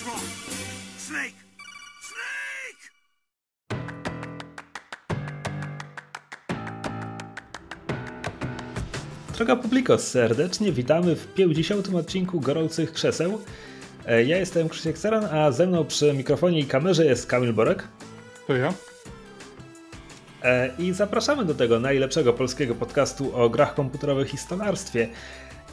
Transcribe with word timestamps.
What's 0.00 0.06
wrong? 0.06 0.24
Snake! 0.96 1.34
Snake! 2.00 2.90
Droga 9.36 9.56
publiko, 9.56 9.98
serdecznie 9.98 10.72
witamy 10.72 11.16
w 11.16 11.34
50. 11.34 11.94
odcinku 11.94 12.40
Gorących 12.40 12.92
Krzeseł. 12.92 13.40
E, 14.06 14.24
Ja 14.24 14.36
jestem 14.36 14.68
Krzysiek 14.68 14.98
Ceran, 14.98 15.24
a 15.24 15.52
ze 15.52 15.66
mną 15.66 15.84
przy 15.84 16.12
mikrofonie 16.12 16.58
i 16.60 16.64
kamerze 16.64 17.04
jest 17.06 17.26
Kamil 17.26 17.52
Borek. 17.52 17.88
To 18.46 18.56
ja? 18.56 18.72
E, 20.42 20.70
I 20.78 20.92
zapraszamy 20.92 21.44
do 21.44 21.54
tego 21.54 21.80
najlepszego 21.80 22.32
polskiego 22.32 22.74
podcastu 22.74 23.36
o 23.36 23.50
grach 23.50 23.74
komputerowych 23.74 24.34
i 24.34 24.36
stolarstwie. 24.36 25.08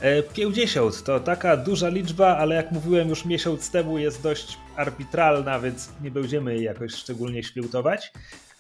E, 0.01 0.23
50 0.23 1.03
to 1.03 1.19
taka 1.19 1.57
duża 1.57 1.89
liczba, 1.89 2.37
ale 2.37 2.55
jak 2.55 2.71
mówiłem 2.71 3.09
już 3.09 3.25
miesiąc 3.25 3.71
temu 3.71 3.97
jest 3.97 4.23
dość 4.23 4.57
arbitralna, 4.75 5.59
więc 5.59 5.89
nie 6.01 6.11
będziemy 6.11 6.53
jej 6.53 6.63
jakoś 6.63 6.93
szczególnie 6.93 7.43
świętować. 7.43 8.11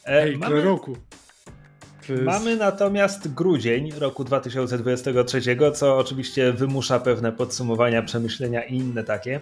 E, 0.05 0.23
Ej, 0.23 0.37
mamy... 0.37 0.61
roku. 0.61 0.97
Jest... 2.09 2.23
Mamy 2.23 2.55
natomiast 2.55 3.33
grudzień 3.33 3.91
roku 3.91 4.23
2023, 4.23 5.41
co 5.73 5.97
oczywiście 5.97 6.53
wymusza 6.53 6.99
pewne 6.99 7.31
podsumowania, 7.31 8.01
przemyślenia 8.01 8.63
i 8.63 8.75
inne 8.75 9.03
takie. 9.03 9.41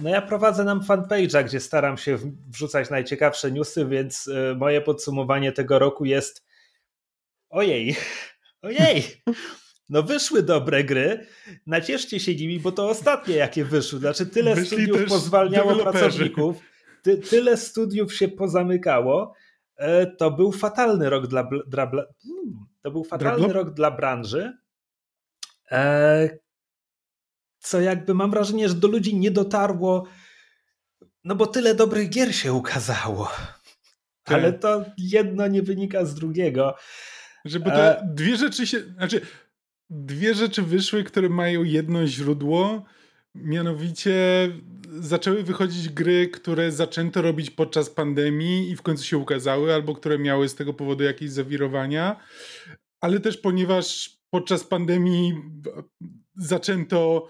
No 0.00 0.10
ja 0.10 0.22
prowadzę 0.22 0.64
nam 0.64 0.80
fanpage'a, 0.80 1.44
gdzie 1.44 1.60
staram 1.60 1.98
się 1.98 2.18
wrzucać 2.48 2.90
najciekawsze 2.90 3.52
newsy, 3.52 3.86
więc 3.86 4.30
moje 4.56 4.80
podsumowanie 4.80 5.52
tego 5.52 5.78
roku 5.78 6.04
jest 6.04 6.44
ojej, 7.50 7.96
ojej, 8.62 9.04
wyszły 9.88 10.42
dobre 10.42 10.84
gry, 10.84 11.26
nacieszcie 11.66 12.20
się 12.20 12.34
nimi, 12.34 12.60
bo 12.60 12.72
to 12.72 12.88
ostatnie 12.88 13.36
jakie 13.36 13.64
wyszły, 13.64 13.98
znaczy 13.98 14.26
tyle 14.26 14.54
Wyszli 14.54 14.66
studiów 14.66 15.08
pozwalniało 15.08 15.76
pracowników, 15.76 16.56
ty, 17.02 17.18
tyle 17.18 17.56
studiów 17.56 18.14
się 18.14 18.28
pozamykało, 18.28 19.34
to 20.18 20.30
był 20.30 20.52
fatalny 20.52 21.10
rok 21.10 21.26
dla, 21.26 21.48
dla, 21.66 21.86
dla 21.86 22.04
to 22.82 22.90
był 22.90 23.04
fatalny 23.04 23.52
rok 23.52 23.70
dla 23.70 23.90
branży. 23.90 24.52
Co 27.58 27.80
jakby 27.80 28.14
mam 28.14 28.30
wrażenie, 28.30 28.68
że 28.68 28.74
do 28.74 28.88
ludzi 28.88 29.16
nie 29.16 29.30
dotarło, 29.30 30.06
no 31.24 31.34
bo 31.34 31.46
tyle 31.46 31.74
dobrych 31.74 32.08
gier 32.08 32.34
się 32.34 32.52
ukazało. 32.52 33.30
Ale 34.24 34.52
to 34.52 34.84
jedno 34.98 35.46
nie 35.46 35.62
wynika 35.62 36.04
z 36.04 36.14
drugiego. 36.14 36.74
Żeby 37.44 37.70
te 37.70 38.08
dwie 38.14 38.36
rzeczy 38.36 38.66
się. 38.66 38.80
Znaczy, 38.80 39.20
dwie 39.90 40.34
rzeczy 40.34 40.62
wyszły, 40.62 41.04
które 41.04 41.28
mają 41.28 41.62
jedno 41.62 42.06
źródło. 42.06 42.84
Mianowicie 43.34 44.14
zaczęły 45.00 45.42
wychodzić 45.42 45.88
gry, 45.88 46.28
które 46.28 46.72
zaczęto 46.72 47.22
robić 47.22 47.50
podczas 47.50 47.90
pandemii 47.90 48.70
i 48.70 48.76
w 48.76 48.82
końcu 48.82 49.04
się 49.04 49.18
ukazały, 49.18 49.74
albo 49.74 49.94
które 49.94 50.18
miały 50.18 50.48
z 50.48 50.54
tego 50.54 50.74
powodu 50.74 51.04
jakieś 51.04 51.30
zawirowania, 51.30 52.20
ale 53.00 53.20
też 53.20 53.36
ponieważ 53.36 54.18
podczas 54.30 54.64
pandemii 54.64 55.34
zaczęto 56.36 57.28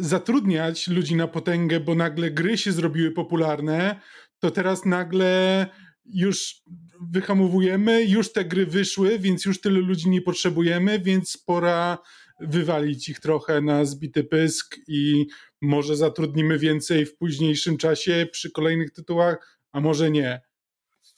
zatrudniać 0.00 0.88
ludzi 0.88 1.16
na 1.16 1.28
potęgę, 1.28 1.80
bo 1.80 1.94
nagle 1.94 2.30
gry 2.30 2.58
się 2.58 2.72
zrobiły 2.72 3.10
popularne, 3.10 4.00
to 4.38 4.50
teraz 4.50 4.84
nagle 4.84 5.66
już 6.04 6.62
wyhamowujemy, 7.10 8.04
już 8.04 8.32
te 8.32 8.44
gry 8.44 8.66
wyszły, 8.66 9.18
więc 9.18 9.44
już 9.44 9.60
tyle 9.60 9.80
ludzi 9.80 10.08
nie 10.08 10.22
potrzebujemy, 10.22 10.98
więc 10.98 11.36
pora 11.36 11.98
wywalić 12.40 13.08
ich 13.08 13.20
trochę 13.20 13.60
na 13.60 13.84
zbity 13.84 14.24
pysk 14.24 14.76
i 14.88 15.26
może 15.62 15.96
zatrudnimy 15.96 16.58
więcej 16.58 17.06
w 17.06 17.16
późniejszym 17.16 17.76
czasie 17.76 18.26
przy 18.32 18.50
kolejnych 18.50 18.90
tytułach, 18.90 19.58
a 19.72 19.80
może 19.80 20.10
nie. 20.10 20.40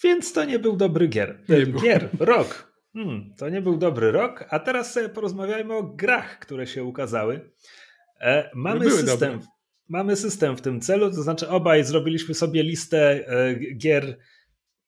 Więc 0.04 0.32
to 0.32 0.44
nie 0.44 0.58
był 0.58 0.76
dobry 0.76 1.08
gier. 1.08 1.42
Nie 1.48 1.66
gier, 1.66 2.10
był. 2.12 2.26
rok. 2.26 2.72
Hmm, 2.92 3.34
to 3.38 3.48
nie 3.48 3.62
był 3.62 3.76
dobry 3.76 4.12
rok, 4.12 4.44
a 4.50 4.58
teraz 4.58 4.92
sobie 4.92 5.08
porozmawiajmy 5.08 5.74
o 5.74 5.82
grach, 5.82 6.38
które 6.38 6.66
się 6.66 6.84
ukazały. 6.84 7.50
E, 8.20 8.50
mamy 8.54 8.90
system. 8.90 9.40
Mamy 9.88 10.16
system 10.16 10.56
w 10.56 10.60
tym 10.60 10.80
celu, 10.80 11.10
to 11.10 11.22
znaczy 11.22 11.48
obaj 11.48 11.84
zrobiliśmy 11.84 12.34
sobie 12.34 12.62
listę 12.62 13.28
e, 13.28 13.54
gier 13.76 14.18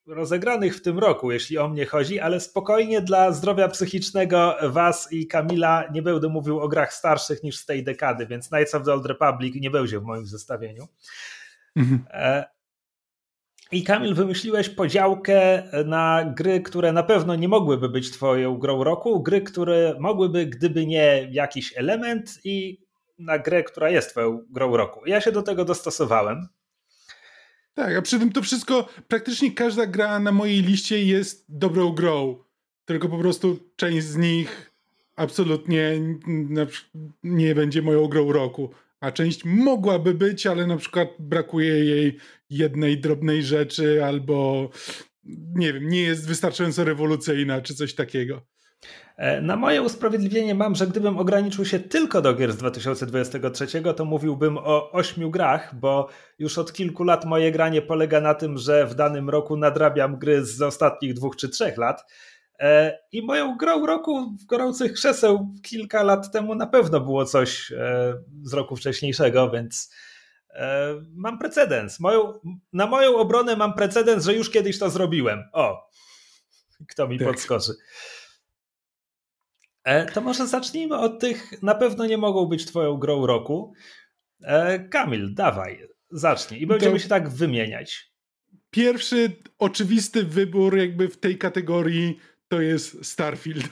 rozegranych 0.09 0.75
w 0.75 0.81
tym 0.81 0.99
roku, 0.99 1.31
jeśli 1.31 1.57
o 1.57 1.67
mnie 1.67 1.85
chodzi, 1.85 2.19
ale 2.19 2.39
spokojnie 2.39 3.01
dla 3.01 3.31
zdrowia 3.31 3.67
psychicznego 3.67 4.55
Was 4.63 5.11
i 5.11 5.27
Kamila 5.27 5.83
nie 5.93 6.01
będę 6.01 6.29
mówił 6.29 6.59
o 6.59 6.67
grach 6.67 6.93
starszych 6.93 7.43
niż 7.43 7.57
z 7.57 7.65
tej 7.65 7.83
dekady, 7.83 8.27
więc 8.27 8.49
Knights 8.49 8.75
of 8.75 8.83
the 8.83 8.93
Old 8.93 9.05
Republic 9.05 9.55
nie 9.55 9.71
będzie 9.71 9.99
w 9.99 10.03
moim 10.03 10.25
zestawieniu. 10.25 10.87
Mhm. 11.75 12.03
I 13.71 13.83
Kamil, 13.83 14.15
wymyśliłeś 14.15 14.69
podziałkę 14.69 15.63
na 15.85 16.33
gry, 16.35 16.61
które 16.61 16.93
na 16.93 17.03
pewno 17.03 17.35
nie 17.35 17.47
mogłyby 17.47 17.89
być 17.89 18.11
Twoją 18.11 18.57
grą 18.57 18.83
roku, 18.83 19.23
gry, 19.23 19.41
które 19.41 19.95
mogłyby, 19.99 20.45
gdyby 20.45 20.85
nie 20.85 21.27
jakiś 21.31 21.77
element, 21.77 22.39
i 22.43 22.81
na 23.19 23.39
grę, 23.39 23.63
która 23.63 23.89
jest 23.89 24.09
Twoją 24.09 24.45
grą 24.49 24.77
roku. 24.77 25.01
Ja 25.05 25.21
się 25.21 25.31
do 25.31 25.41
tego 25.41 25.65
dostosowałem. 25.65 26.47
Tak, 27.79 27.95
a 27.95 28.01
przy 28.01 28.19
tym 28.19 28.31
to 28.31 28.41
wszystko, 28.41 28.89
praktycznie 29.07 29.51
każda 29.51 29.85
gra 29.85 30.19
na 30.19 30.31
mojej 30.31 30.61
liście 30.61 31.05
jest 31.05 31.45
dobrą 31.49 31.91
grą. 31.91 32.43
Tylko 32.85 33.09
po 33.09 33.17
prostu 33.17 33.59
część 33.75 34.07
z 34.07 34.17
nich 34.17 34.71
absolutnie 35.15 35.99
nie 37.23 37.55
będzie 37.55 37.81
moją 37.81 38.07
grą 38.07 38.31
roku. 38.31 38.69
A 38.99 39.11
część 39.11 39.45
mogłaby 39.45 40.13
być, 40.13 40.47
ale 40.47 40.67
na 40.67 40.77
przykład 40.77 41.09
brakuje 41.19 41.85
jej 41.85 42.17
jednej 42.49 42.99
drobnej 42.99 43.43
rzeczy, 43.43 44.05
albo 44.05 44.69
nie 45.55 45.73
wiem, 45.73 45.89
nie 45.89 46.01
jest 46.01 46.27
wystarczająco 46.27 46.83
rewolucyjna, 46.83 47.61
czy 47.61 47.75
coś 47.75 47.95
takiego. 47.95 48.41
E, 49.19 49.41
na 49.41 49.55
moje 49.55 49.81
usprawiedliwienie 49.81 50.55
mam, 50.55 50.75
że 50.75 50.87
gdybym 50.87 51.17
ograniczył 51.17 51.65
się 51.65 51.79
tylko 51.79 52.21
do 52.21 52.33
gier 52.33 52.53
z 52.53 52.57
2023, 52.57 53.67
to 53.93 54.05
mówiłbym 54.05 54.57
o 54.57 54.91
ośmiu 54.91 55.31
grach, 55.31 55.75
bo 55.75 56.09
już 56.39 56.57
od 56.57 56.73
kilku 56.73 57.03
lat 57.03 57.25
moje 57.25 57.51
granie 57.51 57.81
polega 57.81 58.21
na 58.21 58.33
tym, 58.33 58.57
że 58.57 58.85
w 58.85 58.95
danym 58.95 59.29
roku 59.29 59.57
nadrabiam 59.57 60.19
gry 60.19 60.45
z 60.45 60.61
ostatnich 60.61 61.13
dwóch 61.13 61.35
czy 61.35 61.49
trzech 61.49 61.77
lat. 61.77 62.11
E, 62.59 62.99
I 63.11 63.21
moją 63.21 63.57
grą 63.57 63.85
roku 63.85 64.35
w 64.41 64.45
gorących 64.45 64.93
krzeseł 64.93 65.53
kilka 65.63 66.03
lat 66.03 66.31
temu 66.31 66.55
na 66.55 66.67
pewno 66.67 66.99
było 66.99 67.25
coś 67.25 67.71
e, 67.71 68.13
z 68.43 68.53
roku 68.53 68.75
wcześniejszego, 68.75 69.49
więc 69.49 69.93
mam 71.15 71.39
precedens. 71.39 71.99
Moją, 71.99 72.33
na 72.73 72.87
moją 72.87 73.17
obronę 73.17 73.55
mam 73.55 73.73
precedens, 73.73 74.25
że 74.25 74.33
już 74.33 74.49
kiedyś 74.49 74.79
to 74.79 74.89
zrobiłem. 74.89 75.43
O, 75.53 75.89
kto 76.87 77.07
mi 77.07 77.19
tak. 77.19 77.27
podskoczy. 77.27 77.71
E, 79.89 80.05
to 80.05 80.21
może 80.21 80.47
zacznijmy 80.47 80.97
od 80.97 81.19
tych, 81.19 81.61
na 81.61 81.75
pewno 81.75 82.05
nie 82.05 82.17
mogą 82.17 82.45
być 82.45 82.65
twoją 82.65 82.97
grą 82.97 83.25
roku. 83.25 83.73
E, 84.41 84.79
Kamil, 84.79 85.33
dawaj, 85.33 85.87
zacznij 86.11 86.61
i 86.61 86.67
będziemy 86.67 86.93
to 86.93 86.99
się 86.99 87.09
tak 87.09 87.29
wymieniać. 87.29 88.11
Pierwszy 88.69 89.31
oczywisty 89.59 90.23
wybór 90.23 90.77
jakby 90.77 91.07
w 91.07 91.17
tej 91.17 91.37
kategorii 91.37 92.19
to 92.47 92.61
jest 92.61 93.05
Starfield, 93.05 93.69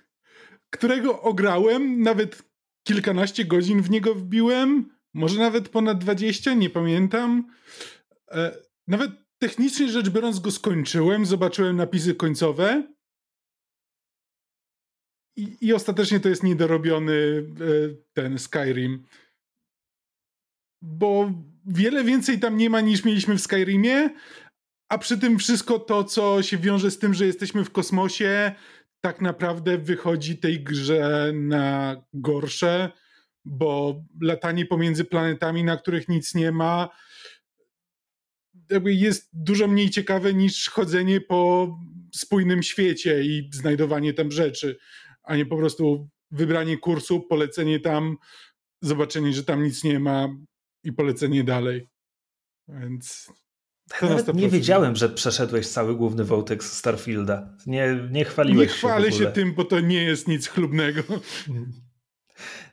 którego 0.74 1.22
ograłem, 1.22 2.02
nawet 2.02 2.42
kilkanaście 2.84 3.44
godzin 3.44 3.82
w 3.82 3.90
niego 3.90 4.14
wbiłem, 4.14 4.90
może 5.14 5.38
nawet 5.38 5.68
ponad 5.68 5.98
20, 5.98 6.54
nie 6.54 6.70
pamiętam. 6.70 7.50
E, 8.30 8.56
nawet 8.88 9.10
technicznie 9.38 9.88
rzecz 9.88 10.08
biorąc 10.08 10.40
go 10.40 10.50
skończyłem, 10.50 11.26
zobaczyłem 11.26 11.76
napisy 11.76 12.14
końcowe 12.14 12.91
i, 15.36 15.56
I 15.60 15.72
ostatecznie 15.72 16.20
to 16.20 16.28
jest 16.28 16.42
niedorobiony 16.42 17.12
e, 17.12 17.42
ten 18.12 18.38
Skyrim. 18.38 19.04
Bo 20.82 21.32
wiele 21.66 22.04
więcej 22.04 22.40
tam 22.40 22.56
nie 22.56 22.70
ma 22.70 22.80
niż 22.80 23.04
mieliśmy 23.04 23.38
w 23.38 23.42
Skyrimie, 23.42 24.10
a 24.88 24.98
przy 24.98 25.18
tym 25.18 25.38
wszystko 25.38 25.78
to, 25.78 26.04
co 26.04 26.42
się 26.42 26.58
wiąże 26.58 26.90
z 26.90 26.98
tym, 26.98 27.14
że 27.14 27.26
jesteśmy 27.26 27.64
w 27.64 27.70
kosmosie, 27.70 28.52
tak 29.00 29.20
naprawdę 29.20 29.78
wychodzi 29.78 30.38
tej 30.38 30.64
grze 30.64 31.32
na 31.34 31.96
gorsze, 32.12 32.92
bo 33.44 34.02
latanie 34.20 34.66
pomiędzy 34.66 35.04
planetami, 35.04 35.64
na 35.64 35.76
których 35.76 36.08
nic 36.08 36.34
nie 36.34 36.52
ma, 36.52 36.88
jest 38.84 39.30
dużo 39.32 39.68
mniej 39.68 39.90
ciekawe 39.90 40.34
niż 40.34 40.70
chodzenie 40.70 41.20
po 41.20 41.68
spójnym 42.14 42.62
świecie 42.62 43.22
i 43.22 43.50
znajdowanie 43.52 44.14
tam 44.14 44.30
rzeczy 44.30 44.78
a 45.22 45.36
nie 45.36 45.46
po 45.46 45.56
prostu 45.56 46.08
wybranie 46.30 46.78
kursu, 46.78 47.20
polecenie 47.20 47.80
tam, 47.80 48.16
zobaczenie, 48.82 49.32
że 49.32 49.44
tam 49.44 49.62
nic 49.62 49.84
nie 49.84 50.00
ma 50.00 50.28
i 50.84 50.92
polecenie 50.92 51.44
dalej. 51.44 51.88
Więc. 52.68 53.32
Nawet 54.02 54.34
nie 54.34 54.48
wiedziałem, 54.48 54.96
że 54.96 55.08
przeszedłeś 55.08 55.68
cały 55.68 55.96
główny 55.96 56.24
wątek 56.24 56.64
z 56.64 56.72
Starfielda. 56.72 57.56
Nie, 57.66 58.08
nie 58.10 58.24
chwaliłeś 58.24 58.68
nie 58.68 58.74
się. 58.74 58.86
Nie 58.86 58.92
chwalę 58.92 59.12
się 59.12 59.26
tym, 59.26 59.54
bo 59.54 59.64
to 59.64 59.80
nie 59.80 60.04
jest 60.04 60.28
nic 60.28 60.48
chlubnego. 60.48 61.02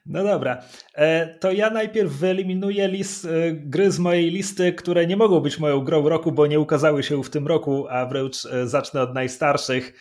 No 0.05 0.23
dobra, 0.23 0.63
e, 0.95 1.37
to 1.39 1.51
ja 1.51 1.69
najpierw 1.69 2.11
wyeliminuję 2.11 2.87
list, 2.87 3.25
e, 3.25 3.29
gry 3.53 3.91
z 3.91 3.99
mojej 3.99 4.31
listy, 4.31 4.73
które 4.73 5.07
nie 5.07 5.17
mogą 5.17 5.39
być 5.39 5.59
moją 5.59 5.79
grą 5.83 6.09
roku, 6.09 6.31
bo 6.31 6.47
nie 6.47 6.59
ukazały 6.59 7.03
się 7.03 7.23
w 7.23 7.29
tym 7.29 7.47
roku, 7.47 7.87
a 7.89 8.05
wręcz 8.05 8.45
e, 8.45 8.67
zacznę 8.67 9.01
od 9.01 9.13
najstarszych. 9.13 9.93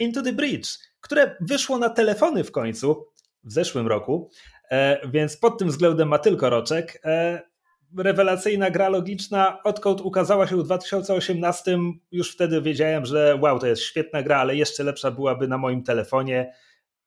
Into 0.00 0.22
the 0.22 0.32
Bridge, 0.32 0.68
które 1.08 1.36
wyszło 1.40 1.78
na 1.78 1.90
telefony 1.90 2.44
w 2.44 2.52
końcu 2.52 3.06
w 3.44 3.52
zeszłym 3.52 3.86
roku, 3.86 4.30
więc 5.10 5.36
pod 5.36 5.58
tym 5.58 5.68
względem 5.68 6.08
ma 6.08 6.18
tylko 6.18 6.50
roczek. 6.50 7.02
Rewelacyjna 7.98 8.70
gra 8.70 8.88
logiczna, 8.88 9.62
odkąd 9.62 10.00
ukazała 10.00 10.46
się 10.46 10.56
w 10.56 10.62
2018, 10.62 11.78
już 12.12 12.32
wtedy 12.32 12.62
wiedziałem, 12.62 13.06
że 13.06 13.38
wow, 13.42 13.58
to 13.58 13.66
jest 13.66 13.82
świetna 13.82 14.22
gra, 14.22 14.38
ale 14.38 14.56
jeszcze 14.56 14.84
lepsza 14.84 15.10
byłaby 15.10 15.48
na 15.48 15.58
moim 15.58 15.82
telefonie. 15.82 16.52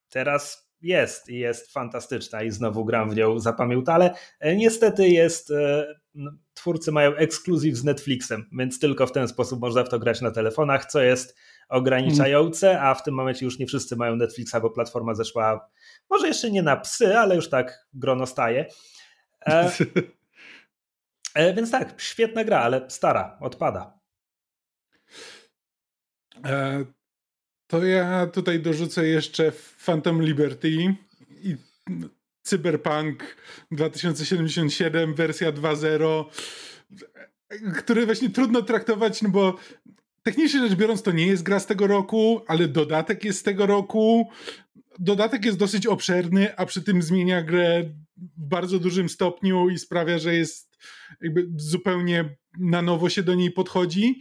Teraz 0.09 0.71
jest 0.81 1.29
i 1.29 1.39
jest 1.39 1.73
fantastyczna 1.73 2.43
i 2.43 2.51
znowu 2.51 2.85
gram 2.85 3.09
w 3.09 3.15
nią 3.15 3.39
zapamiętale. 3.39 4.13
Niestety 4.55 5.09
jest, 5.09 5.51
e, 5.51 5.87
no, 6.13 6.31
twórcy 6.53 6.91
mają 6.91 7.15
ekskluzyw 7.15 7.75
z 7.75 7.83
Netflixem, 7.83 8.49
więc 8.59 8.79
tylko 8.79 9.07
w 9.07 9.11
ten 9.11 9.27
sposób 9.27 9.61
można 9.61 9.83
w 9.83 9.89
to 9.89 9.99
grać 9.99 10.21
na 10.21 10.31
telefonach, 10.31 10.85
co 10.85 11.01
jest 11.01 11.37
ograniczające, 11.71 12.81
a 12.81 12.95
w 12.95 13.03
tym 13.03 13.13
momencie 13.13 13.45
już 13.45 13.59
nie 13.59 13.67
wszyscy 13.67 13.95
mają 13.95 14.15
Netflixa, 14.15 14.55
bo 14.61 14.69
platforma 14.69 15.15
zeszła 15.15 15.69
może 16.09 16.27
jeszcze 16.27 16.51
nie 16.51 16.63
na 16.63 16.77
psy, 16.77 17.17
ale 17.17 17.35
już 17.35 17.49
tak 17.49 17.87
grono 17.93 18.25
staje. 18.25 18.65
E, 19.47 19.71
e, 21.33 21.53
więc 21.53 21.71
tak, 21.71 22.01
świetna 22.01 22.43
gra, 22.43 22.59
ale 22.59 22.89
stara, 22.89 23.37
odpada. 23.41 23.99
E, 26.45 26.85
to 27.67 27.85
ja 27.85 28.27
tutaj 28.27 28.59
dorzucę 28.59 29.07
jeszcze 29.07 29.51
Phantom 29.85 30.21
Liberty 30.21 30.69
i 30.69 30.95
Cyberpunk 32.43 33.35
2077, 33.71 35.15
wersja 35.15 35.51
2.0, 35.51 36.25
który 37.77 38.05
właśnie 38.05 38.29
trudno 38.29 38.61
traktować, 38.61 39.21
no 39.21 39.29
bo 39.29 39.57
technicznie 40.23 40.59
rzecz 40.59 40.75
biorąc 40.75 41.01
to 41.03 41.11
nie 41.11 41.27
jest 41.27 41.43
gra 41.43 41.59
z 41.59 41.65
tego 41.65 41.87
roku, 41.87 42.41
ale 42.47 42.67
dodatek 42.67 43.25
jest 43.25 43.39
z 43.39 43.43
tego 43.43 43.65
roku. 43.65 44.29
Dodatek 44.99 45.45
jest 45.45 45.57
dosyć 45.57 45.87
obszerny, 45.87 46.55
a 46.57 46.65
przy 46.65 46.81
tym 46.81 47.01
zmienia 47.01 47.41
grę 47.41 47.83
w 48.17 48.47
bardzo 48.47 48.79
dużym 48.79 49.09
stopniu 49.09 49.69
i 49.69 49.79
sprawia, 49.79 50.19
że 50.19 50.35
jest 50.35 50.77
jakby 51.21 51.47
zupełnie 51.55 52.35
na 52.59 52.81
nowo 52.81 53.09
się 53.09 53.23
do 53.23 53.35
niej 53.35 53.51
podchodzi. 53.51 54.19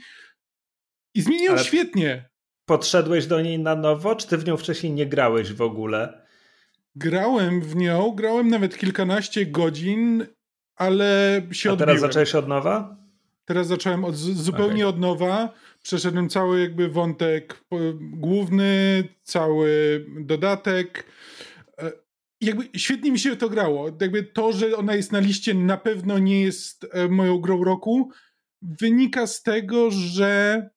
I 1.14 1.22
zmieniał 1.22 1.54
ale... 1.54 1.64
świetnie 1.64 2.30
podszedłeś 2.64 3.26
do 3.26 3.40
niej 3.40 3.58
na 3.58 3.74
nowo, 3.76 4.14
czy 4.14 4.26
ty 4.28 4.38
w 4.38 4.44
nią 4.46 4.56
wcześniej 4.56 4.92
nie 4.92 5.06
grałeś 5.06 5.52
w 5.52 5.62
ogóle? 5.62 6.26
Grałem 6.94 7.60
w 7.60 7.76
nią, 7.76 8.10
grałem 8.10 8.48
nawet 8.48 8.78
kilkanaście 8.78 9.46
godzin, 9.46 10.26
ale 10.76 11.42
się 11.52 11.72
A 11.72 11.76
teraz 11.76 11.94
odbiłem. 11.94 12.12
zacząłeś 12.12 12.34
od 12.34 12.48
nowa? 12.48 12.99
Teraz 13.50 13.66
zacząłem 13.66 14.04
od, 14.04 14.16
zupełnie 14.16 14.86
okay. 14.86 14.94
od 14.94 15.00
nowa. 15.00 15.54
Przeszedłem 15.82 16.28
cały 16.28 16.60
jakby 16.60 16.88
wątek 16.88 17.64
główny, 18.00 19.04
cały 19.22 20.06
dodatek. 20.20 21.06
E, 21.78 21.92
jakby 22.40 22.68
świetnie 22.76 23.12
mi 23.12 23.18
się 23.18 23.36
to 23.36 23.48
grało. 23.48 23.86
Jakby 24.00 24.22
to, 24.22 24.52
że 24.52 24.76
ona 24.76 24.94
jest 24.94 25.12
na 25.12 25.18
liście 25.18 25.54
na 25.54 25.76
pewno 25.76 26.18
nie 26.18 26.40
jest 26.40 26.86
e, 26.92 27.08
moją 27.08 27.38
grą 27.38 27.64
roku, 27.64 28.10
wynika 28.62 29.26
z 29.26 29.42
tego, 29.42 29.90
że 29.90 30.70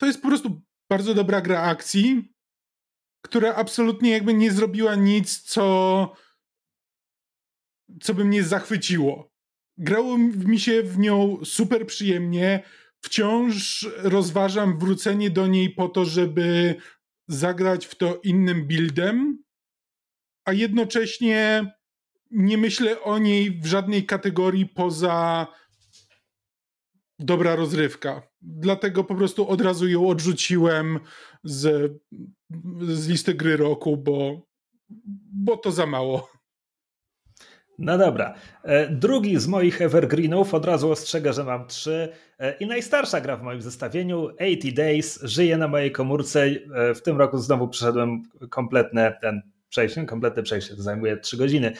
to 0.00 0.06
jest 0.06 0.22
po 0.22 0.28
prostu 0.28 0.62
bardzo 0.90 1.14
dobra 1.14 1.40
gra 1.40 1.62
akcji, 1.62 2.32
która 3.22 3.54
absolutnie 3.54 4.10
jakby 4.10 4.34
nie 4.34 4.52
zrobiła 4.52 4.94
nic, 4.94 5.42
co, 5.42 6.12
co 8.02 8.14
by 8.14 8.24
mnie 8.24 8.42
zachwyciło. 8.42 9.35
Grało 9.78 10.18
mi 10.18 10.60
się 10.60 10.82
w 10.82 10.98
nią 10.98 11.38
super 11.44 11.86
przyjemnie. 11.86 12.62
Wciąż 13.00 13.88
rozważam 13.96 14.78
wrócenie 14.78 15.30
do 15.30 15.46
niej 15.46 15.70
po 15.70 15.88
to, 15.88 16.04
żeby 16.04 16.74
zagrać 17.28 17.86
w 17.86 17.94
to 17.94 18.20
innym 18.24 18.66
buildem, 18.66 19.42
a 20.44 20.52
jednocześnie 20.52 21.72
nie 22.30 22.58
myślę 22.58 23.02
o 23.02 23.18
niej 23.18 23.60
w 23.60 23.66
żadnej 23.66 24.06
kategorii 24.06 24.66
poza 24.66 25.46
dobra 27.18 27.56
rozrywka. 27.56 28.22
Dlatego 28.40 29.04
po 29.04 29.14
prostu 29.14 29.48
od 29.48 29.60
razu 29.60 29.88
ją 29.88 30.08
odrzuciłem 30.08 31.00
z, 31.44 31.92
z 32.88 33.08
listy 33.08 33.34
gry 33.34 33.56
roku, 33.56 33.96
bo, 33.96 34.46
bo 35.32 35.56
to 35.56 35.72
za 35.72 35.86
mało. 35.86 36.35
No 37.78 37.98
dobra. 37.98 38.34
E, 38.62 38.90
drugi 38.90 39.40
z 39.40 39.46
moich 39.46 39.82
evergreenów, 39.82 40.54
od 40.54 40.64
razu 40.64 40.90
ostrzegę, 40.90 41.32
że 41.32 41.44
mam 41.44 41.66
trzy. 41.66 42.08
E, 42.38 42.56
I 42.56 42.66
najstarsza 42.66 43.20
gra 43.20 43.36
w 43.36 43.42
moim 43.42 43.62
zestawieniu, 43.62 44.28
80 44.40 44.74
Days, 44.74 45.20
żyje 45.22 45.56
na 45.56 45.68
mojej 45.68 45.92
komórce. 45.92 46.44
E, 46.44 46.94
w 46.94 47.02
tym 47.02 47.18
roku 47.18 47.38
znowu 47.38 47.68
przeszedłem 47.68 48.22
kompletne 48.50 49.18
ten 49.20 49.42
przejście, 49.68 50.04
kompletne 50.04 50.42
przejście, 50.42 50.76
to 50.76 50.82
zajmuje 50.82 51.16
trzy 51.16 51.36
godziny. 51.36 51.72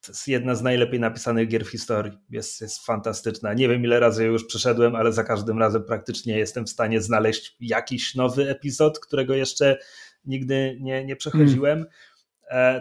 To 0.00 0.12
jest 0.12 0.28
jedna 0.28 0.54
z 0.54 0.62
najlepiej 0.62 1.00
napisanych 1.00 1.48
gier 1.48 1.64
w 1.64 1.70
historii. 1.70 2.12
Jest, 2.30 2.60
jest 2.60 2.86
fantastyczna. 2.86 3.54
Nie 3.54 3.68
wiem, 3.68 3.84
ile 3.84 4.00
razy 4.00 4.24
już 4.24 4.44
przeszedłem, 4.46 4.94
ale 4.94 5.12
za 5.12 5.24
każdym 5.24 5.58
razem 5.58 5.84
praktycznie 5.84 6.38
jestem 6.38 6.66
w 6.66 6.70
stanie 6.70 7.00
znaleźć 7.00 7.56
jakiś 7.60 8.14
nowy 8.14 8.50
epizod, 8.50 8.98
którego 8.98 9.34
jeszcze 9.34 9.78
nigdy 10.24 10.78
nie, 10.80 11.04
nie 11.04 11.16
przechodziłem. 11.16 11.78
Hmm. 11.78 11.94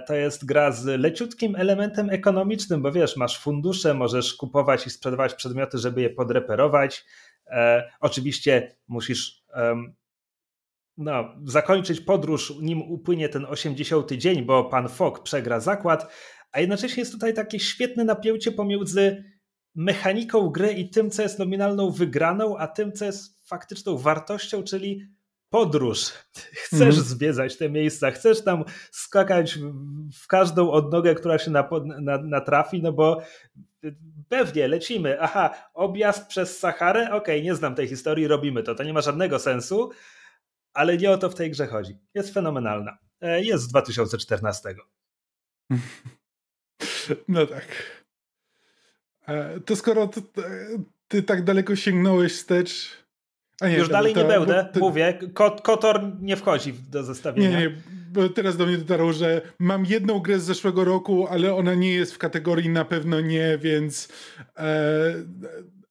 To 0.08 0.16
jest 0.16 0.46
gra 0.46 0.72
z 0.72 0.86
leciutkim 1.02 1.56
elementem 1.56 2.10
ekonomicznym, 2.10 2.82
bo 2.82 2.92
wiesz, 2.92 3.18
masz 3.18 3.40
fundusze, 3.40 3.94
możesz 3.94 4.34
kupować 4.34 4.88
i 4.88 4.90
sprzedawać 4.90 5.34
przedmioty, 5.34 5.78
żeby 5.78 6.02
je 6.02 6.10
podreperować. 6.10 7.06
E, 7.48 7.92
oczywiście 8.00 8.76
musisz 8.88 9.46
no, 10.98 11.36
zakończyć 11.44 12.02
podróż, 12.02 12.54
nim 12.62 12.82
upłynie 12.82 13.30
ten 13.30 13.46
80 13.46 14.12
dzień, 14.12 14.46
bo 14.46 14.64
pan 14.64 14.90
Fok 14.90 15.24
przegra 15.24 15.60
zakład, 15.60 16.14
a 16.52 16.60
jednocześnie 16.60 17.02
jest 17.02 17.12
tutaj 17.12 17.34
takie 17.34 17.60
świetne 17.60 18.04
napięcie 18.04 18.52
pomiędzy 18.52 19.24
mechaniką 19.76 20.50
gry 20.50 20.72
i 20.74 20.90
tym, 20.90 21.12
co 21.12 21.22
jest 21.22 21.40
nominalną 21.40 21.92
wygraną, 21.92 22.58
a 22.58 22.68
tym, 22.68 22.92
co 22.92 23.06
jest 23.06 23.48
faktyczną 23.48 23.98
wartością, 23.98 24.64
czyli 24.64 25.02
podróż. 25.56 26.12
Chcesz 26.54 26.96
mm. 26.96 27.06
zwiedzać 27.06 27.58
te 27.58 27.70
miejsca, 27.70 28.12
chcesz 28.12 28.44
tam 28.44 28.64
skakać 28.92 29.60
w 30.22 30.28
każdą 30.28 30.72
odnogę, 30.72 31.16
która 31.16 31.38
się 31.38 31.52
natrafi, 32.24 32.82
no 32.82 32.94
bo 32.94 33.22
pewnie 34.30 34.68
lecimy. 34.68 35.22
Aha, 35.22 35.70
objazd 35.74 36.28
przez 36.28 36.60
Saharę? 36.60 37.06
Okej, 37.06 37.18
okay, 37.18 37.42
nie 37.42 37.56
znam 37.56 37.76
tej 37.76 37.88
historii, 37.88 38.28
robimy 38.28 38.64
to. 38.64 38.76
To 38.76 38.84
nie 38.84 38.94
ma 38.94 39.02
żadnego 39.02 39.40
sensu, 39.40 39.92
ale 40.74 40.98
nie 40.98 41.12
o 41.12 41.18
to 41.18 41.30
w 41.30 41.36
tej 41.36 41.52
grze 41.52 41.68
chodzi. 41.68 41.98
Jest 42.14 42.34
fenomenalna. 42.34 42.98
E, 43.22 43.44
jest 43.44 43.64
z 43.64 43.68
2014. 43.68 44.76
No 47.28 47.48
tak. 47.48 47.66
E, 49.28 49.60
to 49.60 49.76
skoro 49.76 50.08
ty, 50.08 50.22
ty 51.08 51.24
tak 51.24 51.44
daleko 51.44 51.76
sięgnąłeś 51.76 52.34
wstecz. 52.34 53.05
A 53.62 53.68
nie, 53.68 53.78
Już 53.78 53.90
dalej 53.90 54.14
to, 54.14 54.22
nie 54.22 54.28
będę, 54.28 54.70
to, 54.74 54.80
mówię. 54.80 55.20
Kot, 55.34 55.62
Kotor 55.62 56.12
nie 56.22 56.36
wchodzi 56.36 56.74
do 56.90 57.04
zestawienia. 57.04 57.50
Nie, 57.50 57.66
nie, 57.66 57.76
bo 58.12 58.30
teraz 58.30 58.58
do 58.58 58.66
mnie 58.66 58.78
dotarło, 58.78 59.14
że 59.14 59.42
mam 59.60 59.86
jedną 59.86 60.20
grę 60.20 60.40
z 60.40 60.44
zeszłego 60.44 60.84
roku, 60.84 61.28
ale 61.28 61.56
ona 61.56 61.74
nie 61.74 61.94
jest 61.94 62.14
w 62.14 62.18
kategorii 62.18 62.70
na 62.70 62.86
pewno 62.86 63.22
nie, 63.22 63.58
więc. 63.62 64.10
E, 64.58 65.14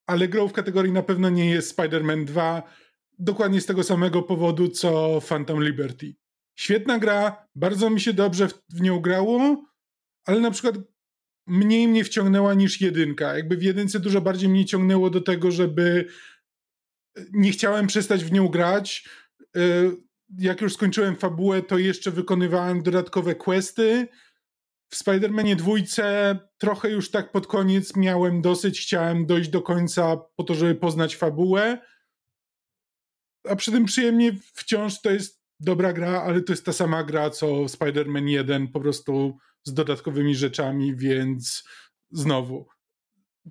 ale 0.06 0.28
grą 0.28 0.48
w 0.48 0.52
kategorii 0.52 0.92
na 0.92 1.02
pewno 1.02 1.30
nie 1.30 1.50
jest 1.50 1.76
Spider-Man 1.76 2.24
2. 2.24 2.62
Dokładnie 3.18 3.60
z 3.60 3.66
tego 3.66 3.82
samego 3.82 4.22
powodu 4.22 4.68
co 4.68 5.20
Phantom 5.28 5.62
Liberty. 5.62 6.14
Świetna 6.58 6.98
gra, 6.98 7.46
bardzo 7.54 7.90
mi 7.90 8.00
się 8.00 8.12
dobrze 8.12 8.48
w, 8.48 8.54
w 8.68 8.80
nią 8.80 9.00
grało, 9.00 9.64
ale 10.26 10.40
na 10.40 10.50
przykład 10.50 10.74
mniej 11.46 11.88
mnie 11.88 12.04
wciągnęła 12.04 12.54
niż 12.54 12.80
jedynka. 12.80 13.36
Jakby 13.36 13.56
w 13.56 13.62
jedynce 13.62 14.00
dużo 14.00 14.20
bardziej 14.20 14.48
mnie 14.48 14.64
ciągnęło 14.64 15.10
do 15.10 15.20
tego, 15.20 15.50
żeby 15.50 16.06
nie 17.32 17.52
chciałem 17.52 17.86
przestać 17.86 18.24
w 18.24 18.32
nią 18.32 18.48
grać. 18.48 19.08
E, 19.56 19.60
jak 20.38 20.60
już 20.60 20.74
skończyłem 20.74 21.16
fabułę, 21.16 21.62
to 21.62 21.78
jeszcze 21.78 22.10
wykonywałem 22.10 22.82
dodatkowe 22.82 23.34
questy. 23.34 24.08
W 24.88 24.96
Spider-Manie 24.96 25.56
dwójce 25.56 26.38
trochę 26.58 26.90
już 26.90 27.10
tak 27.10 27.32
pod 27.32 27.46
koniec 27.46 27.96
miałem 27.96 28.42
dosyć, 28.42 28.80
chciałem 28.80 29.26
dojść 29.26 29.50
do 29.50 29.62
końca 29.62 30.16
po 30.36 30.44
to, 30.44 30.54
żeby 30.54 30.74
poznać 30.74 31.16
fabułę. 31.16 31.78
A 33.48 33.56
przy 33.56 33.72
tym 33.72 33.84
przyjemnie 33.84 34.36
wciąż 34.54 35.00
to 35.00 35.10
jest 35.10 35.44
dobra 35.60 35.92
gra, 35.92 36.22
ale 36.22 36.42
to 36.42 36.52
jest 36.52 36.64
ta 36.64 36.72
sama 36.72 37.04
gra 37.04 37.30
co 37.30 37.46
Spider-Man 37.46 38.28
1, 38.28 38.68
po 38.68 38.80
prostu 38.80 39.38
z 39.64 39.74
dodatkowymi 39.74 40.34
rzeczami, 40.34 40.96
więc 40.96 41.64
znowu 42.10 42.66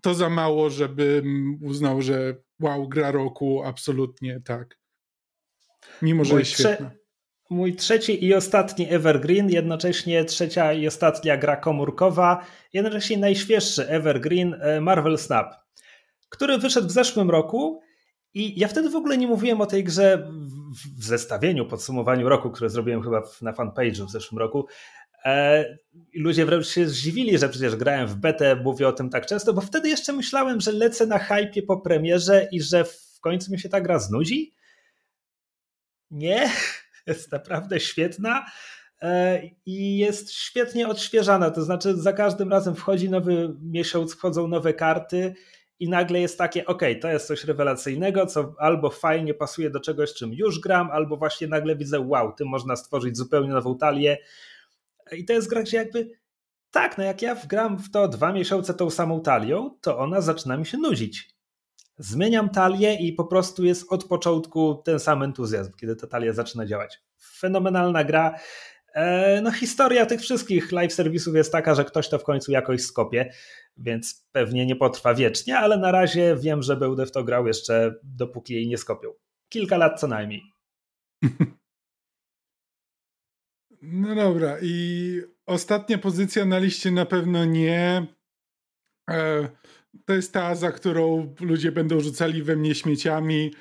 to 0.02 0.14
za 0.14 0.30
mało, 0.30 0.70
żebym 0.70 1.58
uznał, 1.62 2.02
że 2.02 2.36
wow, 2.64 2.88
gra 2.88 3.12
roku, 3.12 3.64
absolutnie 3.66 4.42
tak. 4.46 4.80
Mimo, 6.02 6.26
że 6.26 6.34
mój 6.34 6.40
jest 6.40 6.52
świetna. 6.52 6.92
Mój 7.50 7.76
trzeci 7.76 8.26
i 8.26 8.34
ostatni 8.34 8.90
Evergreen, 8.90 9.50
jednocześnie 9.50 10.26
trzecia 10.26 10.74
i 10.74 10.88
ostatnia 10.88 11.38
gra 11.38 11.56
komórkowa, 11.56 12.46
jednocześnie 12.74 13.18
najświeższy 13.18 13.88
Evergreen 13.88 14.54
e, 14.54 14.82
Marvel 14.82 15.18
Snap, 15.18 15.56
który 16.30 16.58
wyszedł 16.58 16.88
w 16.88 16.92
zeszłym 16.92 17.30
roku 17.30 17.82
i 18.34 18.60
ja 18.60 18.68
wtedy 18.68 18.90
w 18.90 18.96
ogóle 18.96 19.18
nie 19.18 19.28
mówiłem 19.28 19.62
o 19.62 19.66
tej 19.66 19.84
grze 19.84 20.32
w 21.00 21.04
zestawieniu, 21.04 21.66
podsumowaniu 21.66 22.30
roku, 22.30 22.52
które 22.52 22.70
zrobiłem 22.70 23.04
chyba 23.04 23.24
na 23.42 23.52
fanpage'u 23.52 24.06
w 24.06 24.12
zeszłym 24.12 24.40
roku. 24.40 24.68
E, 25.26 25.66
ludzie 26.14 26.46
wręcz 26.46 26.68
się 26.68 26.88
zdziwili, 26.88 27.38
że 27.38 27.50
przecież 27.50 27.76
grałem 27.76 28.08
w 28.08 28.16
betę, 28.16 28.56
mówię 28.56 28.88
o 28.88 28.92
tym 28.92 29.10
tak 29.10 29.26
często, 29.26 29.54
bo 29.54 29.62
wtedy 29.62 29.90
jeszcze 29.90 30.14
myślałem, 30.14 30.62
że 30.62 30.72
lecę 30.72 31.06
na 31.06 31.20
hypie 31.20 31.64
po 31.64 31.78
premierze 31.78 32.48
i 32.52 32.62
że 32.62 32.86
w 32.86 33.20
końcu 33.22 33.52
mi 33.52 33.60
się 33.60 33.70
ta 33.70 33.82
gra 33.82 34.00
znudzi. 34.00 34.54
Nie, 36.12 36.50
jest 37.08 37.32
naprawdę 37.32 37.80
świetna 37.80 38.46
e, 39.02 39.42
i 39.66 39.98
jest 39.98 40.32
świetnie 40.32 40.88
odświeżana. 40.88 41.52
To 41.52 41.62
znaczy, 41.62 41.96
za 41.96 42.14
każdym 42.14 42.52
razem 42.52 42.76
wchodzi 42.76 43.10
nowy 43.10 43.56
miesiąc, 43.62 44.14
wchodzą 44.14 44.48
nowe 44.48 44.74
karty 44.74 45.36
i 45.80 45.90
nagle 45.90 46.20
jest 46.20 46.38
takie, 46.38 46.66
ok, 46.66 46.82
to 47.02 47.08
jest 47.08 47.28
coś 47.28 47.44
rewelacyjnego, 47.44 48.26
co 48.26 48.56
albo 48.60 48.90
fajnie 48.90 49.34
pasuje 49.34 49.70
do 49.70 49.80
czegoś, 49.80 50.14
czym 50.14 50.34
już 50.34 50.60
gram, 50.60 50.90
albo 50.92 51.18
właśnie 51.18 51.48
nagle 51.48 51.76
widzę, 51.76 52.00
wow, 52.00 52.34
tym 52.38 52.48
można 52.48 52.76
stworzyć 52.76 53.18
zupełnie 53.18 53.50
nową 53.50 53.78
talię. 53.78 54.18
I 55.12 55.26
to 55.26 55.34
jest 55.34 55.50
gra, 55.50 55.64
gdzie 55.64 55.78
jakby 55.78 56.10
tak, 56.72 56.98
no 56.98 57.04
jak 57.04 57.22
ja 57.22 57.36
wgram 57.36 57.78
w 57.78 57.92
to 57.92 58.08
dwa 58.08 58.34
miesiące 58.34 58.74
tą 58.74 58.90
samą 58.90 59.22
talią, 59.22 59.78
to 59.82 59.98
ona 59.98 60.22
zaczyna 60.22 60.58
mi 60.58 60.66
się 60.66 60.78
nudzić. 60.78 61.34
Zmieniam 61.98 62.50
talię 62.50 62.96
i 62.96 63.14
po 63.14 63.24
prostu 63.26 63.66
jest 63.66 63.92
od 63.92 64.04
początku 64.04 64.82
ten 64.86 65.00
sam 65.00 65.24
entuzjazm, 65.24 65.72
kiedy 65.74 65.96
ta 65.96 66.08
talia 66.08 66.34
zaczyna 66.34 66.66
działać. 66.66 67.00
Fenomenalna 67.40 68.04
gra. 68.04 68.36
E, 68.94 69.42
no, 69.42 69.52
historia 69.52 70.06
tych 70.06 70.22
wszystkich 70.22 70.72
live 70.72 70.94
serwisów 70.94 71.36
jest 71.36 71.52
taka, 71.52 71.76
że 71.76 71.86
ktoś 71.86 72.10
to 72.10 72.20
w 72.20 72.24
końcu 72.24 72.52
jakoś 72.52 72.82
skopie, 72.82 73.34
więc 73.78 74.26
pewnie 74.32 74.66
nie 74.66 74.76
potrwa 74.76 75.14
wiecznie, 75.14 75.58
ale 75.58 75.78
na 75.78 75.92
razie 75.92 76.36
wiem, 76.36 76.62
że 76.62 76.76
będę 76.76 77.06
w 77.06 77.12
to 77.12 77.24
grał 77.24 77.48
jeszcze 77.48 77.96
dopóki 78.04 78.54
jej 78.54 78.68
nie 78.68 78.78
skopią. 78.78 79.10
Kilka 79.50 79.78
lat 79.78 80.00
co 80.00 80.08
najmniej. 80.08 80.42
No 83.86 84.16
dobra, 84.16 84.58
i 84.62 85.22
ostatnia 85.46 85.98
pozycja 85.98 86.46
na 86.46 86.60
liście 86.60 86.92
na 86.92 87.06
pewno 87.06 87.46
nie. 87.46 88.06
E, 89.10 89.48
to 90.06 90.14
jest 90.14 90.34
ta, 90.34 90.56
za 90.56 90.72
którą 90.72 91.36
ludzie 91.40 91.72
będą 91.72 92.00
rzucali 92.00 92.44
we 92.44 92.56
mnie 92.56 92.76
śmieciami, 92.76 93.54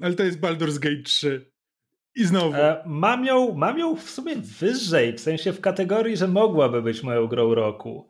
ale 0.00 0.14
to 0.14 0.22
jest 0.22 0.40
Baldur's 0.40 0.78
Gate 0.78 1.02
3. 1.02 1.52
I 2.14 2.24
znowu. 2.24 2.54
E, 2.54 2.82
mam, 2.86 3.24
ją, 3.24 3.54
mam 3.54 3.78
ją 3.78 3.96
w 3.96 4.10
sumie 4.10 4.36
wyżej, 4.36 5.12
w 5.12 5.20
sensie 5.20 5.52
w 5.52 5.60
kategorii, 5.60 6.16
że 6.16 6.28
mogłaby 6.28 6.82
być 6.82 7.02
moją 7.02 7.26
grą 7.26 7.54
roku. 7.54 8.08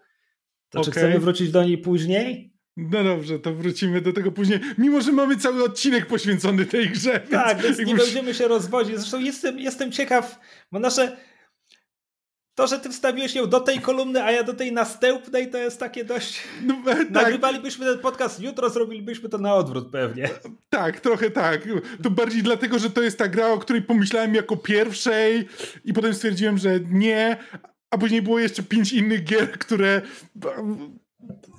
To 0.68 0.80
okay. 0.80 0.92
czy 0.92 0.99
chcemy 0.99 1.18
wrócić 1.18 1.50
do 1.50 1.64
niej 1.64 1.78
później? 1.78 2.52
No 2.76 3.04
dobrze, 3.04 3.38
to 3.38 3.54
wrócimy 3.54 4.00
do 4.00 4.12
tego 4.12 4.32
później. 4.32 4.61
Mimo, 4.78 5.00
że 5.00 5.12
mamy 5.12 5.37
cały 5.37 5.64
odcinek 5.64 6.06
poświęcony 6.06 6.66
tej 6.66 6.88
grze. 6.88 7.21
Tak, 7.30 7.62
więc, 7.62 7.78
więc 7.78 7.90
nie 7.90 7.97
będziemy 7.97 8.35
się 8.35 8.49
rozwodzić. 8.49 8.97
Zresztą 8.97 9.21
jestem, 9.21 9.59
jestem 9.59 9.92
ciekaw, 9.92 10.40
bo 10.73 10.78
nasze 10.78 11.16
to, 12.54 12.66
że 12.66 12.78
ty 12.78 12.90
wstawiłeś 12.90 13.35
ją 13.35 13.47
do 13.47 13.61
tej 13.61 13.80
kolumny, 13.80 14.25
a 14.25 14.32
ja 14.32 14.42
do 14.42 14.54
tej 14.54 14.73
następnej, 14.73 15.50
to 15.50 15.59
jest 15.59 15.80
takie 15.80 16.04
dość... 16.04 16.42
No, 16.62 16.75
e, 16.87 16.97
tak. 16.97 17.11
Nagrywalibyśmy 17.11 17.87
ten 17.87 17.99
podcast 17.99 18.40
jutro, 18.40 18.71
zrobilibyśmy 18.71 19.28
to 19.28 19.38
na 19.38 19.54
odwrót 19.54 19.90
pewnie. 19.90 20.28
Tak, 20.71 21.00
trochę 21.00 21.30
tak. 21.30 21.68
To 22.02 22.11
bardziej 22.11 22.42
dlatego, 22.42 22.78
że 22.78 22.90
to 22.90 23.02
jest 23.02 23.18
ta 23.18 23.28
gra, 23.28 23.49
o 23.49 23.59
której 23.59 23.82
pomyślałem 23.82 24.35
jako 24.35 24.56
pierwszej 24.56 25.49
i 25.85 25.92
potem 25.92 26.14
stwierdziłem, 26.14 26.59
że 26.59 26.80
nie, 26.90 27.37
a 27.90 27.99
później 27.99 28.23
było 28.23 28.38
jeszcze 28.38 28.62
pięć 28.62 28.92
innych 28.92 29.25
gier, 29.25 29.52
które 29.59 30.02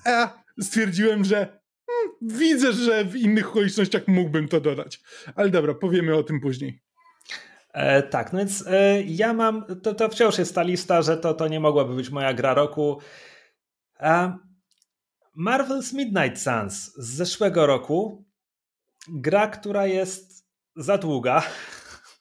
e, 0.06 0.30
stwierdziłem, 0.62 1.26
że 1.26 1.36
hmm, 1.36 2.16
widzę, 2.22 2.74
że 2.74 3.06
w 3.06 3.16
innych 3.16 3.50
okolicznościach 3.50 4.08
mógłbym 4.08 4.48
to 4.48 4.62
dodać. 4.62 5.02
Ale 5.36 5.50
dobra, 5.50 5.74
powiemy 5.74 6.16
o 6.16 6.24
tym 6.24 6.40
później. 6.42 6.82
E, 7.74 8.04
tak, 8.04 8.34
no 8.34 8.40
więc 8.40 8.68
e, 8.68 9.02
ja 9.02 9.34
mam, 9.34 9.66
to, 9.84 9.94
to 9.94 10.10
wciąż 10.10 10.38
jest 10.38 10.56
ta 10.56 10.64
lista, 10.64 11.02
że 11.02 11.18
to, 11.18 11.34
to 11.34 11.48
nie 11.48 11.60
mogłaby 11.60 11.96
być 11.96 12.10
moja 12.10 12.34
gra 12.34 12.54
roku. 12.54 13.00
E, 14.00 14.38
Marvel's 15.38 15.94
Midnight 15.94 16.42
Suns 16.42 16.94
z 16.98 17.16
zeszłego 17.16 17.66
roku. 17.66 18.26
Gra, 19.10 19.48
która 19.48 19.86
jest 19.86 20.48
za 20.76 20.98
długa. 20.98 21.44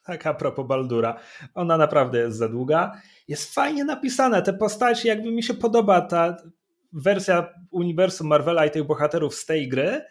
Tak 0.05 0.27
a 0.27 0.33
propos 0.33 0.67
Baldura. 0.67 1.19
Ona 1.53 1.77
naprawdę 1.77 2.19
jest 2.19 2.37
za 2.37 2.49
długa. 2.49 3.01
Jest 3.27 3.53
fajnie 3.53 3.83
napisana. 3.83 4.41
Te 4.41 4.53
postaci, 4.53 5.07
jakby 5.07 5.31
mi 5.31 5.43
się 5.43 5.53
podoba 5.53 6.01
ta 6.01 6.37
wersja 6.93 7.53
uniwersum 7.71 8.27
Marvela 8.27 8.65
i 8.65 8.71
tych 8.71 8.83
bohaterów 8.83 9.35
z 9.35 9.45
tej 9.45 9.69
gry. 9.69 10.01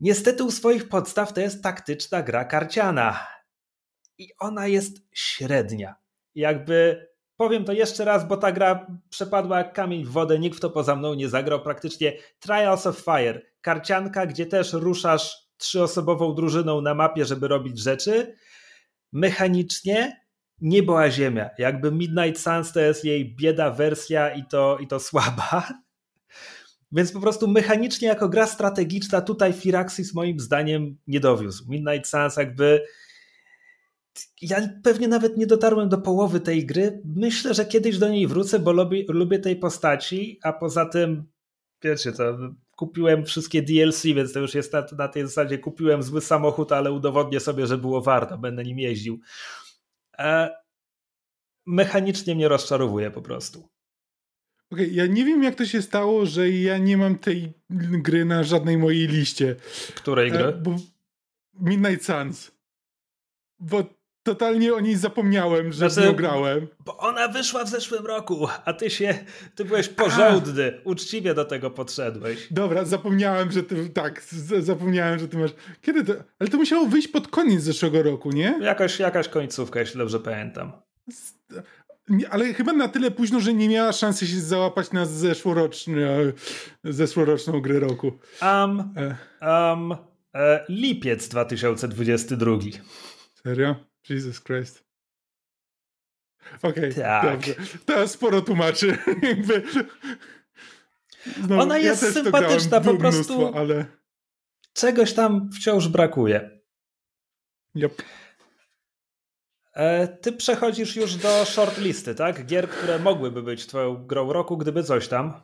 Niestety 0.00 0.44
u 0.44 0.50
swoich 0.50 0.88
podstaw 0.88 1.32
to 1.32 1.40
jest 1.40 1.62
taktyczna 1.62 2.22
gra 2.22 2.44
karciana 2.44 3.26
i 4.22 4.30
ona 4.38 4.66
jest 4.66 4.98
średnia. 5.12 5.94
Jakby 6.34 7.06
powiem 7.36 7.64
to 7.64 7.72
jeszcze 7.72 8.04
raz, 8.04 8.28
bo 8.28 8.36
ta 8.36 8.52
gra 8.52 8.86
przepadła 9.10 9.58
jak 9.58 9.72
kamień 9.72 10.04
w 10.04 10.10
wodę, 10.10 10.38
nikt 10.38 10.56
w 10.56 10.60
to 10.60 10.70
poza 10.70 10.96
mną 10.96 11.14
nie 11.14 11.28
zagrał. 11.28 11.62
Praktycznie 11.62 12.12
Trials 12.40 12.86
of 12.86 12.98
Fire, 12.98 13.42
karcianka, 13.60 14.26
gdzie 14.26 14.46
też 14.46 14.72
ruszasz 14.72 15.36
trzyosobową 15.56 16.34
drużyną 16.34 16.80
na 16.80 16.94
mapie, 16.94 17.24
żeby 17.24 17.48
robić 17.48 17.78
rzeczy. 17.78 18.36
Mechanicznie 19.12 20.22
niebo 20.60 21.00
a 21.00 21.10
ziemia. 21.10 21.50
Jakby 21.58 21.92
Midnight 21.92 22.42
Suns 22.42 22.72
to 22.72 22.80
jest 22.80 23.04
jej 23.04 23.36
bieda 23.36 23.70
wersja 23.70 24.34
i 24.34 24.44
to, 24.46 24.78
i 24.78 24.86
to 24.86 25.00
słaba. 25.00 25.68
Więc 26.92 27.12
po 27.12 27.20
prostu 27.20 27.48
mechanicznie 27.48 28.08
jako 28.08 28.28
gra 28.28 28.46
strategiczna 28.46 29.20
tutaj 29.20 29.52
Firaxis 29.52 30.14
moim 30.14 30.40
zdaniem 30.40 30.98
nie 31.06 31.20
dowiózł. 31.20 31.64
Midnight 31.68 32.08
Suns 32.08 32.36
jakby 32.36 32.84
ja 34.42 34.68
pewnie 34.82 35.08
nawet 35.08 35.36
nie 35.36 35.46
dotarłem 35.46 35.88
do 35.88 35.98
połowy 35.98 36.40
tej 36.40 36.66
gry. 36.66 37.02
Myślę, 37.04 37.54
że 37.54 37.66
kiedyś 37.66 37.98
do 37.98 38.08
niej 38.08 38.26
wrócę, 38.26 38.58
bo 38.58 38.72
lubię, 38.72 39.04
lubię 39.08 39.38
tej 39.38 39.56
postaci, 39.56 40.38
a 40.42 40.52
poza 40.52 40.86
tym, 40.86 41.24
wiecie, 41.82 42.12
to 42.12 42.38
kupiłem 42.76 43.24
wszystkie 43.24 43.62
DLC, 43.62 44.02
więc 44.02 44.32
to 44.32 44.40
już 44.40 44.54
jest 44.54 44.72
na, 44.72 44.86
na 44.98 45.08
tej 45.08 45.22
zasadzie, 45.22 45.58
kupiłem 45.58 46.02
zły 46.02 46.20
samochód, 46.20 46.72
ale 46.72 46.92
udowodnię 46.92 47.40
sobie, 47.40 47.66
że 47.66 47.78
było 47.78 48.00
warto, 48.00 48.38
będę 48.38 48.64
nim 48.64 48.78
jeździł. 48.78 49.20
E, 50.18 50.56
mechanicznie 51.66 52.34
mnie 52.34 52.48
rozczarowuje 52.48 53.10
po 53.10 53.22
prostu. 53.22 53.58
Okej, 54.70 54.86
okay, 54.86 54.96
ja 54.96 55.06
nie 55.06 55.24
wiem 55.24 55.42
jak 55.42 55.54
to 55.54 55.66
się 55.66 55.82
stało, 55.82 56.26
że 56.26 56.50
ja 56.50 56.78
nie 56.78 56.96
mam 56.96 57.18
tej 57.18 57.52
gry 57.70 58.24
na 58.24 58.44
żadnej 58.44 58.78
mojej 58.78 59.08
liście. 59.08 59.56
Której 59.94 60.30
gry? 60.30 60.44
E, 60.44 60.52
bo 60.52 60.76
Midnight 61.54 62.04
Suns. 62.04 62.52
Bo 63.58 64.01
totalnie 64.22 64.74
o 64.74 64.80
niej 64.80 64.96
zapomniałem, 64.96 65.72
że 65.72 65.90
znaczy, 65.90 66.12
grałem. 66.14 66.66
Bo 66.84 66.96
ona 66.96 67.28
wyszła 67.28 67.64
w 67.64 67.68
zeszłym 67.68 68.06
roku, 68.06 68.48
a 68.64 68.72
ty 68.72 68.90
się, 68.90 69.14
ty 69.54 69.64
byłeś 69.64 69.88
porządny, 69.88 70.80
a. 70.84 70.88
uczciwie 70.88 71.34
do 71.34 71.44
tego 71.44 71.70
podszedłeś. 71.70 72.48
Dobra, 72.50 72.84
zapomniałem, 72.84 73.52
że 73.52 73.62
ty, 73.62 73.88
tak, 73.88 74.22
zapomniałem, 74.60 75.18
że 75.18 75.28
ty 75.28 75.38
masz, 75.38 75.50
kiedy 75.80 76.04
to, 76.04 76.12
ale 76.38 76.50
to 76.50 76.56
musiało 76.56 76.86
wyjść 76.86 77.08
pod 77.08 77.28
koniec 77.28 77.62
zeszłego 77.62 78.02
roku, 78.02 78.30
nie? 78.30 78.58
Jakaś, 78.60 78.98
jakaś 78.98 79.28
końcówka, 79.28 79.80
jeśli 79.80 79.98
dobrze 79.98 80.20
pamiętam. 80.20 80.72
Ale 82.30 82.54
chyba 82.54 82.72
na 82.72 82.88
tyle 82.88 83.10
późno, 83.10 83.40
że 83.40 83.54
nie 83.54 83.68
miała 83.68 83.92
szansy 83.92 84.26
się 84.26 84.40
załapać 84.40 84.92
na 84.92 85.06
zeszłoroczny, 85.06 86.32
zeszłoroczną 86.84 87.60
grę 87.60 87.80
roku. 87.80 88.12
Um, 88.42 88.94
um, 89.42 89.96
e, 90.34 90.64
lipiec 90.68 91.28
2022. 91.28 92.58
Serio? 93.34 93.91
Jesus 94.08 94.40
Christ. 94.40 94.84
Okej, 96.62 96.90
okay, 96.90 96.94
tak. 96.94 97.32
dobrze. 97.32 97.54
To 97.86 98.08
sporo 98.08 98.40
tłumaczy. 98.40 98.98
Znowu, 101.44 101.62
Ona 101.62 101.78
jest 101.78 102.02
ja 102.02 102.10
sympatyczna, 102.12 102.80
po 102.80 102.94
prostu 102.94 103.34
mnóstwo, 103.34 103.60
ale... 103.60 103.86
czegoś 104.72 105.12
tam 105.12 105.50
wciąż 105.52 105.88
brakuje. 105.88 106.60
Yep. 107.74 108.02
E, 109.74 110.08
ty 110.08 110.32
przechodzisz 110.32 110.96
już 110.96 111.16
do 111.16 111.44
shortlisty, 111.44 112.14
tak? 112.14 112.46
Gier, 112.46 112.68
które 112.68 112.98
mogłyby 112.98 113.42
być 113.42 113.66
twoją 113.66 114.06
grą 114.06 114.32
roku, 114.32 114.56
gdyby 114.56 114.82
coś 114.82 115.08
tam. 115.08 115.42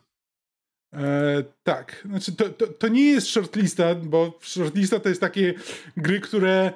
E, 0.93 1.45
tak, 1.63 2.07
znaczy 2.09 2.37
to, 2.37 2.49
to, 2.49 2.67
to, 2.67 2.89
nie 2.89 3.05
jest 3.05 3.27
shortlista, 3.27 3.95
bo 3.95 4.39
shortlista 4.43 5.01
to 5.01 5.09
jest 5.09 5.21
takie 5.21 5.55
gry, 5.97 6.21
które... 6.21 6.73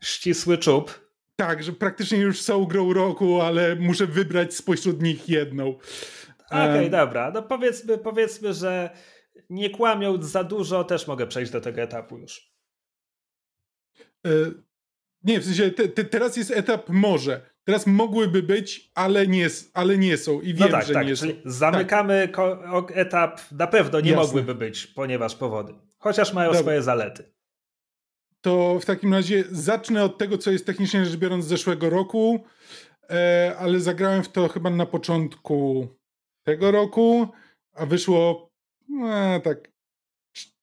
Ścisły 0.00 0.58
czub. 0.58 1.07
Tak, 1.40 1.62
że 1.62 1.72
praktycznie 1.72 2.18
już 2.18 2.40
są 2.40 2.64
grą 2.64 2.92
roku, 2.92 3.40
ale 3.40 3.76
muszę 3.76 4.06
wybrać 4.06 4.54
spośród 4.54 5.02
nich 5.02 5.28
jedną. 5.28 5.68
Okej, 6.46 6.70
okay, 6.70 6.90
dobra. 6.90 7.30
No 7.34 7.42
powiedzmy, 7.42 7.98
powiedzmy, 7.98 8.54
że 8.54 8.90
nie 9.50 9.70
kłamiąc 9.70 10.24
za 10.24 10.44
dużo, 10.44 10.84
też 10.84 11.06
mogę 11.06 11.26
przejść 11.26 11.52
do 11.52 11.60
tego 11.60 11.80
etapu 11.80 12.18
już. 12.18 12.52
E, 14.26 14.30
Nie, 15.24 15.40
w 15.40 15.44
sensie 15.44 15.70
te, 15.70 15.88
te, 15.88 16.04
teraz 16.04 16.36
jest 16.36 16.50
etap 16.50 16.88
może. 16.88 17.40
Teraz 17.64 17.86
mogłyby 17.86 18.42
być, 18.42 18.90
ale 18.94 19.26
nie, 19.26 19.48
ale 19.74 19.98
nie 19.98 20.16
są. 20.16 20.40
I 20.40 20.54
wiem, 20.54 20.56
no 20.58 20.68
tak, 20.68 20.86
że 20.86 20.94
tak, 20.94 21.06
nie 21.06 21.16
czyli 21.16 21.32
są. 21.32 21.38
Zamykamy 21.44 22.28
tak. 22.72 22.92
etap, 22.94 23.40
na 23.52 23.66
pewno 23.66 24.00
nie 24.00 24.10
Jasne. 24.10 24.24
mogłyby 24.26 24.54
być, 24.54 24.86
ponieważ 24.86 25.34
powody. 25.34 25.74
Chociaż 25.98 26.32
mają 26.32 26.48
Dobra. 26.48 26.60
swoje 26.60 26.82
zalety. 26.82 27.37
To 28.40 28.78
w 28.80 28.84
takim 28.84 29.14
razie 29.14 29.44
zacznę 29.50 30.04
od 30.04 30.18
tego, 30.18 30.38
co 30.38 30.50
jest 30.50 30.66
technicznie 30.66 31.04
rzecz 31.04 31.16
biorąc 31.16 31.44
z 31.44 31.48
zeszłego 31.48 31.90
roku, 31.90 32.44
e, 33.10 33.54
ale 33.58 33.80
zagrałem 33.80 34.22
w 34.22 34.28
to 34.28 34.48
chyba 34.48 34.70
na 34.70 34.86
początku 34.86 35.88
tego 36.42 36.70
roku, 36.70 37.28
a 37.72 37.86
wyszło 37.86 38.50
e, 39.04 39.40
tak 39.44 39.68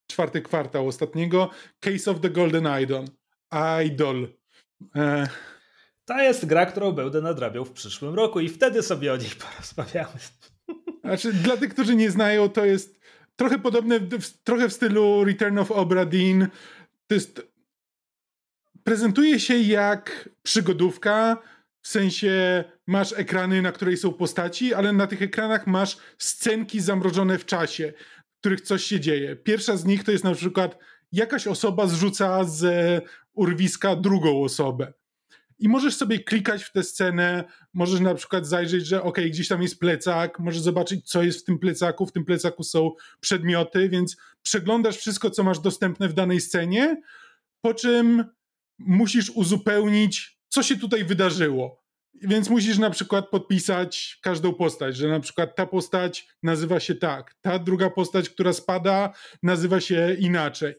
czwarty 0.07 0.41
kwartał 0.41 0.87
ostatniego. 0.87 1.49
Case 1.79 2.11
of 2.11 2.21
the 2.21 2.29
Golden 2.29 2.67
Idol. 2.83 3.05
Idol. 3.85 4.27
E, 4.95 5.27
to 6.05 6.17
jest 6.17 6.45
gra, 6.45 6.65
którą 6.65 6.91
będę 6.91 7.21
nadrabiał 7.21 7.65
w 7.65 7.71
przyszłym 7.71 8.15
roku 8.15 8.39
i 8.39 8.49
wtedy 8.49 8.83
sobie 8.83 9.13
o 9.13 9.17
niej 9.17 9.29
porozmawiamy. 9.51 10.19
Znaczy, 11.03 11.33
dla 11.33 11.57
tych, 11.57 11.73
którzy 11.73 11.95
nie 11.95 12.11
znają, 12.11 12.49
to 12.49 12.65
jest 12.65 12.99
trochę 13.35 13.59
podobne, 13.59 13.99
w, 13.99 14.43
trochę 14.43 14.69
w 14.69 14.73
stylu 14.73 15.23
Return 15.23 15.57
of 15.57 15.71
Obra 15.71 16.05
Dinn. 16.05 16.47
To 17.07 17.15
jest... 17.15 17.54
Prezentuje 18.87 19.39
się 19.39 19.57
jak 19.57 20.29
przygodówka, 20.43 21.37
w 21.81 21.87
sensie 21.87 22.63
masz 22.87 23.13
ekrany, 23.13 23.61
na 23.61 23.71
której 23.71 23.97
są 23.97 24.13
postaci, 24.13 24.73
ale 24.73 24.93
na 24.93 25.07
tych 25.07 25.21
ekranach 25.21 25.67
masz 25.67 25.97
scenki 26.17 26.81
zamrożone 26.81 27.37
w 27.37 27.45
czasie, 27.45 27.93
w 28.35 28.39
których 28.39 28.61
coś 28.61 28.83
się 28.83 28.99
dzieje. 28.99 29.35
Pierwsza 29.35 29.77
z 29.77 29.85
nich 29.85 30.03
to 30.03 30.11
jest 30.11 30.23
na 30.23 30.33
przykład 30.33 30.77
jakaś 31.11 31.47
osoba 31.47 31.87
zrzuca 31.87 32.43
z 32.43 32.63
urwiska 33.33 33.95
drugą 33.95 34.43
osobę. 34.43 34.93
I 35.59 35.69
możesz 35.69 35.95
sobie 35.95 36.19
klikać 36.19 36.63
w 36.63 36.71
tę 36.71 36.83
scenę, 36.83 37.43
możesz 37.73 37.99
na 37.99 38.15
przykład 38.15 38.47
zajrzeć, 38.47 38.85
że 38.85 39.03
ok, 39.03 39.17
gdzieś 39.29 39.47
tam 39.47 39.61
jest 39.61 39.79
plecak, 39.79 40.39
możesz 40.39 40.61
zobaczyć, 40.61 41.09
co 41.09 41.23
jest 41.23 41.41
w 41.41 41.43
tym 41.43 41.59
plecaku. 41.59 42.05
W 42.05 42.11
tym 42.11 42.25
plecaku 42.25 42.63
są 42.63 42.91
przedmioty, 43.19 43.89
więc 43.89 44.17
przeglądasz 44.41 44.97
wszystko, 44.97 45.29
co 45.29 45.43
masz 45.43 45.59
dostępne 45.59 46.09
w 46.09 46.13
danej 46.13 46.41
scenie, 46.41 47.01
po 47.61 47.73
czym 47.73 48.25
musisz 48.79 49.29
uzupełnić, 49.29 50.39
co 50.49 50.63
się 50.63 50.77
tutaj 50.77 51.05
wydarzyło. 51.05 51.85
Więc 52.21 52.49
musisz 52.49 52.77
na 52.77 52.89
przykład 52.89 53.29
podpisać 53.29 54.19
każdą 54.21 54.53
postać, 54.53 54.97
że 54.97 55.07
na 55.07 55.19
przykład 55.19 55.55
ta 55.55 55.65
postać 55.65 56.27
nazywa 56.43 56.79
się 56.79 56.95
tak, 56.95 57.35
ta 57.41 57.59
druga 57.59 57.89
postać, 57.89 58.29
która 58.29 58.53
spada, 58.53 59.13
nazywa 59.43 59.81
się 59.81 60.15
inaczej. 60.19 60.73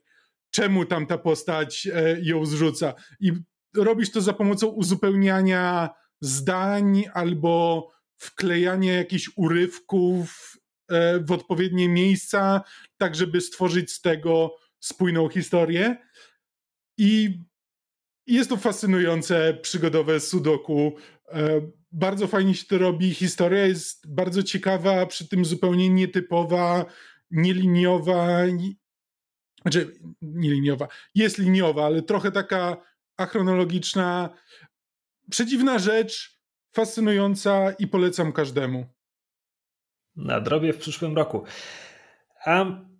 Czemu 0.50 0.84
tam 0.84 1.06
ta 1.06 1.18
postać 1.18 1.88
e, 1.94 2.20
ją 2.22 2.46
zrzuca? 2.46 2.94
I 3.20 3.32
robisz 3.76 4.10
to 4.10 4.20
za 4.20 4.32
pomocą 4.32 4.66
uzupełniania 4.66 5.90
zdań 6.20 7.04
albo 7.14 7.88
wklejania 8.18 8.92
jakichś 8.92 9.30
urywków 9.36 10.56
e, 10.88 11.20
w 11.20 11.32
odpowiednie 11.32 11.88
miejsca, 11.88 12.62
tak 12.98 13.14
żeby 13.14 13.40
stworzyć 13.40 13.92
z 13.92 14.00
tego 14.00 14.56
spójną 14.80 15.28
historię. 15.28 15.96
I 16.98 17.40
jest 18.26 18.50
to 18.50 18.56
fascynujące, 18.56 19.58
przygodowe 19.62 20.20
sudoku. 20.20 20.96
E, 21.28 21.60
bardzo 21.92 22.26
fajnie 22.26 22.54
się 22.54 22.66
to 22.66 22.78
robi. 22.78 23.14
Historia 23.14 23.66
jest 23.66 24.14
bardzo 24.14 24.42
ciekawa, 24.42 25.06
przy 25.06 25.28
tym 25.28 25.44
zupełnie 25.44 25.90
nietypowa, 25.90 26.84
nieliniowa. 27.30 28.26
Znaczy, 29.62 29.92
nieliniowa. 30.22 30.88
Jest 31.14 31.38
liniowa, 31.38 31.86
ale 31.86 32.02
trochę 32.02 32.32
taka 32.32 32.76
achronologiczna, 33.16 34.30
przedziwna 35.30 35.78
rzecz, 35.78 36.40
fascynująca 36.72 37.72
i 37.72 37.86
polecam 37.86 38.32
każdemu. 38.32 38.86
Nadrobię 40.16 40.72
w 40.72 40.78
przyszłym 40.78 41.16
roku. 41.16 41.44
Um, 42.46 42.98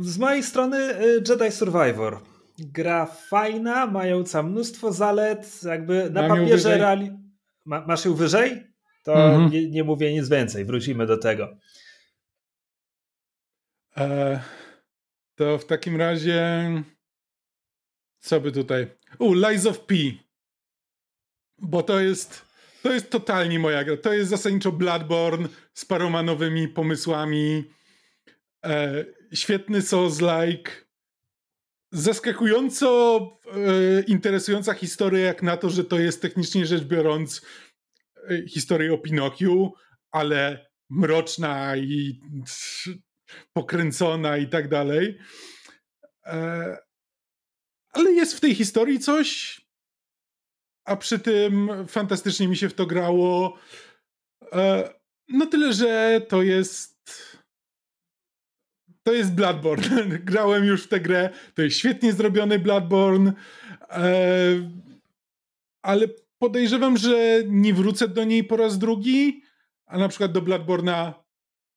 z 0.00 0.18
mojej 0.18 0.42
strony 0.42 0.78
y, 0.78 1.22
Jedi 1.28 1.52
Survivor. 1.52 2.33
Gra 2.58 3.06
fajna, 3.06 3.86
mająca 3.86 4.42
mnóstwo 4.42 4.92
zalet, 4.92 5.62
jakby 5.62 6.10
na 6.10 6.28
Mam 6.28 6.38
papierze 6.38 6.78
reali... 6.78 7.12
Ma, 7.64 7.86
masz 7.86 8.04
ją 8.04 8.14
wyżej? 8.14 8.66
To 9.02 9.14
mhm. 9.14 9.50
nie, 9.50 9.70
nie, 9.70 9.84
mówię 9.84 10.12
nic 10.12 10.28
więcej, 10.28 10.64
wrócimy 10.64 11.06
do 11.06 11.16
tego. 11.16 11.56
E, 13.96 14.40
to 15.34 15.58
w 15.58 15.64
takim 15.64 15.96
razie 15.96 16.68
co 18.24 18.40
by 18.40 18.52
tutaj? 18.52 18.86
U, 19.18 19.34
Lies 19.34 19.66
of 19.66 19.80
P. 19.80 19.94
Bo 21.58 21.82
to 21.82 22.00
jest. 22.00 22.44
To 22.82 22.92
jest 22.92 23.10
totalnie 23.10 23.58
moja 23.58 23.84
gra. 23.84 23.96
To 23.96 24.12
jest 24.12 24.30
zasadniczo 24.30 24.72
Bloodborne 24.72 25.48
z 25.74 25.84
paroma 25.84 26.22
nowymi 26.22 26.68
pomysłami. 26.68 27.64
E, 28.64 29.04
świetny 29.32 29.82
Souls-like. 29.82 30.83
Zaskakująco 31.94 33.18
e, 33.46 34.02
interesująca 34.02 34.74
historia, 34.74 35.26
jak 35.26 35.42
na 35.42 35.56
to, 35.56 35.70
że 35.70 35.84
to 35.84 35.98
jest 35.98 36.22
technicznie 36.22 36.66
rzecz 36.66 36.84
biorąc 36.84 37.46
e, 38.30 38.48
historia 38.48 38.92
o 38.92 38.98
Pinokiu, 38.98 39.72
ale 40.10 40.66
mroczna 40.90 41.76
i 41.76 42.20
pokręcona 43.52 44.36
i 44.36 44.48
tak 44.48 44.68
dalej. 44.68 45.18
E, 46.26 46.76
ale 47.92 48.12
jest 48.12 48.36
w 48.36 48.40
tej 48.40 48.54
historii 48.54 48.98
coś, 48.98 49.60
a 50.84 50.96
przy 50.96 51.18
tym 51.18 51.70
fantastycznie 51.88 52.48
mi 52.48 52.56
się 52.56 52.68
w 52.68 52.74
to 52.74 52.86
grało. 52.86 53.58
No 55.28 55.46
tyle, 55.46 55.72
że 55.72 56.20
to 56.28 56.42
jest. 56.42 56.93
To 59.04 59.12
jest 59.12 59.34
Bloodborne. 59.34 60.06
Grałem 60.30 60.64
już 60.64 60.84
w 60.84 60.88
tę 60.88 61.00
grę. 61.00 61.30
To 61.54 61.62
jest 61.62 61.76
świetnie 61.76 62.12
zrobiony 62.12 62.58
Bloodborne. 62.58 63.32
E, 63.90 64.12
ale 65.82 66.06
podejrzewam, 66.38 66.96
że 66.96 67.42
nie 67.46 67.74
wrócę 67.74 68.08
do 68.08 68.24
niej 68.24 68.44
po 68.44 68.56
raz 68.56 68.78
drugi. 68.78 69.42
A 69.86 69.98
na 69.98 70.08
przykład 70.08 70.32
do 70.32 70.42
Bloodborne'a 70.42 71.12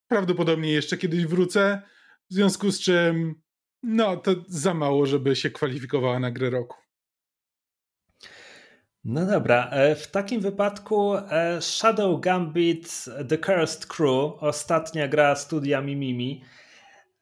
prawdopodobnie 0.07 0.71
jeszcze 0.71 0.97
kiedyś 0.97 1.25
wrócę. 1.25 1.81
W 2.29 2.33
związku 2.33 2.71
z 2.71 2.79
czym 2.79 3.35
no, 3.83 4.17
to 4.17 4.31
za 4.47 4.73
mało, 4.73 5.05
żeby 5.05 5.35
się 5.35 5.49
kwalifikowała 5.49 6.19
na 6.19 6.31
grę 6.31 6.49
roku. 6.49 6.77
No 9.03 9.25
dobra, 9.25 9.69
e, 9.69 9.95
w 9.95 10.07
takim 10.07 10.41
wypadku 10.41 11.15
e, 11.15 11.61
Shadow 11.61 12.21
Gambit 12.21 13.05
The 13.29 13.37
Cursed 13.37 13.85
Crew, 13.85 14.33
ostatnia 14.39 15.07
gra 15.07 15.35
studia 15.35 15.81
Mimimi. 15.81 16.41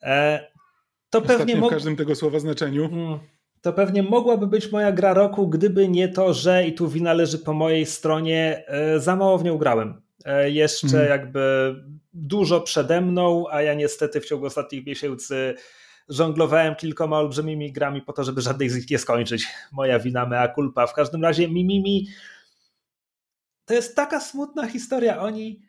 E, 0.06 0.48
to 1.10 1.22
pewnie 1.22 1.58
w 1.58 1.70
każdym 1.70 1.96
tego 1.96 2.16
słowa 2.16 2.40
znaczeniu. 2.40 2.86
Mm, 2.86 3.20
to 3.62 3.74
pewnie 3.74 4.04
mogłaby 4.04 4.48
być 4.48 4.72
moja 4.72 4.92
gra 4.92 5.14
roku, 5.14 5.48
gdyby 5.48 5.90
nie 5.90 6.10
to, 6.10 6.34
że 6.34 6.68
i 6.68 6.74
tu 6.74 6.90
wina 6.90 7.14
leży 7.14 7.40
po 7.40 7.54
mojej 7.54 7.86
stronie, 7.86 8.66
za 8.98 9.16
mało 9.16 9.38
w 9.38 9.44
nią 9.44 9.58
grałem. 9.58 10.02
Jeszcze 10.46 10.98
mm. 10.98 11.10
jakby 11.10 11.76
dużo 12.14 12.62
przede 12.62 13.02
mną, 13.02 13.46
a 13.52 13.62
ja 13.62 13.74
niestety 13.74 14.22
w 14.22 14.26
ciągu 14.26 14.46
ostatnich 14.46 14.86
miesięcy 14.86 15.56
żonglowałem 16.10 16.76
kilkoma 16.76 17.20
olbrzymimi 17.20 17.72
grami 17.72 18.02
po 18.02 18.14
to, 18.14 18.24
żeby 18.24 18.42
żadnej 18.42 18.70
z 18.70 18.76
nich 18.76 18.90
nie 18.90 18.98
skończyć. 18.98 19.48
Moja 19.72 20.00
wina, 20.00 20.26
mea 20.26 20.54
culpa. 20.56 20.88
W 20.88 20.94
każdym 20.94 21.24
razie 21.24 21.48
Mimimi 21.48 22.08
to 23.66 23.74
jest 23.74 23.96
taka 23.96 24.20
smutna 24.20 24.68
historia. 24.68 25.22
Oni 25.22 25.62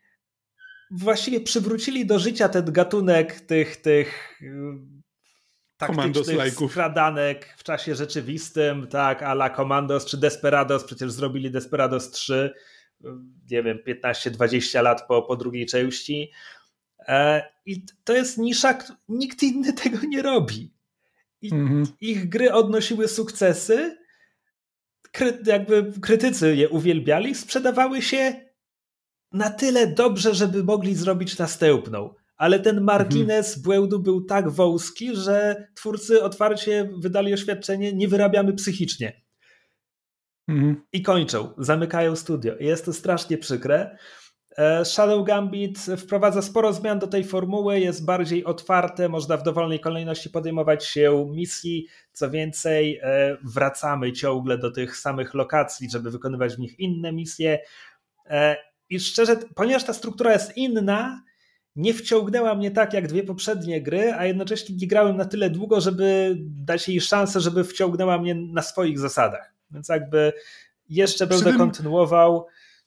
właściwie 0.90 1.40
przywrócili 1.40 2.06
do 2.06 2.18
życia 2.18 2.48
ten 2.48 2.72
gatunek 2.72 3.40
tych, 3.40 3.76
tych 3.76 4.40
y, 4.42 4.52
taktycznych 5.76 6.54
skradanek 6.54 7.54
w 7.56 7.62
czasie 7.62 7.94
rzeczywistym, 7.94 8.86
tak, 8.86 9.22
a 9.22 9.32
la 9.32 9.50
Commandos 9.50 10.06
czy 10.06 10.16
Desperados, 10.16 10.84
przecież 10.84 11.12
zrobili 11.12 11.50
Desperados 11.50 12.10
3, 12.10 12.54
nie 13.50 13.62
wiem, 13.62 13.78
15-20 13.86 14.82
lat 14.82 15.06
po, 15.08 15.22
po 15.22 15.36
drugiej 15.36 15.66
części. 15.66 16.30
E, 17.08 17.42
I 17.66 17.86
to 18.04 18.12
jest 18.12 18.38
nisza, 18.38 18.78
nikt 19.08 19.42
inny 19.42 19.72
tego 19.82 19.98
nie 20.06 20.22
robi. 20.22 20.72
I 21.42 21.54
mhm. 21.54 21.86
Ich 22.00 22.28
gry 22.28 22.52
odnosiły 22.52 23.08
sukcesy, 23.08 23.98
kry, 25.12 25.38
jakby 25.46 25.92
krytycy 26.00 26.56
je 26.56 26.68
uwielbiali, 26.68 27.34
sprzedawały 27.34 28.02
się 28.02 28.45
na 29.32 29.50
tyle 29.50 29.86
dobrze, 29.86 30.34
żeby 30.34 30.64
mogli 30.64 30.94
zrobić 30.94 31.38
następną. 31.38 32.14
Ale 32.36 32.60
ten 32.60 32.80
margines 32.80 33.56
mhm. 33.56 33.62
błędu 33.62 33.98
był 33.98 34.24
tak 34.24 34.50
wąski, 34.50 35.16
że 35.16 35.68
twórcy 35.74 36.22
otwarcie 36.22 36.90
wydali 36.98 37.34
oświadczenie: 37.34 37.92
nie 37.92 38.08
wyrabiamy 38.08 38.52
psychicznie. 38.52 39.22
Mhm. 40.48 40.82
I 40.92 41.02
kończą, 41.02 41.54
zamykają 41.58 42.16
studio. 42.16 42.54
Jest 42.60 42.84
to 42.84 42.92
strasznie 42.92 43.38
przykre. 43.38 43.96
E, 44.56 44.84
Shadow 44.84 45.26
Gambit 45.26 45.78
wprowadza 45.78 46.42
sporo 46.42 46.72
zmian 46.72 46.98
do 46.98 47.06
tej 47.06 47.24
formuły, 47.24 47.80
jest 47.80 48.04
bardziej 48.04 48.44
otwarte, 48.44 49.08
można 49.08 49.36
w 49.36 49.42
dowolnej 49.42 49.80
kolejności 49.80 50.30
podejmować 50.30 50.84
się 50.84 51.26
misji. 51.32 51.86
Co 52.12 52.30
więcej, 52.30 53.00
e, 53.02 53.36
wracamy 53.44 54.12
ciągle 54.12 54.58
do 54.58 54.70
tych 54.70 54.96
samych 54.96 55.34
lokacji, 55.34 55.90
żeby 55.90 56.10
wykonywać 56.10 56.56
w 56.56 56.58
nich 56.58 56.78
inne 56.78 57.12
misje. 57.12 57.58
I 58.90 59.00
szczerze, 59.00 59.36
ponieważ 59.54 59.84
ta 59.84 59.92
struktura 59.92 60.32
jest 60.32 60.56
inna, 60.56 61.22
nie 61.76 61.94
wciągnęła 61.94 62.54
mnie 62.54 62.70
tak 62.70 62.92
jak 62.92 63.08
dwie 63.08 63.22
poprzednie 63.22 63.82
gry, 63.82 64.12
a 64.12 64.26
jednocześnie 64.26 64.76
nie 64.76 64.86
grałem 64.86 65.16
na 65.16 65.24
tyle 65.24 65.50
długo, 65.50 65.80
żeby 65.80 66.36
dać 66.40 66.88
jej 66.88 67.00
szansę, 67.00 67.40
żeby 67.40 67.64
wciągnęła 67.64 68.18
mnie 68.18 68.34
na 68.34 68.62
swoich 68.62 68.98
zasadach. 68.98 69.54
Więc 69.70 69.88
jakby 69.88 70.32
jeszcze 70.88 71.26
będę 71.26 71.52
kontynuował 71.52 72.46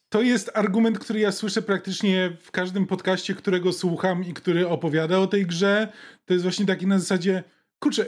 to 0.09 0.21
jest 0.21 0.51
argument, 0.53 0.99
który 0.99 1.19
ja 1.19 1.31
słyszę 1.31 1.61
praktycznie 1.61 2.37
w 2.41 2.51
każdym 2.51 2.87
podcaście, 2.87 3.35
którego 3.35 3.73
słucham 3.73 4.23
i 4.23 4.33
który 4.33 4.67
opowiada 4.67 5.19
o 5.19 5.27
tej 5.27 5.45
grze. 5.45 5.87
To 6.25 6.33
jest 6.33 6.43
właśnie 6.43 6.65
taki 6.65 6.87
na 6.87 6.99
zasadzie, 6.99 7.43
kurczę, 7.79 8.05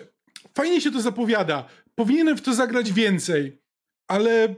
fajnie 0.53 0.81
się 0.81 0.91
to 0.91 1.01
zapowiada, 1.01 1.65
powinienem 1.95 2.37
w 2.37 2.41
to 2.41 2.53
zagrać 2.53 2.93
więcej, 2.93 3.61
ale 4.07 4.55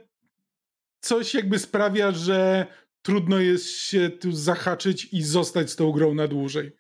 coś 1.00 1.34
jakby 1.34 1.60
sprawia, 1.60 2.12
że 2.12 2.66
trudno 3.04 3.40
jest 3.40 3.70
się 3.70 4.10
tu 4.10 4.32
zahaczyć 4.32 5.08
i 5.12 5.24
zostać 5.24 5.72
z 5.72 5.76
tą 5.76 5.92
grą 5.92 6.14
na 6.14 6.28
dłużej. 6.28 6.72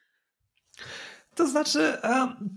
To 1.35 1.47
znaczy, 1.47 1.97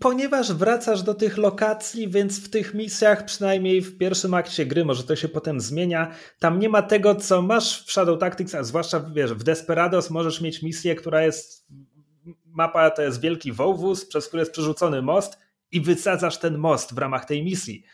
ponieważ 0.00 0.52
wracasz 0.52 1.02
do 1.02 1.14
tych 1.14 1.38
lokacji, 1.38 2.08
więc 2.08 2.40
w 2.40 2.50
tych 2.50 2.74
misjach, 2.74 3.24
przynajmniej 3.24 3.80
w 3.80 3.98
pierwszym 3.98 4.34
akcie 4.34 4.66
gry, 4.66 4.84
może 4.84 5.04
to 5.04 5.16
się 5.16 5.28
potem 5.28 5.60
zmienia, 5.60 6.14
tam 6.38 6.58
nie 6.58 6.68
ma 6.68 6.82
tego, 6.82 7.14
co 7.14 7.42
masz 7.42 7.86
w 7.86 7.92
Shadow 7.92 8.18
Tactics, 8.18 8.54
a 8.54 8.64
zwłaszcza 8.64 9.00
wiesz, 9.00 9.34
w 9.34 9.42
Desperados 9.42 10.10
możesz 10.10 10.40
mieć 10.40 10.62
misję, 10.62 10.94
która 10.94 11.22
jest. 11.22 11.66
Mapa 12.46 12.90
to 12.90 13.02
jest 13.02 13.20
wielki 13.20 13.52
wąwóz, 13.52 14.06
przez 14.06 14.28
który 14.28 14.40
jest 14.40 14.52
przerzucony 14.52 15.02
most, 15.02 15.38
i 15.72 15.80
wysadzasz 15.80 16.38
ten 16.38 16.58
most 16.58 16.94
w 16.94 16.98
ramach 16.98 17.24
tej 17.24 17.44
misji. 17.44 17.84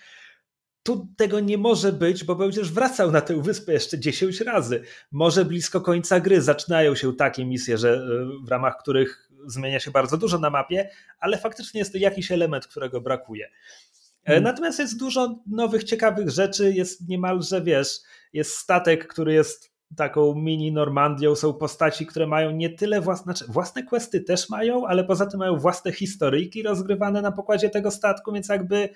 Tu 0.82 1.08
tego 1.16 1.40
nie 1.40 1.58
może 1.58 1.92
być, 1.92 2.24
bo 2.24 2.34
będziesz 2.34 2.72
wracał 2.72 3.10
na 3.10 3.20
tę 3.20 3.42
wyspę 3.42 3.72
jeszcze 3.72 3.98
10 3.98 4.40
razy. 4.40 4.82
Może 5.12 5.44
blisko 5.44 5.80
końca 5.80 6.20
gry 6.20 6.40
zaczynają 6.40 6.94
się 6.94 7.16
takie 7.16 7.44
misje, 7.44 7.78
że 7.78 7.94
y, 7.94 7.98
w 8.44 8.48
ramach 8.48 8.76
których 8.78 9.28
zmienia 9.46 9.80
się 9.80 9.90
bardzo 9.90 10.16
dużo 10.16 10.38
na 10.38 10.50
mapie, 10.50 10.90
ale 11.20 11.38
faktycznie 11.38 11.78
jest 11.78 11.92
to 11.92 11.98
jakiś 11.98 12.32
element, 12.32 12.66
którego 12.66 13.00
brakuje. 13.00 13.46
E, 13.46 14.26
hmm. 14.26 14.44
Natomiast 14.44 14.78
jest 14.78 14.98
dużo 14.98 15.42
nowych, 15.46 15.84
ciekawych 15.84 16.30
rzeczy. 16.30 16.72
Jest 16.72 17.08
niemalże, 17.08 17.62
wiesz, 17.62 17.98
jest 18.32 18.56
statek, 18.56 19.06
który 19.06 19.32
jest 19.32 19.72
taką 19.96 20.34
mini 20.34 20.72
Normandią. 20.72 21.34
Są 21.34 21.54
postaci, 21.54 22.06
które 22.06 22.26
mają 22.26 22.50
nie 22.50 22.70
tyle 22.70 23.00
własne, 23.00 23.24
znaczy 23.24 23.52
własne 23.52 23.82
questy 23.82 24.20
też 24.20 24.50
mają, 24.50 24.86
ale 24.86 25.04
poza 25.04 25.26
tym 25.26 25.38
mają 25.38 25.56
własne 25.56 25.92
historyjki 25.92 26.62
rozgrywane 26.62 27.22
na 27.22 27.32
pokładzie 27.32 27.70
tego 27.70 27.90
statku, 27.90 28.32
więc 28.32 28.48
jakby 28.48 28.88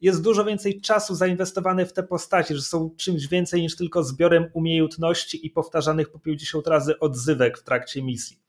jest 0.00 0.22
dużo 0.22 0.44
więcej 0.44 0.80
czasu 0.80 1.14
zainwestowane 1.14 1.86
w 1.86 1.92
te 1.92 2.02
postaci, 2.02 2.54
że 2.54 2.62
są 2.62 2.90
czymś 2.96 3.26
więcej 3.26 3.62
niż 3.62 3.76
tylko 3.76 4.02
zbiorem 4.02 4.46
umiejętności 4.52 5.46
i 5.46 5.50
powtarzanych 5.50 6.10
po 6.10 6.18
50 6.18 6.66
razy 6.66 6.98
odzywek 6.98 7.58
w 7.58 7.62
trakcie 7.62 8.02
misji. 8.02 8.40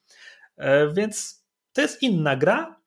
E, 0.58 0.94
więc 0.94 1.46
to 1.74 1.82
jest 1.82 2.04
inna 2.04 2.36
gra 2.36 2.82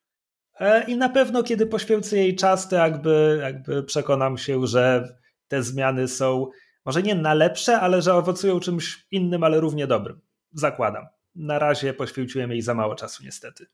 e, 0.61 0.85
i 0.85 0.97
na 0.97 1.09
pewno 1.09 1.43
kiedy 1.43 1.67
poświęcę 1.67 2.17
jej 2.17 2.37
czas, 2.37 2.69
to 2.69 2.77
jakby, 2.77 3.39
jakby 3.43 3.83
przekonam 3.83 4.39
się, 4.39 4.67
że 4.67 5.15
te 5.49 5.63
zmiany 5.63 6.09
są 6.09 6.47
może 6.85 7.03
nie 7.03 7.15
na 7.15 7.35
lepsze, 7.35 7.81
ale 7.81 8.03
że 8.03 8.15
owocują 8.15 8.61
czymś 8.61 9.07
innym, 9.11 9.45
ale 9.45 9.61
równie 9.61 9.87
dobrym. 9.87 10.21
Zakładam. 10.53 11.07
Na 11.35 11.59
razie 11.59 11.95
poświęciłem 11.95 12.51
jej 12.51 12.63
za 12.63 12.75
mało 12.75 12.95
czasu, 12.95 13.25
niestety. 13.25 13.67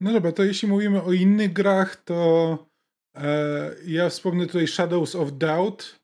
No 0.00 0.12
dobra, 0.12 0.32
to 0.32 0.44
jeśli 0.44 0.68
mówimy 0.68 1.02
o 1.02 1.12
innych 1.12 1.52
grach, 1.52 1.96
to 1.96 2.58
e, 3.16 3.70
ja 3.86 4.08
wspomnę 4.08 4.46
tutaj 4.46 4.66
Shadows 4.66 5.14
of 5.14 5.32
Doubt, 5.32 6.00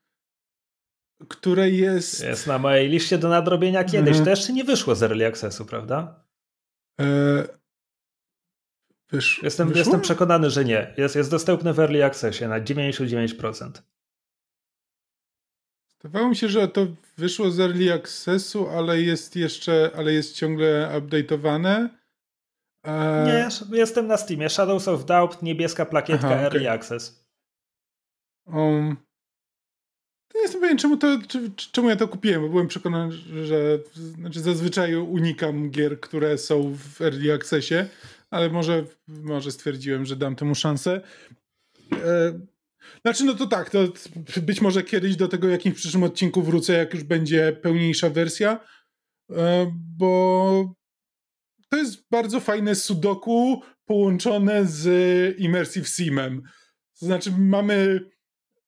które 1.28 1.70
jest... 1.70 2.24
Jest 2.24 2.46
na 2.46 2.58
mojej 2.58 2.88
liście 2.88 3.18
do 3.18 3.28
nadrobienia 3.28 3.84
kiedyś. 3.84 4.08
Mhm. 4.08 4.24
To 4.24 4.30
jeszcze 4.30 4.52
nie 4.52 4.64
wyszło 4.64 4.94
z 4.94 5.02
Early 5.02 5.26
Accessu, 5.26 5.64
prawda? 5.64 6.24
E... 7.00 7.04
Wysz... 9.10 9.40
Jestem, 9.42 9.72
jestem 9.74 10.00
przekonany, 10.00 10.50
że 10.50 10.64
nie. 10.64 10.94
Jest, 10.96 11.16
jest 11.16 11.30
dostępne 11.30 11.72
w 11.72 11.80
Early 11.80 12.04
Accessie 12.04 12.44
na 12.44 12.60
99%. 12.60 13.70
Wydawało 16.02 16.28
mi 16.28 16.36
się, 16.36 16.48
że 16.48 16.68
to 16.68 16.86
wyszło 17.16 17.50
z 17.50 17.60
Early 17.60 17.92
Accessu, 17.92 18.68
ale 18.68 19.00
jest 19.00 19.36
jeszcze, 19.36 19.90
ale 19.96 20.12
jest 20.12 20.34
ciągle 20.34 20.90
update'owane. 21.00 21.88
E... 22.86 23.24
Nie, 23.26 23.78
jestem 23.78 24.06
na 24.06 24.16
Steamie. 24.16 24.48
Shadows 24.48 24.88
of 24.88 25.04
Doubt, 25.04 25.42
niebieska 25.42 25.86
plakietka 25.86 26.28
Aha, 26.28 26.40
Early 26.40 26.70
Access. 26.70 27.26
Um, 28.46 28.96
nie 30.34 30.42
jestem 30.42 30.60
pewien, 30.60 30.78
czemu, 30.78 30.96
to, 30.96 31.18
czemu 31.72 31.88
ja 31.88 31.96
to 31.96 32.08
kupiłem, 32.08 32.42
bo 32.42 32.48
byłem 32.48 32.68
przekonany, 32.68 33.12
że 33.44 33.78
znaczy 33.94 34.40
zazwyczaj 34.40 34.94
unikam 34.94 35.70
gier, 35.70 36.00
które 36.00 36.38
są 36.38 36.74
w 36.74 37.00
Early 37.00 37.32
Accessie, 37.32 37.74
ale 38.30 38.50
może, 38.50 38.84
może 39.08 39.50
stwierdziłem, 39.50 40.06
że 40.06 40.16
dam 40.16 40.36
temu 40.36 40.54
szansę. 40.54 41.00
E, 41.92 42.40
znaczy, 43.02 43.24
no 43.24 43.34
to 43.34 43.46
tak, 43.46 43.70
to 43.70 43.78
być 44.42 44.60
może 44.60 44.82
kiedyś 44.82 45.16
do 45.16 45.28
tego 45.28 45.48
jakimś 45.48 45.76
przyszłym 45.76 46.02
odcinku 46.02 46.42
wrócę, 46.42 46.72
jak 46.72 46.94
już 46.94 47.04
będzie 47.04 47.52
pełniejsza 47.62 48.10
wersja, 48.10 48.60
e, 49.30 49.72
bo 49.98 50.74
to 51.68 51.76
jest 51.76 52.10
bardzo 52.10 52.40
fajne 52.40 52.74
sudoku 52.74 53.62
połączone 53.84 54.66
z 54.66 54.88
Immersive 55.38 55.88
Simem. 55.88 56.42
To 57.00 57.06
znaczy, 57.06 57.32
mamy 57.38 58.00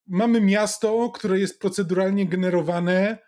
mamy 0.08 0.40
miasto, 0.40 1.11
które 1.11 1.40
jest 1.40 1.61
proceduralnie 1.61 2.26
generowane, 2.26 3.18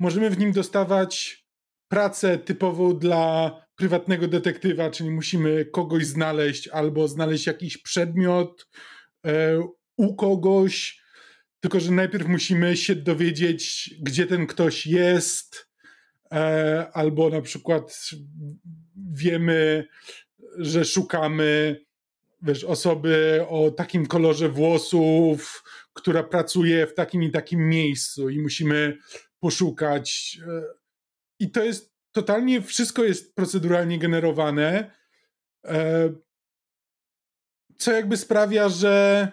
możemy 0.00 0.30
w 0.30 0.38
nim 0.38 0.52
dostawać 0.52 1.44
pracę 1.88 2.38
typową 2.38 2.98
dla 2.98 3.56
prywatnego 3.76 4.28
detektywa, 4.28 4.90
czyli 4.90 5.10
musimy 5.10 5.64
kogoś 5.64 6.06
znaleźć 6.06 6.68
albo 6.68 7.08
znaleźć 7.08 7.46
jakiś 7.46 7.78
przedmiot 7.78 8.68
e, 9.26 9.60
u 9.96 10.16
kogoś, 10.16 11.02
tylko 11.60 11.80
że 11.80 11.92
najpierw 11.92 12.28
musimy 12.28 12.76
się 12.76 12.94
dowiedzieć, 12.94 13.94
gdzie 14.02 14.26
ten 14.26 14.46
ktoś 14.46 14.86
jest, 14.86 15.70
e, 16.32 16.90
albo 16.92 17.30
na 17.30 17.40
przykład 17.40 18.10
wiemy, 19.12 19.88
że 20.58 20.84
szukamy 20.84 21.80
wiesz, 22.42 22.64
osoby 22.64 23.44
o 23.48 23.70
takim 23.70 24.06
kolorze 24.06 24.48
włosów, 24.48 25.64
która 25.92 26.22
pracuje 26.22 26.86
w 26.86 26.94
takim 26.94 27.22
i 27.22 27.30
takim 27.30 27.68
miejscu 27.68 28.28
i 28.28 28.38
musimy 28.38 28.98
poszukać. 29.40 30.38
E, 30.48 30.62
I 31.38 31.50
to 31.50 31.64
jest 31.64 31.94
totalnie, 32.12 32.62
wszystko 32.62 33.04
jest 33.04 33.34
proceduralnie 33.34 33.98
generowane, 33.98 34.90
e, 35.64 36.12
co 37.78 37.92
jakby 37.92 38.16
sprawia, 38.16 38.68
że 38.68 39.28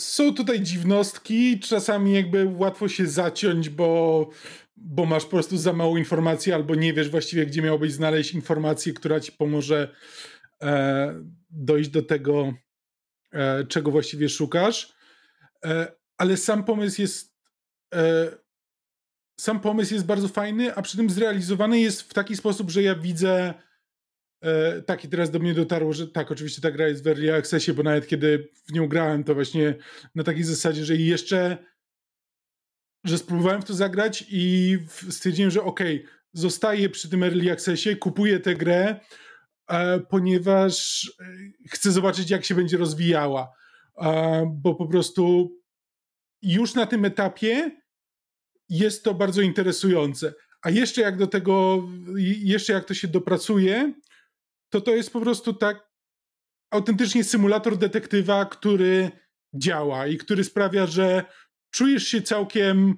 są 0.00 0.34
tutaj 0.34 0.60
dziwnostki, 0.60 1.60
czasami 1.60 2.12
jakby 2.12 2.44
łatwo 2.56 2.88
się 2.88 3.06
zaciąć, 3.06 3.68
bo, 3.68 4.30
bo 4.76 5.06
masz 5.06 5.24
po 5.24 5.30
prostu 5.30 5.56
za 5.56 5.72
mało 5.72 5.98
informacji 5.98 6.52
albo 6.52 6.74
nie 6.74 6.92
wiesz 6.92 7.10
właściwie, 7.10 7.46
gdzie 7.46 7.62
miałbyś 7.62 7.92
znaleźć 7.92 8.34
informację, 8.34 8.92
która 8.92 9.20
ci 9.20 9.32
pomoże 9.32 9.94
e, 10.62 11.14
dojść 11.50 11.90
do 11.90 12.02
tego, 12.02 12.54
E, 13.34 13.64
czego 13.64 13.90
właściwie 13.90 14.28
szukasz, 14.28 14.92
e, 15.64 15.92
ale 16.18 16.36
sam 16.36 16.64
pomysł 16.64 17.00
jest 17.00 17.34
e, 17.94 18.30
sam 19.40 19.60
pomysł 19.60 19.94
jest 19.94 20.06
bardzo 20.06 20.28
fajny, 20.28 20.74
a 20.74 20.82
przy 20.82 20.96
tym 20.96 21.10
zrealizowany 21.10 21.80
jest 21.80 22.02
w 22.02 22.14
taki 22.14 22.36
sposób, 22.36 22.70
że 22.70 22.82
ja 22.82 22.94
widzę 22.94 23.54
tak 24.86 25.04
i 25.04 25.08
teraz 25.08 25.30
do 25.30 25.38
mnie 25.38 25.54
dotarło, 25.54 25.92
że 25.92 26.08
tak, 26.08 26.30
oczywiście 26.30 26.62
ta 26.62 26.70
gra 26.70 26.88
jest 26.88 27.04
w 27.04 27.06
Early 27.06 27.34
Accessie, 27.34 27.72
bo 27.72 27.82
nawet 27.82 28.06
kiedy 28.06 28.48
w 28.68 28.72
nią 28.72 28.88
grałem, 28.88 29.24
to 29.24 29.34
właśnie 29.34 29.74
na 30.14 30.24
takiej 30.24 30.44
zasadzie, 30.44 30.84
że 30.84 30.96
jeszcze 30.96 31.58
że 33.04 33.18
spróbowałem 33.18 33.62
w 33.62 33.64
to 33.64 33.74
zagrać 33.74 34.24
i 34.28 34.78
stwierdziłem, 35.10 35.50
że 35.50 35.62
okej, 35.62 35.96
okay, 35.96 36.08
zostaję 36.32 36.88
przy 36.88 37.10
tym 37.10 37.22
Early 37.22 37.52
Accessie, 37.52 37.96
kupuję 37.96 38.40
tę 38.40 38.54
grę, 38.54 39.00
E, 39.68 40.00
ponieważ 40.00 41.04
e, 41.20 41.24
chcę 41.68 41.92
zobaczyć, 41.92 42.30
jak 42.30 42.44
się 42.44 42.54
będzie 42.54 42.76
rozwijała. 42.76 43.52
E, 43.98 44.54
bo 44.54 44.74
po 44.74 44.86
prostu 44.86 45.52
już 46.42 46.74
na 46.74 46.86
tym 46.86 47.04
etapie 47.04 47.80
jest 48.68 49.04
to 49.04 49.14
bardzo 49.14 49.42
interesujące. 49.42 50.34
A 50.62 50.70
jeszcze 50.70 51.00
jak 51.00 51.16
do 51.16 51.26
tego, 51.26 51.82
jeszcze 52.42 52.72
jak 52.72 52.84
to 52.84 52.94
się 52.94 53.08
dopracuje, 53.08 53.94
to 54.74 54.80
to 54.80 54.94
jest 54.94 55.12
po 55.12 55.20
prostu 55.20 55.52
tak 55.52 55.90
autentycznie 56.70 57.24
symulator 57.24 57.76
detektywa, 57.76 58.44
który 58.44 59.10
działa 59.54 60.06
i 60.06 60.16
który 60.18 60.44
sprawia, 60.44 60.86
że 60.86 61.24
czujesz 61.70 62.08
się 62.08 62.22
całkiem 62.22 62.94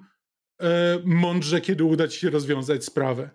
e, 0.61 0.67
mądrze, 1.05 1.61
kiedy 1.61 1.85
uda 1.85 2.09
ci 2.09 2.21
się 2.21 2.31
rozwiązać 2.31 2.85
sprawę. 2.85 3.31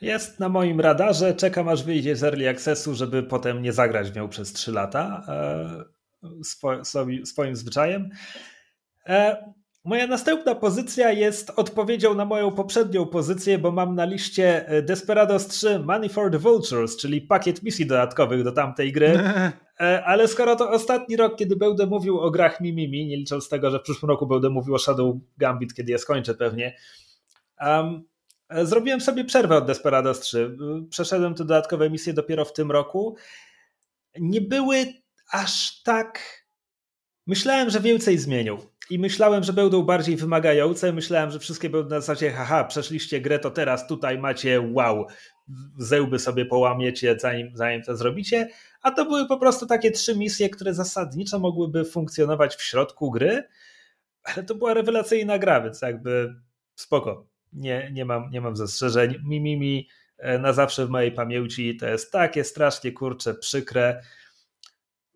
Jest 0.00 0.40
na 0.40 0.48
moim 0.48 0.80
radarze, 0.80 1.34
czekam 1.34 1.68
aż 1.68 1.84
wyjdzie 1.84 2.16
z 2.16 2.24
Early 2.24 2.48
Accessu, 2.48 2.94
żeby 2.94 3.22
potem 3.22 3.62
nie 3.62 3.72
zagrać 3.72 4.10
w 4.10 4.16
nią 4.16 4.28
przez 4.28 4.52
3 4.52 4.72
lata 4.72 5.24
e, 5.28 6.44
swo, 6.44 6.84
swoim 7.24 7.56
zwyczajem. 7.56 8.10
E, 9.06 9.52
moja 9.84 10.06
następna 10.06 10.54
pozycja 10.54 11.12
jest 11.12 11.52
odpowiedzią 11.56 12.14
na 12.14 12.24
moją 12.24 12.50
poprzednią 12.50 13.06
pozycję, 13.06 13.58
bo 13.58 13.72
mam 13.72 13.94
na 13.94 14.04
liście 14.04 14.68
e, 14.68 14.82
Desperados 14.82 15.46
3 15.46 15.78
Money 15.78 16.08
for 16.08 16.30
the 16.30 16.38
Vultures, 16.38 16.96
czyli 16.96 17.20
pakiet 17.20 17.62
misji 17.62 17.86
dodatkowych 17.86 18.44
do 18.44 18.52
tamtej 18.52 18.92
gry. 18.92 19.18
Ale 20.04 20.28
skoro 20.28 20.56
to 20.56 20.70
ostatni 20.70 21.16
rok, 21.16 21.36
kiedy 21.36 21.56
będę 21.56 21.86
mówił 21.86 22.20
o 22.20 22.30
grach 22.30 22.60
Mimimi, 22.60 23.06
nie 23.06 23.16
licząc 23.16 23.48
tego, 23.48 23.70
że 23.70 23.78
w 23.78 23.82
przyszłym 23.82 24.10
roku 24.10 24.26
będę 24.26 24.50
mówił 24.50 24.74
o 24.74 24.78
Shadow 24.78 25.16
Gambit, 25.36 25.74
kiedy 25.74 25.92
je 25.92 25.98
skończę 25.98 26.34
pewnie, 26.34 26.76
um, 27.60 28.04
zrobiłem 28.50 29.00
sobie 29.00 29.24
przerwę 29.24 29.56
od 29.56 29.66
Desperados 29.66 30.20
3. 30.20 30.56
Przeszedłem 30.90 31.34
te 31.34 31.44
dodatkowe 31.44 31.90
misje 31.90 32.12
dopiero 32.12 32.44
w 32.44 32.52
tym 32.52 32.70
roku. 32.70 33.16
Nie 34.20 34.40
były 34.40 34.86
aż 35.32 35.82
tak. 35.82 36.20
Myślałem, 37.26 37.70
że 37.70 37.80
więcej 37.80 38.18
zmienią 38.18 38.58
i 38.90 38.98
myślałem, 38.98 39.44
że 39.44 39.52
będą 39.52 39.82
bardziej 39.82 40.16
wymagające. 40.16 40.92
Myślałem, 40.92 41.30
że 41.30 41.38
wszystkie 41.38 41.70
będą 41.70 41.88
na 41.88 42.00
zasadzie, 42.00 42.30
haha, 42.30 42.64
przeszliście 42.64 43.20
grę, 43.20 43.38
to 43.38 43.50
teraz 43.50 43.86
tutaj 43.86 44.18
macie 44.18 44.60
wow, 44.72 45.06
zełby 45.78 46.18
sobie 46.18 46.46
połamiecie, 46.46 47.16
zanim, 47.20 47.50
zanim 47.54 47.82
to 47.82 47.96
zrobicie. 47.96 48.48
A 48.82 48.90
to 48.90 49.04
były 49.04 49.28
po 49.28 49.38
prostu 49.38 49.66
takie 49.66 49.90
trzy 49.90 50.16
misje, 50.16 50.48
które 50.48 50.74
zasadniczo 50.74 51.38
mogłyby 51.38 51.84
funkcjonować 51.84 52.56
w 52.56 52.62
środku 52.62 53.10
gry, 53.10 53.42
ale 54.22 54.42
to 54.46 54.54
była 54.54 54.74
rewelacyjna 54.74 55.38
gra, 55.38 55.60
więc 55.60 55.82
jakby 55.82 56.34
spoko. 56.74 57.26
Nie, 57.52 57.90
nie, 57.92 58.04
mam, 58.04 58.30
nie 58.30 58.40
mam 58.40 58.56
zastrzeżeń. 58.56 59.14
Mimimi 59.24 59.56
mi, 59.56 59.58
mi 59.58 59.88
e, 60.18 60.38
na 60.38 60.52
zawsze 60.52 60.86
w 60.86 60.90
mojej 60.90 61.12
pamięci 61.12 61.76
to 61.76 61.86
jest 61.86 62.12
takie 62.12 62.44
strasznie 62.44 62.92
kurcze, 62.92 63.34
przykre 63.34 64.02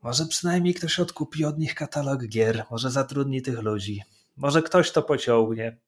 może 0.03 0.27
przynajmniej 0.27 0.75
ktoś 0.75 1.01
odkupi 1.01 1.45
od 1.45 1.59
nich 1.59 1.75
katalog 1.75 2.27
gier, 2.27 2.65
może 2.71 2.91
zatrudni 2.91 3.43
tych 3.43 3.62
ludzi. 3.62 4.03
Może 4.37 4.62
ktoś 4.62 4.91
to 4.91 5.03
pociągnie. 5.03 5.81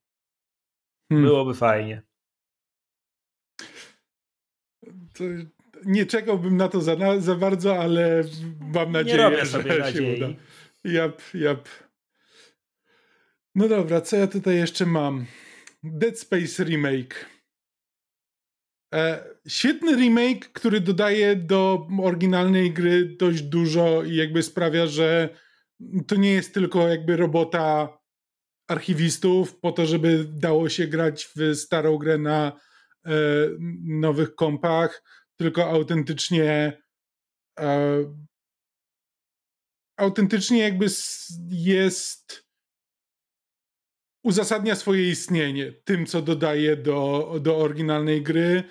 Hmm. 1.09 1.27
Byłoby 1.27 1.55
fajnie. 1.55 2.03
To 5.14 5.24
nie 5.85 6.07
czekałbym 6.07 6.57
na 6.57 6.68
to 6.68 6.81
za, 6.81 7.20
za 7.20 7.35
bardzo, 7.35 7.79
ale 7.79 8.24
mam 8.61 8.92
nadzieję, 8.92 9.46
że 9.46 9.62
nadziei. 9.62 9.92
się 9.92 10.16
uda. 10.16 10.29
Jap, 10.85 11.22
jap. 11.35 11.68
No 13.55 13.68
dobra, 13.68 14.00
co 14.00 14.16
ja 14.16 14.27
tutaj 14.27 14.57
jeszcze 14.57 14.87
mam? 14.87 15.27
Dead 15.83 16.18
Space 16.18 16.64
Remake. 16.64 17.33
E, 18.94 19.24
świetny 19.48 19.96
remake, 19.96 20.48
który 20.52 20.80
dodaje 20.80 21.37
do 21.37 21.88
oryginalnej 22.02 22.72
gry 22.72 23.16
dość 23.16 23.42
dużo 23.42 24.02
i 24.02 24.16
jakby 24.16 24.42
sprawia, 24.42 24.87
że 24.87 25.28
to 26.07 26.16
nie 26.16 26.33
jest 26.33 26.54
tylko 26.54 26.88
jakby 26.88 27.16
robota 27.16 27.98
archiwistów 28.68 29.61
po 29.61 29.72
to, 29.72 29.87
żeby 29.87 30.24
dało 30.28 30.68
się 30.68 30.87
grać 30.87 31.28
w 31.37 31.54
starą 31.54 31.98
grę 31.98 32.18
na 32.18 32.52
e, 33.07 33.11
nowych 33.85 34.35
kompach, 34.35 35.02
tylko 35.37 35.70
autentycznie 35.70 36.83
e, 37.61 37.98
autentycznie 39.96 40.59
jakby 40.59 40.87
jest 41.50 42.43
uzasadnia 44.24 44.74
swoje 44.74 45.10
istnienie 45.10 45.72
tym, 45.84 46.06
co 46.06 46.22
dodaje 46.22 46.76
do, 46.76 47.32
do 47.40 47.56
oryginalnej 47.56 48.22
gry 48.22 48.62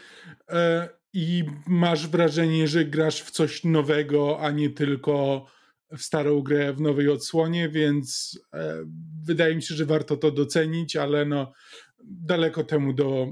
e, 0.50 0.90
i 1.14 1.44
masz 1.68 2.08
wrażenie, 2.08 2.68
że 2.68 2.86
grasz 2.86 3.22
w 3.22 3.32
coś 3.32 3.64
nowego, 3.64 4.40
a 4.40 4.52
nie 4.52 4.70
tylko 4.70 5.46
w 5.98 6.02
starą 6.02 6.42
grę 6.42 6.74
w 6.74 6.82
nowej 6.82 7.10
odsłonie, 7.10 7.70
więc 7.70 8.40
e, 8.54 8.84
wydaje 9.26 9.56
mi 9.56 9.62
się, 9.62 9.76
że 9.76 9.86
warto 9.86 10.18
to 10.18 10.32
docenić, 10.32 10.96
ale 10.96 11.26
no 11.26 11.54
daleko 12.04 12.64
temu 12.64 12.94
do 12.94 13.28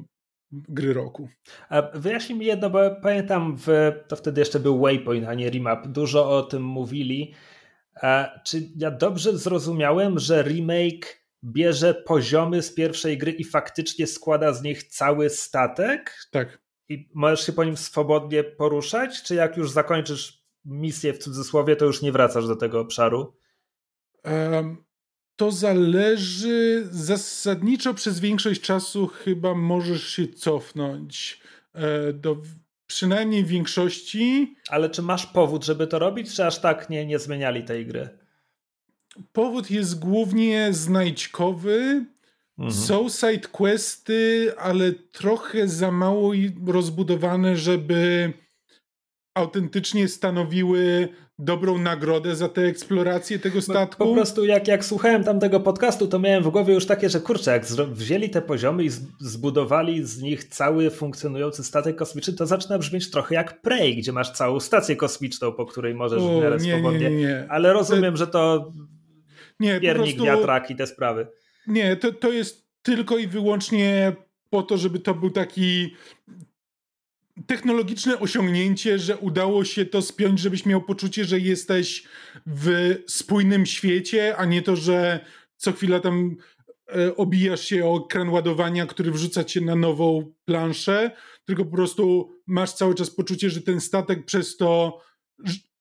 gry 0.52 0.94
roku. 0.94 1.30
A 1.70 1.82
wyjaśnij 1.94 2.40
mi 2.40 2.46
jedno, 2.46 2.70
bo 2.70 2.96
pamiętam, 3.02 3.58
w, 3.58 3.68
to 4.08 4.16
wtedy 4.16 4.42
jeszcze 4.42 4.60
był 4.60 4.80
Waypoint, 4.80 5.28
a 5.28 5.34
nie 5.34 5.50
Remap, 5.50 5.88
dużo 5.88 6.30
o 6.30 6.42
tym 6.42 6.64
mówili. 6.64 7.34
A, 8.02 8.40
czy 8.46 8.70
ja 8.78 8.92
dobrze 8.92 9.38
zrozumiałem, 9.38 10.20
że 10.20 10.44
remake 10.44 11.21
bierze 11.44 11.94
poziomy 11.94 12.62
z 12.62 12.74
pierwszej 12.74 13.18
gry 13.18 13.32
i 13.32 13.44
faktycznie 13.44 14.08
składa 14.08 14.54
z 14.54 14.64
nich 14.64 14.84
cały 14.84 15.30
statek? 15.30 16.18
Tak. 16.32 16.62
I 16.90 17.10
możesz 17.14 17.46
się 17.46 17.54
po 17.54 17.64
nim 17.64 17.78
swobodnie 17.78 18.44
poruszać? 18.44 19.24
Czy 19.24 19.36
jak 19.36 19.58
już 19.58 19.72
zakończysz 19.72 20.44
misję 20.66 21.14
w 21.14 21.18
cudzysłowie, 21.18 21.76
to 21.76 21.86
już 21.86 22.02
nie 22.02 22.12
wracasz 22.12 22.48
do 22.48 22.56
tego 22.56 22.80
obszaru? 22.80 23.38
Um, 24.24 24.84
to 25.36 25.52
zależy. 25.52 26.88
Zasadniczo 26.92 27.94
przez 27.94 28.20
większość 28.20 28.62
czasu 28.62 29.08
chyba 29.08 29.54
możesz 29.56 30.08
się 30.08 30.28
cofnąć 30.28 31.42
e, 31.74 32.14
do 32.14 32.38
przynajmniej 32.88 33.46
większości. 33.46 34.56
Ale 34.70 34.90
czy 34.90 35.02
masz 35.02 35.26
powód, 35.26 35.66
żeby 35.66 35.88
to 35.88 36.00
robić, 36.00 36.36
czy 36.36 36.46
aż 36.46 36.60
tak 36.60 36.90
nie, 36.90 37.06
nie 37.06 37.20
zmieniali 37.20 37.64
tej 37.64 37.86
gry? 37.86 38.21
Powód 39.32 39.72
jest 39.72 40.00
głównie 40.00 40.74
znajdźkowy. 40.74 42.06
Mhm. 42.60 42.86
Są 42.86 43.10
side 43.10 43.48
questy, 43.52 44.52
ale 44.58 44.92
trochę 44.92 45.68
za 45.68 45.92
mało 45.92 46.32
rozbudowane, 46.68 47.58
żeby 47.58 48.34
autentycznie 49.36 50.08
stanowiły 50.08 51.10
dobrą 51.40 51.78
nagrodę 51.78 52.36
za 52.36 52.50
tę 52.50 52.62
eksplorację 52.62 53.40
tego 53.40 53.62
statku. 53.62 53.98
Po, 53.98 54.06
po 54.06 54.14
prostu 54.14 54.46
jak, 54.46 54.68
jak 54.68 54.86
słuchałem 54.86 55.24
tamtego 55.24 55.60
podcastu, 55.60 56.08
to 56.08 56.20
miałem 56.20 56.44
w 56.44 56.50
głowie 56.50 56.74
już 56.74 56.86
takie, 56.86 57.10
że 57.10 57.20
kurczę, 57.20 57.52
jak 57.52 57.66
wzięli 57.66 58.30
te 58.30 58.42
poziomy 58.42 58.84
i 58.84 58.90
zbudowali 59.20 60.04
z 60.04 60.22
nich 60.22 60.44
cały 60.44 60.90
funkcjonujący 60.90 61.64
statek 61.64 61.96
kosmiczny, 61.96 62.34
to 62.34 62.46
zaczyna 62.46 62.80
brzmieć 62.80 63.12
trochę 63.12 63.36
jak 63.36 63.62
Prey, 63.62 63.96
gdzie 63.96 64.12
masz 64.12 64.32
całą 64.32 64.60
stację 64.60 64.96
kosmiczną, 64.96 65.52
po 65.52 65.66
której 65.66 65.96
możesz 65.96 66.22
o, 66.22 66.40
w 66.40 66.44
miarę 66.44 66.58
nie, 66.58 66.74
swobodnie. 66.74 67.10
Nie, 67.10 67.16
nie, 67.16 67.46
Ale 67.50 67.74
rozumiem, 67.74 68.18
że 68.18 68.28
to 68.28 68.72
nie, 69.62 69.80
piernik, 69.80 70.16
prostu, 70.16 70.26
wiatrak 70.26 70.72
i 70.72 70.76
te 70.76 70.88
sprawy. 70.88 71.28
Nie, 71.68 71.96
to, 71.96 72.12
to 72.12 72.32
jest 72.32 72.68
tylko 72.82 73.18
i 73.18 73.28
wyłącznie 73.28 74.16
po 74.50 74.64
to, 74.64 74.78
żeby 74.78 75.00
to 75.00 75.14
był 75.14 75.30
taki 75.30 75.96
technologiczne 77.48 78.20
osiągnięcie, 78.20 79.00
że 79.00 79.18
udało 79.18 79.66
się 79.66 79.86
to 79.86 80.02
spiąć, 80.02 80.40
żebyś 80.40 80.66
miał 80.66 80.82
poczucie, 80.82 81.26
że 81.26 81.40
jesteś 81.40 82.04
w 82.46 82.96
spójnym 83.08 83.66
świecie, 83.66 84.38
a 84.38 84.46
nie 84.46 84.62
to, 84.62 84.76
że 84.76 85.26
co 85.58 85.72
chwila 85.72 86.00
tam 86.00 86.36
e, 86.96 87.16
obijasz 87.16 87.62
się 87.62 87.86
o 87.86 88.06
ekran 88.06 88.30
ładowania, 88.30 88.86
który 88.86 89.12
wrzuca 89.12 89.44
cię 89.44 89.62
na 89.62 89.76
nową 89.76 90.34
planszę, 90.46 91.12
tylko 91.46 91.66
po 91.66 91.72
prostu 91.72 92.36
masz 92.48 92.74
cały 92.74 92.96
czas 92.96 93.10
poczucie, 93.10 93.50
że 93.50 93.62
ten 93.62 93.82
statek 93.82 94.26
przez 94.26 94.58
to 94.58 95.02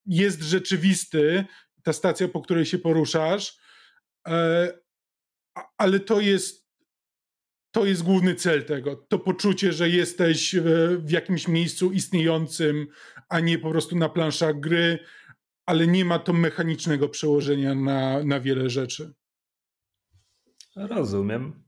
jest 0.06 0.42
rzeczywisty, 0.42 1.44
ta 1.82 1.92
stacja, 1.92 2.28
po 2.28 2.40
której 2.40 2.66
się 2.66 2.78
poruszasz 2.78 3.59
ale 5.78 6.00
to 6.00 6.20
jest 6.20 6.60
to 7.72 7.86
jest 7.86 8.02
główny 8.02 8.34
cel 8.34 8.64
tego. 8.64 8.96
To 8.96 9.18
poczucie, 9.18 9.72
że 9.72 9.88
jesteś 9.88 10.56
w 10.98 11.10
jakimś 11.10 11.48
miejscu 11.48 11.92
istniejącym, 11.92 12.86
a 13.28 13.40
nie 13.40 13.58
po 13.58 13.70
prostu 13.70 13.96
na 13.96 14.08
planszach 14.08 14.60
gry, 14.60 14.98
ale 15.66 15.86
nie 15.86 16.04
ma 16.04 16.18
to 16.18 16.32
mechanicznego 16.32 17.08
przełożenia 17.08 17.74
na, 17.74 18.24
na 18.24 18.40
wiele 18.40 18.70
rzeczy. 18.70 19.12
Rozumiem. 20.76 21.62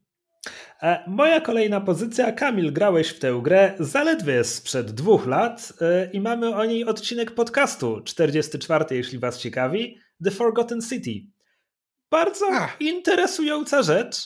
E, 0.82 1.04
moja 1.06 1.40
kolejna 1.40 1.80
pozycja, 1.80 2.32
Kamil, 2.32 2.72
grałeś 2.72 3.08
w 3.08 3.18
tę 3.18 3.40
grę 3.42 3.74
zaledwie 3.80 4.44
sprzed 4.44 4.90
dwóch 4.90 5.26
lat 5.26 5.72
e, 5.80 6.10
i 6.12 6.20
mamy 6.20 6.54
o 6.54 6.64
niej 6.64 6.84
odcinek 6.84 7.30
podcastu 7.30 8.00
44, 8.00 8.84
jeśli 8.90 9.18
Was 9.18 9.38
ciekawi, 9.38 9.98
The 10.24 10.30
Forgotten 10.30 10.80
City. 10.80 11.31
Bardzo 12.12 12.46
Ach. 12.52 12.76
interesująca 12.80 13.82
rzecz. 13.82 14.16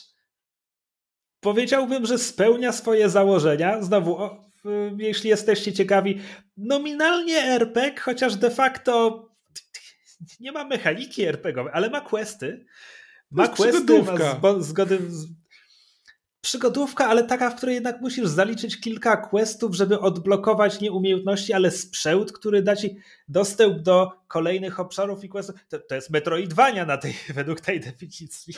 Powiedziałbym, 1.39 2.05
że 2.05 2.17
spełnia 2.17 2.71
swoje 2.71 3.09
założenia. 3.09 3.81
Znowu, 3.81 4.17
o, 4.17 4.51
jeśli 4.97 5.29
jesteście 5.29 5.73
ciekawi, 5.73 6.21
nominalnie 6.57 7.37
RPG, 7.37 8.01
chociaż 8.01 8.35
de 8.35 8.51
facto 8.51 9.23
nie 10.39 10.51
ma 10.51 10.63
mechaniki 10.63 11.23
RPGowej, 11.23 11.73
ale 11.75 11.89
ma 11.89 12.01
questy. 12.01 12.65
Ma 13.31 13.47
questy, 13.47 14.03
ma 14.41 14.59
zgody, 14.59 14.99
przygodówka, 16.41 17.07
ale 17.07 17.23
taka, 17.23 17.49
w 17.49 17.55
której 17.55 17.75
jednak 17.75 18.01
musisz 18.01 18.27
zaliczyć 18.27 18.79
kilka 18.79 19.17
questów, 19.17 19.75
żeby 19.75 19.99
odblokować 19.99 20.81
nie 20.81 20.91
umiejętności, 20.91 21.53
ale 21.53 21.71
sprzęt, 21.71 22.31
który 22.31 22.61
da 22.61 22.75
ci 22.75 22.97
dostęp 23.27 23.81
do 23.81 24.11
kolejnych 24.27 24.79
obszarów 24.79 25.23
i 25.23 25.29
questów. 25.29 25.55
To, 25.69 25.79
to 25.79 25.95
jest 25.95 26.09
Metroidvania 26.09 26.85
na 26.85 26.97
tej, 26.97 27.13
według 27.33 27.61
tej 27.61 27.79
definicji. 27.79 28.53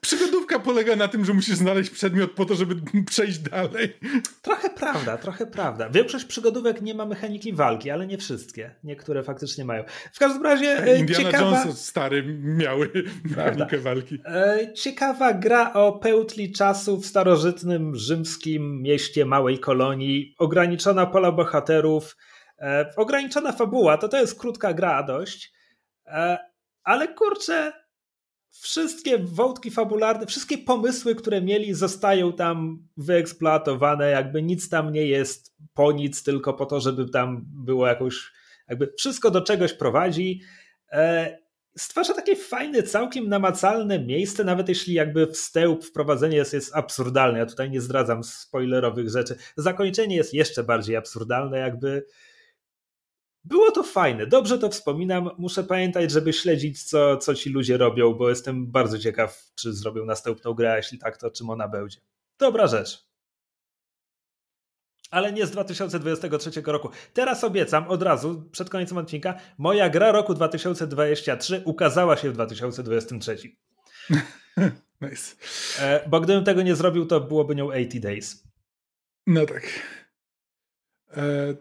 Przygodówka 0.00 0.58
polega 0.58 0.96
na 0.96 1.08
tym, 1.08 1.24
że 1.24 1.34
musisz 1.34 1.56
znaleźć 1.56 1.90
przedmiot 1.90 2.30
po 2.30 2.44
to, 2.44 2.54
żeby 2.54 2.74
przejść 3.10 3.38
dalej. 3.38 3.98
Trochę 4.42 4.70
prawda, 4.70 5.18
trochę 5.18 5.46
prawda. 5.46 5.88
Większość 5.90 6.24
przygodówek 6.24 6.82
nie 6.82 6.94
ma 6.94 7.06
mechaniki 7.06 7.52
walki, 7.52 7.90
ale 7.90 8.06
nie 8.06 8.18
wszystkie. 8.18 8.74
Niektóre 8.84 9.22
faktycznie 9.22 9.64
mają. 9.64 9.84
W 10.12 10.18
każdym 10.18 10.42
razie 10.42 10.84
e, 10.84 10.98
Indiana 10.98 11.24
ciekawa... 11.24 11.64
Jones 11.64 11.86
stary 11.86 12.38
miały 12.42 12.90
mechanikę 13.24 13.78
walki. 13.78 14.18
E, 14.24 14.72
ciekawa 14.74 15.32
gra 15.32 15.72
o 15.72 15.92
pełtli 15.92 16.52
czasu 16.52 16.96
w 16.96 17.06
starożytnym 17.06 17.96
rzymskim 17.96 18.82
mieście 18.82 19.24
małej 19.24 19.58
kolonii. 19.58 20.34
Ograniczona 20.38 21.06
pola 21.06 21.32
bohaterów, 21.32 22.16
e, 22.58 22.92
ograniczona 22.96 23.52
fabuła. 23.52 23.98
To 23.98 24.08
to 24.08 24.20
jest 24.20 24.40
krótka 24.40 24.74
gra 24.74 25.02
dość. 25.02 25.54
Ale 26.84 27.08
kurczę, 27.08 27.72
wszystkie 28.60 29.18
wątki 29.18 29.70
fabularne, 29.70 30.26
wszystkie 30.26 30.58
pomysły, 30.58 31.14
które 31.14 31.42
mieli, 31.42 31.74
zostają 31.74 32.32
tam 32.32 32.88
wyeksploatowane, 32.96 34.10
jakby 34.10 34.42
nic 34.42 34.68
tam 34.68 34.92
nie 34.92 35.06
jest 35.06 35.54
po 35.74 35.92
nic, 35.92 36.22
tylko 36.22 36.54
po 36.54 36.66
to, 36.66 36.80
żeby 36.80 37.08
tam 37.08 37.44
było 37.46 37.86
jakoś, 37.86 38.32
jakby 38.68 38.92
wszystko 38.98 39.30
do 39.30 39.40
czegoś 39.40 39.72
prowadzi. 39.72 40.40
E, 40.92 41.38
stwarza 41.76 42.14
takie 42.14 42.36
fajne, 42.36 42.82
całkiem 42.82 43.28
namacalne 43.28 43.98
miejsce, 43.98 44.44
nawet 44.44 44.68
jeśli 44.68 44.94
jakby 44.94 45.26
wstęp, 45.26 45.84
wprowadzenie 45.84 46.36
jest, 46.36 46.52
jest 46.52 46.76
absurdalne. 46.76 47.38
Ja 47.38 47.46
tutaj 47.46 47.70
nie 47.70 47.80
zdradzam 47.80 48.24
spoilerowych 48.24 49.10
rzeczy. 49.10 49.36
Zakończenie 49.56 50.16
jest 50.16 50.34
jeszcze 50.34 50.64
bardziej 50.64 50.96
absurdalne, 50.96 51.58
jakby 51.58 52.06
było 53.44 53.70
to 53.70 53.82
fajne, 53.82 54.26
dobrze 54.26 54.58
to 54.58 54.70
wspominam. 54.70 55.30
Muszę 55.38 55.64
pamiętać, 55.64 56.10
żeby 56.10 56.32
śledzić, 56.32 56.82
co, 56.82 57.16
co 57.16 57.34
ci 57.34 57.50
ludzie 57.50 57.76
robią, 57.76 58.14
bo 58.14 58.28
jestem 58.28 58.66
bardzo 58.70 58.98
ciekaw, 58.98 59.52
czy 59.54 59.72
zrobią 59.72 60.04
następną 60.04 60.54
grę, 60.54 60.72
a 60.72 60.76
jeśli 60.76 60.98
tak, 60.98 61.16
to 61.16 61.30
czym 61.30 61.50
ona 61.50 61.68
będzie. 61.68 62.00
Dobra 62.38 62.66
rzecz. 62.66 63.06
Ale 65.10 65.32
nie 65.32 65.46
z 65.46 65.50
2023 65.50 66.62
roku. 66.66 66.88
Teraz 67.12 67.44
obiecam 67.44 67.88
od 67.88 68.02
razu, 68.02 68.48
przed 68.52 68.70
końcem 68.70 68.98
odcinka, 68.98 69.34
moja 69.58 69.88
gra 69.88 70.12
roku 70.12 70.34
2023 70.34 71.62
ukazała 71.64 72.16
się 72.16 72.30
w 72.30 72.32
2023. 72.32 73.36
nice. 75.00 75.36
E, 75.80 76.08
bo 76.08 76.20
gdybym 76.20 76.44
tego 76.44 76.62
nie 76.62 76.74
zrobił, 76.76 77.06
to 77.06 77.20
byłoby 77.20 77.54
nią 77.54 77.66
80 77.66 78.02
Days. 78.02 78.44
No 79.26 79.46
tak. 79.46 79.62
E, 81.16 81.54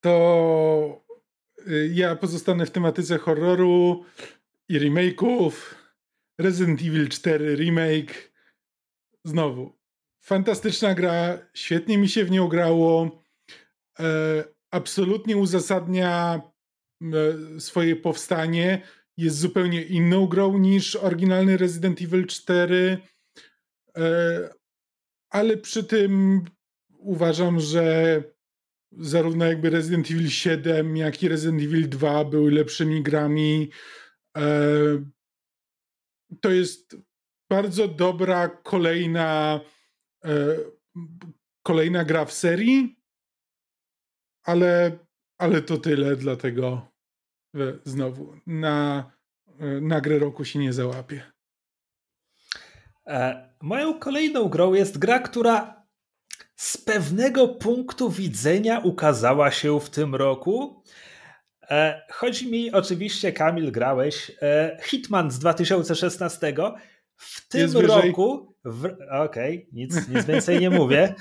to 0.00 1.04
y, 1.68 1.90
ja 1.94 2.16
pozostanę 2.16 2.66
w 2.66 2.70
tematyce 2.70 3.18
horroru 3.18 4.04
i 4.68 4.80
remake'ów. 4.80 5.52
Resident 6.40 6.80
Evil 6.80 7.08
4 7.08 7.56
remake. 7.56 8.32
Znowu. 9.24 9.72
Fantastyczna 10.20 10.94
gra, 10.94 11.38
świetnie 11.54 11.98
mi 11.98 12.08
się 12.08 12.24
w 12.24 12.30
nią 12.30 12.48
grało. 12.48 13.22
E, 14.00 14.44
absolutnie 14.70 15.36
uzasadnia 15.36 16.40
e, 17.02 17.60
swoje 17.60 17.96
powstanie. 17.96 18.82
Jest 19.16 19.38
zupełnie 19.38 19.82
inną 19.82 20.26
grą 20.26 20.58
niż 20.58 20.96
oryginalny 20.96 21.56
Resident 21.56 22.02
Evil 22.02 22.26
4. 22.26 22.98
E, 23.96 24.50
ale 25.30 25.56
przy 25.56 25.84
tym 25.84 26.44
uważam, 26.98 27.60
że 27.60 28.22
zarówno 28.92 29.44
jakby 29.44 29.70
Resident 29.70 30.10
Evil 30.10 30.28
7, 30.28 30.96
jak 30.96 31.22
i 31.22 31.28
Resident 31.28 31.62
Evil 31.62 31.88
2 31.88 32.24
były 32.24 32.50
lepszymi 32.50 33.02
grami. 33.02 33.70
E, 34.36 34.42
to 36.40 36.50
jest 36.50 36.96
bardzo 37.50 37.88
dobra 37.88 38.48
kolejna 38.48 39.60
e, 40.24 40.56
kolejna 41.62 42.04
gra 42.04 42.24
w 42.24 42.32
serii, 42.32 43.00
ale, 44.44 44.98
ale 45.38 45.62
to 45.62 45.78
tyle, 45.78 46.16
dlatego 46.16 46.90
znowu 47.84 48.36
na, 48.46 49.10
e, 49.58 49.80
na 49.80 50.00
grę 50.00 50.18
roku 50.18 50.44
się 50.44 50.58
nie 50.58 50.72
załapie. 50.72 51.32
Moją 53.60 53.98
kolejną 53.98 54.48
grą 54.48 54.74
jest 54.74 54.98
gra, 54.98 55.18
która 55.18 55.79
z 56.60 56.76
pewnego 56.76 57.48
punktu 57.48 58.10
widzenia 58.10 58.78
ukazała 58.78 59.50
się 59.50 59.80
w 59.80 59.90
tym 59.90 60.14
roku. 60.14 60.82
E, 61.62 62.02
chodzi 62.10 62.50
mi 62.50 62.72
oczywiście, 62.72 63.32
Kamil, 63.32 63.72
grałeś 63.72 64.32
e, 64.42 64.78
Hitman 64.82 65.30
z 65.30 65.38
2016. 65.38 66.54
W 67.16 67.48
tym 67.48 67.60
Jest 67.60 67.74
roku. 67.74 68.54
Okej, 69.10 69.58
okay, 69.58 69.66
nic, 69.72 70.08
nic 70.08 70.24
więcej 70.24 70.60
nie 70.60 70.70
mówię. 70.70 71.14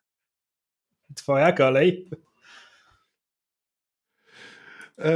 Twoja 1.16 1.52
kolej. 1.52 2.10
E, 4.98 5.12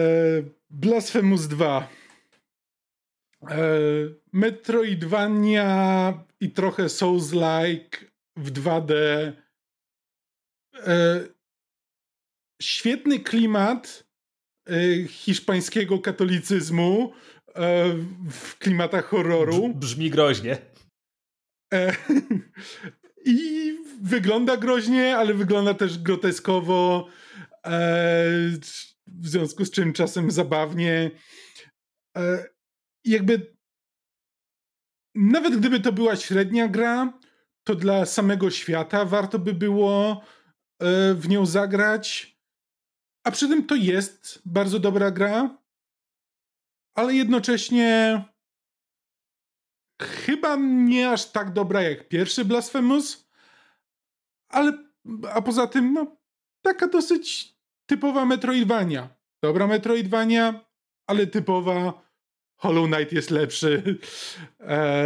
Blasphemous 0.70 1.48
2. 1.48 1.88
E, 3.42 3.57
Metroidvania 4.33 6.12
i 6.40 6.50
trochę 6.50 6.83
Souls-like 6.85 8.09
w 8.36 8.52
2D. 8.52 8.92
E, 10.74 11.24
świetny 12.62 13.20
klimat 13.20 14.04
e, 14.68 15.08
hiszpańskiego 15.08 15.98
katolicyzmu 15.98 17.12
e, 17.48 17.94
w 18.30 18.58
klimatach 18.58 19.04
horroru. 19.04 19.74
Brzmi 19.74 20.10
groźnie. 20.10 20.58
E, 21.74 21.96
I 23.24 23.72
wygląda 24.02 24.56
groźnie, 24.56 25.16
ale 25.16 25.34
wygląda 25.34 25.74
też 25.74 25.98
groteskowo. 25.98 27.08
E, 27.66 28.30
w 29.06 29.28
związku 29.28 29.64
z 29.64 29.70
czym 29.70 29.92
czasem 29.92 30.30
zabawnie. 30.30 31.10
E, 32.16 32.44
jakby 33.04 33.56
nawet 35.14 35.56
gdyby 35.56 35.80
to 35.80 35.92
była 35.92 36.16
średnia 36.16 36.68
gra, 36.68 37.19
to 37.70 37.74
dla 37.74 38.06
samego 38.06 38.50
świata 38.50 39.04
warto 39.04 39.38
by 39.38 39.54
było 39.54 40.22
e, 40.78 41.14
w 41.14 41.28
nią 41.28 41.46
zagrać. 41.46 42.37
A 43.24 43.30
przy 43.30 43.48
tym 43.48 43.66
to 43.66 43.74
jest 43.74 44.42
bardzo 44.44 44.78
dobra 44.78 45.11
gra, 45.11 45.59
ale 46.94 47.14
jednocześnie 47.14 48.24
chyba 50.02 50.56
nie 50.61 51.11
aż 51.11 51.30
tak 51.30 51.52
dobra 51.52 51.83
jak 51.83 52.09
pierwszy 52.09 52.44
Blasphemous, 52.44 53.30
ale 54.48 54.72
a 55.33 55.42
poza 55.42 55.66
tym 55.66 55.92
no, 55.92 56.16
taka 56.62 56.88
dosyć 56.88 57.56
typowa 57.87 58.24
Metroidvania. 58.24 59.09
Dobra 59.42 59.66
Metroidvania, 59.66 60.64
ale 61.06 61.26
typowa 61.26 62.09
Hollow 62.60 62.86
Knight 62.86 63.12
jest 63.12 63.30
lepszy, 63.30 63.98
e, 64.60 65.04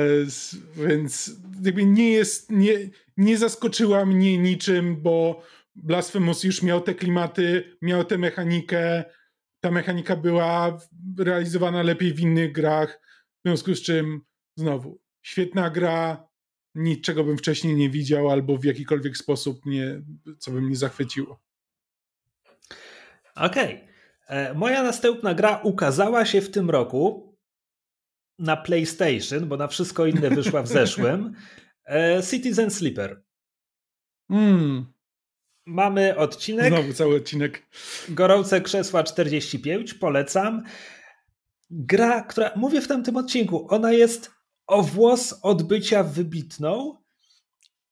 więc 0.77 1.33
jakby 1.63 1.85
nie 1.85 2.13
jest, 2.13 2.51
nie, 2.53 2.73
nie 3.17 3.39
zaskoczyła 3.39 4.07
mnie 4.07 4.39
niczym, 4.39 5.03
bo 5.03 5.43
Blasphemous 5.75 6.45
już 6.45 6.63
miał 6.63 6.81
te 6.81 6.95
klimaty, 6.95 7.77
miał 7.83 8.05
tę 8.05 8.19
mechanikę, 8.19 9.05
ta 9.61 9.71
mechanika 9.71 10.17
była 10.17 10.79
realizowana 11.19 11.83
lepiej 11.83 12.15
w 12.15 12.21
innych 12.21 12.53
grach, 12.53 13.01
w 13.39 13.49
związku 13.49 13.75
z 13.75 13.83
czym 13.83 14.21
znowu, 14.57 15.01
świetna 15.23 15.71
gra, 15.71 16.29
niczego 16.75 17.25
bym 17.25 17.39
wcześniej 17.39 17.75
nie 17.75 17.91
widział 17.91 18.31
albo 18.31 18.57
w 18.57 18.65
jakikolwiek 18.65 19.17
sposób 19.17 19.67
nie, 19.67 20.03
co 20.39 20.51
by 20.51 20.61
mnie 20.61 20.77
zachwyciło. 20.77 21.41
Okej. 23.37 23.75
Okay. 23.75 23.89
E, 24.29 24.55
moja 24.55 24.83
następna 24.83 25.35
gra 25.35 25.61
ukazała 25.63 26.25
się 26.25 26.41
w 26.41 26.51
tym 26.51 26.71
roku 26.71 27.34
na 28.39 28.57
PlayStation, 28.57 29.49
bo 29.49 29.57
na 29.57 29.69
wszystko 29.69 30.07
inne 30.07 30.31
wyszła 30.31 30.63
w 30.63 30.69
zeszłym. 30.69 31.33
E, 31.87 32.23
Citizen 32.31 32.71
Sleeper. 32.71 33.23
Mm. 34.31 34.87
Mamy 35.67 36.17
odcinek. 36.17 36.69
Znowu 36.69 36.93
cały 36.93 37.17
odcinek. 37.17 37.63
Gorące 38.09 38.61
krzesła 38.61 39.03
45, 39.03 39.95
polecam. 39.95 40.63
Gra, 41.71 42.23
która, 42.23 42.53
mówię 42.57 42.81
w 42.81 42.89
tamtym 42.89 43.17
odcinku, 43.17 43.67
ona 43.71 43.93
jest 43.93 44.31
o 44.67 44.83
włos 44.83 45.35
od 45.43 45.63
bycia 45.63 46.03
wybitną, 46.03 46.97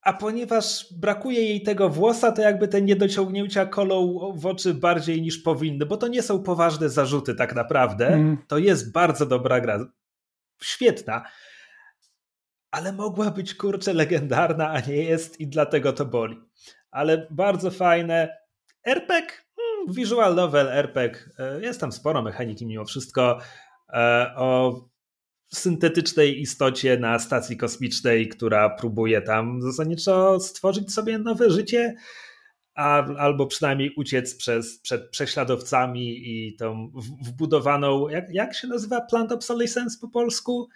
a 0.01 0.13
ponieważ 0.13 0.93
brakuje 0.93 1.41
jej 1.41 1.61
tego 1.61 1.89
włosa, 1.89 2.31
to 2.31 2.41
jakby 2.41 2.67
te 2.67 2.81
niedociągnięcia 2.81 3.65
kolą 3.65 4.19
w 4.35 4.45
oczy 4.45 4.73
bardziej 4.73 5.21
niż 5.21 5.37
powinny, 5.37 5.85
bo 5.85 5.97
to 5.97 6.07
nie 6.07 6.21
są 6.21 6.43
poważne 6.43 6.89
zarzuty 6.89 7.35
tak 7.35 7.55
naprawdę. 7.55 8.07
Mm. 8.07 8.37
To 8.47 8.57
jest 8.57 8.91
bardzo 8.91 9.25
dobra 9.25 9.61
gra 9.61 9.85
świetna, 10.63 11.23
ale 12.71 12.93
mogła 12.93 13.31
być 13.31 13.55
kurczę 13.55 13.93
legendarna, 13.93 14.69
a 14.69 14.79
nie 14.79 15.03
jest 15.03 15.39
i 15.39 15.47
dlatego 15.47 15.93
to 15.93 16.05
boli. 16.05 16.41
Ale 16.91 17.27
bardzo 17.31 17.71
fajne. 17.71 18.37
RPG, 18.85 19.27
hmm, 19.55 19.93
visual 19.95 20.35
novel 20.35 20.67
RPG. 20.67 21.19
E, 21.39 21.61
jest 21.61 21.79
tam 21.79 21.91
sporo 21.91 22.21
mechaniki 22.21 22.65
mimo 22.65 22.85
wszystko. 22.85 23.39
E, 23.93 24.33
o 24.35 24.79
syntetycznej 25.53 26.41
istocie 26.41 26.97
na 26.97 27.19
stacji 27.19 27.57
kosmicznej, 27.57 28.29
która 28.29 28.69
próbuje 28.69 29.21
tam 29.21 29.61
zasadniczo 29.61 30.39
stworzyć 30.39 30.93
sobie 30.93 31.17
nowe 31.17 31.49
życie, 31.49 31.95
a, 32.75 33.05
albo 33.05 33.47
przynajmniej 33.47 33.93
uciec 33.95 34.35
przez, 34.35 34.79
przed 34.79 35.09
prześladowcami 35.09 36.29
i 36.29 36.55
tą 36.55 36.91
wbudowaną, 37.21 38.09
jak, 38.09 38.33
jak 38.33 38.55
się 38.55 38.67
nazywa 38.67 39.01
plant 39.01 39.31
obsolescence 39.31 39.97
po 40.01 40.07
polsku? 40.07 40.69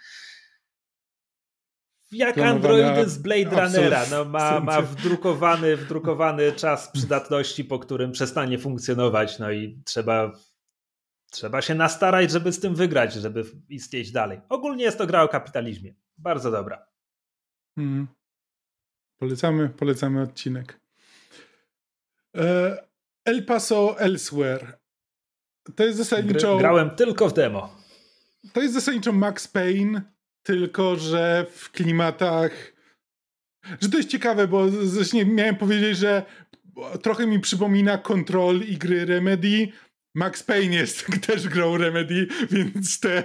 Jak 2.11 2.37
androidy 2.37 3.09
z 3.09 3.17
Blade 3.17 3.61
Runnera, 3.61 4.05
no 4.11 4.25
ma, 4.25 4.59
ma 4.59 4.81
wdrukowany, 4.81 5.77
wdrukowany 5.77 6.51
czas 6.51 6.91
przydatności, 6.91 7.65
po 7.65 7.79
którym 7.79 8.11
przestanie 8.11 8.59
funkcjonować, 8.59 9.39
no 9.39 9.51
i 9.51 9.81
trzeba 9.85 10.31
Trzeba 11.31 11.61
się 11.61 11.75
nastarać, 11.75 12.31
żeby 12.31 12.51
z 12.51 12.59
tym 12.59 12.75
wygrać, 12.75 13.13
żeby 13.13 13.43
istnieć 13.69 14.11
dalej. 14.11 14.41
Ogólnie 14.49 14.83
jest 14.83 14.97
to 14.97 15.07
gra 15.07 15.23
o 15.23 15.27
kapitalizmie. 15.27 15.93
Bardzo 16.17 16.51
dobra. 16.51 16.85
Hmm. 17.75 18.07
Polecamy, 19.17 19.69
polecamy 19.69 20.21
odcinek. 20.21 20.79
E, 22.37 22.77
El 23.25 23.45
Paso 23.45 23.99
Elsewhere. 23.99 24.77
To 25.75 25.83
jest 25.83 25.97
zasadniczo. 25.97 26.57
Grałem 26.57 26.89
tylko 26.89 27.29
w 27.29 27.33
demo. 27.33 27.75
To 28.53 28.61
jest 28.61 28.73
zasadniczo 28.73 29.11
Max 29.11 29.47
Payne, 29.47 30.01
tylko 30.43 30.95
że 30.95 31.45
w 31.51 31.71
klimatach. 31.71 32.51
Że 33.81 33.89
to 33.89 33.97
jest 33.97 34.09
ciekawe, 34.09 34.47
bo 34.47 34.69
zresztą 34.69 35.17
miałem 35.25 35.55
powiedzieć, 35.55 35.97
że 35.97 36.23
trochę 37.01 37.27
mi 37.27 37.39
przypomina 37.39 37.97
Control 37.97 38.61
i 38.61 38.77
gry 38.77 39.05
Remedy, 39.05 39.67
Max 40.17 40.43
Payne 40.43 40.75
jest 40.75 41.05
też 41.27 41.47
grą 41.47 41.77
Remedy, 41.77 42.27
więc 42.51 42.99
ten 42.99 43.23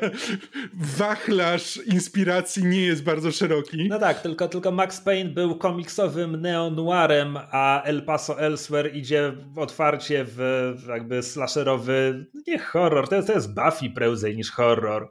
wachlarz 0.75 1.77
inspiracji 1.77 2.65
nie 2.65 2.83
jest 2.83 3.03
bardzo 3.03 3.33
szeroki. 3.33 3.89
No 3.89 3.99
tak, 3.99 4.21
tylko, 4.21 4.49
tylko 4.49 4.71
Max 4.71 5.01
Payne 5.01 5.31
był 5.31 5.57
komiksowym 5.57 6.37
neo-noirem, 6.37 7.39
a 7.51 7.83
El 7.83 8.03
Paso 8.03 8.41
Elsewhere 8.41 8.89
idzie 8.89 9.33
otwarcie 9.57 10.25
w 10.29 10.75
jakby 10.89 11.23
slasherowy, 11.23 12.27
nie 12.47 12.59
horror, 12.59 13.09
to 13.09 13.17
jest, 13.17 13.29
to 13.29 13.35
jest 13.35 13.55
Buffy 13.55 13.91
prędzej 13.91 14.37
niż 14.37 14.51
horror. 14.51 15.11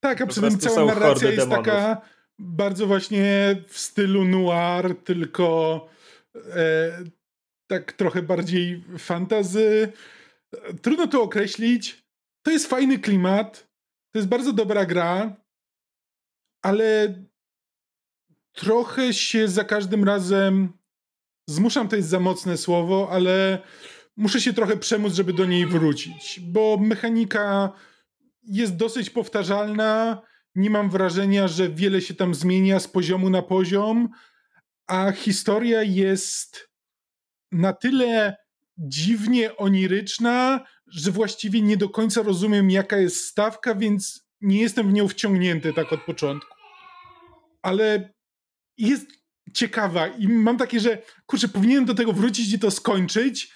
Tak, 0.00 0.20
a 0.20 0.26
przy 0.26 0.40
tym 0.40 0.58
cała 0.58 0.84
narracja 0.84 1.30
jest 1.30 1.42
demonów. 1.42 1.64
taka 1.64 2.00
bardzo 2.38 2.86
właśnie 2.86 3.56
w 3.68 3.78
stylu 3.78 4.24
noir, 4.24 4.96
tylko 5.04 5.88
e, 6.56 7.04
tak 7.66 7.92
trochę 7.92 8.22
bardziej 8.22 8.84
fantazy 8.98 9.92
Trudno 10.82 11.06
to 11.06 11.22
określić. 11.22 12.06
To 12.42 12.50
jest 12.50 12.66
fajny 12.66 12.98
klimat. 12.98 13.70
To 14.12 14.18
jest 14.18 14.28
bardzo 14.28 14.52
dobra 14.52 14.86
gra, 14.86 15.36
ale 16.62 17.14
trochę 18.52 19.14
się 19.14 19.48
za 19.48 19.64
każdym 19.64 20.04
razem 20.04 20.72
zmuszam, 21.48 21.88
to 21.88 21.96
jest 21.96 22.08
za 22.08 22.20
mocne 22.20 22.56
słowo, 22.56 23.08
ale 23.10 23.62
muszę 24.16 24.40
się 24.40 24.52
trochę 24.52 24.76
przemóc, 24.76 25.14
żeby 25.14 25.32
do 25.32 25.46
niej 25.46 25.66
wrócić, 25.66 26.40
bo 26.40 26.76
mechanika 26.80 27.72
jest 28.42 28.76
dosyć 28.76 29.10
powtarzalna. 29.10 30.22
Nie 30.54 30.70
mam 30.70 30.90
wrażenia, 30.90 31.48
że 31.48 31.68
wiele 31.68 32.00
się 32.00 32.14
tam 32.14 32.34
zmienia 32.34 32.80
z 32.80 32.88
poziomu 32.88 33.30
na 33.30 33.42
poziom, 33.42 34.08
a 34.86 35.12
historia 35.12 35.82
jest 35.82 36.70
na 37.52 37.72
tyle 37.72 38.36
dziwnie 38.80 39.56
oniryczna, 39.56 40.64
że 40.86 41.10
właściwie 41.10 41.62
nie 41.62 41.76
do 41.76 41.88
końca 41.88 42.22
rozumiem, 42.22 42.70
jaka 42.70 42.96
jest 42.96 43.26
stawka, 43.26 43.74
więc 43.74 44.26
nie 44.40 44.60
jestem 44.60 44.90
w 44.90 44.92
nią 44.92 45.08
wciągnięty 45.08 45.72
tak 45.72 45.92
od 45.92 46.00
początku. 46.00 46.54
Ale 47.62 48.12
jest 48.78 49.06
ciekawa 49.54 50.06
i 50.06 50.28
mam 50.28 50.56
takie, 50.56 50.80
że 50.80 51.02
kurczę, 51.26 51.48
powinienem 51.48 51.84
do 51.84 51.94
tego 51.94 52.12
wrócić 52.12 52.52
i 52.52 52.58
to 52.58 52.70
skończyć, 52.70 53.54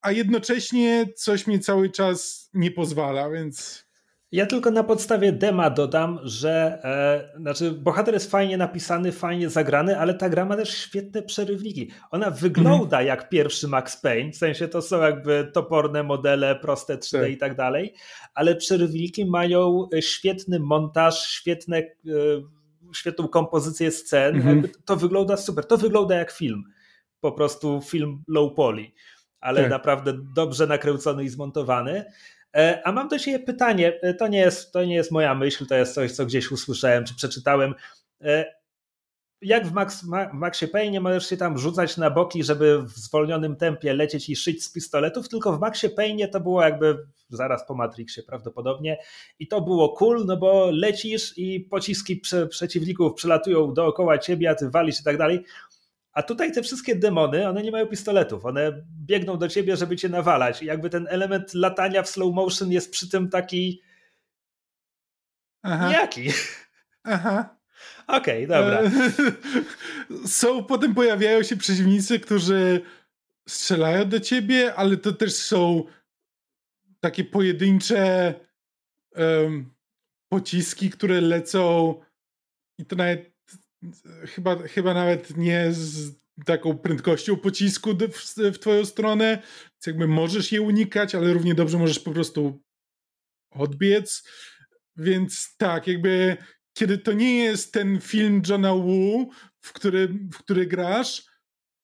a 0.00 0.12
jednocześnie 0.12 1.06
coś 1.16 1.46
mnie 1.46 1.58
cały 1.58 1.90
czas 1.90 2.50
nie 2.54 2.70
pozwala, 2.70 3.30
więc. 3.30 3.85
Ja 4.32 4.46
tylko 4.46 4.70
na 4.70 4.84
podstawie 4.84 5.32
dema 5.32 5.70
dodam, 5.70 6.18
że 6.22 6.78
e, 7.34 7.40
znaczy 7.40 7.70
bohater 7.70 8.14
jest 8.14 8.30
fajnie 8.30 8.56
napisany, 8.56 9.12
fajnie 9.12 9.48
zagrany, 9.48 9.98
ale 9.98 10.14
ta 10.14 10.28
gra 10.28 10.44
ma 10.44 10.56
też 10.56 10.78
świetne 10.78 11.22
przerywniki. 11.22 11.90
Ona 12.10 12.30
wygląda 12.30 12.96
mhm. 12.96 13.06
jak 13.06 13.28
pierwszy 13.28 13.68
Max 13.68 13.96
Payne, 13.96 14.32
w 14.32 14.36
sensie 14.36 14.68
to 14.68 14.82
są 14.82 15.00
jakby 15.00 15.50
toporne 15.52 16.02
modele, 16.02 16.56
proste 16.56 16.96
3D 16.96 17.20
tak. 17.20 17.30
i 17.30 17.36
tak 17.36 17.56
dalej, 17.56 17.94
ale 18.34 18.56
przerywniki 18.56 19.26
mają 19.26 19.88
świetny 20.00 20.60
montaż, 20.60 21.28
świetne, 21.28 21.78
e, 21.78 21.84
świetną 22.94 23.28
kompozycję 23.28 23.90
scen. 23.90 24.36
Mhm. 24.36 24.68
to 24.84 24.96
wygląda 24.96 25.36
super, 25.36 25.66
to 25.66 25.76
wygląda 25.76 26.14
jak 26.14 26.30
film. 26.30 26.64
Po 27.20 27.32
prostu 27.32 27.80
film 27.80 28.22
low 28.28 28.54
poly, 28.54 28.86
ale 29.40 29.60
tak. 29.60 29.70
naprawdę 29.70 30.12
dobrze 30.34 30.66
nakręcony 30.66 31.24
i 31.24 31.28
zmontowany. 31.28 32.04
E, 32.56 32.86
a 32.86 32.92
mam 32.92 33.08
do 33.08 33.18
Ciebie 33.18 33.38
pytanie, 33.38 34.00
e, 34.02 34.14
to 34.14 34.28
nie, 34.28 34.38
jest, 34.38 34.72
to 34.72 34.84
nie 34.84 34.94
jest 34.94 35.10
moja 35.10 35.34
myśl, 35.34 35.66
to 35.66 35.74
jest 35.74 35.94
coś, 35.94 36.12
co 36.12 36.26
gdzieś 36.26 36.52
usłyszałem 36.52 37.04
czy 37.04 37.14
przeczytałem. 37.14 37.74
E, 38.20 38.56
jak 39.42 39.66
w, 39.66 39.72
Max, 39.72 40.04
Maxie 40.32 40.68
Payne 40.68 41.00
możesz 41.00 41.28
się 41.28 41.36
tam 41.36 41.58
rzucać 41.58 41.96
na 41.96 42.10
boki, 42.10 42.44
żeby 42.44 42.82
w 42.82 42.90
zwolnionym 42.90 43.56
tempie 43.56 43.94
lecieć 43.94 44.28
i 44.28 44.36
szyć 44.36 44.64
z 44.64 44.72
pistoletów, 44.72 45.28
tylko 45.28 45.52
w 45.52 45.60
Maxie 45.60 45.90
Payne 45.90 46.28
to 46.28 46.40
było 46.40 46.62
jakby 46.62 47.06
zaraz 47.28 47.66
po 47.66 47.74
Matrixie 47.74 48.22
prawdopodobnie 48.22 48.98
i 49.38 49.48
to 49.48 49.60
było 49.60 49.88
cool, 49.88 50.26
no 50.26 50.36
bo 50.36 50.70
lecisz 50.70 51.38
i 51.38 51.60
pociski 51.60 52.16
prze, 52.16 52.46
przeciwników 52.46 53.14
przelatują 53.14 53.74
dookoła 53.74 54.18
ciebie, 54.18 54.50
a 54.50 54.54
ty 54.54 54.70
walisz 54.70 55.00
i 55.00 55.04
tak 55.04 55.18
dalej. 55.18 55.44
A 56.16 56.22
tutaj 56.22 56.52
te 56.52 56.62
wszystkie 56.62 56.96
demony, 56.96 57.48
one 57.48 57.62
nie 57.62 57.70
mają 57.70 57.86
pistoletów, 57.86 58.44
one 58.44 58.82
biegną 59.06 59.38
do 59.38 59.48
ciebie, 59.48 59.76
żeby 59.76 59.96
cię 59.96 60.08
nawalać. 60.08 60.62
I 60.62 60.66
jakby 60.66 60.90
ten 60.90 61.06
element 61.10 61.54
latania 61.54 62.02
w 62.02 62.08
slow 62.08 62.34
motion 62.34 62.72
jest 62.72 62.90
przy 62.90 63.10
tym 63.10 63.28
taki. 63.28 63.82
Aha. 65.62 65.92
Jaki? 65.92 66.28
Aha. 67.04 67.56
Okej, 68.06 68.44
okay, 68.44 68.56
dobra. 68.56 68.80
E, 68.80 68.90
są, 70.40 70.64
potem 70.64 70.94
pojawiają 70.94 71.42
się 71.42 71.56
przeciwnicy, 71.56 72.20
którzy 72.20 72.80
strzelają 73.48 74.08
do 74.08 74.20
ciebie, 74.20 74.74
ale 74.74 74.96
to 74.96 75.12
też 75.12 75.34
są 75.34 75.84
takie 77.00 77.24
pojedyncze 77.24 78.34
um, 79.16 79.70
pociski, 80.28 80.90
które 80.90 81.20
lecą 81.20 81.94
i 82.78 82.86
to 82.86 82.96
nawet 82.96 83.35
chyba, 84.26 84.56
chyba 84.56 84.94
nawet 84.94 85.36
nie 85.36 85.66
z 85.72 86.12
taką 86.44 86.78
prędkością 86.78 87.36
pocisku 87.36 87.90
w, 88.12 88.34
w 88.52 88.58
twoją 88.58 88.84
stronę, 88.84 89.42
więc 89.72 89.86
jakby 89.86 90.08
możesz 90.08 90.52
je 90.52 90.62
unikać, 90.62 91.14
ale 91.14 91.32
równie 91.32 91.54
dobrze 91.54 91.78
możesz 91.78 91.98
po 91.98 92.10
prostu 92.10 92.62
odbiec. 93.50 94.28
Więc 94.96 95.56
tak, 95.56 95.86
jakby 95.86 96.36
kiedy 96.72 96.98
to 96.98 97.12
nie 97.12 97.44
jest 97.44 97.72
ten 97.72 98.00
film 98.00 98.42
Johna 98.48 98.74
Woo, 98.74 99.28
w 99.60 99.72
który, 99.72 100.08
w 100.08 100.38
który 100.38 100.66
grasz, 100.66 101.26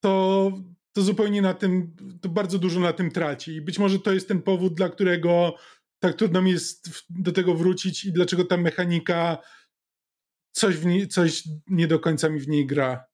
to, 0.00 0.52
to 0.92 1.02
zupełnie 1.02 1.42
na 1.42 1.54
tym, 1.54 1.96
to 2.20 2.28
bardzo 2.28 2.58
dużo 2.58 2.80
na 2.80 2.92
tym 2.92 3.10
traci. 3.10 3.52
I 3.54 3.60
być 3.60 3.78
może 3.78 3.98
to 3.98 4.12
jest 4.12 4.28
ten 4.28 4.42
powód, 4.42 4.74
dla 4.74 4.88
którego 4.88 5.54
tak 5.98 6.16
trudno 6.16 6.42
mi 6.42 6.50
jest 6.50 7.04
do 7.10 7.32
tego 7.32 7.54
wrócić 7.54 8.04
i 8.04 8.12
dlaczego 8.12 8.44
ta 8.44 8.56
mechanika 8.56 9.38
coś, 10.52 10.76
w 10.76 10.86
niej, 10.86 11.08
coś 11.08 11.42
nie 11.66 11.88
do 11.88 12.00
końca 12.00 12.28
mi 12.28 12.40
w 12.40 12.48
niej 12.48 12.66
gra. 12.66 13.04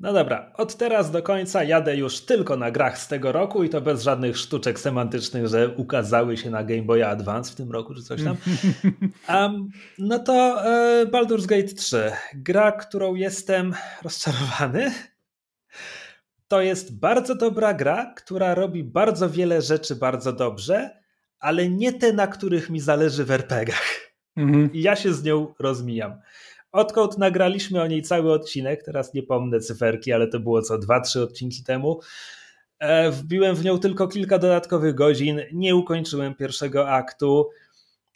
No 0.00 0.12
dobra, 0.12 0.52
od 0.56 0.76
teraz 0.76 1.10
do 1.10 1.22
końca 1.22 1.64
jadę 1.64 1.96
już 1.96 2.20
tylko 2.20 2.56
na 2.56 2.70
grach 2.70 2.98
z 2.98 3.08
tego 3.08 3.32
roku 3.32 3.64
i 3.64 3.68
to 3.68 3.80
bez 3.80 4.02
żadnych 4.02 4.36
sztuczek 4.36 4.80
semantycznych, 4.80 5.46
że 5.46 5.68
ukazały 5.68 6.36
się 6.36 6.50
na 6.50 6.64
Game 6.64 6.82
Boy 6.82 7.06
Advance 7.06 7.52
w 7.52 7.54
tym 7.54 7.72
roku 7.72 7.94
czy 7.94 8.02
coś 8.02 8.24
tam. 8.24 8.36
Um, 9.28 9.68
no 9.98 10.18
to 10.18 10.64
e, 10.64 11.06
Baldur's 11.06 11.46
Gate 11.46 11.74
3. 11.74 12.12
Gra, 12.34 12.72
którą 12.72 13.14
jestem 13.14 13.74
rozczarowany. 14.02 14.92
To 16.48 16.60
jest 16.60 16.98
bardzo 16.98 17.34
dobra 17.34 17.74
gra, 17.74 18.14
która 18.16 18.54
robi 18.54 18.84
bardzo 18.84 19.30
wiele 19.30 19.62
rzeczy 19.62 19.96
bardzo 19.96 20.32
dobrze, 20.32 20.90
ale 21.38 21.68
nie 21.68 21.92
te, 21.92 22.12
na 22.12 22.26
których 22.26 22.70
mi 22.70 22.80
zależy 22.80 23.24
w 23.24 23.30
RPGach. 23.30 24.05
Mhm. 24.36 24.72
I 24.72 24.82
ja 24.82 24.96
się 24.96 25.14
z 25.14 25.24
nią 25.24 25.54
rozmijam. 25.58 26.20
Odkąd 26.72 27.18
nagraliśmy 27.18 27.82
o 27.82 27.86
niej 27.86 28.02
cały 28.02 28.32
odcinek, 28.32 28.82
teraz 28.82 29.14
nie 29.14 29.22
pomnę 29.22 29.60
cyferki, 29.60 30.12
ale 30.12 30.28
to 30.28 30.40
było 30.40 30.62
co 30.62 30.78
dwa, 30.78 31.00
trzy 31.00 31.22
odcinki 31.22 31.64
temu, 31.64 32.00
e, 32.78 33.10
wbiłem 33.10 33.56
w 33.56 33.64
nią 33.64 33.78
tylko 33.78 34.08
kilka 34.08 34.38
dodatkowych 34.38 34.94
godzin, 34.94 35.40
nie 35.52 35.76
ukończyłem 35.76 36.34
pierwszego 36.34 36.88
aktu, 36.90 37.48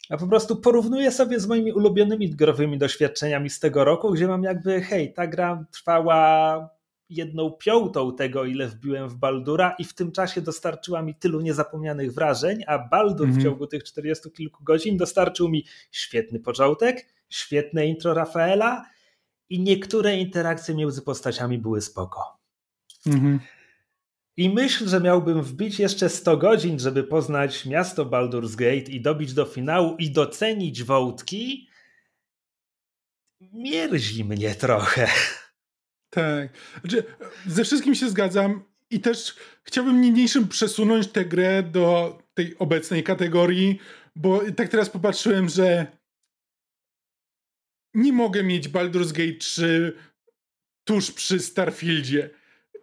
a 0.09 0.17
po 0.17 0.27
prostu 0.27 0.55
porównuję 0.55 1.11
sobie 1.11 1.39
z 1.39 1.47
moimi 1.47 1.73
ulubionymi 1.73 2.29
growymi 2.29 2.77
doświadczeniami 2.77 3.49
z 3.49 3.59
tego 3.59 3.83
roku, 3.83 4.11
gdzie 4.11 4.27
mam 4.27 4.43
jakby, 4.43 4.81
hej, 4.81 5.13
ta 5.13 5.27
gra 5.27 5.65
trwała 5.71 6.69
jedną 7.11 7.51
piątą 7.51 8.15
tego, 8.15 8.45
ile 8.45 8.67
wbiłem 8.67 9.09
w 9.09 9.15
Baldura 9.15 9.75
i 9.79 9.85
w 9.85 9.93
tym 9.93 10.11
czasie 10.11 10.41
dostarczyła 10.41 11.01
mi 11.01 11.15
tylu 11.15 11.41
niezapomnianych 11.41 12.13
wrażeń, 12.13 12.63
a 12.67 12.79
Baldur 12.79 13.27
mhm. 13.27 13.39
w 13.39 13.43
ciągu 13.43 13.67
tych 13.67 13.83
40 13.83 14.31
kilku 14.31 14.63
godzin 14.63 14.97
dostarczył 14.97 15.49
mi 15.49 15.65
świetny 15.91 16.39
początek, 16.39 17.07
świetne 17.29 17.87
intro 17.87 18.13
Rafaela 18.13 18.85
i 19.49 19.59
niektóre 19.59 20.17
interakcje 20.17 20.75
między 20.75 21.01
postaciami 21.01 21.57
były 21.57 21.81
spoko. 21.81 22.39
Mhm. 23.05 23.39
I 24.37 24.49
myśl, 24.49 24.87
że 24.87 24.99
miałbym 24.99 25.41
wbić 25.41 25.79
jeszcze 25.79 26.09
100 26.09 26.37
godzin, 26.37 26.79
żeby 26.79 27.03
poznać 27.03 27.65
miasto 27.65 28.05
Baldur's 28.05 28.55
Gate 28.55 28.91
i 28.91 29.01
dobić 29.01 29.33
do 29.33 29.45
finału 29.45 29.95
i 29.97 30.11
docenić 30.11 30.83
wątki, 30.83 31.67
mierzi 33.53 34.25
mnie 34.25 34.55
trochę. 34.55 35.07
Tak. 36.11 36.49
Znaczy, 36.81 37.03
ze 37.47 37.63
wszystkim 37.63 37.95
się 37.95 38.09
zgadzam 38.09 38.63
i 38.89 38.99
też 38.99 39.35
chciałbym 39.63 40.01
niniejszym 40.01 40.47
przesunąć 40.47 41.07
tę 41.07 41.25
grę 41.25 41.63
do 41.63 42.17
tej 42.33 42.57
obecnej 42.57 43.03
kategorii, 43.03 43.79
bo 44.15 44.41
tak 44.57 44.69
teraz 44.69 44.89
popatrzyłem, 44.89 45.49
że 45.49 45.87
nie 47.93 48.13
mogę 48.13 48.43
mieć 48.43 48.69
Baldur's 48.69 49.11
Gate 49.11 49.39
3 49.39 49.93
tuż 50.83 51.11
przy 51.11 51.39
Starfieldzie. 51.39 52.29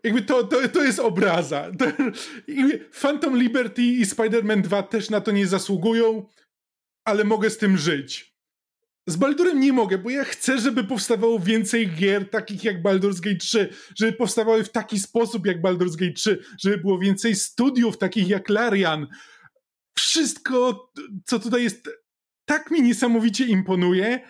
Jakby 0.04 0.22
to, 0.22 0.44
to, 0.44 0.68
to 0.68 0.84
jest 0.84 0.98
obraza. 0.98 1.70
To, 1.78 1.84
Phantom 3.00 3.38
Liberty 3.38 3.82
i 3.82 4.04
Spider-Man 4.04 4.62
2 4.62 4.82
też 4.82 5.10
na 5.10 5.20
to 5.20 5.30
nie 5.30 5.46
zasługują, 5.46 6.28
ale 7.04 7.24
mogę 7.24 7.50
z 7.50 7.58
tym 7.58 7.76
żyć. 7.76 8.37
Z 9.08 9.16
Baldurem 9.16 9.60
nie 9.60 9.72
mogę, 9.72 9.98
bo 9.98 10.10
ja 10.10 10.24
chcę, 10.24 10.58
żeby 10.58 10.84
powstawało 10.84 11.40
więcej 11.40 11.90
gier 11.90 12.30
takich 12.30 12.64
jak 12.64 12.82
Baldur's 12.82 13.20
Gate 13.20 13.36
3, 13.36 13.68
żeby 13.96 14.12
powstawały 14.12 14.64
w 14.64 14.70
taki 14.70 14.98
sposób 14.98 15.46
jak 15.46 15.62
Baldur's 15.62 15.96
Gate 15.96 16.12
3, 16.12 16.42
żeby 16.58 16.78
było 16.78 16.98
więcej 16.98 17.34
studiów 17.34 17.98
takich 17.98 18.28
jak 18.28 18.48
Larian. 18.48 19.06
Wszystko, 19.94 20.90
co 21.24 21.38
tutaj 21.38 21.62
jest, 21.62 21.90
tak 22.44 22.70
mi 22.70 22.82
niesamowicie 22.82 23.46
imponuje, 23.46 24.20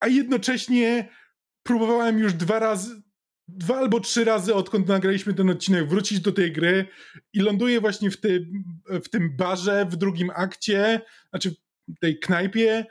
a 0.00 0.08
jednocześnie 0.08 1.08
próbowałem 1.62 2.18
już 2.18 2.32
dwa 2.32 2.58
razy, 2.58 3.02
dwa 3.48 3.78
albo 3.78 4.00
trzy 4.00 4.24
razy, 4.24 4.54
odkąd 4.54 4.88
nagraliśmy 4.88 5.34
ten 5.34 5.50
odcinek, 5.50 5.88
wrócić 5.88 6.20
do 6.20 6.32
tej 6.32 6.52
gry 6.52 6.86
i 7.32 7.40
ląduję 7.40 7.80
właśnie 7.80 8.10
w, 8.10 8.20
ty, 8.20 8.48
w 9.04 9.08
tym 9.08 9.36
barze 9.36 9.86
w 9.90 9.96
drugim 9.96 10.30
akcie, 10.34 11.00
znaczy 11.30 11.54
w 11.88 11.98
tej 12.00 12.18
knajpie 12.18 12.86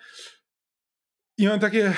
i 1.37 1.47
mam 1.47 1.59
takie. 1.59 1.93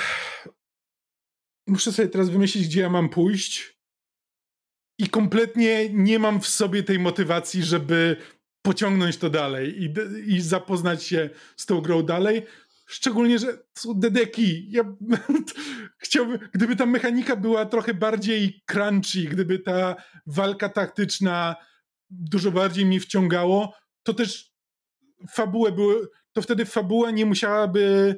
Muszę 1.66 1.92
sobie 1.92 2.08
teraz 2.08 2.30
wymyślić, 2.30 2.68
gdzie 2.68 2.80
ja 2.80 2.90
mam 2.90 3.08
pójść. 3.08 3.80
I 4.98 5.08
kompletnie 5.08 5.88
nie 5.92 6.18
mam 6.18 6.40
w 6.40 6.46
sobie 6.46 6.82
tej 6.82 6.98
motywacji, 6.98 7.62
żeby 7.62 8.16
pociągnąć 8.62 9.16
to 9.16 9.30
dalej 9.30 9.82
i, 9.82 9.94
i 10.34 10.40
zapoznać 10.40 11.04
się 11.04 11.30
z 11.56 11.66
tą 11.66 11.80
grą 11.80 12.02
dalej. 12.02 12.46
Szczególnie, 12.86 13.38
że 13.38 13.58
są 13.74 13.94
dedeki. 13.94 14.70
Ja 14.70 14.82
chciałbym, 16.04 16.38
gdyby 16.52 16.76
ta 16.76 16.86
mechanika 16.86 17.36
była 17.36 17.66
trochę 17.66 17.94
bardziej 17.94 18.62
crunchy, 18.66 19.22
gdyby 19.22 19.58
ta 19.58 19.96
walka 20.26 20.68
taktyczna 20.68 21.56
dużo 22.10 22.50
bardziej 22.50 22.86
mnie 22.86 23.00
wciągało, 23.00 23.74
to 24.02 24.14
też 24.14 24.52
fabułę 25.30 25.72
były, 25.72 26.08
to 26.32 26.42
wtedy 26.42 26.64
fabuła 26.64 27.10
nie 27.10 27.26
musiałaby 27.26 28.16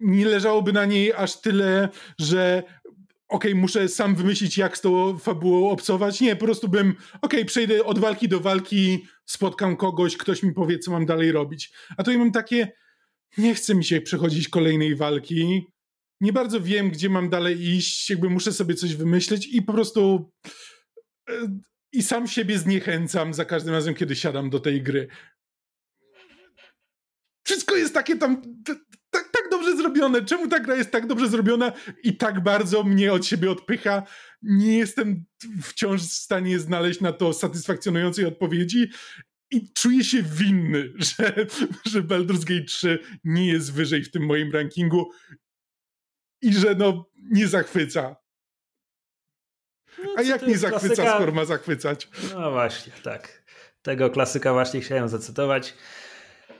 nie 0.00 0.26
leżałoby 0.26 0.72
na 0.72 0.84
niej 0.84 1.12
aż 1.12 1.40
tyle, 1.40 1.88
że 2.18 2.62
okej, 3.28 3.52
okay, 3.52 3.60
muszę 3.60 3.88
sam 3.88 4.14
wymyślić, 4.14 4.58
jak 4.58 4.78
z 4.78 4.80
tą 4.80 5.18
fabułą 5.18 5.70
obcować. 5.70 6.20
Nie, 6.20 6.36
po 6.36 6.44
prostu 6.44 6.68
bym, 6.68 6.90
okej, 6.90 7.10
okay, 7.22 7.44
przejdę 7.44 7.84
od 7.84 7.98
walki 7.98 8.28
do 8.28 8.40
walki, 8.40 9.06
spotkam 9.26 9.76
kogoś, 9.76 10.16
ktoś 10.16 10.42
mi 10.42 10.52
powie, 10.52 10.78
co 10.78 10.90
mam 10.90 11.06
dalej 11.06 11.32
robić. 11.32 11.72
A 11.96 12.10
ja 12.10 12.18
mam 12.18 12.32
takie, 12.32 12.72
nie 13.38 13.54
chce 13.54 13.74
mi 13.74 13.84
się 13.84 14.00
przechodzić 14.00 14.48
kolejnej 14.48 14.96
walki, 14.96 15.66
nie 16.20 16.32
bardzo 16.32 16.60
wiem, 16.60 16.90
gdzie 16.90 17.08
mam 17.08 17.30
dalej 17.30 17.68
iść, 17.68 18.10
jakby 18.10 18.30
muszę 18.30 18.52
sobie 18.52 18.74
coś 18.74 18.94
wymyśleć 18.94 19.46
i 19.46 19.62
po 19.62 19.72
prostu 19.72 20.30
e, 21.28 21.32
i 21.92 22.02
sam 22.02 22.26
siebie 22.26 22.58
zniechęcam 22.58 23.34
za 23.34 23.44
każdym 23.44 23.74
razem, 23.74 23.94
kiedy 23.94 24.16
siadam 24.16 24.50
do 24.50 24.60
tej 24.60 24.82
gry. 24.82 25.08
Wszystko 27.46 27.76
jest 27.76 27.94
takie 27.94 28.16
tam 28.16 28.42
dobrze 29.62 29.76
zrobione. 29.76 30.24
Czemu 30.24 30.48
ta 30.48 30.60
gra 30.60 30.76
jest 30.76 30.90
tak 30.90 31.06
dobrze 31.06 31.28
zrobiona 31.28 31.72
i 32.02 32.16
tak 32.16 32.42
bardzo 32.42 32.82
mnie 32.82 33.12
od 33.12 33.26
siebie 33.26 33.50
odpycha? 33.50 34.02
Nie 34.42 34.78
jestem 34.78 35.24
wciąż 35.62 36.02
w 36.02 36.12
stanie 36.12 36.58
znaleźć 36.58 37.00
na 37.00 37.12
to 37.12 37.32
satysfakcjonującej 37.32 38.24
odpowiedzi 38.26 38.90
i 39.50 39.72
czuję 39.72 40.04
się 40.04 40.22
winny, 40.22 40.92
że, 41.18 41.46
że 41.86 42.02
Baldur's 42.02 42.44
Gate 42.44 42.64
3 42.64 42.98
nie 43.24 43.46
jest 43.46 43.72
wyżej 43.72 44.04
w 44.04 44.10
tym 44.10 44.26
moim 44.26 44.52
rankingu 44.52 45.10
i 46.42 46.54
że 46.54 46.74
no 46.74 47.10
nie 47.30 47.48
zachwyca. 47.48 48.16
No, 50.04 50.14
A 50.16 50.22
jak 50.22 50.46
nie 50.46 50.58
zachwyca, 50.58 50.94
klasyka... 50.94 51.14
skoro 51.14 51.32
ma 51.32 51.44
zachwycać? 51.44 52.08
No 52.34 52.50
właśnie, 52.50 52.92
tak. 53.02 53.42
Tego 53.82 54.10
klasyka 54.10 54.52
właśnie 54.52 54.80
chciałem 54.80 55.08
zacytować. 55.08 55.74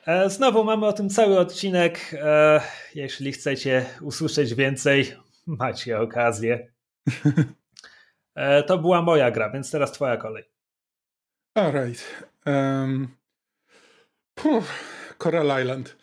E, 0.06 0.30
znowu 0.30 0.64
mamy 0.64 0.86
o 0.86 0.92
tym 0.92 1.10
cały 1.10 1.38
odcinek. 1.38 2.14
E, 2.14 2.60
jeśli 2.94 3.32
chcecie 3.32 3.86
usłyszeć 4.00 4.54
więcej, 4.54 5.12
macie 5.46 6.00
okazję. 6.00 6.72
E, 8.34 8.62
to 8.62 8.78
była 8.78 9.02
moja 9.02 9.30
gra, 9.30 9.50
więc 9.50 9.70
teraz 9.70 9.92
twoja 9.92 10.16
kolej. 10.16 10.44
Alright. 11.54 12.24
Um, 12.46 13.08
Coral 15.18 15.62
Island. 15.62 15.96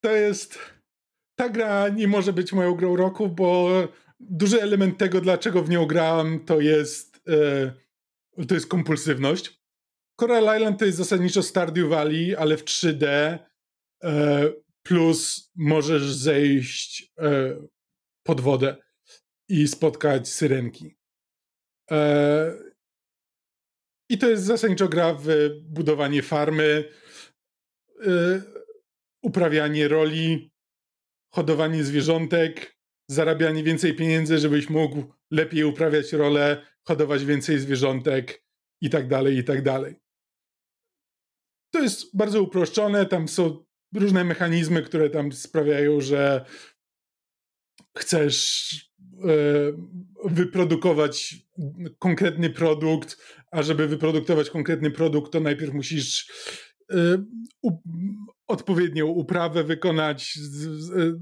to 0.00 0.10
jest... 0.10 0.58
Ta 1.38 1.48
gra 1.48 1.88
nie 1.88 2.08
może 2.08 2.32
być 2.32 2.52
moją 2.52 2.74
grą 2.74 2.96
roku, 2.96 3.28
bo 3.28 3.68
duży 4.20 4.62
element 4.62 4.98
tego, 4.98 5.20
dlaczego 5.20 5.62
w 5.62 5.70
nią 5.70 5.86
grałem, 5.86 6.44
to 6.44 6.60
jest, 6.60 7.24
to 8.48 8.54
jest 8.54 8.66
kompulsywność. 8.66 9.57
Coral 10.20 10.56
Island 10.56 10.78
to 10.78 10.84
jest 10.84 10.98
zasadniczo 10.98 11.42
Stardew 11.42 11.88
Valley, 11.88 12.36
ale 12.36 12.56
w 12.56 12.64
3D 12.64 13.06
e, 14.04 14.52
plus 14.82 15.50
możesz 15.56 16.12
zejść 16.12 17.12
e, 17.18 17.56
pod 18.22 18.40
wodę 18.40 18.76
i 19.48 19.68
spotkać 19.68 20.28
syrenki. 20.28 20.96
E, 21.90 22.52
I 24.10 24.18
to 24.18 24.30
jest 24.30 24.44
zasadniczo 24.44 24.88
gra 24.88 25.14
w 25.14 25.28
budowanie 25.62 26.22
farmy, 26.22 26.92
e, 28.06 28.42
uprawianie 29.22 29.88
roli, 29.88 30.52
hodowanie 31.34 31.84
zwierzątek, 31.84 32.76
zarabianie 33.10 33.62
więcej 33.62 33.96
pieniędzy, 33.96 34.38
żebyś 34.38 34.70
mógł 34.70 35.14
lepiej 35.30 35.64
uprawiać 35.64 36.12
rolę, 36.12 36.66
hodować 36.84 37.24
więcej 37.24 37.58
zwierzątek 37.58 38.44
i 38.80 38.90
tak 38.90 39.08
dalej, 39.08 39.36
i 39.36 39.44
tak 39.44 39.62
dalej. 39.62 40.07
To 41.78 41.82
jest 41.82 42.16
bardzo 42.16 42.42
uproszczone, 42.42 43.06
tam 43.06 43.28
są 43.28 43.64
różne 43.94 44.24
mechanizmy, 44.24 44.82
które 44.82 45.10
tam 45.10 45.32
sprawiają, 45.32 46.00
że 46.00 46.44
chcesz 47.98 48.72
e, 49.24 49.28
wyprodukować 50.24 51.36
konkretny 51.98 52.50
produkt, 52.50 53.16
a 53.50 53.62
żeby 53.62 53.88
wyprodukować 53.88 54.50
konkretny 54.50 54.90
produkt, 54.90 55.32
to 55.32 55.40
najpierw 55.40 55.74
musisz 55.74 56.32
e, 56.90 57.24
odpowiednią 58.46 59.06
uprawę 59.06 59.64
wykonać, 59.64 60.38
e, 60.96 61.12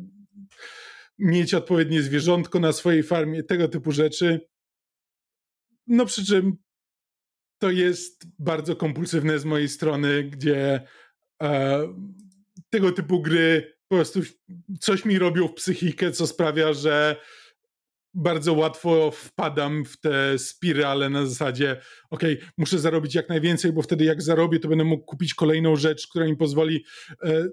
mieć 1.19 1.55
odpowiednie 1.55 2.03
zwierzątko 2.03 2.61
na 2.61 2.73
swojej 2.73 3.03
farmie, 3.03 3.43
tego 3.43 3.69
typu 3.69 3.93
rzeczy. 3.93 4.41
No 5.87 6.07
przy 6.07 6.27
czym 6.27 6.66
to 7.59 7.71
jest 7.71 8.27
bardzo 8.39 8.77
kompulsywne 8.77 9.39
z 9.39 9.45
mojej 9.45 9.69
strony, 9.69 10.25
gdzie 10.25 10.81
e, 11.43 11.81
tego 12.71 12.93
typu 12.93 13.23
gry 13.23 13.77
po 13.89 13.97
prostu 13.97 14.21
coś 14.81 15.05
mi 15.05 15.19
robią 15.19 15.49
w 15.49 15.55
psychikę, 15.55 16.13
co 16.13 16.27
sprawia, 16.27 16.73
że 16.73 17.17
bardzo 18.15 18.53
łatwo 18.53 19.11
wpadam 19.11 19.85
w 19.85 20.01
te 20.01 20.39
spirale 20.39 21.11
na 21.11 21.27
zasadzie, 21.27 21.81
ok, 22.11 22.23
muszę 22.59 22.79
zarobić 22.79 23.15
jak 23.15 23.29
najwięcej, 23.29 23.73
bo 23.73 23.83
wtedy 23.83 24.05
jak 24.05 24.23
zarobię, 24.23 24.59
to 24.59 24.69
będę 24.69 24.85
mógł 24.85 25.05
kupić 25.05 25.35
kolejną 25.35 25.77
rzecz, 25.77 26.09
która 26.09 26.27
mi 26.27 26.37
pozwoli 26.37 26.85
e, 27.23 27.49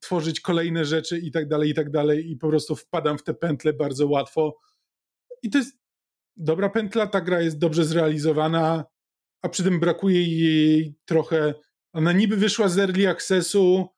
tworzyć 0.00 0.40
kolejne 0.40 0.84
rzeczy 0.84 1.18
i 1.18 1.30
tak 1.30 1.48
dalej, 1.48 1.70
i 1.70 1.74
tak 1.74 1.90
dalej 1.90 2.30
i 2.30 2.36
po 2.36 2.48
prostu 2.48 2.76
wpadam 2.76 3.18
w 3.18 3.22
te 3.22 3.34
pętle 3.34 3.72
bardzo 3.72 4.08
łatwo. 4.08 4.58
I 5.42 5.50
to 5.50 5.58
jest 5.58 5.78
dobra 6.36 6.68
pętla, 6.68 7.06
ta 7.06 7.20
gra 7.20 7.40
jest 7.40 7.58
dobrze 7.58 7.84
zrealizowana, 7.84 8.84
a 9.42 9.48
przy 9.48 9.64
tym 9.64 9.80
brakuje 9.80 10.22
jej 10.22 10.94
trochę. 11.04 11.54
Ona 11.92 12.12
niby 12.12 12.36
wyszła 12.36 12.68
z 12.68 12.78
early 12.78 13.08
accessu, 13.08 13.88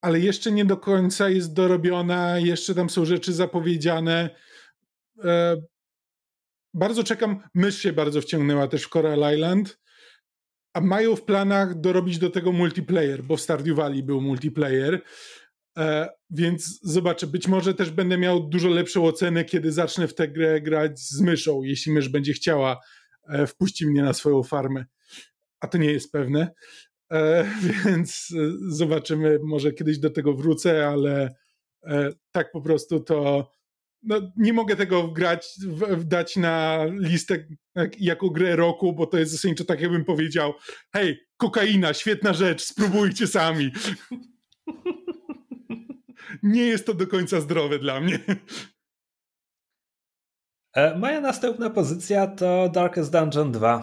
ale 0.00 0.20
jeszcze 0.20 0.52
nie 0.52 0.64
do 0.64 0.76
końca 0.76 1.28
jest 1.28 1.52
dorobiona, 1.52 2.38
jeszcze 2.38 2.74
tam 2.74 2.90
są 2.90 3.04
rzeczy 3.04 3.32
zapowiedziane. 3.32 4.30
e, 5.24 5.56
bardzo 6.74 7.04
czekam, 7.04 7.40
mysz 7.54 7.78
się 7.78 7.92
bardzo 7.92 8.20
wciągnęła 8.20 8.68
też 8.68 8.84
w 8.84 8.88
Coral 8.88 9.34
Island, 9.34 9.78
a 10.74 10.80
mają 10.80 11.16
w 11.16 11.24
planach 11.24 11.80
dorobić 11.80 12.18
do 12.18 12.30
tego 12.30 12.52
multiplayer, 12.52 13.22
bo 13.22 13.36
w 13.36 13.40
Stardew 13.40 13.76
Valley 13.76 14.02
był 14.02 14.20
multiplayer, 14.20 15.02
e, 15.78 16.08
więc 16.30 16.80
zobaczę, 16.82 17.26
być 17.26 17.48
może 17.48 17.74
też 17.74 17.90
będę 17.90 18.18
miał 18.18 18.48
dużo 18.48 18.68
lepszą 18.68 19.04
ocenę, 19.06 19.44
kiedy 19.44 19.72
zacznę 19.72 20.08
w 20.08 20.14
tę 20.14 20.28
grę 20.28 20.60
grać 20.60 21.00
z 21.00 21.20
myszą, 21.20 21.62
jeśli 21.62 21.92
mysz 21.92 22.08
będzie 22.08 22.32
chciała 22.32 22.80
e, 23.28 23.46
wpuścić 23.46 23.88
mnie 23.88 24.02
na 24.02 24.12
swoją 24.12 24.42
farmę, 24.42 24.84
a 25.60 25.66
to 25.66 25.78
nie 25.78 25.92
jest 25.92 26.12
pewne, 26.12 26.54
e, 27.12 27.46
więc 27.84 28.34
e, 28.36 28.52
zobaczymy, 28.68 29.38
może 29.42 29.72
kiedyś 29.72 29.98
do 29.98 30.10
tego 30.10 30.34
wrócę, 30.34 30.88
ale 30.88 31.34
tak 32.32 32.52
po 32.52 32.60
prostu 32.60 33.00
to 33.00 33.50
no, 34.02 34.32
nie 34.36 34.52
mogę 34.52 34.76
tego 34.76 35.08
grać, 35.08 35.48
dać 36.04 36.36
na 36.36 36.84
listę 36.98 37.46
jako 37.98 38.30
grę 38.30 38.56
roku, 38.56 38.92
bo 38.92 39.06
to 39.06 39.18
jest 39.18 39.32
zasadniczo 39.32 39.64
tak, 39.64 39.80
jakbym 39.80 40.04
powiedział 40.04 40.52
hej, 40.92 41.18
kokaina, 41.36 41.94
świetna 41.94 42.32
rzecz, 42.32 42.62
spróbujcie 42.62 43.26
sami. 43.26 43.70
nie 46.42 46.66
jest 46.66 46.86
to 46.86 46.94
do 46.94 47.06
końca 47.06 47.40
zdrowe 47.40 47.78
dla 47.78 48.00
mnie. 48.00 48.18
E, 50.74 50.98
moja 50.98 51.20
następna 51.20 51.70
pozycja 51.70 52.26
to 52.26 52.68
Darkest 52.68 53.12
Dungeon 53.12 53.52
2. 53.52 53.82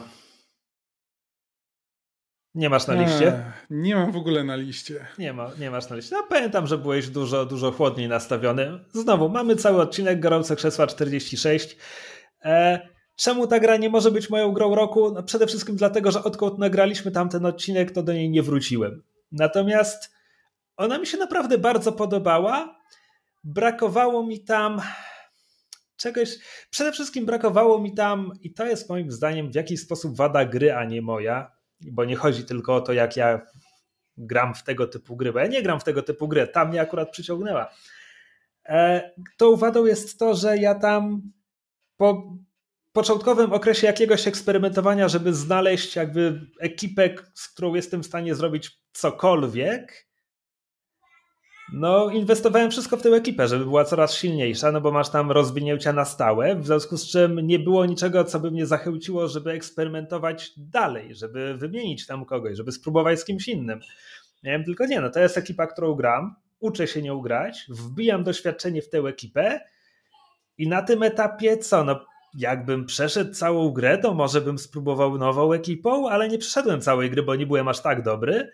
Nie 2.56 2.70
masz 2.70 2.88
na 2.88 2.94
liście? 2.94 3.44
nie 3.70 3.96
mam 3.96 4.12
w 4.12 4.16
ogóle 4.16 4.44
na 4.44 4.56
liście. 4.56 5.06
Nie, 5.20 5.34
ma, 5.34 5.52
nie 5.60 5.72
masz 5.72 5.90
na 5.90 5.96
liście. 5.96 6.16
No, 6.16 6.24
pamiętam, 6.30 6.68
że 6.68 6.78
byłeś 6.78 7.10
dużo, 7.10 7.46
dużo 7.46 7.72
chłodniej 7.72 8.08
nastawiony. 8.08 8.80
Znowu, 8.94 9.30
mamy 9.30 9.56
cały 9.56 9.82
odcinek 9.82 10.20
Gorące 10.20 10.56
Krzesła 10.56 10.88
46. 10.88 11.78
E, 12.46 12.80
czemu 13.16 13.48
ta 13.48 13.60
gra 13.60 13.78
nie 13.78 13.90
może 13.90 14.12
być 14.12 14.30
moją 14.30 14.52
grą 14.52 14.76
roku? 14.76 15.12
No, 15.14 15.24
przede 15.24 15.48
wszystkim 15.48 15.76
dlatego, 15.76 16.12
że 16.12 16.24
odkąd 16.24 16.58
nagraliśmy 16.58 17.12
tamten 17.12 17.46
odcinek, 17.46 17.92
to 17.92 18.04
do 18.04 18.14
niej 18.14 18.30
nie 18.30 18.44
wróciłem. 18.44 19.04
Natomiast 19.32 20.16
ona 20.78 20.98
mi 20.98 21.08
się 21.08 21.18
naprawdę 21.18 21.58
bardzo 21.58 21.92
podobała. 21.92 22.76
Brakowało 23.44 24.24
mi 24.28 24.40
tam 24.40 24.82
czegoś. 26.02 26.30
Przede 26.70 26.92
wszystkim 26.92 27.26
brakowało 27.26 27.82
mi 27.82 27.94
tam, 27.94 28.32
i 28.42 28.54
to 28.54 28.66
jest 28.66 28.90
moim 28.90 29.12
zdaniem 29.12 29.52
w 29.52 29.56
jakiś 29.56 29.82
sposób 29.82 30.16
wada 30.18 30.46
gry, 30.46 30.74
a 30.74 30.86
nie 30.86 31.02
moja 31.02 31.62
bo 31.82 32.06
nie 32.06 32.16
chodzi 32.16 32.46
tylko 32.46 32.76
o 32.76 32.82
to, 32.82 32.94
jak 32.94 33.18
ja 33.18 33.42
gram 34.18 34.56
w 34.56 34.64
tego 34.64 34.88
typu 34.88 35.16
gry, 35.16 35.34
bo 35.34 35.40
ja 35.40 35.48
nie 35.48 35.62
gram 35.62 35.80
w 35.80 35.84
tego 35.84 36.04
typu 36.04 36.28
gry, 36.28 36.48
tam 36.48 36.70
mnie 36.70 36.82
akurat 36.82 37.12
przyciągnęła. 37.12 37.74
E, 38.66 39.12
to 39.38 39.58
wadą 39.58 39.86
jest 39.86 40.20
to, 40.20 40.36
że 40.36 40.58
ja 40.58 40.76
tam 40.76 41.22
po 41.98 42.38
początkowym 42.92 43.54
okresie 43.54 43.88
jakiegoś 43.88 44.28
eksperymentowania, 44.28 45.08
żeby 45.08 45.34
znaleźć 45.34 45.96
jakby 45.96 46.42
ekipę, 46.60 47.10
z 47.34 47.50
którą 47.50 47.74
jestem 47.74 48.04
w 48.04 48.06
stanie 48.06 48.36
zrobić 48.36 48.82
cokolwiek, 48.94 50.08
no, 51.72 52.10
inwestowałem 52.10 52.72
wszystko 52.72 52.98
w 52.98 53.02
tę 53.02 53.10
ekipę, 53.10 53.48
żeby 53.48 53.66
była 53.66 53.86
coraz 53.86 54.14
silniejsza, 54.14 54.72
no 54.72 54.82
bo 54.82 54.92
masz 54.92 55.10
tam 55.10 55.32
rozwinięcia 55.32 55.94
na 55.94 56.06
stałe, 56.06 56.56
w 56.56 56.66
związku 56.66 56.98
z 56.98 57.08
czym 57.08 57.48
nie 57.48 57.60
było 57.60 57.86
niczego, 57.86 58.24
co 58.24 58.40
by 58.40 58.52
mnie 58.52 58.66
zachęciło, 58.66 59.28
żeby 59.28 59.52
eksperymentować 59.52 60.52
dalej, 60.58 61.16
żeby 61.16 61.58
wymienić 61.58 62.08
tam 62.08 62.26
kogoś, 62.26 62.58
żeby 62.58 62.72
spróbować 62.72 63.20
z 63.20 63.26
kimś 63.26 63.48
innym. 63.48 63.80
Miałem 64.44 64.64
tylko 64.64 64.86
nie, 64.86 65.02
no 65.02 65.10
to 65.10 65.20
jest 65.20 65.38
ekipa, 65.38 65.68
którą 65.68 65.94
gram, 65.94 66.36
uczę 66.60 66.88
się 66.88 67.02
nią 67.02 67.22
grać, 67.22 67.66
wbijam 67.70 68.24
doświadczenie 68.24 68.82
w 68.82 68.90
tę 68.90 68.98
ekipę 68.98 69.60
i 70.58 70.68
na 70.68 70.82
tym 70.82 71.04
etapie 71.04 71.58
co, 71.58 71.84
no 71.84 72.06
jakbym 72.34 72.86
przeszedł 72.86 73.34
całą 73.34 73.72
grę, 73.72 73.98
to 73.98 74.14
może 74.14 74.42
bym 74.42 74.58
spróbował 74.58 75.18
nową 75.18 75.54
ekipą, 75.54 76.10
ale 76.10 76.30
nie 76.30 76.38
przeszedłem 76.38 76.82
całej 76.82 77.10
gry, 77.10 77.24
bo 77.24 77.36
nie 77.36 77.48
byłem 77.48 77.68
aż 77.68 77.82
tak 77.82 78.04
dobry. 78.04 78.52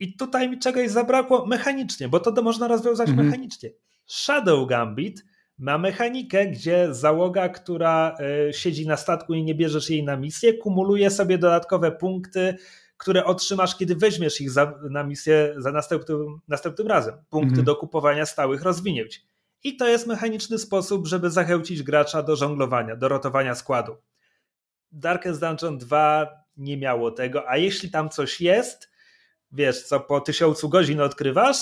I 0.00 0.16
tutaj 0.16 0.50
mi 0.50 0.58
czegoś 0.58 0.90
zabrakło 0.90 1.46
mechanicznie, 1.46 2.08
bo 2.08 2.20
to, 2.20 2.32
to 2.32 2.42
można 2.42 2.68
rozwiązać 2.68 3.08
mhm. 3.08 3.26
mechanicznie. 3.26 3.70
Shadow 4.06 4.68
Gambit 4.68 5.24
ma 5.58 5.78
mechanikę, 5.78 6.46
gdzie 6.46 6.94
załoga, 6.94 7.48
która 7.48 8.16
y, 8.48 8.52
siedzi 8.52 8.86
na 8.86 8.96
statku 8.96 9.34
i 9.34 9.44
nie 9.44 9.54
bierzesz 9.54 9.90
jej 9.90 10.04
na 10.04 10.16
misję, 10.16 10.54
kumuluje 10.54 11.10
sobie 11.10 11.38
dodatkowe 11.38 11.92
punkty, 11.92 12.56
które 12.96 13.24
otrzymasz, 13.24 13.76
kiedy 13.76 13.96
weźmiesz 13.96 14.40
ich 14.40 14.50
za, 14.50 14.74
na 14.90 15.04
misję 15.04 15.54
za 15.56 15.72
następnym, 15.72 16.40
następnym 16.48 16.86
razem. 16.86 17.14
Punkty 17.30 17.48
mhm. 17.48 17.64
do 17.64 17.76
kupowania 17.76 18.26
stałych 18.26 18.62
rozwinięć. 18.62 19.22
I 19.64 19.76
to 19.76 19.88
jest 19.88 20.06
mechaniczny 20.06 20.58
sposób, 20.58 21.06
żeby 21.06 21.30
zachęcić 21.30 21.82
gracza 21.82 22.22
do 22.22 22.36
żonglowania, 22.36 22.96
do 22.96 23.08
rotowania 23.08 23.54
składu. 23.54 23.96
Darkest 24.92 25.40
Dungeon 25.40 25.78
2 25.78 26.26
nie 26.56 26.76
miało 26.76 27.10
tego, 27.10 27.48
a 27.48 27.56
jeśli 27.56 27.90
tam 27.90 28.08
coś 28.08 28.40
jest, 28.40 28.89
wiesz, 29.52 29.82
co 29.82 30.00
po 30.00 30.20
tysiącu 30.20 30.68
godzin 30.68 31.00
odkrywasz, 31.00 31.58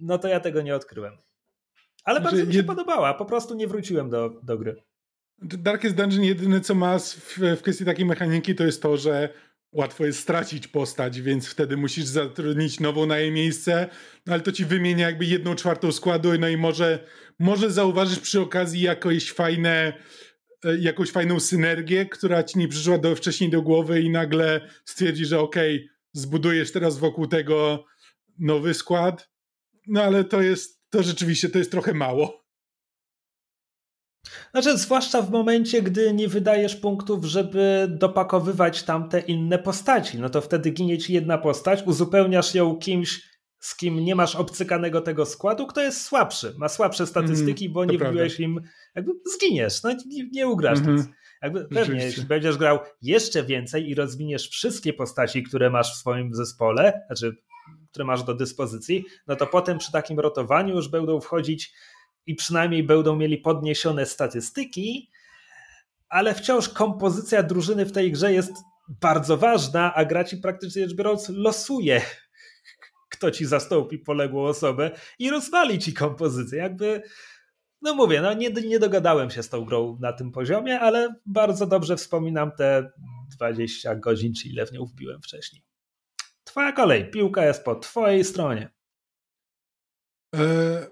no 0.00 0.18
to 0.18 0.28
ja 0.28 0.40
tego 0.40 0.62
nie 0.62 0.74
odkryłem. 0.74 1.16
Ale 2.04 2.20
bardzo 2.20 2.46
mi 2.46 2.54
się 2.54 2.62
podobała, 2.62 3.14
po 3.14 3.24
prostu 3.24 3.54
nie 3.54 3.66
wróciłem 3.66 4.10
do, 4.10 4.40
do 4.42 4.58
gry. 4.58 4.82
Darkest 5.42 5.94
Dungeon 5.94 6.24
jedyne 6.24 6.60
co 6.60 6.74
ma 6.74 6.98
w, 6.98 7.38
w 7.38 7.62
kwestii 7.62 7.84
takiej 7.84 8.06
mechaniki 8.06 8.54
to 8.54 8.64
jest 8.64 8.82
to, 8.82 8.96
że 8.96 9.28
łatwo 9.72 10.06
jest 10.06 10.18
stracić 10.18 10.68
postać, 10.68 11.20
więc 11.20 11.48
wtedy 11.48 11.76
musisz 11.76 12.04
zatrudnić 12.04 12.80
nową 12.80 13.06
na 13.06 13.18
jej 13.18 13.32
miejsce, 13.32 13.88
no 14.26 14.32
ale 14.32 14.42
to 14.42 14.52
ci 14.52 14.64
wymienia 14.64 15.06
jakby 15.06 15.24
jedną 15.24 15.54
czwartą 15.54 15.92
składu, 15.92 16.38
no 16.38 16.48
i 16.48 16.56
może, 16.56 16.98
może 17.38 17.70
zauważysz 17.70 18.18
przy 18.18 18.40
okazji 18.40 18.80
jakoś 18.80 19.32
fajne, 19.32 19.92
e, 20.64 20.76
jakąś 20.78 21.10
fajną 21.10 21.40
synergię, 21.40 22.06
która 22.06 22.42
ci 22.42 22.58
nie 22.58 22.68
przyszła 22.68 22.98
do, 22.98 23.16
wcześniej 23.16 23.50
do 23.50 23.62
głowy 23.62 24.00
i 24.00 24.10
nagle 24.10 24.68
stwierdzi, 24.84 25.26
że 25.26 25.40
okej, 25.40 25.76
okay, 25.76 25.99
zbudujesz 26.12 26.72
teraz 26.72 26.98
wokół 26.98 27.26
tego 27.26 27.84
nowy 28.38 28.74
skład. 28.74 29.30
No 29.86 30.02
ale 30.02 30.24
to 30.24 30.42
jest, 30.42 30.82
to 30.90 31.02
rzeczywiście 31.02 31.48
to 31.48 31.58
jest 31.58 31.70
trochę 31.70 31.94
mało. 31.94 32.40
Znaczy, 34.50 34.78
zwłaszcza 34.78 35.22
w 35.22 35.30
momencie, 35.30 35.82
gdy 35.82 36.12
nie 36.12 36.28
wydajesz 36.28 36.76
punktów, 36.76 37.24
żeby 37.24 37.88
dopakowywać 37.90 38.82
tamte 38.82 39.20
inne 39.20 39.58
postaci. 39.58 40.18
No 40.18 40.30
to 40.30 40.40
wtedy 40.40 40.70
ginie 40.70 40.98
ci 40.98 41.12
jedna 41.12 41.38
postać, 41.38 41.82
uzupełniasz 41.86 42.54
ją 42.54 42.76
kimś, 42.76 43.30
z 43.58 43.76
kim 43.76 44.00
nie 44.04 44.14
masz 44.14 44.36
obcykanego 44.36 45.00
tego 45.00 45.26
składu, 45.26 45.66
kto 45.66 45.80
jest 45.80 46.02
słabszy, 46.02 46.54
ma 46.58 46.68
słabsze 46.68 47.06
statystyki, 47.06 47.64
mm, 47.64 47.72
bo 47.72 47.84
nie 47.84 47.98
wbiłeś 47.98 48.40
im, 48.40 48.60
jakby 48.94 49.12
zginiesz, 49.36 49.82
no 49.82 49.92
nie, 50.06 50.28
nie 50.32 50.48
ugrasz 50.48 50.78
mm 50.78 50.96
-hmm. 50.96 50.98
nic. 50.98 51.06
Jakby 51.42 51.64
pewnie, 51.64 52.04
jeśli 52.04 52.24
będziesz 52.24 52.56
grał 52.56 52.78
jeszcze 53.02 53.42
więcej 53.44 53.88
i 53.88 53.94
rozwiniesz 53.94 54.48
wszystkie 54.48 54.92
postaci, 54.92 55.42
które 55.42 55.70
masz 55.70 55.94
w 55.94 55.98
swoim 55.98 56.34
zespole, 56.34 57.02
znaczy, 57.06 57.36
które 57.90 58.04
masz 58.04 58.22
do 58.22 58.34
dyspozycji, 58.34 59.04
no 59.26 59.36
to 59.36 59.46
potem 59.46 59.78
przy 59.78 59.92
takim 59.92 60.20
rotowaniu 60.20 60.76
już 60.76 60.88
będą 60.88 61.20
wchodzić 61.20 61.72
i 62.26 62.34
przynajmniej 62.34 62.82
będą 62.82 63.16
mieli 63.16 63.38
podniesione 63.38 64.06
statystyki, 64.06 65.10
ale 66.08 66.34
wciąż 66.34 66.68
kompozycja 66.68 67.42
drużyny 67.42 67.84
w 67.86 67.92
tej 67.92 68.12
grze 68.12 68.32
jest 68.32 68.52
bardzo 68.88 69.36
ważna, 69.36 69.94
a 69.94 70.04
gra 70.04 70.24
ci 70.24 70.36
praktycznie 70.36 70.82
rzecz 70.82 70.96
biorąc 70.96 71.28
losuje, 71.28 72.02
kto 73.10 73.30
ci 73.30 73.46
zastąpi 73.46 73.98
poległą 73.98 74.44
osobę 74.44 74.90
i 75.18 75.30
rozwali 75.30 75.78
ci 75.78 75.94
kompozycję. 75.94 76.58
Jakby 76.58 77.02
no 77.82 77.94
mówię, 77.94 78.20
no 78.20 78.32
nie, 78.32 78.50
nie 78.50 78.78
dogadałem 78.78 79.30
się 79.30 79.42
z 79.42 79.48
tą 79.48 79.64
grą 79.64 79.98
na 80.00 80.12
tym 80.12 80.32
poziomie, 80.32 80.80
ale 80.80 81.14
bardzo 81.26 81.66
dobrze 81.66 81.96
wspominam 81.96 82.52
te 82.52 82.90
20 83.30 83.94
godzin, 83.94 84.34
czy 84.34 84.48
ile 84.48 84.66
w 84.66 84.72
nią 84.72 84.84
wbiłem 84.84 85.22
wcześniej. 85.22 85.62
Twoja 86.44 86.72
kolej, 86.72 87.10
piłka 87.10 87.46
jest 87.46 87.64
po 87.64 87.74
twojej 87.74 88.24
stronie. 88.24 88.70
E, 90.36 90.86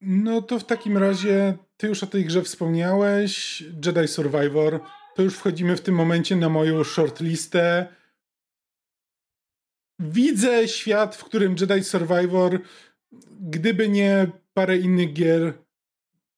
no 0.00 0.42
to 0.42 0.58
w 0.58 0.64
takim 0.64 0.98
razie 0.98 1.58
ty 1.76 1.86
już 1.86 2.02
o 2.02 2.06
tej 2.06 2.24
grze 2.24 2.42
wspomniałeś, 2.42 3.60
Jedi 3.60 4.08
Survivor. 4.08 4.80
To 5.16 5.22
już 5.22 5.34
wchodzimy 5.34 5.76
w 5.76 5.80
tym 5.80 5.94
momencie 5.94 6.36
na 6.36 6.48
moją 6.48 6.84
shortlistę. 6.84 7.94
Widzę 9.98 10.68
świat, 10.68 11.16
w 11.16 11.24
którym 11.24 11.56
Jedi 11.60 11.84
Survivor, 11.84 12.60
gdyby 13.40 13.88
nie 13.88 14.26
parę 14.60 14.76
innych 14.76 15.12
gier 15.12 15.52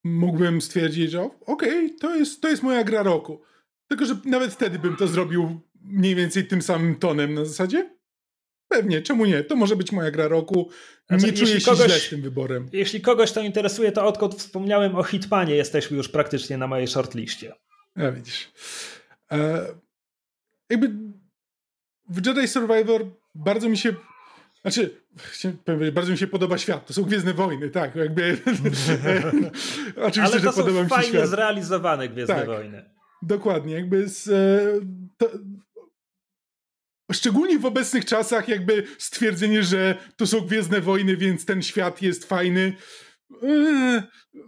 mógłbym 0.04 0.60
stwierdzić, 0.60 1.10
że 1.10 1.22
okej, 1.22 1.40
okay, 1.46 1.90
to, 2.00 2.16
jest, 2.16 2.40
to 2.40 2.48
jest 2.48 2.62
moja 2.62 2.84
gra 2.84 3.02
roku. 3.02 3.42
Tylko, 3.88 4.04
że 4.06 4.16
nawet 4.24 4.52
wtedy 4.52 4.78
bym 4.78 4.96
to 4.96 5.08
zrobił 5.08 5.60
mniej 5.80 6.14
więcej 6.14 6.46
tym 6.46 6.62
samym 6.62 6.94
tonem 6.94 7.34
na 7.34 7.44
zasadzie. 7.44 7.96
Pewnie, 8.68 9.02
czemu 9.02 9.24
nie? 9.24 9.44
To 9.44 9.56
może 9.56 9.76
być 9.76 9.92
moja 9.92 10.10
gra 10.10 10.28
roku. 10.28 10.70
Znaczy, 11.08 11.26
nie 11.26 11.32
czuję 11.32 11.60
się 11.60 11.70
kogoś, 11.70 11.86
źle 11.86 12.00
z 12.00 12.08
tym 12.08 12.22
wyborem. 12.22 12.68
Jeśli 12.72 13.00
kogoś 13.00 13.32
to 13.32 13.40
interesuje, 13.40 13.92
to 13.92 14.06
odkąd 14.06 14.34
wspomniałem 14.34 14.96
o 14.96 15.02
Hitmanie, 15.02 15.54
jesteśmy 15.54 15.96
już 15.96 16.08
praktycznie 16.08 16.58
na 16.58 16.66
mojej 16.66 16.88
shortliście. 16.88 17.54
Ja 17.96 18.12
widzisz. 18.12 18.50
E, 19.32 19.66
jakby 20.70 20.90
w 22.08 22.26
Jedi 22.26 22.48
Survivor 22.48 23.06
bardzo 23.34 23.68
mi 23.68 23.78
się 23.78 23.94
Znaczy, 24.62 24.96
bardzo 25.92 26.12
mi 26.12 26.18
się 26.18 26.26
podoba 26.26 26.58
świat. 26.58 26.86
To 26.86 26.92
są 26.92 27.02
Gwiezdne 27.02 27.34
Wojny, 27.34 27.70
tak. 27.70 27.96
Jakby, 27.96 28.38
oczywiście, 29.96 30.22
Ale 30.22 30.32
to 30.32 30.38
że 30.38 30.52
są 30.52 30.60
podoba 30.62 30.82
mi 30.82 30.88
się 30.88 30.94
fajnie 30.94 31.08
świat. 31.08 31.28
zrealizowane 31.28 32.08
Gwiezdne 32.08 32.34
tak, 32.34 32.46
Wojny. 32.46 32.90
Dokładnie. 33.22 33.74
Jakby 33.74 34.08
z, 34.08 34.24
to, 35.18 35.30
Szczególnie 37.12 37.58
w 37.58 37.66
obecnych 37.66 38.04
czasach, 38.04 38.48
jakby 38.48 38.86
stwierdzenie, 38.98 39.62
że 39.62 39.94
to 40.16 40.26
są 40.26 40.40
Gwiezdne 40.40 40.80
Wojny, 40.80 41.16
więc 41.16 41.44
ten 41.44 41.62
świat 41.62 42.02
jest 42.02 42.24
fajny. 42.24 42.72
Eee, 43.42 44.02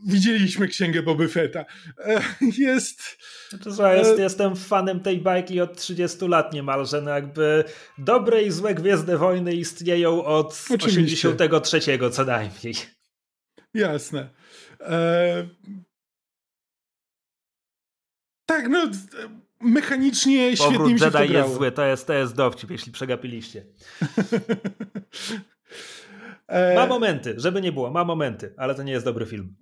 widzieliśmy 0.07 0.69
księgę 0.69 1.03
Boby 1.03 1.29
Fetta. 1.29 1.65
Eee, 1.99 2.21
jest. 2.59 3.19
Że 3.67 3.97
jest, 3.97 4.11
eee, 4.11 4.21
jestem 4.21 4.57
fanem 4.57 5.01
tej 5.01 5.19
bajki 5.19 5.61
od 5.61 5.77
30 5.77 6.29
lat 6.29 6.53
niemalże. 6.53 7.01
No 7.01 7.11
jakby 7.11 7.65
dobre 7.99 8.43
i 8.43 8.51
złe 8.51 8.75
Gwiezdne 8.75 9.17
Wojny 9.19 9.55
istnieją 9.55 10.25
od 10.25 10.65
Oczywiście. 10.71 11.29
83 11.29 11.81
co 12.13 12.25
najmniej. 12.25 12.75
Jasne. 13.75 14.29
Eee... 14.81 15.49
Tak, 18.47 18.69
no 18.69 18.91
mechanicznie 19.61 20.57
Powrót 20.57 20.77
świetnie 20.77 20.95
mi 20.95 21.01
się 21.01 21.21
Jedi 21.21 21.33
jest 21.33 21.55
zły, 21.55 21.73
to 21.73 21.85
jest, 21.85 22.07
to 22.07 22.13
jest 22.13 22.35
dowcip, 22.35 22.71
jeśli 22.71 22.93
przegapiliście. 22.93 23.65
E, 26.47 26.75
ma 26.75 26.87
momenty, 26.87 27.35
żeby 27.37 27.61
nie 27.61 27.73
było, 27.73 27.91
ma 27.91 28.05
momenty, 28.05 28.55
ale 28.57 28.75
to 28.75 28.83
nie 28.83 28.93
jest 28.93 29.05
dobry 29.05 29.27
film. 29.27 29.57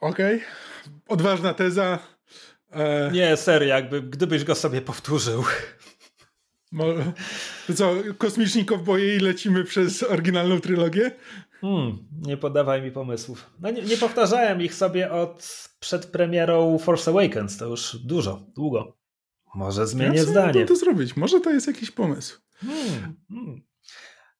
Okej, 0.00 0.36
okay. 0.36 0.48
odważna 1.08 1.54
teza. 1.54 1.98
E... 2.70 3.10
Nie, 3.12 3.36
serio, 3.36 3.68
jakby 3.68 4.02
gdybyś 4.02 4.44
go 4.44 4.54
sobie 4.54 4.82
powtórzył. 4.82 5.44
To 7.66 7.74
co, 7.74 7.94
kosmiczni 8.18 8.64
kowboje 8.64 9.16
i 9.16 9.20
lecimy 9.20 9.64
przez 9.64 10.02
oryginalną 10.02 10.60
trylogię? 10.60 11.10
Hmm, 11.60 11.98
nie 12.26 12.36
podawaj 12.36 12.82
mi 12.82 12.90
pomysłów. 12.90 13.50
No 13.60 13.70
nie, 13.70 13.82
nie 13.82 13.96
powtarzałem 13.96 14.62
ich 14.62 14.74
sobie 14.74 15.12
od 15.12 15.68
przed 15.80 16.06
premierą 16.06 16.78
Force 16.78 17.10
Awakens, 17.10 17.56
to 17.56 17.66
już 17.66 17.96
dużo, 17.96 18.46
długo. 18.56 18.98
Może 19.54 19.86
zmienię 19.86 20.18
ja 20.18 20.24
zdanie. 20.24 20.66
to 20.66 20.76
zrobić, 20.76 21.16
może 21.16 21.40
to 21.40 21.50
jest 21.50 21.66
jakiś 21.66 21.90
pomysł. 21.90 22.40
Hmm, 22.60 23.16
hmm. 23.28 23.67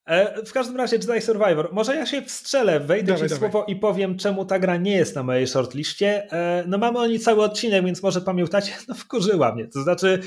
E, 0.08 0.44
w 0.44 0.52
każdym 0.52 0.76
razie 0.76 0.96
Jedi 0.96 1.20
Survivor. 1.20 1.68
Może 1.72 1.96
ja 1.96 2.06
się 2.06 2.22
wstrzelę, 2.22 2.80
wejdę 2.80 3.12
dawaj, 3.12 3.28
ci 3.28 3.34
w 3.34 3.38
słowo 3.38 3.64
i 3.68 3.76
powiem, 3.76 4.18
czemu 4.18 4.44
ta 4.44 4.58
gra 4.58 4.76
nie 4.76 4.96
jest 4.96 5.14
na 5.14 5.22
mojej 5.22 5.46
shortliście. 5.46 6.32
E, 6.32 6.64
no 6.66 6.78
mamy 6.78 6.98
o 6.98 7.06
niej 7.06 7.20
cały 7.20 7.42
odcinek, 7.42 7.84
więc 7.84 8.02
może 8.02 8.20
pamiętacie, 8.20 8.72
no 8.88 8.94
wkurzyła 8.94 9.54
mnie. 9.54 9.66
To 9.66 9.82
znaczy 9.82 10.20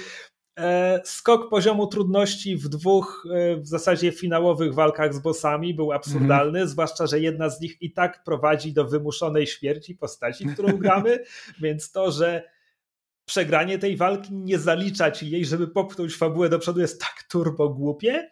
e, 0.59 1.01
skok 1.05 1.49
poziomu 1.49 1.87
trudności 1.87 2.57
w 2.57 2.69
dwóch 2.69 3.27
w 3.57 3.67
zasadzie 3.67 4.11
finałowych 4.11 4.73
walkach 4.73 5.13
z 5.13 5.19
bossami 5.19 5.73
był 5.73 5.91
absurdalny, 5.91 6.59
mm. 6.59 6.69
zwłaszcza, 6.69 7.07
że 7.07 7.19
jedna 7.19 7.49
z 7.49 7.61
nich 7.61 7.81
i 7.81 7.93
tak 7.93 8.23
prowadzi 8.23 8.73
do 8.73 8.85
wymuszonej 8.85 9.47
śmierci 9.47 9.95
postaci, 9.95 10.45
którą 10.45 10.77
gramy, 10.83 11.23
więc 11.61 11.91
to, 11.91 12.11
że 12.11 12.43
przegranie 13.25 13.79
tej 13.79 13.97
walki 13.97 14.33
nie 14.33 14.59
zaliczać 14.59 15.23
jej, 15.23 15.45
żeby 15.45 15.67
popchnąć 15.67 16.15
fabułę 16.15 16.49
do 16.49 16.59
przodu 16.59 16.79
jest 16.79 17.01
tak 17.01 17.23
turbo 17.29 17.69
głupie. 17.69 18.29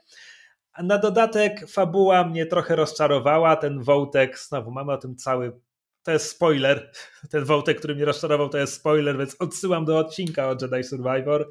A 0.74 0.84
na 0.84 0.98
dodatek 0.98 1.70
fabuła 1.70 2.24
mnie 2.24 2.46
trochę 2.46 2.76
rozczarowała, 2.76 3.56
ten 3.56 3.84
wątek, 3.84 4.40
znowu 4.40 4.72
mamy 4.72 4.92
o 4.92 4.98
tym 4.98 5.16
cały, 5.16 5.60
to 6.04 6.12
jest 6.12 6.30
spoiler, 6.30 6.92
ten 7.32 7.44
wątek, 7.44 7.78
który 7.78 7.96
mnie 7.96 8.06
rozczarował 8.06 8.50
to 8.50 8.58
jest 8.58 8.74
spoiler, 8.74 9.18
więc 9.18 9.36
odsyłam 9.40 9.86
do 9.86 9.98
odcinka 9.98 10.50
o 10.50 10.56
Jedi 10.62 10.84
Survivor, 10.84 11.50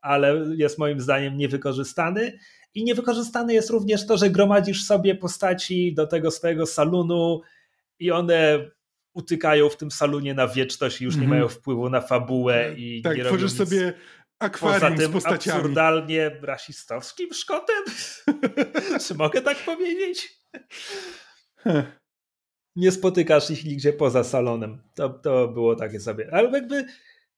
ale 0.00 0.44
jest 0.56 0.78
moim 0.78 1.00
zdaniem 1.00 1.36
niewykorzystany. 1.36 2.38
I 2.74 2.84
niewykorzystane 2.84 3.54
jest 3.54 3.70
również 3.70 4.06
to, 4.06 4.16
że 4.16 4.30
gromadzisz 4.30 4.84
sobie 4.84 5.14
postaci 5.14 5.94
do 5.94 6.06
tego 6.06 6.30
swojego 6.30 6.66
salonu 6.66 7.40
i 7.98 8.10
one 8.10 8.70
utykają 9.14 9.68
w 9.68 9.76
tym 9.76 9.90
salonie 9.90 10.34
na 10.34 10.48
wieczność 10.48 11.00
i 11.00 11.04
już 11.04 11.14
nie 11.14 11.24
mm. 11.24 11.30
mają 11.30 11.48
wpływu 11.48 11.90
na 11.90 12.00
fabułę 12.00 12.74
i 12.76 13.02
tak, 13.02 13.16
nie 13.16 13.24
tworzysz 13.24 13.52
sobie 13.52 13.92
akwarium 14.42 14.80
Poza 14.80 15.02
tym 15.02 15.10
z 15.10 15.14
postaciami. 15.14 15.56
absurdalnie 15.56 16.30
rasistowskim 16.42 17.32
szkotem? 17.32 17.84
Czy 19.06 19.14
mogę 19.14 19.42
tak 19.42 19.56
powiedzieć? 19.56 20.38
Nie 22.76 22.92
spotykasz 22.92 23.50
ich 23.50 23.64
nigdzie 23.64 23.92
poza 23.92 24.24
salonem. 24.24 24.82
To, 24.94 25.08
to 25.08 25.48
było 25.48 25.76
takie 25.76 26.00
sobie. 26.00 26.28
Ale 26.32 26.50
jakby 26.50 26.84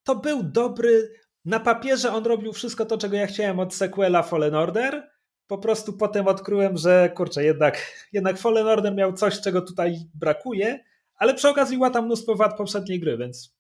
to 0.04 0.16
był 0.16 0.42
dobry. 0.42 1.12
Na 1.44 1.60
papierze 1.60 2.12
on 2.12 2.24
robił 2.24 2.52
wszystko 2.52 2.84
to, 2.86 2.98
czego 2.98 3.16
ja 3.16 3.26
chciałem 3.26 3.60
od 3.60 3.74
sequela 3.74 4.22
Fallen 4.22 4.54
Order. 4.54 5.10
Po 5.46 5.58
prostu 5.58 5.92
potem 5.92 6.28
odkryłem, 6.28 6.76
że 6.76 7.10
kurczę, 7.16 7.44
jednak, 7.44 8.06
jednak 8.12 8.38
Fallen 8.38 8.66
Order 8.66 8.94
miał 8.94 9.12
coś, 9.12 9.40
czego 9.40 9.62
tutaj 9.62 9.96
brakuje, 10.14 10.84
ale 11.16 11.34
przy 11.34 11.48
okazji 11.48 11.78
tam 11.92 12.04
mnóstwo 12.04 12.34
wad 12.34 12.56
poprzedniej 12.56 13.00
gry, 13.00 13.18
więc 13.18 13.56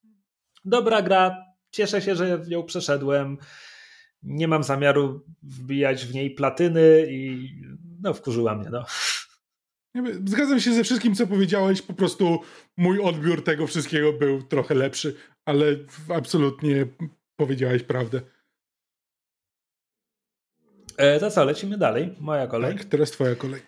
dobra 0.64 1.02
gra, 1.02 1.44
cieszę 1.74 2.02
się, 2.02 2.16
że 2.16 2.40
ją 2.48 2.62
przeszedłem. 2.62 3.38
Nie 4.22 4.48
mam 4.48 4.64
zamiaru 4.64 5.24
wbijać 5.42 6.06
w 6.06 6.14
niej 6.14 6.30
platyny 6.30 7.06
i 7.08 7.50
no 8.02 8.14
wkurzyła 8.14 8.54
mnie, 8.54 8.70
no. 8.70 8.84
Zgadzam 10.24 10.60
się 10.60 10.74
ze 10.74 10.84
wszystkim, 10.84 11.14
co 11.14 11.26
powiedziałeś. 11.26 11.82
Po 11.82 11.94
prostu 11.94 12.40
mój 12.76 13.00
odbiór 13.00 13.44
tego 13.44 13.66
wszystkiego 13.66 14.12
był 14.12 14.42
trochę 14.42 14.74
lepszy, 14.74 15.16
ale 15.44 15.66
absolutnie 16.14 16.86
powiedziałeś 17.36 17.82
prawdę. 17.82 18.20
E, 20.96 21.20
to 21.20 21.30
co, 21.30 21.44
lecimy 21.44 21.78
dalej. 21.78 22.14
Moja 22.20 22.46
kolej. 22.46 22.76
Tak, 22.76 22.84
teraz 22.84 23.10
twoja 23.10 23.34
kolej. 23.34 23.62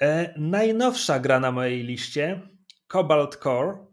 E, 0.00 0.34
najnowsza 0.36 1.20
gra 1.20 1.40
na 1.40 1.52
mojej 1.52 1.84
liście 1.84 2.40
Cobalt 2.92 3.36
Core. 3.36 3.86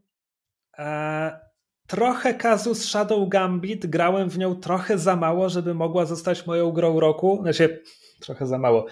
E, 0.77 1.50
trochę 1.91 2.33
Kazus 2.33 2.85
Shadow 2.85 3.29
Gambit, 3.29 3.85
grałem 3.85 4.29
w 4.29 4.37
nią 4.37 4.55
trochę 4.55 4.97
za 4.97 5.15
mało, 5.15 5.49
żeby 5.49 5.73
mogła 5.73 6.05
zostać 6.05 6.47
moją 6.47 6.71
grą 6.71 6.99
roku. 6.99 7.39
Znaczy, 7.41 7.83
trochę 8.19 8.47
za 8.47 8.57
mało. 8.57 8.85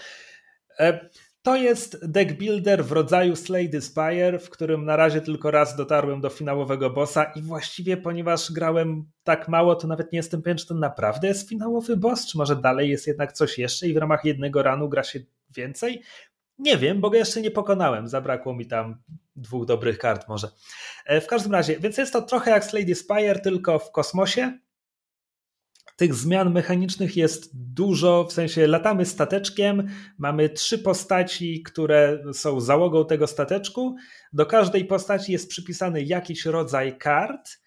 E, 0.79 1.09
to 1.41 1.55
jest 1.55 2.11
deck 2.11 2.33
builder 2.33 2.85
w 2.85 2.91
rodzaju 2.91 3.35
Slay 3.35 3.69
the 3.69 3.81
Spire, 3.81 4.39
w 4.39 4.49
którym 4.49 4.85
na 4.85 4.95
razie 4.95 5.21
tylko 5.21 5.51
raz 5.51 5.75
dotarłem 5.75 6.21
do 6.21 6.29
finałowego 6.29 6.89
bossa 6.89 7.23
i 7.23 7.41
właściwie 7.41 7.97
ponieważ 7.97 8.51
grałem 8.51 9.05
tak 9.23 9.47
mało, 9.47 9.75
to 9.75 9.87
nawet 9.87 10.11
nie 10.11 10.19
jestem 10.19 10.41
pewien, 10.41 10.57
czy 10.57 10.67
to 10.67 10.73
naprawdę 10.73 11.27
jest 11.27 11.49
finałowy 11.49 11.97
boss, 11.97 12.27
czy 12.27 12.37
może 12.37 12.55
dalej 12.55 12.89
jest 12.89 13.07
jednak 13.07 13.33
coś 13.33 13.57
jeszcze 13.57 13.87
i 13.87 13.93
w 13.93 13.97
ramach 13.97 14.25
jednego 14.25 14.63
ranu 14.63 14.89
gra 14.89 15.03
się 15.03 15.19
więcej. 15.55 16.01
Nie 16.57 16.77
wiem, 16.77 17.01
bo 17.01 17.09
go 17.09 17.17
jeszcze 17.17 17.41
nie 17.41 17.51
pokonałem. 17.51 18.07
Zabrakło 18.07 18.53
mi 18.53 18.65
tam 18.65 19.01
dwóch 19.41 19.65
dobrych 19.65 19.97
kart 19.97 20.27
może. 20.27 20.51
E, 21.05 21.21
w 21.21 21.27
każdym 21.27 21.51
razie, 21.51 21.79
więc 21.79 21.97
jest 21.97 22.13
to 22.13 22.21
trochę 22.21 22.51
jak 22.51 22.65
Slady 22.65 22.95
Spire, 22.95 23.39
tylko 23.39 23.79
w 23.79 23.91
kosmosie. 23.91 24.59
Tych 25.95 26.15
zmian 26.15 26.51
mechanicznych 26.53 27.17
jest 27.17 27.49
dużo, 27.53 28.23
w 28.23 28.33
sensie 28.33 28.67
latamy 28.67 29.05
stateczkiem, 29.05 29.89
mamy 30.17 30.49
trzy 30.49 30.79
postaci, 30.79 31.63
które 31.63 32.23
są 32.33 32.61
załogą 32.61 33.05
tego 33.05 33.27
stateczku. 33.27 33.95
Do 34.33 34.45
każdej 34.45 34.85
postaci 34.85 35.31
jest 35.31 35.49
przypisany 35.49 36.03
jakiś 36.03 36.45
rodzaj 36.45 36.97
kart. 36.97 37.59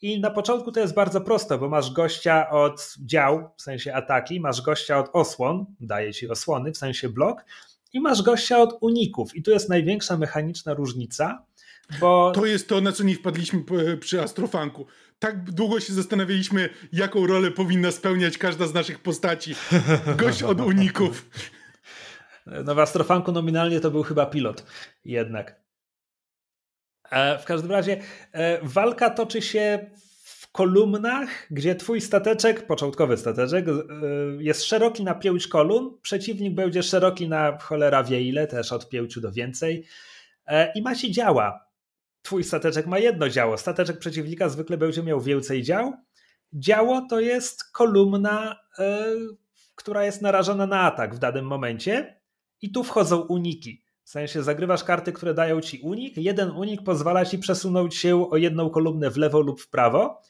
I 0.00 0.20
na 0.20 0.30
początku 0.30 0.72
to 0.72 0.80
jest 0.80 0.94
bardzo 0.94 1.20
proste, 1.20 1.58
bo 1.58 1.68
masz 1.68 1.92
gościa 1.92 2.50
od 2.50 2.94
dział, 3.00 3.50
w 3.56 3.62
sensie 3.62 3.94
ataki, 3.94 4.40
masz 4.40 4.62
gościa 4.62 4.98
od 4.98 5.10
osłon, 5.12 5.66
daje 5.80 6.14
ci 6.14 6.28
osłony, 6.28 6.72
w 6.72 6.76
sensie 6.76 7.08
blok, 7.08 7.44
i 7.92 8.00
masz 8.00 8.22
gościa 8.22 8.58
od 8.58 8.78
uników. 8.80 9.36
I 9.36 9.42
tu 9.42 9.50
jest 9.50 9.68
największa 9.68 10.16
mechaniczna 10.16 10.74
różnica, 10.74 11.46
bo... 12.00 12.32
To 12.34 12.46
jest 12.46 12.68
to, 12.68 12.80
na 12.80 12.92
co 12.92 13.04
nie 13.04 13.14
wpadliśmy 13.14 13.64
przy 14.00 14.22
Astrofanku. 14.22 14.86
Tak 15.18 15.50
długo 15.50 15.80
się 15.80 15.92
zastanawialiśmy, 15.92 16.68
jaką 16.92 17.26
rolę 17.26 17.50
powinna 17.50 17.90
spełniać 17.90 18.38
każda 18.38 18.66
z 18.66 18.74
naszych 18.74 18.98
postaci. 18.98 19.54
Gość 20.16 20.42
od 20.42 20.60
uników. 20.60 21.24
No 22.64 22.74
w 22.74 22.78
Astrofanku 22.78 23.32
nominalnie 23.32 23.80
to 23.80 23.90
był 23.90 24.02
chyba 24.02 24.26
pilot 24.26 24.64
jednak. 25.04 25.60
E, 27.10 27.38
w 27.38 27.44
każdym 27.44 27.70
razie 27.70 28.00
e, 28.32 28.58
walka 28.62 29.10
toczy 29.10 29.42
się 29.42 29.90
kolumnach, 30.52 31.46
gdzie 31.50 31.74
twój 31.74 32.00
stateczek, 32.00 32.66
początkowy 32.66 33.16
stateczek, 33.16 33.68
y, 33.68 33.74
jest 34.38 34.64
szeroki 34.64 35.04
na 35.04 35.14
pięć 35.14 35.48
kolumn, 35.48 35.98
przeciwnik 36.02 36.54
będzie 36.54 36.82
szeroki 36.82 37.28
na 37.28 37.58
cholera 37.58 38.04
wie 38.04 38.22
ile, 38.22 38.46
też 38.46 38.72
od 38.72 38.88
pięciu 38.88 39.20
do 39.20 39.32
więcej 39.32 39.86
e, 40.46 40.72
i 40.72 40.82
ma 40.82 40.94
się 40.94 41.10
działa. 41.10 41.68
Twój 42.22 42.44
stateczek 42.44 42.86
ma 42.86 42.98
jedno 42.98 43.28
działo, 43.28 43.58
stateczek 43.58 43.98
przeciwnika 43.98 44.48
zwykle 44.48 44.76
będzie 44.76 45.02
miał 45.02 45.20
więcej 45.20 45.62
dział. 45.62 45.92
Działo 46.52 47.06
to 47.10 47.20
jest 47.20 47.72
kolumna, 47.72 48.56
e, 48.78 49.06
która 49.74 50.04
jest 50.04 50.22
narażona 50.22 50.66
na 50.66 50.80
atak 50.80 51.14
w 51.14 51.18
danym 51.18 51.44
momencie 51.44 52.20
i 52.62 52.72
tu 52.72 52.84
wchodzą 52.84 53.20
uniki. 53.20 53.87
W 54.08 54.10
sensie 54.10 54.42
zagrywasz 54.42 54.84
karty, 54.84 55.12
które 55.12 55.34
dają 55.34 55.60
ci 55.60 55.80
unik. 55.80 56.16
Jeden 56.16 56.50
unik 56.50 56.82
pozwala 56.82 57.24
ci 57.24 57.38
przesunąć 57.38 57.96
się 57.96 58.30
o 58.30 58.36
jedną 58.36 58.70
kolumnę 58.70 59.10
w 59.10 59.16
lewo 59.16 59.40
lub 59.40 59.60
w 59.60 59.68
prawo. 59.68 60.22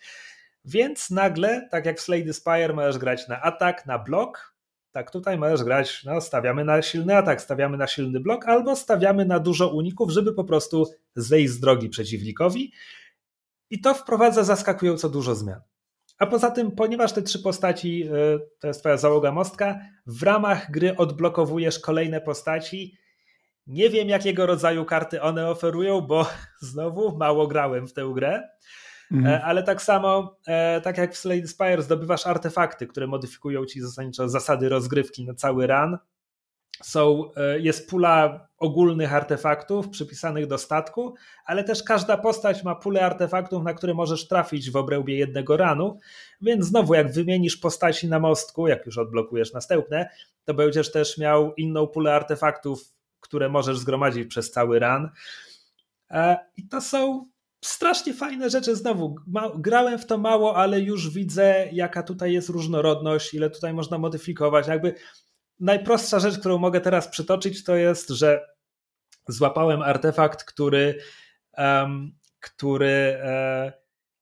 Więc 0.64 1.10
nagle, 1.10 1.68
tak 1.70 1.86
jak 1.86 1.98
w 1.98 2.00
Slay 2.00 2.24
the 2.24 2.32
Spire, 2.32 2.72
możesz 2.74 2.98
grać 2.98 3.28
na 3.28 3.42
atak, 3.42 3.86
na 3.86 3.98
blok. 3.98 4.54
Tak, 4.92 5.10
tutaj 5.10 5.38
możesz 5.38 5.64
grać, 5.64 6.04
no 6.04 6.20
stawiamy 6.20 6.64
na 6.64 6.82
silny 6.82 7.16
atak, 7.16 7.42
stawiamy 7.42 7.76
na 7.76 7.86
silny 7.86 8.20
blok, 8.20 8.48
albo 8.48 8.76
stawiamy 8.76 9.24
na 9.24 9.38
dużo 9.38 9.68
uników, 9.68 10.10
żeby 10.10 10.32
po 10.32 10.44
prostu 10.44 10.86
zejść 11.14 11.52
z 11.52 11.60
drogi 11.60 11.88
przeciwnikowi. 11.88 12.72
I 13.70 13.80
to 13.80 13.94
wprowadza 13.94 14.44
zaskakująco 14.44 15.08
dużo 15.08 15.34
zmian. 15.34 15.60
A 16.18 16.26
poza 16.26 16.50
tym, 16.50 16.70
ponieważ 16.70 17.12
te 17.12 17.22
trzy 17.22 17.38
postaci 17.38 18.02
e, 18.02 18.38
to 18.60 18.68
jest 18.68 18.80
twoja 18.80 18.96
załoga 18.96 19.32
mostka, 19.32 19.80
w 20.06 20.22
ramach 20.22 20.70
gry 20.70 20.96
odblokowujesz 20.96 21.78
kolejne 21.78 22.20
postaci. 22.20 22.98
Nie 23.68 23.90
wiem, 23.90 24.08
jakiego 24.08 24.46
rodzaju 24.46 24.84
karty 24.84 25.22
one 25.22 25.50
oferują, 25.50 26.00
bo 26.00 26.26
znowu 26.60 27.16
mało 27.16 27.46
grałem 27.46 27.88
w 27.88 27.92
tę 27.92 28.10
grę. 28.14 28.48
Mhm. 29.12 29.40
Ale 29.44 29.62
tak 29.62 29.82
samo, 29.82 30.36
e, 30.46 30.80
tak 30.80 30.98
jak 30.98 31.14
w 31.14 31.18
Slade 31.18 31.46
Spire, 31.46 31.82
zdobywasz 31.82 32.26
artefakty, 32.26 32.86
które 32.86 33.06
modyfikują 33.06 33.64
ci 33.64 33.80
zasadniczo 33.80 34.28
zasady 34.28 34.68
rozgrywki 34.68 35.26
na 35.26 35.34
cały 35.34 35.66
run. 35.66 35.98
Są, 36.82 37.30
e, 37.36 37.58
jest 37.58 37.90
pula 37.90 38.48
ogólnych 38.58 39.14
artefaktów 39.14 39.88
przypisanych 39.88 40.46
do 40.46 40.58
statku, 40.58 41.14
ale 41.44 41.64
też 41.64 41.82
każda 41.82 42.16
postać 42.16 42.64
ma 42.64 42.74
pulę 42.74 43.00
artefaktów, 43.02 43.62
na 43.62 43.74
które 43.74 43.94
możesz 43.94 44.28
trafić 44.28 44.70
w 44.70 44.76
obrębie 44.76 45.18
jednego 45.18 45.56
ranu, 45.56 45.98
więc 46.40 46.66
znowu 46.66 46.94
jak 46.94 47.12
wymienisz 47.12 47.56
postaci 47.56 48.08
na 48.08 48.18
mostku, 48.18 48.68
jak 48.68 48.86
już 48.86 48.98
odblokujesz 48.98 49.52
następne, 49.52 50.08
to 50.44 50.54
będziesz 50.54 50.92
też 50.92 51.18
miał 51.18 51.54
inną 51.54 51.86
pulę 51.86 52.14
artefaktów, 52.14 52.97
które 53.28 53.48
możesz 53.48 53.78
zgromadzić 53.78 54.28
przez 54.28 54.50
cały 54.50 54.78
run. 54.78 55.08
E, 56.10 56.38
I 56.56 56.68
to 56.68 56.80
są 56.80 57.24
strasznie 57.64 58.14
fajne 58.14 58.50
rzeczy. 58.50 58.76
Znowu, 58.76 59.16
grałem 59.58 59.98
w 59.98 60.06
to 60.06 60.18
mało, 60.18 60.56
ale 60.56 60.80
już 60.80 61.10
widzę, 61.10 61.68
jaka 61.72 62.02
tutaj 62.02 62.32
jest 62.32 62.48
różnorodność, 62.48 63.34
ile 63.34 63.50
tutaj 63.50 63.74
można 63.74 63.98
modyfikować. 63.98 64.68
Jakby 64.68 64.94
najprostsza 65.60 66.18
rzecz, 66.18 66.38
którą 66.38 66.58
mogę 66.58 66.80
teraz 66.80 67.08
przytoczyć, 67.08 67.64
to 67.64 67.76
jest, 67.76 68.08
że 68.08 68.46
złapałem 69.28 69.82
artefakt, 69.82 70.44
który, 70.44 70.98
um, 71.58 72.12
który 72.40 73.18
e, 73.22 73.72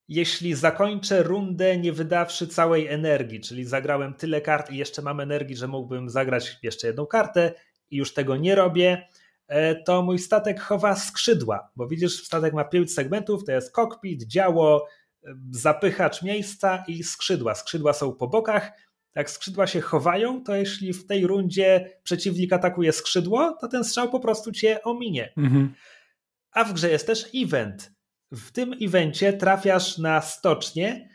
jeśli 0.09 0.54
zakończę 0.54 1.22
rundę 1.22 1.76
nie 1.76 1.92
wydawszy 1.92 2.48
całej 2.48 2.88
energii, 2.88 3.40
czyli 3.40 3.64
zagrałem 3.64 4.14
tyle 4.14 4.40
kart 4.40 4.70
i 4.70 4.76
jeszcze 4.76 5.02
mam 5.02 5.20
energii, 5.20 5.57
że 5.57 5.68
mógłbym 5.68 6.11
zagrać 6.11 6.59
jeszcze 6.62 6.86
jedną 6.86 7.07
kartę 7.07 7.54
i 7.91 7.97
już 7.97 8.14
tego 8.14 8.37
nie 8.37 8.55
robię, 8.55 9.09
e, 9.49 9.74
to 9.74 10.03
mój 10.03 10.18
statek 10.18 10.61
chowa 10.61 10.97
skrzydła, 10.97 11.70
bo 11.76 11.89
widzisz, 11.89 12.24
statek 12.24 12.55
ma 12.55 12.64
pięć 12.64 12.93
segmentów, 12.93 13.45
to 13.45 13.53
jest 13.53 13.72
kokpit, 13.72 14.22
działo, 14.22 14.87
e, 15.24 15.34
zapychacz 15.51 16.22
miejsca 16.22 16.84
i 16.89 17.03
skrzydła. 17.03 17.55
Skrzydła 17.55 17.93
są 17.93 18.12
po 18.12 18.28
bokach, 18.28 18.72
jak 19.14 19.30
skrzydła 19.30 19.66
się 19.66 19.80
chowają, 19.80 20.45
to 20.45 20.57
jeśli 20.57 20.93
w 20.93 21.07
tej 21.07 21.26
rundzie 21.26 21.99
przeciwnik 22.03 22.53
atakuje 22.53 22.93
skrzydło, 22.93 23.57
to 23.61 23.68
ten 23.68 23.84
strzał 23.84 24.11
po 24.11 24.20
prostu 24.20 24.53
cię 24.53 24.82
ominie. 24.82 25.32
Mhm. 25.37 25.74
A 26.53 26.64
w 26.64 26.72
grze 26.72 26.91
jest 26.91 27.07
też 27.07 27.26
event. 27.34 27.93
W 28.32 28.53
tym 28.53 28.74
evencie 28.82 29.32
trafiasz 29.32 29.99
na 29.99 30.20
stocznię, 30.20 31.09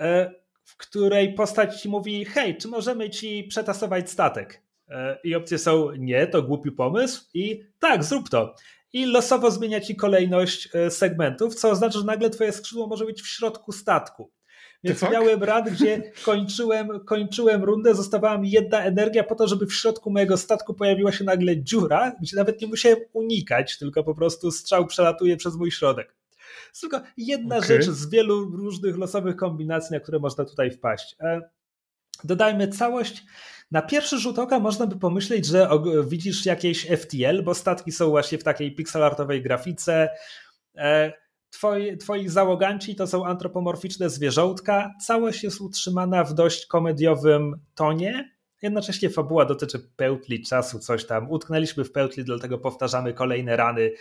e, 0.00 0.30
w 0.64 0.76
której 0.76 1.34
postać 1.34 1.80
ci 1.82 1.88
mówi: 1.88 2.24
Hej, 2.24 2.56
czy 2.56 2.68
możemy 2.68 3.10
ci 3.10 3.44
przetasować 3.44 4.10
statek? 4.10 4.62
E, 4.90 5.18
I 5.24 5.34
opcje 5.34 5.58
są: 5.58 5.90
Nie, 5.92 6.26
to 6.26 6.42
głupi 6.42 6.72
pomysł, 6.72 7.24
i 7.34 7.64
tak, 7.78 8.04
zrób 8.04 8.28
to. 8.28 8.54
I 8.92 9.06
losowo 9.06 9.50
zmienia 9.50 9.80
ci 9.80 9.96
kolejność 9.96 10.68
e, 10.74 10.90
segmentów, 10.90 11.54
co 11.54 11.70
oznacza, 11.70 11.98
że 11.98 12.04
nagle 12.04 12.30
twoje 12.30 12.52
skrzydło 12.52 12.86
może 12.86 13.04
być 13.04 13.22
w 13.22 13.26
środku 13.26 13.72
statku. 13.72 14.30
Więc 14.84 15.02
miałem 15.02 15.42
rad, 15.42 15.70
gdzie 15.70 16.12
kończyłem, 16.24 16.88
kończyłem 17.04 17.64
rundę, 17.64 17.94
zostawała 17.94 18.38
mi 18.38 18.50
jedna 18.50 18.84
energia 18.84 19.24
po 19.24 19.34
to, 19.34 19.46
żeby 19.46 19.66
w 19.66 19.74
środku 19.74 20.10
mojego 20.10 20.36
statku 20.36 20.74
pojawiła 20.74 21.12
się 21.12 21.24
nagle 21.24 21.62
dziura, 21.62 22.12
gdzie 22.20 22.36
nawet 22.36 22.60
nie 22.60 22.66
musiałem 22.66 22.98
unikać, 23.12 23.78
tylko 23.78 24.04
po 24.04 24.14
prostu 24.14 24.50
strzał 24.50 24.86
przelatuje 24.86 25.36
przez 25.36 25.56
mój 25.56 25.70
środek. 25.70 26.16
jest 26.68 26.80
tylko 26.80 27.00
jedna 27.16 27.56
okay. 27.56 27.68
rzecz 27.68 27.84
z 27.84 28.10
wielu 28.10 28.56
różnych 28.56 28.96
losowych 28.96 29.36
kombinacji, 29.36 29.94
na 29.94 30.00
które 30.00 30.18
można 30.18 30.44
tutaj 30.44 30.70
wpaść. 30.70 31.16
Dodajmy 32.24 32.68
całość. 32.68 33.24
Na 33.70 33.82
pierwszy 33.82 34.18
rzut 34.18 34.38
oka 34.38 34.60
można 34.60 34.86
by 34.86 34.98
pomyśleć, 34.98 35.46
że 35.46 35.68
widzisz 36.06 36.46
jakieś 36.46 36.86
FTL, 36.86 37.42
bo 37.44 37.54
statki 37.54 37.92
są 37.92 38.10
właśnie 38.10 38.38
w 38.38 38.44
takiej 38.44 38.74
pixelartowej 38.74 39.42
grafice. 39.42 40.08
E, 40.76 41.12
Twoi, 41.50 41.98
twoi 41.98 42.28
załoganci 42.28 42.96
to 42.96 43.06
są 43.06 43.26
antropomorficzne 43.26 44.10
zwierzątka. 44.10 44.94
Całość 45.06 45.44
jest 45.44 45.60
utrzymana 45.60 46.24
w 46.24 46.34
dość 46.34 46.66
komediowym 46.66 47.60
tonie. 47.74 48.38
Jednocześnie 48.62 49.10
fabuła 49.10 49.44
dotyczy 49.44 49.78
pełtli 49.96 50.42
czasu, 50.42 50.78
coś 50.78 51.06
tam. 51.06 51.30
Utknęliśmy 51.30 51.84
w 51.84 51.92
pełtli, 51.92 52.24
dlatego 52.24 52.58
powtarzamy 52.58 53.12
kolejne 53.14 53.56
rany. 53.56 53.92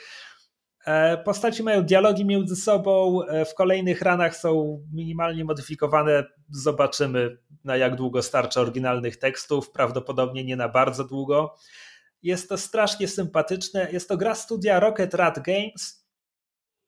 E, 0.85 1.17
postaci 1.17 1.63
mają 1.63 1.83
dialogi 1.83 2.25
między 2.25 2.55
sobą, 2.55 3.23
e, 3.23 3.45
w 3.45 3.53
kolejnych 3.53 4.01
ranach 4.01 4.35
są 4.35 4.83
minimalnie 4.93 5.45
modyfikowane. 5.45 6.23
Zobaczymy, 6.49 7.37
na 7.67 7.77
jak 7.77 7.95
długo 7.95 8.21
starczy 8.23 8.59
oryginalnych 8.59 9.17
tekstów. 9.17 9.71
Prawdopodobnie 9.71 10.43
nie 10.43 10.55
na 10.55 10.69
bardzo 10.69 11.03
długo. 11.03 11.55
Jest 12.23 12.49
to 12.49 12.57
strasznie 12.57 13.07
sympatyczne. 13.07 13.87
Jest 13.91 14.09
to 14.09 14.17
gra 14.17 14.35
studia 14.35 14.79
Rocket 14.79 15.13
Rat 15.13 15.39
Games 15.39 16.07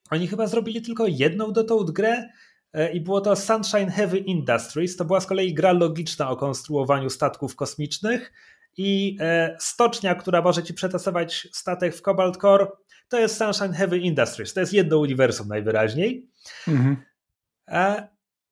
oni 0.09 0.27
chyba 0.27 0.47
zrobili 0.47 0.81
tylko 0.81 1.07
jedną 1.07 1.51
dotąd 1.51 1.91
grę 1.91 2.29
e, 2.73 2.91
i 2.91 3.01
było 3.01 3.21
to 3.21 3.35
Sunshine 3.35 3.91
Heavy 3.91 4.17
Industries. 4.17 4.95
To 4.95 5.05
była 5.05 5.19
z 5.19 5.25
kolei 5.25 5.53
gra 5.53 5.71
logiczna 5.71 6.29
o 6.29 6.37
konstruowaniu 6.37 7.09
statków 7.09 7.55
kosmicznych 7.55 8.33
i 8.77 9.17
e, 9.19 9.55
stocznia, 9.59 10.15
która 10.15 10.41
może 10.41 10.63
ci 10.63 10.73
przetasować 10.73 11.47
statek 11.51 11.95
w 11.95 12.01
Cobalt 12.01 12.37
Core, 12.37 12.67
to 13.09 13.19
jest 13.19 13.37
Sunshine 13.37 13.73
Heavy 13.73 13.97
Industries. 13.97 14.53
To 14.53 14.59
jest 14.59 14.73
jedno 14.73 14.97
uniwersum 14.97 15.47
najwyraźniej. 15.47 16.29
Mhm. 16.67 16.97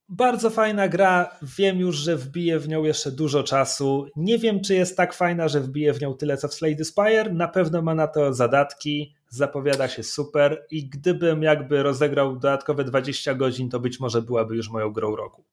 Bardzo 0.08 0.50
fajna 0.50 0.88
gra. 0.88 1.30
Wiem 1.42 1.78
już, 1.78 1.96
że 1.96 2.16
wbije 2.16 2.58
w 2.58 2.68
nią 2.68 2.84
jeszcze 2.84 3.12
dużo 3.12 3.42
czasu. 3.42 4.06
Nie 4.16 4.38
wiem, 4.38 4.60
czy 4.60 4.74
jest 4.74 4.96
tak 4.96 5.14
fajna, 5.14 5.48
że 5.48 5.60
wbije 5.60 5.92
w 5.92 6.00
nią 6.00 6.14
tyle 6.14 6.36
co 6.36 6.48
w 6.48 6.54
Slade 6.54 6.84
Spire. 6.84 7.32
Na 7.32 7.48
pewno 7.48 7.82
ma 7.82 7.94
na 7.94 8.06
to 8.06 8.34
zadatki 8.34 9.14
zapowiada 9.28 9.88
się 9.88 10.02
super 10.02 10.66
i 10.70 10.88
gdybym 10.88 11.42
jakby 11.42 11.82
rozegrał 11.82 12.32
dodatkowe 12.32 12.84
20 12.84 13.34
godzin, 13.34 13.70
to 13.70 13.80
być 13.80 14.00
może 14.00 14.22
byłaby 14.22 14.56
już 14.56 14.70
moją 14.70 14.92
grą 14.92 15.16
roku. 15.16 15.44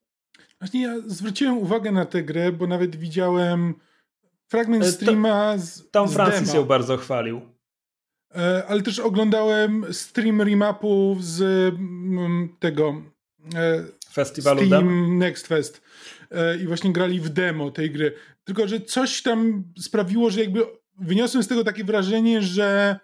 Właśnie 0.59 0.81
ja 0.81 0.95
zwróciłem 1.05 1.57
uwagę 1.57 1.91
na 1.91 2.05
tę 2.05 2.23
grę, 2.23 2.51
bo 2.51 2.67
nawet 2.67 2.95
widziałem 2.95 3.73
fragment 4.47 4.83
e, 4.83 4.91
streama 4.91 5.57
z 5.57 5.89
Tom 5.91 6.09
Francis 6.09 6.53
ją 6.53 6.63
bardzo 6.63 6.97
chwalił. 6.97 7.41
E, 8.35 8.63
ale 8.67 8.81
też 8.81 8.99
oglądałem 8.99 9.85
stream 9.93 10.41
remapów 10.41 11.23
z 11.23 11.41
mm, 11.75 12.49
tego 12.59 13.01
e, 13.55 13.83
festiwalu 14.15 14.65
Steam? 14.67 15.17
Next 15.17 15.47
Fest 15.47 15.81
i 16.63 16.67
właśnie 16.67 16.93
grali 16.93 17.19
w 17.19 17.29
demo 17.29 17.71
tej 17.71 17.91
gry. 17.91 18.13
Tylko, 18.43 18.67
że 18.67 18.79
coś 18.79 19.21
tam 19.21 19.63
sprawiło, 19.79 20.29
że 20.29 20.41
jakby 20.41 20.61
wyniosłem 20.99 21.43
z 21.43 21.47
tego 21.47 21.63
takie 21.63 21.83
wrażenie, 21.83 22.41
że 22.41 22.99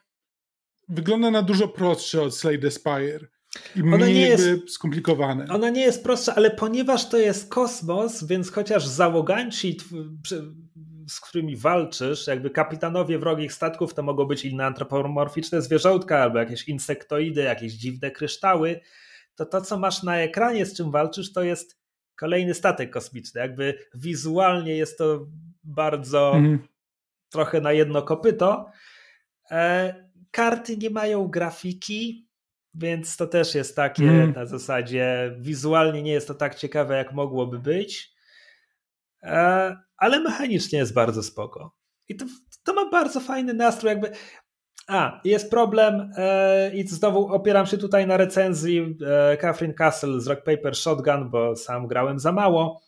wygląda 0.90 1.32
na 1.32 1.42
dużo 1.42 1.68
prostsze 1.68 2.22
od 2.22 2.38
Slay 2.38 2.72
Spire. 2.72 3.28
I 3.76 3.82
ona 3.82 3.98
mniej 3.98 4.14
nie 4.14 4.28
jest 4.28 4.70
skomplikowane. 4.70 5.46
Ona 5.50 5.70
nie 5.70 5.82
jest 5.82 6.04
prostsza, 6.04 6.36
ale 6.36 6.52
ponieważ 6.52 7.10
to 7.10 7.18
jest 7.18 7.50
kosmos, 7.50 8.24
więc 8.24 8.52
chociaż 8.52 8.88
załoganci, 8.88 9.78
z 11.08 11.20
którymi 11.20 11.58
walczysz, 11.58 12.28
jakby 12.28 12.50
kapitanowie 12.50 13.20
wrogich 13.20 13.54
statków, 13.54 13.94
to 13.94 14.04
mogą 14.04 14.26
być 14.26 14.46
inne 14.46 14.66
antropomorficzne 14.66 15.62
zwierzątka, 15.62 16.20
albo 16.20 16.40
jakieś 16.40 16.68
insektoidy, 16.68 17.42
jakieś 17.42 17.74
dziwne 17.74 18.12
kryształy, 18.12 18.80
to 19.42 19.46
to, 19.46 19.62
co 19.62 19.80
masz 19.80 20.04
na 20.04 20.18
ekranie, 20.18 20.66
z 20.66 20.78
czym 20.78 20.92
walczysz, 20.92 21.34
to 21.34 21.44
jest 21.44 21.80
kolejny 22.16 22.54
statek 22.54 22.90
kosmiczny. 22.90 23.42
Jakby 23.42 23.78
wizualnie 23.96 24.76
jest 24.76 24.98
to 24.98 25.28
bardzo 25.64 26.34
mm. 26.36 26.60
trochę 27.30 27.62
na 27.62 27.72
jedno 27.72 28.02
kopyto. 28.02 28.72
E, 29.52 29.94
Karty 30.32 30.78
nie 30.78 30.90
mają 30.90 31.28
grafiki, 31.28 32.28
więc 32.74 33.18
to 33.18 33.28
też 33.28 33.56
jest 33.56 33.76
takie 33.76 34.04
mm. 34.04 34.34
na 34.34 34.46
zasadzie 34.46 35.36
wizualnie 35.40 36.04
nie 36.04 36.12
jest 36.12 36.28
to 36.28 36.34
tak 36.34 36.56
ciekawe, 36.56 36.98
jak 36.98 37.14
mogłoby 37.14 37.60
być, 37.60 38.14
e, 39.24 39.76
ale 39.98 40.20
mechanicznie 40.20 40.80
jest 40.80 40.94
bardzo 40.94 41.24
spoko. 41.24 41.76
I 42.08 42.16
to, 42.16 42.26
to 42.64 42.74
ma 42.74 42.90
bardzo 42.90 43.20
fajny 43.20 43.54
nastrój, 43.54 43.90
jakby. 43.90 44.12
A, 44.92 45.22
jest 45.24 45.50
problem 45.50 46.12
e, 46.18 46.76
i 46.76 46.88
znowu 46.88 47.28
opieram 47.28 47.66
się 47.66 47.78
tutaj 47.78 48.08
na 48.08 48.18
recenzji 48.18 48.98
e, 49.08 49.38
Catherine 49.38 49.74
Castle 49.74 50.22
z 50.22 50.28
Rock 50.28 50.44
Paper 50.44 50.76
Shotgun, 50.76 51.30
bo 51.30 51.56
sam 51.56 51.88
grałem 51.88 52.20
za 52.20 52.32
mało. 52.32 52.82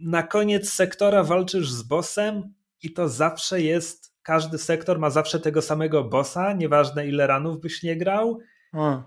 Na 0.00 0.22
koniec 0.22 0.72
sektora 0.72 1.22
walczysz 1.22 1.70
z 1.70 1.82
bossem 1.82 2.54
i 2.82 2.92
to 2.92 3.08
zawsze 3.08 3.60
jest 3.60 4.14
każdy 4.22 4.58
sektor 4.58 4.98
ma 4.98 5.10
zawsze 5.10 5.40
tego 5.40 5.62
samego 5.62 6.04
bossa, 6.04 6.52
nieważne 6.52 7.06
ile 7.06 7.26
ranów 7.26 7.60
byś 7.60 7.82
nie 7.82 7.96
grał. 7.96 8.38
A, 8.72 9.02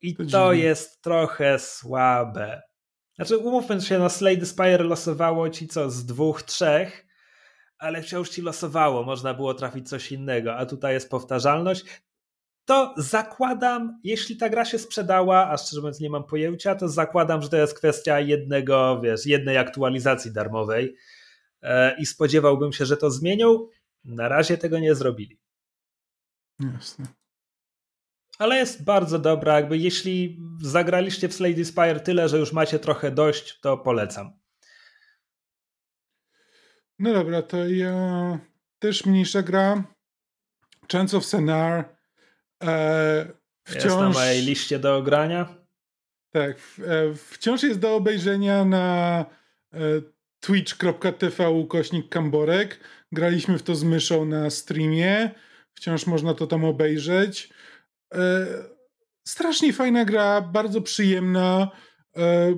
I 0.00 0.16
to, 0.16 0.24
to 0.24 0.52
jest 0.52 1.02
trochę 1.02 1.58
słabe. 1.58 2.62
Znaczy, 3.16 3.36
umówmy 3.38 3.80
się, 3.80 3.98
no 3.98 4.10
Slade 4.10 4.46
Spire 4.46 4.84
losowało 4.84 5.50
ci 5.50 5.68
co 5.68 5.90
z 5.90 6.06
dwóch, 6.06 6.42
trzech, 6.42 7.06
ale 7.84 8.02
wciąż 8.02 8.28
ci 8.28 8.42
losowało, 8.42 9.02
można 9.02 9.34
było 9.34 9.54
trafić 9.54 9.88
coś 9.88 10.12
innego, 10.12 10.56
a 10.56 10.66
tutaj 10.66 10.94
jest 10.94 11.10
powtarzalność. 11.10 11.84
To 12.64 12.94
zakładam, 12.96 14.00
jeśli 14.04 14.36
ta 14.36 14.48
gra 14.48 14.64
się 14.64 14.78
sprzedała, 14.78 15.50
a 15.50 15.56
szczerze 15.56 15.80
mówiąc 15.80 16.00
nie 16.00 16.10
mam 16.10 16.24
pojęcia, 16.24 16.74
to 16.74 16.88
zakładam, 16.88 17.42
że 17.42 17.48
to 17.48 17.56
jest 17.56 17.74
kwestia 17.74 18.20
jednego, 18.20 19.00
wiesz, 19.00 19.26
jednej 19.26 19.58
aktualizacji 19.58 20.32
darmowej 20.32 20.96
e, 21.62 21.96
i 21.98 22.06
spodziewałbym 22.06 22.72
się, 22.72 22.86
że 22.86 22.96
to 22.96 23.10
zmienią. 23.10 23.66
Na 24.04 24.28
razie 24.28 24.58
tego 24.58 24.78
nie 24.78 24.94
zrobili. 24.94 25.40
Jasne. 26.60 27.06
Ale 28.38 28.56
jest 28.56 28.84
bardzo 28.84 29.18
dobra, 29.18 29.54
jakby 29.54 29.78
jeśli 29.78 30.40
zagraliście 30.62 31.28
w 31.28 31.34
Slade 31.34 31.64
Spire 31.64 32.00
tyle, 32.00 32.28
że 32.28 32.38
już 32.38 32.52
macie 32.52 32.78
trochę 32.78 33.10
dość, 33.10 33.60
to 33.60 33.78
polecam. 33.78 34.43
No 36.98 37.12
dobra, 37.12 37.42
to 37.42 37.68
ja 37.68 38.38
też 38.78 39.06
mniejsza 39.06 39.42
gra. 39.42 39.84
Chance 40.92 41.16
of 41.16 41.24
Senar. 41.24 41.84
E, 42.62 43.32
wciąż... 43.64 43.84
Jest 43.84 43.96
na 43.96 44.08
mojej 44.08 44.42
liście 44.42 44.78
do 44.78 44.96
ogrania. 44.96 45.64
Tak, 46.30 46.56
e, 46.86 47.14
wciąż 47.14 47.62
jest 47.62 47.80
do 47.80 47.94
obejrzenia 47.94 48.64
na 48.64 49.26
e, 49.72 49.78
twitch.tv 50.40 51.50
ukośnik 51.50 52.08
Kamborek. 52.08 52.80
Graliśmy 53.12 53.58
w 53.58 53.62
to 53.62 53.74
z 53.74 53.84
myszą 53.84 54.24
na 54.24 54.50
streamie. 54.50 55.30
Wciąż 55.74 56.06
można 56.06 56.34
to 56.34 56.46
tam 56.46 56.64
obejrzeć. 56.64 57.48
E, 58.14 58.46
strasznie 59.28 59.72
fajna 59.72 60.04
gra, 60.04 60.40
bardzo 60.40 60.80
przyjemna. 60.80 61.70
E, 62.16 62.54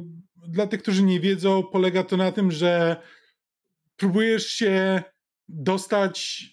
dla 0.48 0.66
tych, 0.66 0.82
którzy 0.82 1.02
nie 1.02 1.20
wiedzą, 1.20 1.62
polega 1.62 2.04
to 2.04 2.16
na 2.16 2.32
tym, 2.32 2.50
że 2.50 2.96
próbujesz 3.96 4.46
się 4.46 5.02
dostać 5.48 6.44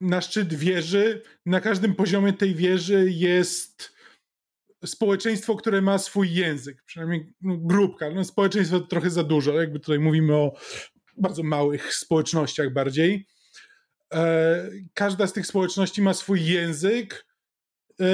na 0.00 0.20
szczyt 0.20 0.54
wieży. 0.54 1.22
Na 1.46 1.60
każdym 1.60 1.94
poziomie 1.94 2.32
tej 2.32 2.54
wieży 2.54 3.06
jest 3.10 3.96
społeczeństwo, 4.84 5.56
które 5.56 5.80
ma 5.82 5.98
swój 5.98 6.34
język, 6.34 6.82
przynajmniej 6.84 7.32
no, 7.40 7.56
grupka. 7.56 8.10
No, 8.10 8.24
społeczeństwo 8.24 8.80
to 8.80 8.86
trochę 8.86 9.10
za 9.10 9.24
dużo, 9.24 9.60
jakby 9.60 9.80
tutaj 9.80 9.98
mówimy 9.98 10.34
o 10.34 10.52
bardzo 11.16 11.42
małych 11.42 11.94
społecznościach 11.94 12.72
bardziej. 12.72 13.26
E, 14.14 14.70
każda 14.94 15.26
z 15.26 15.32
tych 15.32 15.46
społeczności 15.46 16.02
ma 16.02 16.14
swój 16.14 16.44
język. 16.44 17.26
E, 18.00 18.06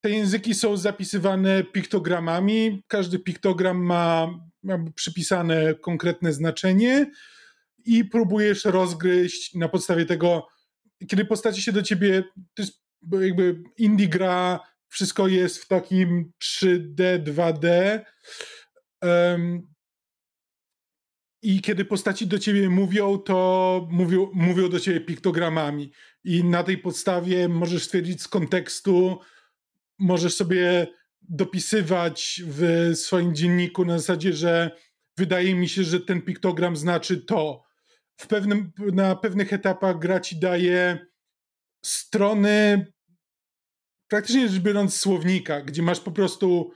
te 0.00 0.10
języki 0.10 0.54
są 0.54 0.76
zapisywane 0.76 1.64
piktogramami. 1.64 2.82
Każdy 2.86 3.18
piktogram 3.18 3.84
ma, 3.84 4.38
ma 4.62 4.78
przypisane 4.94 5.74
konkretne 5.74 6.32
znaczenie 6.32 7.10
i 7.84 8.04
próbujesz 8.04 8.64
rozgryźć 8.64 9.54
na 9.54 9.68
podstawie 9.68 10.06
tego, 10.06 10.46
kiedy 11.08 11.24
postaci 11.24 11.62
się 11.62 11.72
do 11.72 11.82
ciebie, 11.82 12.24
to 12.54 12.62
jest 12.62 12.82
jakby 13.20 13.62
indie 13.76 14.08
gra, 14.08 14.60
wszystko 14.88 15.28
jest 15.28 15.58
w 15.58 15.68
takim 15.68 16.32
3D, 16.44 17.22
2D. 17.22 18.00
Um, 19.02 19.72
I 21.42 21.60
kiedy 21.60 21.84
postaci 21.84 22.26
do 22.26 22.38
ciebie 22.38 22.68
mówią, 22.68 23.18
to 23.18 23.88
mówią, 23.90 24.30
mówią 24.34 24.68
do 24.68 24.80
ciebie 24.80 25.00
piktogramami. 25.00 25.92
I 26.24 26.44
na 26.44 26.62
tej 26.62 26.78
podstawie 26.78 27.48
możesz 27.48 27.84
stwierdzić 27.84 28.22
z 28.22 28.28
kontekstu, 28.28 29.18
możesz 29.98 30.34
sobie 30.34 30.86
dopisywać 31.22 32.42
w 32.46 32.90
swoim 32.94 33.34
dzienniku 33.34 33.84
na 33.84 33.98
zasadzie, 33.98 34.32
że 34.32 34.70
wydaje 35.16 35.54
mi 35.54 35.68
się, 35.68 35.84
że 35.84 36.00
ten 36.00 36.22
piktogram 36.22 36.76
znaczy 36.76 37.16
to 37.16 37.62
w 38.20 38.26
pewnym, 38.26 38.72
na 38.78 39.16
pewnych 39.16 39.52
etapach 39.52 39.98
gra 39.98 40.20
ci 40.20 40.38
daje 40.38 41.06
strony, 41.84 42.86
praktycznie 44.10 44.48
rzecz 44.48 44.62
biorąc, 44.62 44.96
słownika, 44.96 45.60
gdzie 45.60 45.82
masz 45.82 46.00
po 46.00 46.12
prostu 46.12 46.72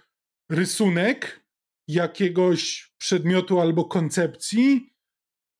rysunek 0.51 1.47
jakiegoś 1.89 2.93
przedmiotu 2.99 3.61
albo 3.61 3.84
koncepcji 3.84 4.95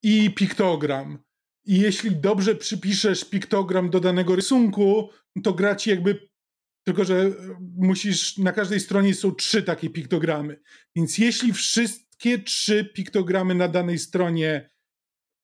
i 0.03 0.31
piktogram. 0.31 1.19
I 1.65 1.81
jeśli 1.81 2.17
dobrze 2.17 2.55
przypiszesz 2.55 3.25
piktogram 3.25 3.91
do 3.91 4.01
danego 4.01 4.37
rysunku, 4.37 5.11
to 5.45 5.55
gra 5.55 5.77
ci 5.77 5.91
jakby. 5.91 6.29
Tylko, 6.87 7.05
że 7.05 7.33
musisz. 7.77 8.39
Na 8.39 8.53
każdej 8.53 8.81
stronie 8.81 9.15
są 9.15 9.35
trzy 9.35 9.63
takie 9.63 9.91
piktogramy. 9.91 10.61
Więc 10.97 11.19
jeśli 11.19 11.53
wszystkie 11.53 12.39
trzy 12.39 12.85
piktogramy 12.85 13.55
na 13.55 13.69
danej 13.69 13.99
stronie 13.99 14.71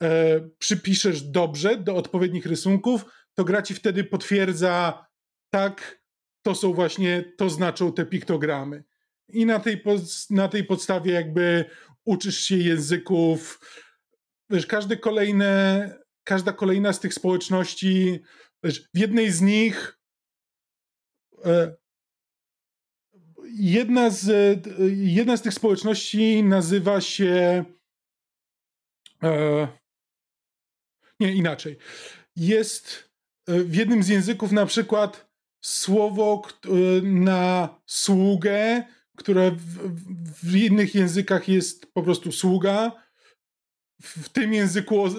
e, 0.02 0.40
przypiszesz 0.58 1.22
dobrze 1.22 1.76
do 1.76 1.96
odpowiednich 1.96 2.46
rysunków, 2.46 3.04
to 3.34 3.44
gra 3.44 3.62
ci 3.62 3.74
wtedy 3.74 4.04
potwierdza, 4.04 5.06
tak, 5.50 6.02
to 6.42 6.54
są 6.54 6.72
właśnie, 6.72 7.32
to 7.38 7.50
znaczą 7.50 7.92
te 7.92 8.06
piktogramy. 8.06 8.84
I 9.28 9.46
na 9.46 9.60
tej, 9.60 9.82
na 10.30 10.48
tej 10.48 10.64
podstawie 10.64 11.12
jakby 11.12 11.64
uczysz 12.04 12.40
się 12.40 12.56
języków. 12.56 13.60
Wiesz, 14.50 14.66
każde 14.66 14.96
kolejne, 14.96 15.90
każda 16.24 16.52
kolejna 16.52 16.92
z 16.92 17.00
tych 17.00 17.14
społeczności, 17.14 18.20
wiesz, 18.64 18.88
w 18.94 18.98
jednej 18.98 19.30
z 19.30 19.40
nich 19.40 19.98
e, 21.44 21.74
jedna 23.54 24.10
z, 24.10 24.58
jedna 24.96 25.36
z 25.36 25.42
tych 25.42 25.54
społeczności 25.54 26.42
nazywa 26.42 27.00
się 27.00 27.64
e, 29.22 29.68
nie, 31.22 31.32
inaczej. 31.32 31.76
Jest 32.36 33.10
e, 33.48 33.58
w 33.58 33.74
jednym 33.74 34.02
z 34.02 34.08
języków 34.08 34.52
na 34.52 34.66
przykład 34.66 35.32
słowo 35.64 36.42
e, 36.64 36.68
na 37.02 37.68
sługę, 37.86 38.82
które 39.16 39.50
w, 39.50 39.92
w 40.44 40.56
innych 40.56 40.94
językach 40.94 41.48
jest 41.48 41.92
po 41.92 42.02
prostu 42.02 42.32
sługa. 42.32 42.92
W 44.02 44.28
tym 44.28 44.54
języku 44.54 45.06
e, 45.06 45.10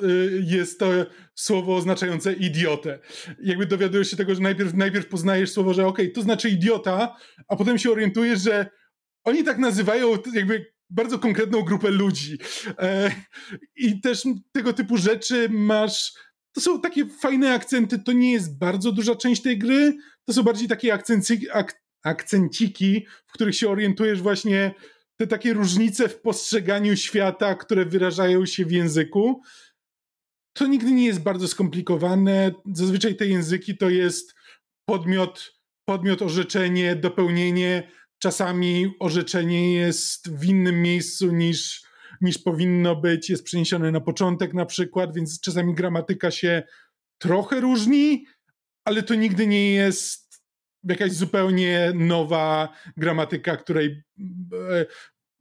jest 0.42 0.80
to 0.80 0.92
słowo 1.36 1.76
oznaczające 1.76 2.34
idiotę. 2.34 3.00
Jakby 3.44 3.66
dowiadujesz 3.66 4.12
się 4.12 4.18
tego, 4.18 4.36
że 4.36 4.42
najpierw, 4.42 4.74
najpierw 4.74 5.08
poznajesz 5.08 5.52
słowo, 5.52 5.74
że 5.74 5.88
ok, 5.88 5.98
to 6.14 6.22
znaczy 6.22 6.50
idiota, 6.50 7.16
a 7.48 7.56
potem 7.56 7.78
się 7.78 7.92
orientujesz, 7.92 8.42
że 8.42 8.70
oni 9.24 9.44
tak 9.44 9.58
nazywają 9.58 10.18
jakby 10.34 10.73
bardzo 10.94 11.20
konkretną 11.20 11.62
grupę 11.62 11.92
ludzi. 11.92 12.38
E, 12.80 13.12
I 13.76 14.02
też 14.02 14.24
tego 14.52 14.74
typu 14.74 14.98
rzeczy 14.98 15.50
masz. 15.50 16.14
To 16.52 16.62
są 16.62 16.82
takie 16.82 17.06
fajne 17.06 17.54
akcenty. 17.54 18.00
To 18.00 18.12
nie 18.12 18.32
jest 18.32 18.58
bardzo 18.58 18.92
duża 18.92 19.16
część 19.16 19.42
tej 19.42 19.58
gry. 19.58 19.98
To 20.26 20.34
są 20.34 20.44
bardziej 20.44 20.68
takie 20.68 20.94
akcenci, 20.94 21.50
ak, 21.50 21.82
akcenciki, 22.04 23.08
w 23.26 23.32
których 23.32 23.56
się 23.56 23.70
orientujesz 23.70 24.22
właśnie 24.22 24.74
te 25.20 25.28
takie 25.28 25.54
różnice 25.54 26.10
w 26.10 26.22
postrzeganiu 26.22 26.98
świata, 26.98 27.56
które 27.56 27.86
wyrażają 27.86 28.46
się 28.46 28.66
w 28.66 28.72
języku. 28.72 29.42
To 30.54 30.68
nigdy 30.68 30.92
nie 30.92 31.06
jest 31.06 31.24
bardzo 31.24 31.48
skomplikowane. 31.48 32.52
Zazwyczaj 32.74 33.16
te 33.16 33.28
języki 33.28 33.78
to 33.78 33.90
jest 33.90 34.36
podmiot, 34.86 35.54
podmiot 35.86 36.22
orzeczenie, 36.22 36.96
dopełnienie 36.96 37.92
czasami 38.24 38.96
orzeczenie 39.00 39.74
jest 39.74 40.32
w 40.32 40.46
innym 40.46 40.82
miejscu 40.82 41.32
niż, 41.32 41.84
niż 42.22 42.38
powinno 42.38 42.96
być, 42.96 43.30
jest 43.30 43.44
przeniesione 43.44 43.92
na 43.92 44.02
początek 44.02 44.54
na 44.54 44.66
przykład, 44.66 45.16
więc 45.16 45.42
czasami 45.42 45.74
gramatyka 45.74 46.32
się 46.32 46.64
trochę 47.18 47.62
różni, 47.62 48.26
ale 48.86 49.04
to 49.04 49.16
nigdy 49.16 49.48
nie 49.48 49.72
jest 49.72 50.44
jakaś 50.84 51.12
zupełnie 51.12 51.92
nowa 51.96 52.74
gramatyka, 52.98 53.58
której 53.58 54.04
e, 54.70 54.86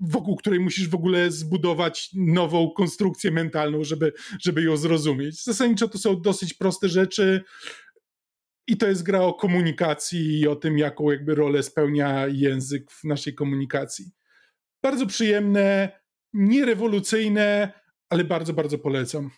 wokół 0.01 0.37
której 0.37 0.61
musisz 0.61 0.89
w 0.89 0.95
ogóle 0.95 1.31
zbudować 1.31 2.11
nową 2.15 2.71
konstrukcję 2.71 3.31
mentalną, 3.31 3.85
żeby, 3.85 4.13
żeby 4.41 4.63
ją 4.63 4.77
zrozumieć. 4.77 5.45
Zasadniczo 5.45 5.89
to 5.89 5.99
są 5.99 6.21
dosyć 6.21 6.55
proste 6.55 6.89
rzeczy. 6.89 7.45
I 8.67 8.77
to 8.77 8.87
jest 8.87 9.03
gra 9.03 9.21
o 9.21 9.35
komunikacji 9.35 10.41
i 10.41 10.49
o 10.49 10.57
tym, 10.57 10.79
jaką 10.79 11.11
jakby 11.11 11.35
rolę 11.35 11.63
spełnia 11.63 12.27
język 12.27 12.91
w 12.91 13.05
naszej 13.05 13.35
komunikacji. 13.35 14.13
Bardzo 14.83 15.07
przyjemne, 15.07 16.01
nierewolucyjne, 16.33 17.73
ale 18.09 18.25
bardzo, 18.25 18.53
bardzo 18.53 18.79
polecam. 18.79 19.31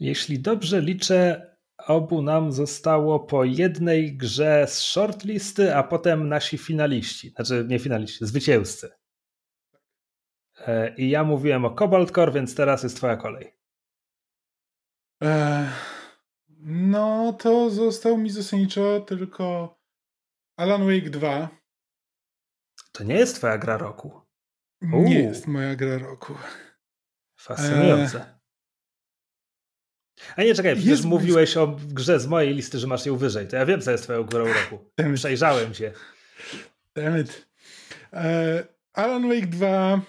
Jeśli 0.00 0.38
dobrze 0.40 0.80
liczę, 0.80 1.50
obu 1.86 2.22
nam 2.22 2.52
zostało 2.52 3.20
po 3.20 3.44
jednej 3.44 4.16
grze 4.16 4.66
z 4.68 4.78
shortlisty, 4.78 5.76
a 5.76 5.82
potem 5.82 6.28
nasi 6.28 6.58
finaliści. 6.58 7.30
Znaczy 7.30 7.64
nie 7.68 7.78
finaliści, 7.78 8.26
zwycięzcy. 8.26 8.90
E, 10.66 10.94
I 10.96 11.10
ja 11.10 11.24
mówiłem 11.24 11.64
o 11.64 11.74
Cobalt 11.74 12.10
Core, 12.10 12.32
więc 12.32 12.54
teraz 12.54 12.82
jest 12.82 12.96
twoja 12.96 13.16
kolej. 13.16 13.54
Ech. 15.20 15.93
No, 16.66 17.32
to 17.32 17.70
został 17.70 18.18
mi 18.18 18.30
zasadniczo 18.30 19.00
tylko 19.00 19.76
Alan 20.56 20.86
Wake 20.86 21.10
2. 21.10 21.48
To 22.92 23.04
nie 23.04 23.14
jest 23.14 23.36
twoja 23.36 23.58
gra 23.58 23.76
roku. 23.76 24.20
Nie 24.82 25.20
jest 25.20 25.46
moja 25.46 25.74
gra 25.74 25.98
roku. 25.98 26.34
Fascynujące. 27.38 28.20
E... 28.20 28.34
A 30.36 30.42
nie, 30.42 30.54
czekaj, 30.54 30.72
przecież 30.72 30.90
jest 30.90 31.04
mówiłeś 31.04 31.56
o 31.56 31.66
grze 31.66 32.20
z 32.20 32.26
mojej 32.26 32.54
listy, 32.54 32.78
że 32.78 32.86
masz 32.86 33.06
ją 33.06 33.16
wyżej. 33.16 33.48
To 33.48 33.56
ja 33.56 33.66
wiem, 33.66 33.80
co 33.80 33.90
jest 33.90 34.04
twoją 34.04 34.22
grą 34.22 34.44
roku. 34.44 34.90
Przejrzałem 35.14 35.74
się. 35.74 35.92
Dammit. 36.94 37.48
E, 38.12 38.64
Alan 38.92 39.28
Wake 39.28 39.46
2 39.46 40.00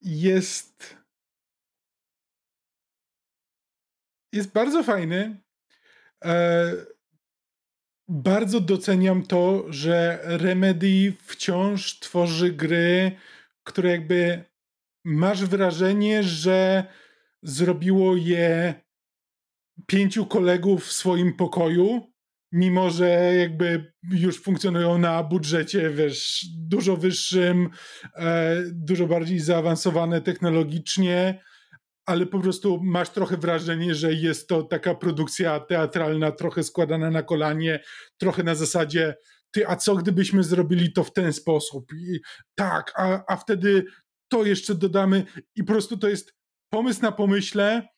jest 0.00 0.97
jest 4.32 4.52
bardzo 4.52 4.82
fajny. 4.82 5.40
E, 6.24 6.72
bardzo 8.08 8.60
doceniam 8.60 9.26
to, 9.26 9.64
że 9.68 10.18
Remedy 10.22 11.12
wciąż 11.26 11.98
tworzy 11.98 12.52
gry, 12.52 13.12
które 13.64 13.90
jakby 13.90 14.44
masz 15.04 15.44
wrażenie, 15.44 16.22
że 16.22 16.84
zrobiło 17.42 18.16
je 18.16 18.74
pięciu 19.86 20.26
kolegów 20.26 20.84
w 20.84 20.92
swoim 20.92 21.36
pokoju, 21.36 22.12
mimo 22.52 22.90
że 22.90 23.34
jakby 23.38 23.92
już 24.10 24.42
funkcjonują 24.42 24.98
na 24.98 25.22
budżecie, 25.22 25.90
wiesz, 25.90 26.46
dużo 26.58 26.96
wyższym, 26.96 27.70
e, 28.14 28.56
dużo 28.72 29.06
bardziej 29.06 29.40
zaawansowane 29.40 30.20
technologicznie, 30.20 31.40
ale 32.08 32.26
po 32.26 32.40
prostu 32.40 32.80
masz 32.82 33.10
trochę 33.10 33.36
wrażenie, 33.36 33.94
że 33.94 34.12
jest 34.12 34.48
to 34.48 34.62
taka 34.62 34.94
produkcja 34.94 35.60
teatralna, 35.60 36.32
trochę 36.32 36.62
składana 36.62 37.10
na 37.10 37.22
kolanie, 37.22 37.82
trochę 38.18 38.42
na 38.42 38.54
zasadzie 38.54 39.14
ty, 39.50 39.68
a 39.68 39.76
co 39.76 39.94
gdybyśmy 39.94 40.44
zrobili 40.44 40.92
to 40.92 41.04
w 41.04 41.12
ten 41.12 41.32
sposób? 41.32 41.92
I 41.92 42.20
tak, 42.54 42.92
a, 42.96 43.24
a 43.28 43.36
wtedy 43.36 43.84
to 44.28 44.44
jeszcze 44.44 44.74
dodamy 44.74 45.24
i 45.56 45.64
po 45.64 45.72
prostu 45.72 45.98
to 45.98 46.08
jest 46.08 46.34
pomysł 46.72 47.02
na 47.02 47.12
pomyśle, 47.12 47.88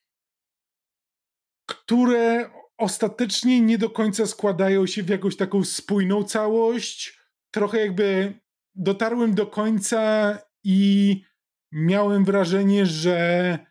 które 1.69 2.51
ostatecznie 2.79 3.61
nie 3.61 3.79
do 3.79 3.91
końca 3.91 4.27
składają 4.27 4.87
się 4.87 5.03
w 5.03 5.09
jakąś 5.09 5.37
taką 5.37 5.65
spójną 5.65 6.25
całość. 6.25 7.21
Trochę 7.51 7.81
jakby 7.81 8.35
dotarłem 8.75 9.35
do 9.35 9.47
końca 9.47 10.39
i 10.65 11.23
miałem 11.73 12.25
wrażenie, 12.25 12.87
że 12.87 13.70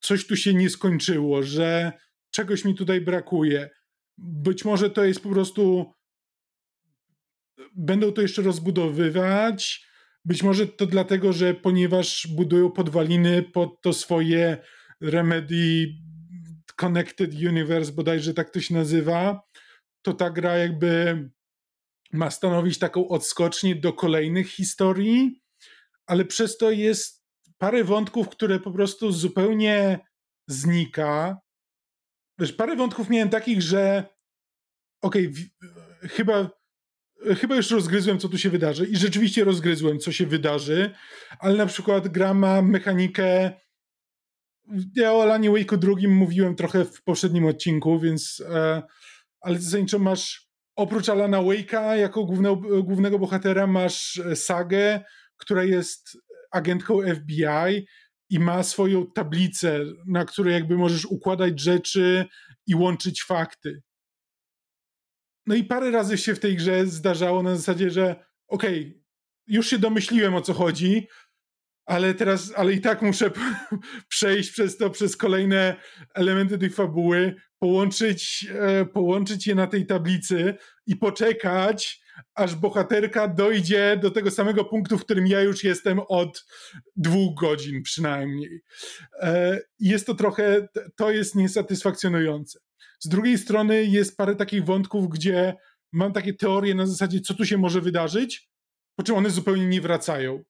coś 0.00 0.26
tu 0.26 0.36
się 0.36 0.54
nie 0.54 0.70
skończyło, 0.70 1.42
że 1.42 1.92
czegoś 2.30 2.64
mi 2.64 2.74
tutaj 2.74 3.00
brakuje. 3.00 3.70
Być 4.18 4.64
może 4.64 4.90
to 4.90 5.04
jest 5.04 5.20
po 5.20 5.30
prostu. 5.30 5.92
Będą 7.76 8.12
to 8.12 8.22
jeszcze 8.22 8.42
rozbudowywać. 8.42 9.86
Być 10.24 10.42
może 10.42 10.66
to 10.66 10.86
dlatego, 10.86 11.32
że 11.32 11.54
ponieważ 11.54 12.26
budują 12.26 12.70
podwaliny 12.70 13.42
pod 13.42 13.80
to 13.82 13.92
swoje 13.92 14.58
Remedy 15.00 15.86
Connected 16.76 17.34
Universe, 17.34 17.92
bodajże 17.92 18.34
tak 18.34 18.50
to 18.50 18.60
się 18.60 18.74
nazywa, 18.74 19.40
to 20.02 20.12
ta 20.12 20.30
gra 20.30 20.56
jakby 20.56 21.30
ma 22.12 22.30
stanowić 22.30 22.78
taką 22.78 23.08
odskocznię 23.08 23.76
do 23.76 23.92
kolejnych 23.92 24.50
historii, 24.50 25.42
ale 26.06 26.24
przez 26.24 26.56
to 26.56 26.70
jest 26.70 27.19
parę 27.60 27.84
wątków, 27.84 28.28
które 28.28 28.60
po 28.60 28.70
prostu 28.72 29.12
zupełnie 29.12 29.98
znika. 30.48 31.40
Wiesz, 32.38 32.52
parę 32.52 32.76
wątków 32.76 33.10
miałem 33.10 33.28
takich, 33.28 33.62
że 33.62 34.04
okej, 35.02 35.26
okay, 35.26 36.08
chyba, 36.08 36.50
chyba 37.40 37.56
już 37.56 37.70
rozgryzłem, 37.70 38.18
co 38.18 38.28
tu 38.28 38.38
się 38.38 38.50
wydarzy 38.50 38.86
i 38.86 38.96
rzeczywiście 38.96 39.44
rozgryzłem, 39.44 39.98
co 39.98 40.12
się 40.12 40.26
wydarzy, 40.26 40.90
ale 41.38 41.56
na 41.56 41.66
przykład 41.66 42.08
gra 42.08 42.34
ma 42.34 42.62
mechanikę 42.62 43.52
ja 44.96 45.12
o 45.12 45.22
Alanie 45.22 45.50
Wake'u 45.50 45.76
drugim 45.76 46.16
mówiłem 46.16 46.56
trochę 46.56 46.84
w 46.84 47.02
poprzednim 47.02 47.46
odcinku, 47.46 47.98
więc 47.98 48.42
e, 48.48 48.82
ale 49.40 49.58
zasadniczo 49.58 49.98
masz 49.98 50.48
oprócz 50.76 51.08
Alana 51.08 51.38
Wake'a 51.38 51.92
jako 51.92 52.24
głównego, 52.24 52.82
głównego 52.82 53.18
bohatera 53.18 53.66
masz 53.66 54.18
e, 54.18 54.36
Sagę, 54.36 55.04
która 55.36 55.64
jest 55.64 56.18
agentką 56.50 56.98
FBI 57.14 57.86
i 58.30 58.38
ma 58.38 58.62
swoją 58.62 59.06
tablicę, 59.06 59.80
na 60.06 60.24
której 60.24 60.54
jakby 60.54 60.76
możesz 60.76 61.04
układać 61.04 61.60
rzeczy 61.60 62.24
i 62.66 62.74
łączyć 62.74 63.22
fakty. 63.22 63.82
No 65.46 65.54
i 65.54 65.64
parę 65.64 65.90
razy 65.90 66.18
się 66.18 66.34
w 66.34 66.40
tej 66.40 66.56
grze 66.56 66.86
zdarzało 66.86 67.42
na 67.42 67.56
zasadzie, 67.56 67.90
że 67.90 68.24
okej, 68.48 68.80
okay, 68.80 69.00
już 69.46 69.66
się 69.66 69.78
domyśliłem 69.78 70.34
o 70.34 70.40
co 70.40 70.54
chodzi, 70.54 71.08
ale 71.86 72.14
teraz, 72.14 72.52
ale 72.56 72.72
i 72.72 72.80
tak 72.80 73.02
muszę 73.02 73.30
przejść 74.08 74.50
przez 74.50 74.76
to, 74.76 74.90
przez 74.90 75.16
kolejne 75.16 75.76
elementy 76.14 76.58
tej 76.58 76.70
fabuły, 76.70 77.34
połączyć, 77.58 78.46
e, 78.50 78.84
połączyć 78.84 79.46
je 79.46 79.54
na 79.54 79.66
tej 79.66 79.86
tablicy 79.86 80.54
i 80.86 80.96
poczekać, 80.96 81.99
aż 82.34 82.54
bohaterka 82.54 83.28
dojdzie 83.28 83.98
do 84.02 84.10
tego 84.10 84.30
samego 84.30 84.64
punktu, 84.64 84.98
w 84.98 85.04
którym 85.04 85.26
ja 85.26 85.40
już 85.40 85.64
jestem 85.64 86.00
od 86.08 86.46
dwóch 86.96 87.40
godzin 87.40 87.82
przynajmniej. 87.82 88.60
E, 89.20 89.58
jest 89.78 90.06
to 90.06 90.14
trochę, 90.14 90.68
to 90.96 91.10
jest 91.10 91.34
niesatysfakcjonujące. 91.34 92.58
Z 93.00 93.08
drugiej 93.08 93.38
strony 93.38 93.84
jest 93.84 94.16
parę 94.16 94.36
takich 94.36 94.64
wątków, 94.64 95.08
gdzie 95.08 95.54
mam 95.92 96.12
takie 96.12 96.34
teorie 96.34 96.74
na 96.74 96.86
zasadzie, 96.86 97.20
co 97.20 97.34
tu 97.34 97.44
się 97.46 97.58
może 97.58 97.80
wydarzyć, 97.80 98.50
po 98.96 99.02
czym 99.02 99.16
one 99.16 99.30
zupełnie 99.30 99.66
nie 99.66 99.80
wracają 99.80 100.44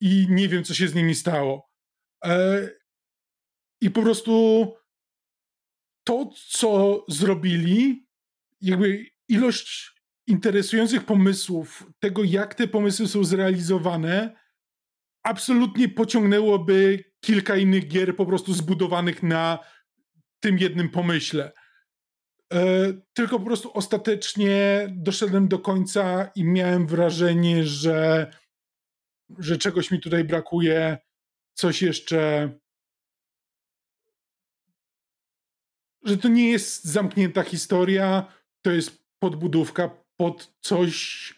i 0.00 0.26
nie 0.30 0.48
wiem, 0.48 0.64
co 0.64 0.74
się 0.74 0.88
z 0.88 0.94
nimi 0.94 1.14
stało. 1.14 1.70
E, 2.24 2.68
I 3.80 3.90
po 3.90 4.02
prostu 4.02 4.64
to, 6.04 6.30
co 6.48 7.04
zrobili, 7.08 8.06
jakby 8.60 9.06
ilość 9.28 9.97
interesujących 10.28 11.04
pomysłów, 11.04 11.86
tego, 11.98 12.24
jak 12.24 12.54
te 12.54 12.68
pomysły 12.68 13.08
są 13.08 13.24
zrealizowane, 13.24 14.36
absolutnie 15.22 15.88
pociągnęłoby 15.88 17.04
kilka 17.20 17.56
innych 17.56 17.88
gier 17.88 18.16
po 18.16 18.26
prostu 18.26 18.54
zbudowanych 18.54 19.22
na 19.22 19.58
tym 20.40 20.58
jednym 20.58 20.88
pomyśle. 20.88 21.52
E, 22.52 22.92
tylko 23.12 23.38
po 23.38 23.44
prostu 23.44 23.70
ostatecznie 23.72 24.86
doszedłem 24.90 25.48
do 25.48 25.58
końca 25.58 26.30
i 26.34 26.44
miałem 26.44 26.86
wrażenie, 26.86 27.64
że 27.64 28.30
że 29.38 29.58
czegoś 29.58 29.90
mi 29.90 30.00
tutaj 30.00 30.24
brakuje, 30.24 30.98
coś 31.54 31.82
jeszcze. 31.82 32.52
Że 36.02 36.16
to 36.16 36.28
nie 36.28 36.50
jest 36.50 36.84
zamknięta 36.84 37.42
historia, 37.42 38.32
to 38.62 38.70
jest 38.70 39.04
podbudówka 39.18 39.97
pod 40.20 40.52
coś, 40.60 41.34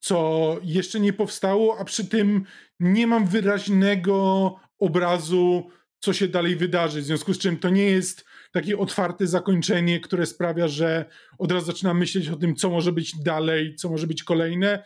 co 0.00 0.56
jeszcze 0.62 1.00
nie 1.00 1.12
powstało, 1.12 1.78
a 1.78 1.84
przy 1.84 2.08
tym 2.08 2.44
nie 2.80 3.06
mam 3.06 3.26
wyraźnego 3.26 4.54
obrazu, 4.78 5.70
co 6.00 6.12
się 6.12 6.28
dalej 6.28 6.56
wydarzy. 6.56 7.00
W 7.00 7.04
związku 7.04 7.34
z 7.34 7.38
czym 7.38 7.56
to 7.56 7.70
nie 7.70 7.84
jest 7.84 8.24
takie 8.52 8.78
otwarte 8.78 9.26
zakończenie, 9.26 10.00
które 10.00 10.26
sprawia, 10.26 10.68
że 10.68 11.04
od 11.38 11.52
razu 11.52 11.66
zaczynam 11.66 11.98
myśleć 11.98 12.28
o 12.28 12.36
tym, 12.36 12.56
co 12.56 12.70
może 12.70 12.92
być 12.92 13.16
dalej, 13.22 13.74
co 13.74 13.88
może 13.88 14.06
być 14.06 14.22
kolejne, 14.22 14.84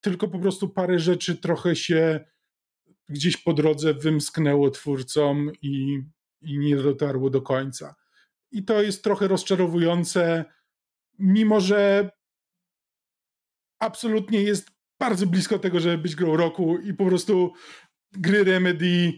tylko 0.00 0.28
po 0.28 0.38
prostu 0.38 0.68
parę 0.68 0.98
rzeczy 0.98 1.36
trochę 1.36 1.76
się 1.76 2.24
gdzieś 3.08 3.36
po 3.36 3.52
drodze 3.52 3.94
wymsknęło 3.94 4.70
twórcom 4.70 5.50
i, 5.62 6.00
i 6.40 6.58
nie 6.58 6.76
dotarło 6.76 7.30
do 7.30 7.42
końca. 7.42 7.94
I 8.50 8.64
to 8.64 8.82
jest 8.82 9.04
trochę 9.04 9.28
rozczarowujące, 9.28 10.44
mimo 11.18 11.60
że 11.60 12.10
absolutnie 13.82 14.42
jest 14.42 14.70
bardzo 15.00 15.26
blisko 15.26 15.58
tego, 15.58 15.80
żeby 15.80 15.98
być 15.98 16.14
grą 16.14 16.36
roku 16.36 16.78
i 16.78 16.94
po 16.94 17.06
prostu 17.06 17.52
gry 18.12 18.44
Remedy 18.44 19.12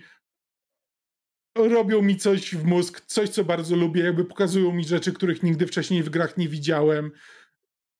robią 1.56 2.02
mi 2.02 2.16
coś 2.16 2.54
w 2.54 2.64
mózg, 2.64 3.00
coś 3.00 3.28
co 3.28 3.44
bardzo 3.44 3.76
lubię, 3.76 4.02
jakby 4.02 4.24
pokazują 4.24 4.72
mi 4.72 4.84
rzeczy, 4.84 5.12
których 5.12 5.42
nigdy 5.42 5.66
wcześniej 5.66 6.02
w 6.02 6.10
grach 6.10 6.36
nie 6.36 6.48
widziałem 6.48 7.10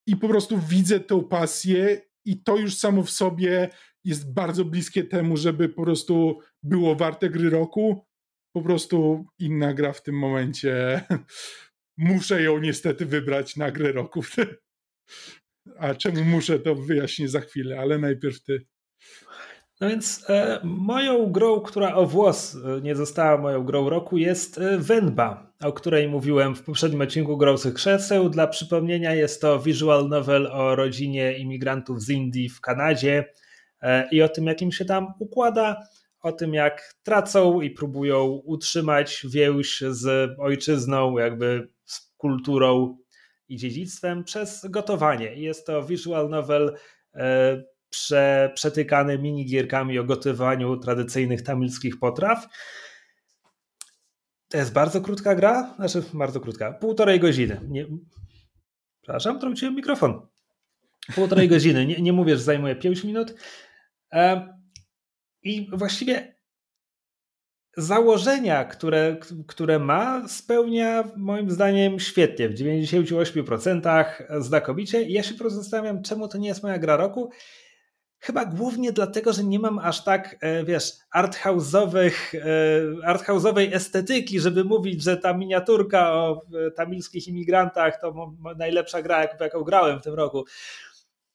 i 0.07 0.17
po 0.17 0.29
prostu 0.29 0.59
widzę 0.59 1.01
tą 1.01 1.25
pasję 1.25 2.01
i 2.25 2.43
to 2.43 2.57
już 2.57 2.75
samo 2.75 3.03
w 3.03 3.11
sobie 3.11 3.71
jest 4.05 4.33
bardzo 4.33 4.65
bliskie 4.65 5.05
temu, 5.05 5.37
żeby 5.37 5.69
po 5.69 5.83
prostu 5.83 6.41
było 6.63 6.97
warte 6.97 7.31
gry 7.31 7.51
roku. 7.51 8.07
Po 8.53 8.63
prostu 8.63 9.27
inna 9.39 9.75
gra 9.75 9.93
w 9.93 10.03
tym 10.03 10.19
momencie. 10.19 11.03
Muszę 11.97 12.43
ją 12.43 12.59
niestety 12.59 13.07
wybrać 13.07 13.57
na 13.57 13.71
grę 13.71 13.93
roku. 13.93 14.21
A 15.79 15.95
czemu 15.95 16.25
muszę, 16.25 16.59
to 16.59 16.75
wyjaśnię 16.75 17.29
za 17.29 17.41
chwilę, 17.41 17.79
ale 17.81 17.99
najpierw 17.99 18.43
ty. 18.43 18.67
No 19.81 19.89
więc 19.89 20.25
e, 20.31 20.61
moją 20.65 21.33
grą, 21.33 21.61
która 21.61 21.95
o 21.95 22.07
włos 22.07 22.57
e, 22.57 22.81
nie 22.81 22.95
została 22.97 23.39
moją 23.41 23.65
grą 23.65 23.89
roku, 23.89 24.17
jest 24.17 24.59
e, 24.59 24.79
Wenba, 24.79 25.53
o 25.65 25.73
której 25.73 26.09
mówiłem 26.09 26.55
w 26.55 26.63
poprzednim 26.63 27.01
odcinku 27.01 27.37
Grących 27.37 27.75
Krzeseł. 27.75 28.31
Dla 28.31 28.47
przypomnienia 28.47 29.15
jest 29.15 29.41
to 29.41 29.61
visual 29.61 30.09
novel 30.09 30.47
o 30.47 30.77
rodzinie 30.77 31.39
imigrantów 31.39 32.03
z 32.03 32.11
Indii 32.11 32.49
w 32.49 32.61
Kanadzie 32.61 33.25
e, 33.83 34.09
i 34.13 34.23
o 34.23 34.29
tym, 34.29 34.47
jakim 34.47 34.73
się 34.73 34.85
tam 34.85 35.07
układa. 35.19 35.83
o 36.21 36.33
tym, 36.33 36.55
jak 36.55 36.95
tracą 37.03 37.61
i 37.61 37.71
próbują 37.71 38.25
utrzymać 38.25 39.27
więź 39.31 39.83
z 39.91 40.31
ojczyzną, 40.39 41.19
jakby 41.19 41.69
z 41.85 42.15
kulturą 42.17 42.99
i 43.49 43.57
dziedzictwem 43.57 44.25
przez 44.25 44.67
gotowanie. 44.71 45.35
Jest 45.35 45.67
to 45.67 45.83
visual 45.83 46.31
novel 46.31 46.77
e, 47.15 47.63
prze, 47.91 48.53
przetykany 48.55 49.19
minigierkami 49.19 49.99
o 49.99 50.05
gotowaniu 50.05 50.77
tradycyjnych 50.77 51.43
tamilskich 51.43 51.99
potraw. 51.99 52.47
To 54.49 54.59
jest 54.59 54.73
bardzo 54.73 55.01
krótka 55.01 55.35
gra, 55.35 55.75
znaczy 55.77 56.03
bardzo 56.15 56.41
krótka, 56.41 56.73
półtorej 56.73 57.21
godziny. 57.21 57.61
Nie... 57.69 57.87
Przepraszam, 59.03 59.41
trąciłem 59.41 59.75
mikrofon. 59.75 60.27
Półtorej 61.15 61.49
godziny, 61.49 61.87
nie, 61.87 62.03
nie 62.03 62.13
mówię, 62.13 62.37
że 62.37 62.43
zajmuje 62.43 62.77
5 62.77 63.05
minut. 63.05 63.35
E, 64.13 64.49
I 65.43 65.71
właściwie 65.73 66.36
założenia, 67.77 68.65
które, 68.65 69.17
które 69.47 69.79
ma, 69.79 70.29
spełnia 70.29 71.05
moim 71.17 71.51
zdaniem 71.51 72.01
świetnie, 72.01 72.49
w 72.49 72.55
98% 72.55 74.41
znakomicie. 74.41 75.03
I 75.03 75.13
ja 75.13 75.23
się 75.23 75.33
po 75.35 75.41
prostu 75.41 75.63
zastanawiam, 75.63 76.03
czemu 76.03 76.29
to 76.29 76.39
nie 76.39 76.49
jest 76.49 76.63
moja 76.63 76.79
gra 76.79 76.97
roku. 76.97 77.31
Chyba 78.19 78.45
głównie 78.45 78.93
dlatego, 78.93 79.33
że 79.33 79.45
nie 79.45 79.59
mam 79.59 79.79
aż 79.79 80.05
tak, 80.05 80.37
e, 80.41 80.65
wiesz, 80.65 80.93
arthouse'owych, 81.17 82.13
e, 82.35 83.13
arthouse'owej 83.13 83.75
estetyki, 83.75 84.41
żeby 84.41 84.65
mówić, 84.65 85.03
że 85.03 85.17
ta 85.17 85.35
miniaturka 85.35 86.13
o 86.13 86.43
e, 86.67 86.71
tamilskich 86.71 87.29
imigrantach 87.29 88.01
to 88.01 88.33
najlepsza 88.59 89.03
gra, 89.03 89.29
jaką 89.41 89.63
grałem 89.63 90.01
w 90.01 90.03
tym 90.03 90.15
roku. 90.15 90.45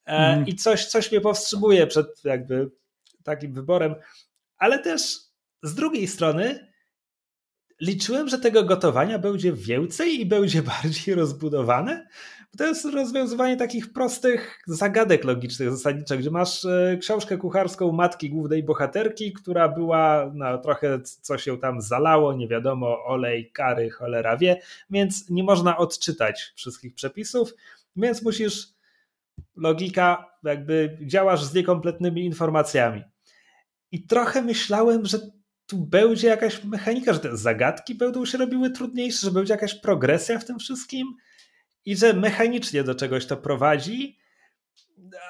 Mm. 0.05 0.47
I 0.47 0.55
coś, 0.55 0.85
coś 0.85 1.11
mnie 1.11 1.21
powstrzymuje 1.21 1.87
przed 1.87 2.23
jakby 2.23 2.71
takim 3.23 3.53
wyborem. 3.53 3.95
Ale 4.57 4.79
też 4.79 5.30
z 5.63 5.75
drugiej 5.75 6.07
strony 6.07 6.71
liczyłem, 7.81 8.29
że 8.29 8.39
tego 8.39 8.63
gotowania 8.63 9.19
będzie 9.19 9.53
więcej 9.53 10.21
i 10.21 10.25
będzie 10.25 10.61
bardziej 10.83 11.15
rozbudowane. 11.15 12.07
To 12.57 12.65
jest 12.65 12.85
rozwiązywanie 12.85 13.57
takich 13.57 13.93
prostych 13.93 14.61
zagadek 14.67 15.23
logicznych 15.23 15.71
zasadniczo, 15.71 16.17
gdzie 16.17 16.31
masz 16.31 16.65
e, 16.65 16.97
książkę 17.01 17.37
kucharską 17.37 17.91
matki 17.91 18.29
głównej 18.29 18.63
bohaterki, 18.63 19.33
która 19.33 19.69
była 19.69 20.31
no, 20.33 20.57
trochę 20.57 21.01
coś 21.01 21.47
ją 21.47 21.59
tam 21.59 21.81
zalało, 21.81 22.33
nie 22.33 22.47
wiadomo, 22.47 23.05
olej, 23.05 23.51
kary, 23.51 23.89
cholera 23.89 24.37
wie, 24.37 24.61
więc 24.89 25.29
nie 25.29 25.43
można 25.43 25.77
odczytać 25.77 26.53
wszystkich 26.55 26.95
przepisów, 26.95 27.53
więc 27.95 28.21
musisz 28.21 28.67
logika, 29.55 30.25
jakby 30.43 30.97
działasz 31.01 31.43
z 31.43 31.53
niekompletnymi 31.53 32.25
informacjami. 32.25 33.03
I 33.91 34.05
trochę 34.05 34.41
myślałem, 34.41 35.05
że 35.05 35.19
tu 35.71 35.77
będzie 35.77 36.27
jakaś 36.27 36.63
mechanika, 36.63 37.13
że 37.13 37.19
te 37.19 37.37
zagadki 37.37 37.95
będą 37.95 38.25
się 38.25 38.37
robiły 38.37 38.69
trudniejsze, 38.69 39.25
że 39.25 39.31
będzie 39.31 39.53
jakaś 39.53 39.75
progresja 39.75 40.39
w 40.39 40.45
tym 40.45 40.59
wszystkim 40.59 41.15
i 41.85 41.95
że 41.95 42.13
mechanicznie 42.13 42.83
do 42.83 42.95
czegoś 42.95 43.25
to 43.25 43.37
prowadzi, 43.37 44.17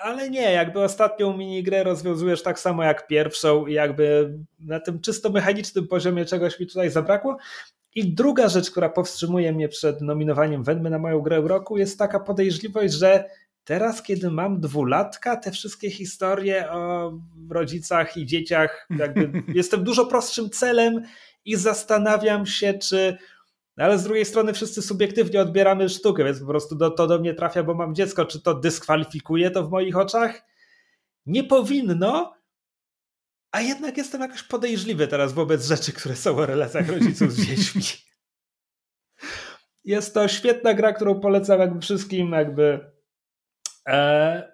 ale 0.04 0.30
nie, 0.30 0.52
jakby 0.52 0.80
ostatnią 0.80 1.38
minigrę 1.38 1.84
rozwiązujesz 1.84 2.44
tak 2.44 2.60
samo 2.60 2.84
jak 2.84 3.08
pierwszą 3.08 3.66
i 3.66 3.74
jakby 3.74 4.38
na 4.60 4.80
tym 4.80 5.02
czysto 5.02 5.30
mechanicznym 5.30 5.88
poziomie 5.88 6.26
czegoś 6.26 6.60
mi 6.60 6.68
tutaj 6.68 6.90
zabrakło. 6.90 7.38
I 7.96 8.14
druga 8.14 8.50
rzecz, 8.50 8.72
która 8.72 8.90
powstrzymuje 8.90 9.54
mnie 9.54 9.70
przed 9.70 10.02
nominowaniem 10.02 10.64
Wenmy 10.64 10.90
na 10.90 11.00
moją 11.00 11.20
grę 11.20 11.42
roku 11.42 11.78
jest 11.78 12.00
taka 12.00 12.20
podejrzliwość, 12.20 12.94
że 12.94 13.26
Teraz, 13.64 14.04
kiedy 14.04 14.32
mam 14.32 14.60
dwulatka, 14.60 15.38
te 15.38 15.52
wszystkie 15.52 15.92
historie 15.92 16.72
o 16.72 17.14
rodzicach 17.50 18.18
i 18.18 18.26
dzieciach, 18.26 18.88
jakby 18.90 19.32
jestem 19.60 19.84
dużo 19.84 20.06
prostszym 20.06 20.50
celem 20.50 21.02
i 21.46 21.56
zastanawiam 21.56 22.46
się, 22.46 22.74
czy. 22.74 23.18
Ale 23.78 24.00
z 24.00 24.04
drugiej 24.04 24.26
strony 24.26 24.54
wszyscy 24.54 24.82
subiektywnie 24.82 25.42
odbieramy 25.42 25.90
sztukę, 25.90 26.24
więc 26.24 26.40
po 26.40 26.46
prostu 26.46 26.76
do, 26.76 26.92
to 26.92 27.08
do 27.08 27.20
mnie 27.20 27.34
trafia, 27.34 27.64
bo 27.64 27.74
mam 27.74 27.96
dziecko. 27.96 28.26
Czy 28.26 28.42
to 28.42 28.54
dyskwalifikuje 28.54 29.52
to 29.52 29.64
w 29.64 29.72
moich 29.72 29.98
oczach? 29.98 30.42
Nie 31.26 31.44
powinno, 31.44 32.34
a 33.52 33.62
jednak 33.62 33.98
jestem 33.98 34.22
jakoś 34.22 34.44
podejrzliwy 34.44 35.08
teraz 35.08 35.34
wobec 35.34 35.66
rzeczy, 35.66 35.94
które 35.94 36.16
są 36.16 36.38
o 36.38 36.46
relacjach 36.46 36.90
rodziców 36.90 37.34
z 37.34 37.46
dziećmi. 37.46 37.82
Jest 39.86 40.14
to 40.14 40.28
świetna 40.28 40.74
gra, 40.74 40.94
którą 40.94 41.20
polecam 41.20 41.60
jakby 41.60 41.82
wszystkim, 41.82 42.32
jakby 42.32 42.92
E, 43.88 44.52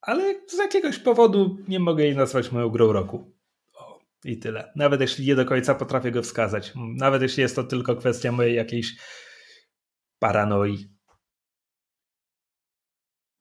ale 0.00 0.34
z 0.46 0.58
jakiegoś 0.58 0.98
powodu 0.98 1.58
nie 1.68 1.80
mogę 1.80 2.04
jej 2.04 2.16
nazwać 2.16 2.52
moją 2.52 2.68
grą 2.68 2.92
roku. 2.92 3.32
O, 3.74 4.00
I 4.24 4.38
tyle. 4.38 4.72
Nawet 4.76 5.00
jeśli 5.00 5.26
nie 5.26 5.34
do 5.34 5.44
końca 5.44 5.74
potrafię 5.74 6.10
go 6.10 6.22
wskazać. 6.22 6.72
Nawet 6.76 7.22
jeśli 7.22 7.40
jest 7.40 7.56
to 7.56 7.64
tylko 7.64 7.96
kwestia 7.96 8.32
mojej 8.32 8.56
jakiejś 8.56 8.96
paranoi. 10.18 10.94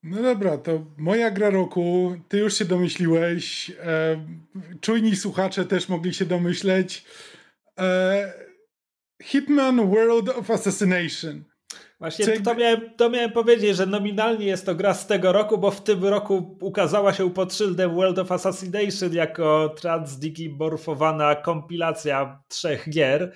No 0.03 0.21
dobra, 0.21 0.57
to 0.57 0.85
moja 0.97 1.31
gra 1.31 1.49
roku, 1.49 2.15
ty 2.27 2.38
już 2.38 2.57
się 2.57 2.65
domyśliłeś, 2.65 3.71
e, 3.80 4.25
czujni 4.81 5.15
słuchacze 5.15 5.65
też 5.65 5.89
mogli 5.89 6.13
się 6.13 6.25
domyśleć. 6.25 7.05
E, 7.80 8.34
Hitman 9.23 9.89
World 9.89 10.30
of 10.30 10.51
Assassination. 10.51 11.43
Właśnie 12.03 12.41
to, 12.41 12.55
miałem, 12.55 12.89
to 12.97 13.09
miałem 13.09 13.31
powiedzieć, 13.31 13.77
że 13.77 13.85
nominalnie 13.85 14.45
jest 14.45 14.65
to 14.65 14.75
gra 14.75 14.93
z 14.93 15.07
tego 15.07 15.31
roku, 15.31 15.57
bo 15.57 15.71
w 15.71 15.84
tym 15.84 16.05
roku 16.05 16.57
ukazała 16.61 17.13
się 17.13 17.34
pod 17.34 17.53
szyldem 17.53 17.95
World 17.95 18.19
of 18.19 18.31
Assassination 18.31 19.13
jako 19.13 19.75
transdikimorfowana 19.81 21.35
kompilacja 21.35 22.43
trzech 22.47 22.89
gier. 22.89 23.34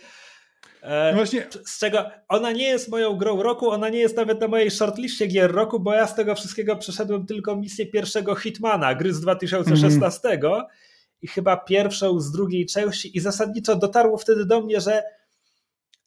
E, 0.82 1.12
no 1.12 1.16
właśnie. 1.16 1.48
Z 1.66 1.80
czego 1.80 2.06
ona 2.28 2.52
nie 2.52 2.68
jest 2.68 2.90
moją 2.90 3.16
grą 3.16 3.44
roku, 3.44 3.70
ona 3.70 3.90
nie 3.90 4.00
jest 4.00 4.18
nawet 4.18 4.42
na 4.42 4.48
mojej 4.48 4.72
shortliście 4.72 5.28
gier 5.28 5.52
roku, 5.52 5.80
bo 5.80 5.94
ja 5.94 6.08
z 6.08 6.16
tego 6.16 6.36
wszystkiego 6.36 6.76
przeszedłem 6.76 7.26
tylko 7.26 7.56
misję 7.56 7.86
pierwszego 7.86 8.36
Hitmana, 8.36 8.96
gry 8.96 9.14
z 9.14 9.22
2016 9.22 10.30
mm. 10.30 10.64
i 11.22 11.28
chyba 11.28 11.58
pierwszą 11.58 12.20
z 12.20 12.32
drugiej 12.32 12.66
części 12.66 13.18
i 13.18 13.20
zasadniczo 13.20 13.76
dotarło 13.76 14.18
wtedy 14.18 14.46
do 14.46 14.62
mnie, 14.62 14.82
że 14.82 15.04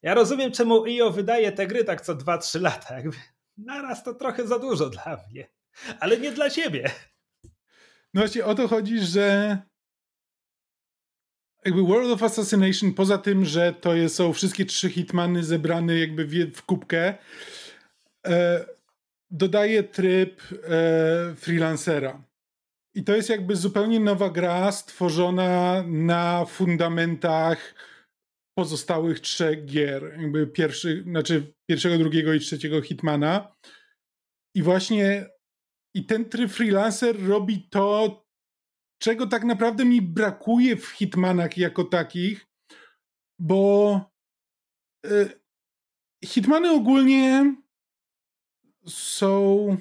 ja 0.03 0.15
rozumiem, 0.15 0.53
czemu 0.53 0.85
IO 0.85 1.11
wydaje 1.11 1.53
te 1.53 1.67
gry 1.67 1.85
tak 1.85 2.01
co 2.01 2.15
2-3 2.15 2.61
lata. 2.61 2.95
Jakby 2.95 3.17
naraz 3.59 4.05
to 4.05 4.15
trochę 4.15 4.47
za 4.47 4.59
dużo 4.59 4.91
dla 4.91 5.21
mnie, 5.31 5.49
ale 6.01 6.19
nie 6.19 6.33
dla 6.33 6.51
ciebie. 6.51 6.91
No 8.15 8.21
właśnie 8.21 8.45
o 8.45 8.55
to 8.55 8.69
chodzi, 8.69 8.99
że 8.99 9.59
jakby 11.65 11.83
World 11.83 12.11
of 12.13 12.23
Assassination, 12.23 12.95
poza 12.95 13.19
tym, 13.19 13.45
że 13.45 13.73
to 13.73 14.09
są 14.09 14.33
wszystkie 14.33 14.65
trzy 14.65 14.91
hitmany 14.91 15.45
zebrane 15.45 15.99
jakby 15.99 16.25
w, 16.25 16.57
w 16.57 16.63
kubkę, 16.63 17.15
e, 18.27 18.65
dodaje 19.31 19.83
tryb 19.83 20.43
e, 20.53 21.35
freelancera. 21.35 22.23
I 22.95 23.05
to 23.05 23.17
jest 23.17 23.29
jakby 23.29 23.57
zupełnie 23.57 24.01
nowa 24.01 24.31
gra 24.31 24.73
stworzona 24.73 25.85
na 25.87 26.45
fundamentach 26.45 27.75
pozostałych 28.59 29.21
trzech 29.21 29.65
gier, 29.65 30.17
jakby 30.21 30.47
pierwszy, 30.47 31.03
znaczy 31.03 31.55
pierwszego, 31.71 31.99
drugiego 31.99 32.35
i 32.35 32.41
trzeciego 32.41 32.83
Hitmana. 32.83 33.57
I 34.57 34.63
właśnie 34.63 35.27
i 35.95 36.07
ten 36.07 36.29
tryb 36.29 36.51
freelancer 36.51 37.27
robi 37.27 37.69
to, 37.69 38.21
czego 39.03 39.27
tak 39.27 39.45
naprawdę 39.45 39.85
mi 39.85 40.03
brakuje 40.03 40.77
w 40.77 40.87
Hitmanach 40.87 41.59
jako 41.59 41.85
takich, 41.85 42.47
bo 43.39 44.01
y, 45.07 45.41
Hitmany 46.25 46.71
ogólnie 46.71 47.55
są 48.87 49.77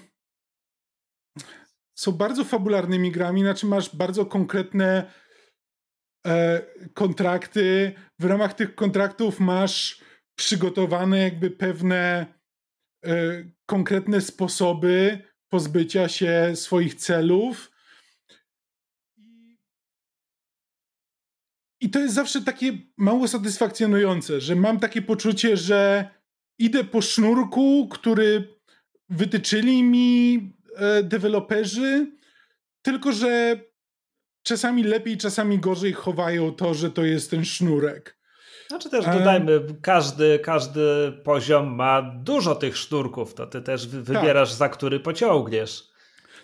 są 1.98 2.12
bardzo 2.12 2.44
fabularnymi 2.44 3.12
grami, 3.12 3.42
znaczy 3.42 3.66
masz 3.66 3.96
bardzo 3.96 4.26
konkretne 4.26 5.12
kontrakty. 6.94 7.94
W 8.20 8.26
ramach 8.26 8.54
tych 8.54 8.76
kontraktów 8.76 9.40
masz 9.40 10.02
przygotowane 10.36 11.20
jakby 11.20 11.52
pewne 11.52 12.26
e, 13.06 13.12
konkretne 13.66 14.22
sposoby 14.22 15.24
pozbycia 15.50 16.08
się 16.08 16.52
swoich 16.56 16.96
celów. 16.96 17.72
I 21.82 21.90
to 21.90 22.00
jest 22.00 22.14
zawsze 22.14 22.42
takie 22.42 22.78
mało 22.98 23.28
satysfakcjonujące, 23.28 24.42
że 24.42 24.56
mam 24.56 24.80
takie 24.80 25.02
poczucie, 25.02 25.58
że 25.58 26.10
idę 26.60 26.84
po 26.84 27.02
sznurku, 27.02 27.88
który 27.92 28.60
wytyczyli 29.10 29.84
mi 29.84 30.54
e, 30.76 31.04
deweloperzy, 31.04 32.12
tylko 32.82 33.12
że 33.12 33.62
czasami 34.50 34.84
lepiej, 34.84 35.18
czasami 35.18 35.60
gorzej 35.60 35.94
chowają 35.94 36.52
to, 36.52 36.74
że 36.74 36.92
to 36.92 37.06
jest 37.06 37.32
ten 37.32 37.46
sznurek. 37.46 38.18
Znaczy 38.68 38.90
też 38.90 39.06
dodajmy, 39.06 39.62
każdy, 39.82 40.40
każdy 40.40 40.82
poziom 41.24 41.76
ma 41.76 42.02
dużo 42.02 42.56
tych 42.56 42.78
sznurków, 42.78 43.34
to 43.34 43.48
ty 43.48 43.62
też 43.62 43.88
wybierasz 43.88 44.50
tak. 44.50 44.58
za 44.58 44.70
który 44.70 45.00
pociągniesz. 45.00 45.88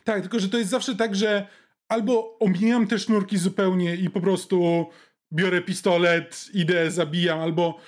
Tak, 0.04 0.22
tylko 0.22 0.40
że 0.40 0.50
to 0.50 0.58
jest 0.58 0.70
zawsze 0.70 0.96
tak, 0.96 1.16
że 1.16 1.48
albo 1.88 2.40
omijam 2.40 2.88
te 2.88 3.00
sznurki 3.00 3.38
zupełnie 3.38 3.96
i 3.96 4.10
po 4.10 4.22
prostu 4.22 4.86
biorę 5.34 5.62
pistolet, 5.62 6.46
idę, 6.54 6.92
zabijam, 6.92 7.40
albo 7.40 7.80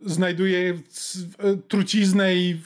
znajduję 0.00 0.78
truciznę 1.68 2.36
i 2.36 2.60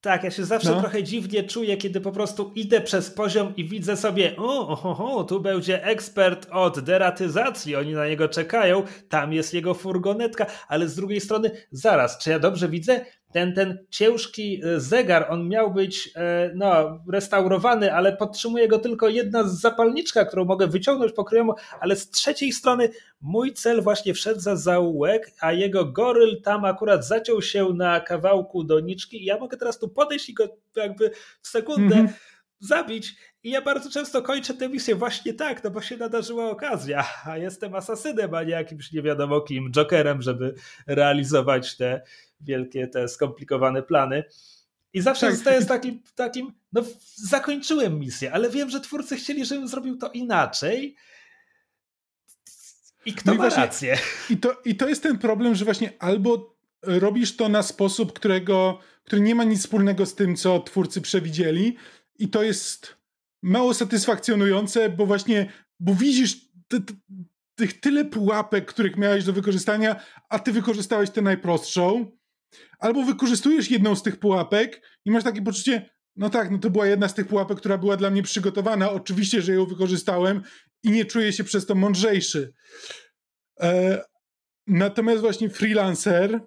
tak, 0.00 0.24
ja 0.24 0.30
się 0.30 0.44
zawsze 0.44 0.70
no. 0.70 0.80
trochę 0.80 1.02
dziwnie 1.02 1.44
czuję, 1.44 1.76
kiedy 1.76 2.00
po 2.00 2.12
prostu 2.12 2.52
idę 2.54 2.80
przez 2.80 3.10
poziom 3.10 3.56
i 3.56 3.64
widzę 3.64 3.96
sobie, 3.96 4.36
o, 4.36 4.68
o, 4.68 5.16
o, 5.16 5.24
tu 5.24 5.40
będzie 5.40 5.84
ekspert 5.84 6.46
od 6.50 6.80
deratyzacji, 6.80 7.76
oni 7.76 7.92
na 7.92 8.06
niego 8.06 8.28
czekają, 8.28 8.82
tam 9.08 9.32
jest 9.32 9.54
jego 9.54 9.74
furgonetka, 9.74 10.46
ale 10.68 10.88
z 10.88 10.94
drugiej 10.96 11.20
strony, 11.20 11.50
zaraz, 11.70 12.18
czy 12.18 12.30
ja 12.30 12.38
dobrze 12.38 12.68
widzę? 12.68 13.04
Ten, 13.36 13.54
ten 13.54 13.78
ciężki 13.90 14.60
e, 14.64 14.80
zegar, 14.80 15.26
on 15.30 15.48
miał 15.48 15.72
być 15.74 16.10
e, 16.16 16.50
no, 16.54 17.00
restaurowany, 17.12 17.94
ale 17.94 18.16
podtrzymuje 18.16 18.68
go 18.68 18.78
tylko 18.78 19.08
jedna 19.08 19.44
z 19.44 19.60
zapalniczka, 19.60 20.24
którą 20.24 20.44
mogę 20.44 20.66
wyciągnąć 20.66 21.12
pokryjomu, 21.12 21.54
ale 21.80 21.96
z 21.96 22.10
trzeciej 22.10 22.52
strony 22.52 22.88
mój 23.20 23.52
cel 23.52 23.82
właśnie 23.82 24.14
wszedł 24.14 24.40
za 24.40 24.56
zaułek, 24.56 25.30
a 25.40 25.52
jego 25.52 25.84
goryl 25.84 26.42
tam 26.42 26.64
akurat 26.64 27.06
zaciął 27.06 27.42
się 27.42 27.68
na 27.74 28.00
kawałku 28.00 28.64
doniczki 28.64 29.22
i 29.22 29.24
ja 29.24 29.38
mogę 29.38 29.56
teraz 29.56 29.78
tu 29.78 29.88
podejść 29.88 30.28
i 30.28 30.34
go 30.34 30.48
jakby 30.76 31.10
w 31.42 31.48
sekundę 31.48 31.94
mm 31.94 32.06
-hmm. 32.06 32.12
zabić 32.60 33.16
i 33.46 33.50
ja 33.50 33.62
bardzo 33.62 33.90
często 33.90 34.22
kończę 34.22 34.54
tę 34.54 34.68
misję 34.68 34.94
właśnie 34.94 35.34
tak, 35.34 35.64
no 35.64 35.70
bo 35.70 35.80
się 35.80 35.96
nadarzyła 35.96 36.50
okazja, 36.50 37.04
a 37.24 37.36
jestem 37.36 37.74
asasynem, 37.74 38.34
a 38.34 38.42
nie 38.42 38.50
jakimś 38.50 38.92
nie 38.92 39.02
wiadomo 39.02 39.40
kim, 39.40 39.72
jokerem, 39.72 40.22
żeby 40.22 40.54
realizować 40.86 41.76
te 41.76 42.02
wielkie, 42.40 42.88
te 42.88 43.08
skomplikowane 43.08 43.82
plany. 43.82 44.24
I 44.92 45.00
zawsze 45.00 45.26
tak. 45.26 45.34
zostaję 45.34 45.62
z 45.62 45.66
takim, 45.66 46.02
takim, 46.14 46.52
no 46.72 46.84
zakończyłem 47.14 47.98
misję, 47.98 48.32
ale 48.32 48.50
wiem, 48.50 48.70
że 48.70 48.80
twórcy 48.80 49.16
chcieli, 49.16 49.44
żebym 49.44 49.68
zrobił 49.68 49.96
to 49.96 50.10
inaczej. 50.10 50.96
I 53.04 53.14
kto 53.14 53.30
no 53.30 53.34
ma 53.34 53.46
i 53.46 53.48
właśnie, 53.48 53.62
rację? 53.62 53.98
I 54.30 54.36
to, 54.36 54.62
I 54.64 54.74
to 54.74 54.88
jest 54.88 55.02
ten 55.02 55.18
problem, 55.18 55.54
że 55.54 55.64
właśnie 55.64 55.92
albo 55.98 56.56
robisz 56.82 57.36
to 57.36 57.48
na 57.48 57.62
sposób, 57.62 58.12
którego, 58.12 58.78
który 59.04 59.22
nie 59.22 59.34
ma 59.34 59.44
nic 59.44 59.60
wspólnego 59.60 60.06
z 60.06 60.14
tym, 60.14 60.36
co 60.36 60.60
twórcy 60.60 61.00
przewidzieli, 61.00 61.76
i 62.18 62.28
to 62.28 62.42
jest 62.42 62.96
mało 63.42 63.74
satysfakcjonujące, 63.74 64.90
bo 64.90 65.06
właśnie, 65.06 65.52
bo 65.80 65.94
widzisz 65.94 66.36
te, 66.68 66.80
te, 66.80 66.94
tych 67.54 67.80
tyle 67.80 68.04
pułapek, 68.04 68.66
których 68.66 68.96
miałeś 68.96 69.24
do 69.24 69.32
wykorzystania, 69.32 70.00
a 70.28 70.38
ty 70.38 70.52
wykorzystałeś 70.52 71.10
tę 71.10 71.22
najprostszą, 71.22 72.16
albo 72.78 73.02
wykorzystujesz 73.02 73.70
jedną 73.70 73.96
z 73.96 74.02
tych 74.02 74.18
pułapek 74.18 74.82
i 75.04 75.10
masz 75.10 75.24
takie 75.24 75.42
poczucie, 75.42 75.90
no 76.16 76.30
tak, 76.30 76.50
no 76.50 76.58
to 76.58 76.70
była 76.70 76.86
jedna 76.86 77.08
z 77.08 77.14
tych 77.14 77.26
pułapek, 77.26 77.58
która 77.58 77.78
była 77.78 77.96
dla 77.96 78.10
mnie 78.10 78.22
przygotowana, 78.22 78.90
oczywiście, 78.90 79.42
że 79.42 79.52
ją 79.52 79.66
wykorzystałem 79.66 80.42
i 80.82 80.90
nie 80.90 81.04
czuję 81.04 81.32
się 81.32 81.44
przez 81.44 81.66
to 81.66 81.74
mądrzejszy. 81.74 82.52
E, 83.60 84.02
natomiast 84.66 85.20
właśnie 85.20 85.50
freelancer, 85.50 86.40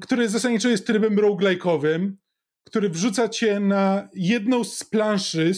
który 0.00 0.28
zasadniczo 0.28 0.68
jest 0.68 0.86
trybem 0.86 1.16
roguelike'owym, 1.16 2.12
który 2.66 2.88
wrzuca 2.88 3.28
cię 3.28 3.60
na 3.60 4.08
jedną 4.14 4.64
z 4.64 4.84
planszy 4.84 5.52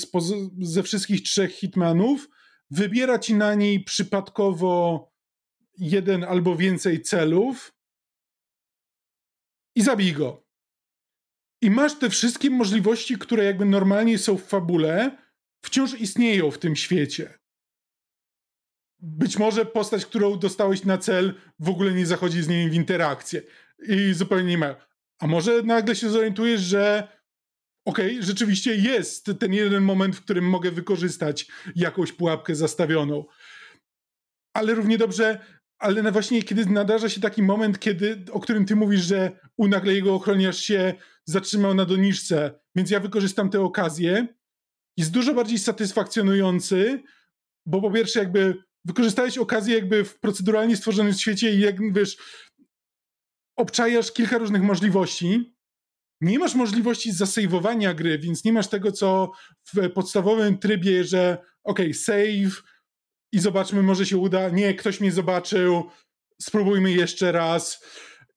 ze 0.61 0.83
wszystkich 0.83 1.23
trzech 1.23 1.53
hitmanów, 1.53 2.29
wybiera 2.71 3.19
ci 3.19 3.35
na 3.35 3.55
niej 3.55 3.85
przypadkowo 3.85 5.09
jeden 5.79 6.25
albo 6.25 6.57
więcej 6.57 7.03
celów 7.03 7.75
i 9.75 9.83
zabij 9.83 10.13
go. 10.13 10.47
I 11.63 11.71
masz 11.71 11.99
te 11.99 12.11
wszystkie 12.11 12.51
możliwości, 12.51 13.19
które 13.19 13.45
jakby 13.45 13.65
normalnie 13.65 14.19
są 14.19 14.37
w 14.37 14.45
fabule, 14.45 15.19
wciąż 15.63 15.95
istnieją 15.95 16.51
w 16.51 16.59
tym 16.59 16.77
świecie. 16.77 17.39
Być 19.01 19.39
może 19.39 19.67
postać, 19.67 20.07
którą 20.07 20.39
dostałeś 20.39 20.85
na 20.85 20.99
cel, 20.99 21.35
w 21.59 21.69
ogóle 21.69 21.93
nie 21.93 22.07
zachodzi 22.07 22.43
z 22.43 22.49
nim 22.49 22.71
w 22.71 22.75
interakcję 22.75 23.43
i 23.89 24.15
zupełnie 24.15 24.49
nie 24.49 24.59
ma. 24.59 24.88
A 25.19 25.27
może 25.27 25.63
nagle 25.63 25.97
się 25.97 26.11
zorientujesz, 26.11 26.61
że 26.61 27.09
okej, 27.85 28.11
okay, 28.11 28.23
rzeczywiście 28.23 28.75
jest 28.75 29.31
ten 29.41 29.53
jeden 29.53 29.83
moment, 29.83 30.17
w 30.17 30.25
którym 30.25 30.49
mogę 30.49 30.71
wykorzystać 30.71 31.47
jakąś 31.77 32.13
pułapkę 32.13 32.55
zastawioną. 32.55 33.25
Ale 34.55 34.75
równie 34.75 34.99
dobrze, 34.99 35.39
ale 35.79 36.13
właśnie 36.13 36.43
kiedy 36.43 36.67
nadarza 36.67 37.09
się 37.09 37.21
taki 37.21 37.43
moment, 37.43 37.79
kiedy, 37.79 38.25
o 38.33 38.41
którym 38.41 38.67
ty 38.67 38.77
mówisz, 38.77 39.01
że 39.01 39.41
u 39.57 39.69
nagle 39.69 39.95
jego 39.95 40.15
ochroniarz 40.15 40.59
się 40.59 40.95
zatrzymał 41.25 41.75
na 41.75 41.85
doniczce, 41.85 42.61
więc 42.75 42.91
ja 42.91 43.01
wykorzystam 43.01 43.51
tę 43.51 43.61
okazję, 43.61 44.27
jest 44.97 45.11
dużo 45.11 45.35
bardziej 45.35 45.59
satysfakcjonujący, 45.59 47.03
bo 47.67 47.81
po 47.81 47.91
pierwsze 47.91 48.19
jakby 48.19 48.55
wykorzystałeś 48.85 49.39
okazję 49.39 49.75
jakby 49.75 50.05
w 50.05 50.19
proceduralnie 50.21 50.77
stworzonym 50.77 51.13
świecie 51.13 51.55
i 51.55 51.61
jak 51.61 51.93
wiesz, 51.93 52.17
obczajasz 53.59 54.13
kilka 54.13 54.39
różnych 54.39 54.63
możliwości, 54.63 55.55
nie 56.21 56.39
masz 56.39 56.55
możliwości 56.55 57.13
zasejwowania 57.13 57.95
gry, 57.95 58.19
więc 58.19 58.45
nie 58.45 58.53
masz 58.53 58.69
tego, 58.69 58.93
co 58.93 59.31
w 59.75 59.91
podstawowym 59.91 60.59
trybie, 60.59 61.05
że 61.05 61.39
ok, 61.65 61.79
save 61.93 62.63
i 63.33 63.39
zobaczmy, 63.39 63.83
może 63.83 64.07
się 64.07 64.17
uda. 64.17 64.49
Nie, 64.49 64.75
ktoś 64.75 65.01
mnie 65.01 65.13
zobaczył, 65.13 65.91
spróbujmy 66.43 66.93
jeszcze 66.93 67.33
raz. 67.33 67.85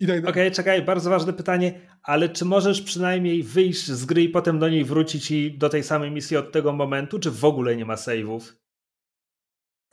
Tak 0.07 0.09
Okej, 0.09 0.29
okay, 0.29 0.51
czekaj, 0.51 0.81
bardzo 0.81 1.09
ważne 1.09 1.33
pytanie, 1.33 1.81
ale 2.03 2.29
czy 2.29 2.45
możesz 2.45 2.81
przynajmniej 2.81 3.43
wyjść 3.43 3.85
z 3.85 4.05
gry 4.05 4.23
i 4.23 4.29
potem 4.29 4.59
do 4.59 4.69
niej 4.69 4.83
wrócić 4.83 5.31
i 5.31 5.57
do 5.57 5.69
tej 5.69 5.83
samej 5.83 6.11
misji 6.11 6.37
od 6.37 6.51
tego 6.51 6.73
momentu, 6.73 7.19
czy 7.19 7.31
w 7.31 7.45
ogóle 7.45 7.75
nie 7.75 7.85
ma 7.85 7.95
save'ów? 7.95 8.60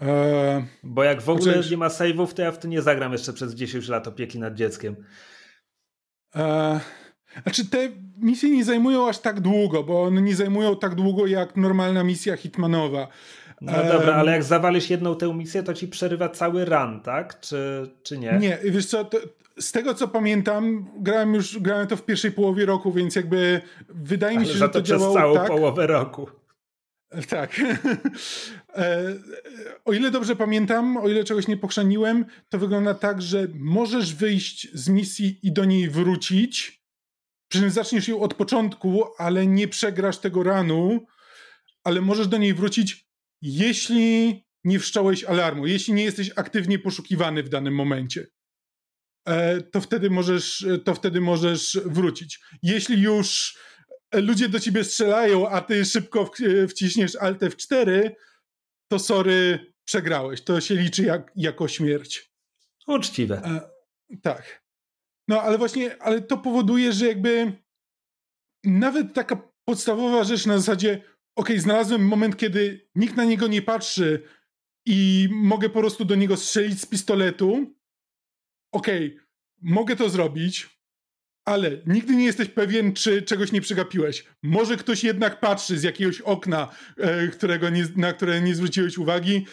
Eee, 0.01 0.65
Bo 0.83 1.05
jak 1.05 1.23
w 1.23 1.29
ogóle 1.29 1.63
nie 1.71 1.77
ma 1.77 1.89
save'ów, 1.89 2.35
to 2.35 2.43
ja 2.43 2.53
w 2.53 2.59
to 2.59 2.69
nie 2.69 2.83
zagram 2.83 3.13
jeszcze 3.13 3.33
przez 3.33 3.55
10 3.55 3.89
lat 3.89 4.09
opieki 4.09 4.39
nad 4.39 4.55
dzieckiem. 4.55 4.97
Eee, 6.35 6.81
znaczy 7.43 7.71
te 7.71 7.89
misje 8.17 8.51
nie 8.51 8.65
zajmują 8.65 9.09
aż 9.09 9.19
tak 9.19 9.41
długo, 9.41 9.85
bo 9.85 10.03
one 10.03 10.23
nie 10.23 10.37
zajmują 10.37 10.77
tak 10.77 10.95
długo 10.95 11.27
jak 11.27 11.57
normalna 11.57 12.05
misja 12.05 12.37
Hitmanowa. 12.37 13.09
No 13.61 13.73
dobra, 13.73 14.15
ale 14.15 14.33
jak 14.33 14.43
zawalisz 14.45 14.91
jedną 14.91 15.17
tę 15.17 15.35
misję, 15.35 15.63
to 15.63 15.75
ci 15.75 15.89
przerywa 15.89 16.29
cały 16.29 16.65
run, 16.65 17.01
tak? 17.01 17.41
Czy, 17.41 17.91
czy 18.03 18.19
nie? 18.19 18.39
Nie, 18.39 18.59
wiesz 18.65 18.87
co, 18.87 19.05
to, 19.05 19.19
z 19.61 19.73
tego 19.73 19.95
co 19.95 20.09
pamiętam, 20.09 20.91
grałem 20.97 21.35
już 21.35 21.59
grałem 21.59 21.87
to 21.87 21.97
w 21.97 22.05
pierwszej 22.05 22.33
połowie 22.33 22.67
roku, 22.67 22.93
więc 22.93 23.17
jakby 23.17 23.61
wydaje 23.89 24.37
ale 24.37 24.47
mi 24.47 24.53
się, 24.53 24.59
że 24.59 24.69
to, 24.69 24.79
to 24.79 24.83
przez 24.83 25.03
całą 25.03 25.35
tak. 25.35 25.49
połowę 25.49 25.87
roku. 25.87 26.27
Tak. 27.29 27.61
E, 28.75 29.15
o 29.85 29.93
ile 29.93 30.11
dobrze 30.11 30.37
pamiętam, 30.37 30.97
o 30.97 31.09
ile 31.09 31.25
czegoś 31.25 31.49
nie 31.49 31.57
pochrzaniłem, 31.57 32.25
to 32.49 32.59
wygląda 32.59 32.95
tak, 32.95 33.23
że 33.23 33.49
możesz 33.55 34.15
wyjść 34.15 34.69
z 34.75 34.89
misji 34.89 35.39
i 35.43 35.53
do 35.53 35.65
niej 35.65 35.91
wrócić, 35.91 36.83
przy 37.49 37.61
czym 37.61 37.71
zaczniesz 37.71 38.09
ją 38.09 38.21
od 38.21 38.35
początku, 38.35 39.05
ale 39.19 39.47
nie 39.47 39.69
przegrasz 39.69 40.19
tego 40.19 40.43
ranu, 40.43 41.07
ale 41.85 42.01
możesz 42.01 42.29
do 42.29 42.39
niej 42.39 42.55
wrócić, 42.55 43.09
jeśli 43.43 44.45
nie 44.65 44.79
wszcząłeś 44.79 45.25
alarmu, 45.25 45.67
jeśli 45.67 45.95
nie 45.95 46.05
jesteś 46.05 46.31
aktywnie 46.37 46.79
poszukiwany 46.79 47.43
w 47.43 47.49
danym 47.49 47.75
momencie. 47.75 48.27
E, 49.29 49.61
to 49.61 49.81
wtedy 49.81 50.11
możesz, 50.11 50.67
to 50.85 50.95
wtedy 50.95 51.21
możesz 51.21 51.81
wrócić. 51.85 52.41
Jeśli 52.63 53.03
już 53.03 53.59
ludzie 54.15 54.49
do 54.49 54.61
ciebie 54.61 54.85
strzelają, 54.85 55.49
a 55.49 55.61
ty 55.61 55.85
szybko 55.85 56.31
wciśniesz 56.69 57.17
Alt 57.17 57.39
F4, 57.39 58.11
to 58.89 58.99
sorry, 58.99 59.73
przegrałeś. 59.85 60.43
To 60.43 60.61
się 60.61 60.75
liczy 60.75 61.03
jak, 61.03 61.33
jako 61.37 61.69
śmierć. 61.69 62.33
Uczciwe. 62.87 63.43
E, 63.45 63.71
tak. 64.23 64.65
No 65.29 65.43
ale 65.43 65.59
właśnie, 65.59 66.03
ale 66.03 66.23
to 66.23 66.39
powoduje, 66.39 66.93
że 66.93 67.07
jakby 67.07 67.53
nawet 68.65 69.15
taka 69.15 69.53
podstawowa 69.65 70.25
rzecz 70.25 70.47
na 70.47 70.59
zasadzie, 70.59 71.03
ok, 71.37 71.49
znalazłem 71.57 72.07
moment, 72.07 72.37
kiedy 72.37 72.89
nikt 72.95 73.17
na 73.17 73.25
niego 73.25 73.47
nie 73.47 73.63
patrzy 73.63 74.23
i 74.87 75.29
mogę 75.31 75.69
po 75.69 75.81
prostu 75.81 76.05
do 76.05 76.15
niego 76.15 76.37
strzelić 76.37 76.81
z 76.81 76.87
pistoletu. 76.87 77.75
Ok, 78.73 78.87
mogę 79.63 79.97
to 79.97 80.11
zrobić, 80.11 80.78
ale 81.49 81.71
nigdy 81.87 82.17
nie 82.17 82.25
jesteś 82.25 82.49
pewien, 82.49 82.93
czy 82.93 83.23
czegoś 83.23 83.53
nie 83.53 83.61
przegapiłeś. 83.61 84.25
Może 84.43 84.77
ktoś 84.77 85.05
jednak 85.05 85.41
patrzy 85.41 85.79
z 85.79 85.83
jakiegoś 85.83 86.21
okna, 86.21 86.69
e, 86.97 87.29
którego 87.29 87.71
nie, 87.71 87.87
na 87.97 88.13
które 88.13 88.41
nie 88.41 88.55
zwróciłeś 88.55 88.99
uwagi 88.99 89.47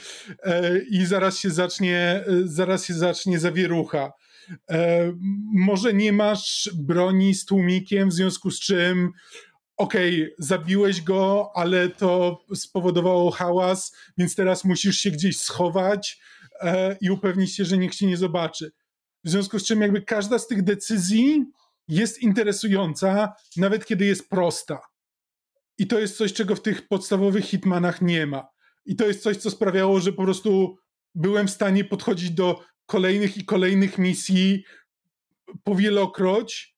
e, 0.43 0.79
i 0.79 1.05
zaraz 1.05 1.39
się 1.39 1.49
zacznie, 1.49 1.97
e, 1.97 2.23
zaraz 2.43 2.85
się 2.85 2.93
zacznie 2.93 3.39
zawierucha. 3.39 4.11
Może 5.53 5.93
nie 5.93 6.13
masz 6.13 6.69
broni 6.73 7.35
z 7.35 7.45
tłumikiem, 7.45 8.09
w 8.09 8.13
związku 8.13 8.51
z 8.51 8.59
czym 8.59 9.11
okej, 9.77 10.23
okay, 10.23 10.35
zabiłeś 10.39 11.01
go, 11.01 11.51
ale 11.55 11.89
to 11.89 12.39
spowodowało 12.55 13.31
hałas, 13.31 13.95
więc 14.17 14.35
teraz 14.35 14.65
musisz 14.65 14.97
się 14.97 15.11
gdzieś 15.11 15.37
schować 15.37 16.19
i 17.01 17.09
upewnić 17.09 17.55
się, 17.55 17.65
że 17.65 17.77
nikt 17.77 17.95
cię 17.95 18.07
nie 18.07 18.17
zobaczy. 18.17 18.71
W 19.23 19.29
związku 19.29 19.59
z 19.59 19.65
czym 19.65 19.81
jakby 19.81 20.01
każda 20.01 20.39
z 20.39 20.47
tych 20.47 20.63
decyzji 20.63 21.45
jest 21.87 22.21
interesująca, 22.21 23.33
nawet 23.57 23.85
kiedy 23.85 24.05
jest 24.05 24.29
prosta. 24.29 24.79
I 25.77 25.87
to 25.87 25.99
jest 25.99 26.17
coś, 26.17 26.33
czego 26.33 26.55
w 26.55 26.61
tych 26.61 26.87
podstawowych 26.87 27.45
hitmanach 27.45 28.01
nie 28.01 28.25
ma. 28.25 28.47
i 28.85 28.95
to 28.95 29.07
jest 29.07 29.23
coś, 29.23 29.37
co 29.37 29.51
sprawiało, 29.51 29.99
że 29.99 30.13
po 30.13 30.23
prostu 30.23 30.77
byłem 31.15 31.47
w 31.47 31.51
stanie 31.51 31.83
podchodzić 31.83 32.31
do 32.31 32.61
kolejnych 32.85 33.37
i 33.37 33.45
kolejnych 33.45 33.97
misji 33.97 34.63
powielokroć, 35.63 36.77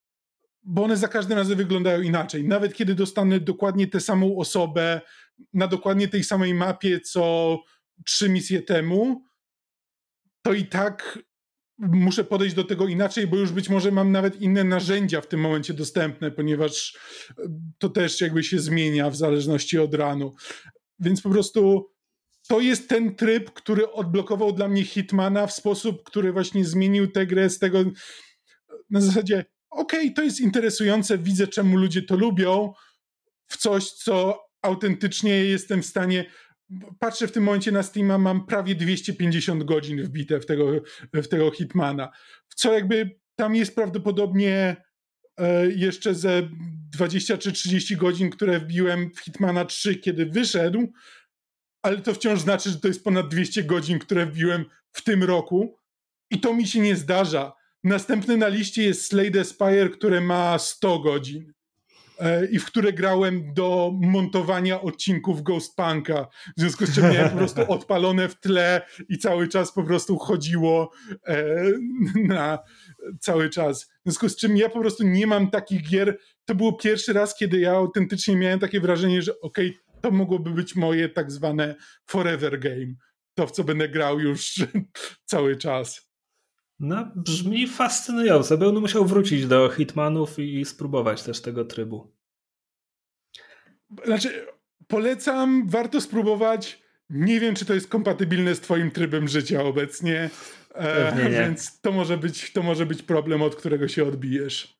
bo 0.62 0.84
one 0.84 0.96
za 0.96 1.08
każdym 1.08 1.38
razem 1.38 1.56
wyglądają 1.56 2.00
inaczej. 2.00 2.44
Nawet 2.44 2.74
kiedy 2.74 2.94
dostanę 2.94 3.40
dokładnie 3.40 3.86
tę 3.86 4.00
samą 4.00 4.36
osobę 4.36 5.00
na 5.52 5.66
dokładnie 5.66 6.08
tej 6.08 6.24
samej 6.24 6.54
mapie, 6.54 7.00
co 7.00 7.58
trzy 8.06 8.28
misje 8.28 8.62
temu, 8.62 9.24
to 10.42 10.52
i 10.52 10.66
tak 10.66 11.18
muszę 11.78 12.24
podejść 12.24 12.54
do 12.54 12.64
tego 12.64 12.86
inaczej, 12.86 13.26
bo 13.26 13.36
już 13.36 13.52
być 13.52 13.68
może 13.68 13.90
mam 13.90 14.12
nawet 14.12 14.40
inne 14.40 14.64
narzędzia 14.64 15.20
w 15.20 15.26
tym 15.26 15.40
momencie 15.40 15.74
dostępne, 15.74 16.30
ponieważ 16.30 16.98
to 17.78 17.88
też 17.88 18.20
jakby 18.20 18.44
się 18.44 18.58
zmienia 18.58 19.10
w 19.10 19.16
zależności 19.16 19.78
od 19.78 19.94
ranu. 19.94 20.34
Więc 21.00 21.20
po 21.20 21.30
prostu 21.30 21.90
to 22.48 22.60
jest 22.60 22.88
ten 22.88 23.14
tryb, 23.14 23.50
który 23.50 23.92
odblokował 23.92 24.52
dla 24.52 24.68
mnie 24.68 24.84
Hitmana 24.84 25.46
w 25.46 25.52
sposób, 25.52 26.02
który 26.04 26.32
właśnie 26.32 26.64
zmienił 26.64 27.06
tę 27.06 27.26
grę 27.26 27.50
z 27.50 27.58
tego 27.58 27.84
na 28.90 29.00
zasadzie 29.00 29.44
okej, 29.70 30.00
okay, 30.00 30.14
to 30.14 30.22
jest 30.22 30.40
interesujące, 30.40 31.18
widzę 31.18 31.46
czemu 31.46 31.76
ludzie 31.76 32.02
to 32.02 32.16
lubią, 32.16 32.72
w 33.46 33.56
coś, 33.56 33.90
co 33.90 34.40
autentycznie 34.62 35.44
jestem 35.44 35.82
w 35.82 35.86
stanie 35.86 36.30
patrzę 36.98 37.28
w 37.28 37.32
tym 37.32 37.44
momencie 37.44 37.72
na 37.72 37.82
Steama, 37.82 38.18
mam 38.18 38.46
prawie 38.46 38.74
250 38.74 39.64
godzin 39.64 40.02
wbite 40.02 40.40
w 40.40 40.46
tego, 40.46 40.80
w 41.12 41.28
tego 41.28 41.50
Hitmana, 41.50 42.10
co 42.56 42.72
jakby 42.72 43.18
tam 43.36 43.56
jest 43.56 43.74
prawdopodobnie 43.74 44.76
e, 45.36 45.70
jeszcze 45.70 46.14
ze 46.14 46.48
20 46.92 47.38
czy 47.38 47.52
30 47.52 47.96
godzin, 47.96 48.30
które 48.30 48.60
wbiłem 48.60 49.10
w 49.14 49.20
Hitmana 49.20 49.64
3, 49.64 49.96
kiedy 49.96 50.26
wyszedł, 50.26 50.92
ale 51.82 51.98
to 51.98 52.14
wciąż 52.14 52.40
znaczy, 52.40 52.70
że 52.70 52.80
to 52.80 52.88
jest 52.88 53.04
ponad 53.04 53.28
200 53.28 53.64
godzin, 53.64 53.98
które 53.98 54.26
wbiłem 54.26 54.64
w 54.92 55.02
tym 55.02 55.24
roku. 55.24 55.78
I 56.30 56.40
to 56.40 56.54
mi 56.54 56.66
się 56.66 56.80
nie 56.80 56.96
zdarza. 56.96 57.52
Następny 57.84 58.36
na 58.36 58.48
liście 58.48 58.82
jest 58.82 59.06
Slade 59.06 59.44
Spire, 59.44 59.88
które 59.88 60.20
ma 60.20 60.58
100 60.58 60.98
godzin 60.98 61.52
i 62.50 62.58
w 62.58 62.66
które 62.66 62.92
grałem 62.92 63.54
do 63.54 63.92
montowania 64.00 64.80
odcinków 64.80 65.42
Ghost 65.42 65.76
Punka. 65.76 66.26
W 66.56 66.60
związku 66.60 66.86
z 66.86 66.94
czym 66.94 67.04
miałem 67.04 67.30
po 67.30 67.36
prostu 67.36 67.60
odpalone 67.72 68.28
w 68.28 68.40
tle 68.40 68.82
i 69.08 69.18
cały 69.18 69.48
czas 69.48 69.72
po 69.72 69.82
prostu 69.82 70.18
chodziło 70.18 70.90
e, 71.26 71.54
na 72.14 72.58
cały 73.20 73.50
czas. 73.50 73.84
W 73.84 73.88
związku 74.04 74.28
z 74.28 74.36
czym 74.36 74.56
ja 74.56 74.68
po 74.68 74.80
prostu 74.80 75.04
nie 75.04 75.26
mam 75.26 75.50
takich 75.50 75.88
gier. 75.88 76.18
To 76.44 76.54
było 76.54 76.72
pierwszy 76.72 77.12
raz, 77.12 77.34
kiedy 77.34 77.60
ja 77.60 77.72
autentycznie 77.72 78.36
miałem 78.36 78.58
takie 78.58 78.80
wrażenie, 78.80 79.22
że 79.22 79.40
okej, 79.40 79.68
okay, 79.68 80.00
to 80.00 80.10
mogłoby 80.10 80.50
być 80.50 80.76
moje 80.76 81.08
tak 81.08 81.32
zwane 81.32 81.74
forever 82.06 82.58
game. 82.58 82.94
To, 83.34 83.46
w 83.46 83.50
co 83.50 83.64
będę 83.64 83.88
grał 83.88 84.20
już 84.20 84.54
cały 85.24 85.56
czas. 85.56 86.07
No, 86.80 87.12
brzmi 87.16 87.66
fascynująco. 87.66 88.58
Będę 88.58 88.80
musiał 88.80 89.04
wrócić 89.04 89.46
do 89.46 89.68
Hitmanów 89.68 90.38
i 90.38 90.64
spróbować 90.64 91.22
też 91.22 91.42
tego 91.42 91.64
trybu. 91.64 92.12
Znaczy, 94.04 94.46
polecam, 94.88 95.68
warto 95.68 96.00
spróbować. 96.00 96.82
Nie 97.10 97.40
wiem, 97.40 97.54
czy 97.54 97.64
to 97.64 97.74
jest 97.74 97.88
kompatybilne 97.88 98.54
z 98.54 98.60
Twoim 98.60 98.90
trybem 98.90 99.28
życia 99.28 99.62
obecnie. 99.62 100.30
E, 100.74 101.30
więc 101.30 101.80
to 101.80 101.92
może, 101.92 102.18
być, 102.18 102.52
to 102.52 102.62
może 102.62 102.86
być 102.86 103.02
problem, 103.02 103.42
od 103.42 103.56
którego 103.56 103.88
się 103.88 104.04
odbijesz. 104.04 104.78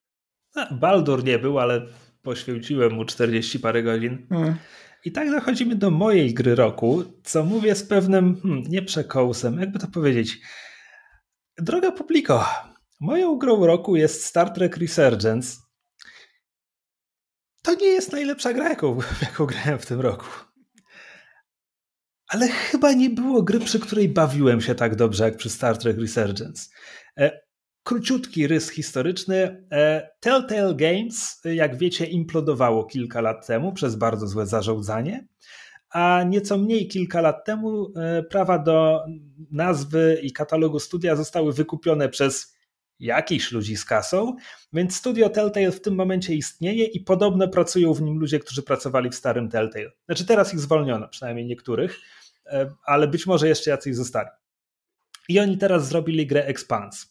Baldur 0.71 1.25
nie 1.25 1.39
był, 1.39 1.59
ale 1.59 1.87
poświęciłem 2.23 2.93
mu 2.93 3.05
40 3.05 3.61
parę 3.61 3.83
godzin. 3.83 4.27
Hmm. 4.29 4.55
I 5.05 5.13
tak 5.13 5.31
dochodzimy 5.31 5.75
do 5.75 5.91
mojej 5.91 6.35
gry 6.35 6.55
roku, 6.55 7.05
co 7.25 7.45
mówię 7.45 7.75
z 7.75 7.83
pewnym 7.83 8.41
hmm, 8.41 8.63
nieprzekołsem, 8.63 9.61
jakby 9.61 9.79
to 9.79 9.87
powiedzieć. 9.87 10.41
Droga 11.59 11.93
publiko, 11.93 12.45
moją 13.01 13.39
grą 13.39 13.67
roku 13.67 13.97
jest 13.97 14.25
Star 14.25 14.51
Trek 14.51 14.77
Resurgence. 14.77 15.57
To 17.63 17.75
nie 17.75 17.87
jest 17.87 18.13
najlepsza 18.13 18.53
gra, 18.53 18.69
jaką, 18.69 18.99
jaką 19.23 19.47
grałem 19.47 19.79
w 19.79 19.87
tym 19.87 20.01
roku. 20.01 20.27
Ale 22.29 22.49
chyba 22.49 22.93
nie 22.93 23.11
było 23.11 23.43
gry, 23.43 23.61
przy 23.61 23.81
której 23.81 24.09
bawiłem 24.09 24.61
się 24.61 24.75
tak 24.75 24.97
dobrze 24.97 25.25
jak 25.25 25.37
przy 25.37 25.51
Star 25.51 25.79
Trek 25.79 25.99
Resurgence. 25.99 26.71
E, 27.19 27.41
króciutki 27.85 28.47
rys 28.47 28.71
historyczny. 28.71 29.67
E, 29.73 30.11
Telltale 30.21 30.75
Games, 30.75 31.41
jak 31.45 31.79
wiecie, 31.79 32.07
implodowało 32.07 32.85
kilka 32.85 33.21
lat 33.21 33.47
temu 33.47 33.73
przez 33.73 33.97
bardzo 33.97 34.27
złe 34.27 34.47
zarządzanie 34.47 35.27
a 35.91 36.23
nieco 36.23 36.59
mniej 36.59 36.89
kilka 36.89 37.21
lat 37.21 37.45
temu 37.45 37.93
e, 37.97 38.23
prawa 38.23 38.59
do 38.59 39.05
nazwy 39.51 40.21
i 40.23 40.33
katalogu 40.33 40.79
studia 40.79 41.17
zostały 41.17 41.53
wykupione 41.53 42.09
przez 42.09 42.59
jakichś 43.01 43.53
ludzi 43.53 43.77
z 43.77 43.85
kasą, 43.85 44.37
więc 44.73 44.97
studio 44.97 45.29
Telltale 45.29 45.73
w 45.73 45.81
tym 45.81 45.95
momencie 45.95 46.35
istnieje 46.35 46.85
i 46.85 47.01
podobno 47.01 47.49
pracują 47.49 47.95
w 47.95 48.03
nim 48.03 48.19
ludzie, 48.19 48.39
którzy 48.39 48.63
pracowali 48.63 49.11
w 49.11 49.15
starym 49.15 49.49
Telltale. 49.49 49.91
Znaczy 50.07 50.27
teraz 50.27 50.55
ich 50.55 50.61
zwolniono, 50.61 51.09
przynajmniej 51.09 51.47
niektórych, 51.47 52.01
e, 52.47 52.71
ale 52.85 53.09
być 53.09 53.27
może 53.27 53.49
jeszcze 53.49 53.71
jacyś 53.71 53.97
zostali. 53.97 54.29
I 55.29 55.41
oni 55.41 55.59
teraz 55.59 55.89
zrobili 55.89 56.27
grę 56.27 56.45
Expanse. 56.45 57.07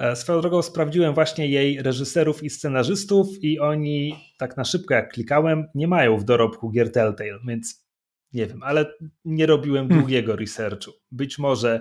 E, 0.00 0.16
swoją 0.16 0.40
drogą 0.40 0.62
sprawdziłem 0.62 1.14
właśnie 1.14 1.48
jej 1.48 1.82
reżyserów 1.82 2.42
i 2.42 2.50
scenarzystów 2.50 3.28
i 3.42 3.58
oni 3.58 4.14
tak 4.38 4.56
na 4.56 4.64
szybko 4.64 4.94
jak 4.94 5.12
klikałem 5.12 5.66
nie 5.74 5.88
mają 5.88 6.16
w 6.18 6.24
dorobku 6.24 6.70
gier 6.70 6.92
Telltale, 6.92 7.38
więc 7.46 7.86
nie 8.32 8.46
wiem, 8.46 8.62
ale 8.62 8.94
nie 9.24 9.46
robiłem 9.46 9.88
hmm. 9.88 10.00
długiego 10.00 10.36
researchu. 10.36 10.90
Być 11.10 11.38
może, 11.38 11.80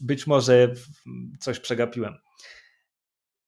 być 0.00 0.26
może 0.26 0.72
coś 1.40 1.60
przegapiłem. 1.60 2.14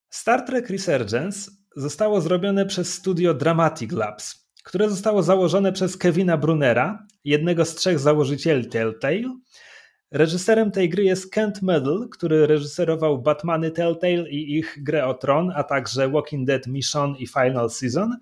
Star 0.09 0.41
Trek 0.45 0.69
Resurgence 0.69 1.51
zostało 1.75 2.21
zrobione 2.21 2.65
przez 2.65 2.93
studio 2.93 3.33
Dramatic 3.33 3.91
Labs, 3.91 4.49
które 4.63 4.89
zostało 4.89 5.23
założone 5.23 5.73
przez 5.73 5.97
Kevina 5.97 6.37
Brunera, 6.37 7.07
jednego 7.23 7.65
z 7.65 7.75
trzech 7.75 7.99
założycieli 7.99 8.67
Telltale, 8.67 9.39
Reżyserem 10.11 10.71
tej 10.71 10.89
gry 10.89 11.03
jest 11.03 11.31
Kent 11.31 11.61
Medal, 11.61 12.07
który 12.11 12.47
reżyserował 12.47 13.21
Batmany 13.21 13.71
Telltale 13.71 14.29
i 14.29 14.57
ich 14.57 14.83
grę 14.83 15.05
o 15.05 15.13
Tron, 15.13 15.51
a 15.55 15.63
także 15.63 16.09
Walking 16.09 16.47
Dead 16.47 16.67
Mission 16.67 17.15
i 17.17 17.27
Final 17.27 17.69
Season. 17.69 18.17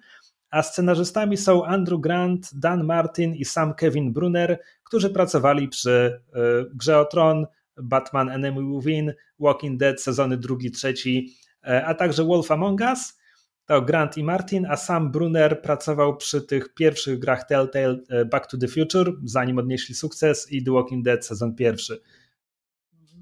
A 0.50 0.64
scenarzystami 0.64 1.38
są 1.38 1.66
Andrew 1.66 2.02
Grant, 2.02 2.50
Dan 2.54 2.84
Martin 2.84 3.36
i 3.36 3.46
sam 3.46 3.74
Kevin 3.74 4.14
Brunner, 4.14 4.60
którzy 4.84 5.10
pracowali 5.10 5.68
przy 5.68 6.22
y, 6.36 6.76
grze 6.76 7.00
o 7.00 7.06
Tron, 7.06 7.46
Batman 7.78 8.30
Enemy 8.30 8.62
Within, 8.62 9.14
Walking 9.40 9.80
Dead 9.80 10.02
sezony 10.02 10.38
drugi, 10.38 10.72
trzeci, 10.72 11.30
y, 11.64 11.86
a 11.86 11.94
także 11.94 12.24
Wolf 12.24 12.52
Among 12.52 12.82
Us 12.82 13.23
to 13.66 13.82
Grant 13.82 14.18
i 14.18 14.24
Martin, 14.24 14.66
a 14.66 14.78
sam 14.78 15.12
Brunner 15.12 15.62
pracował 15.62 16.18
przy 16.18 16.42
tych 16.42 16.74
pierwszych 16.74 17.20
grach 17.20 17.48
Telltale 17.48 17.98
e, 18.10 18.26
Back 18.26 18.48
to 18.48 18.58
the 18.58 18.68
Future, 18.68 19.14
zanim 19.24 19.58
odnieśli 19.58 19.96
sukces 19.96 20.52
i 20.52 20.64
The 20.64 20.72
Walking 20.72 21.06
Dead 21.06 21.26
sezon 21.26 21.56
pierwszy. 21.56 22.02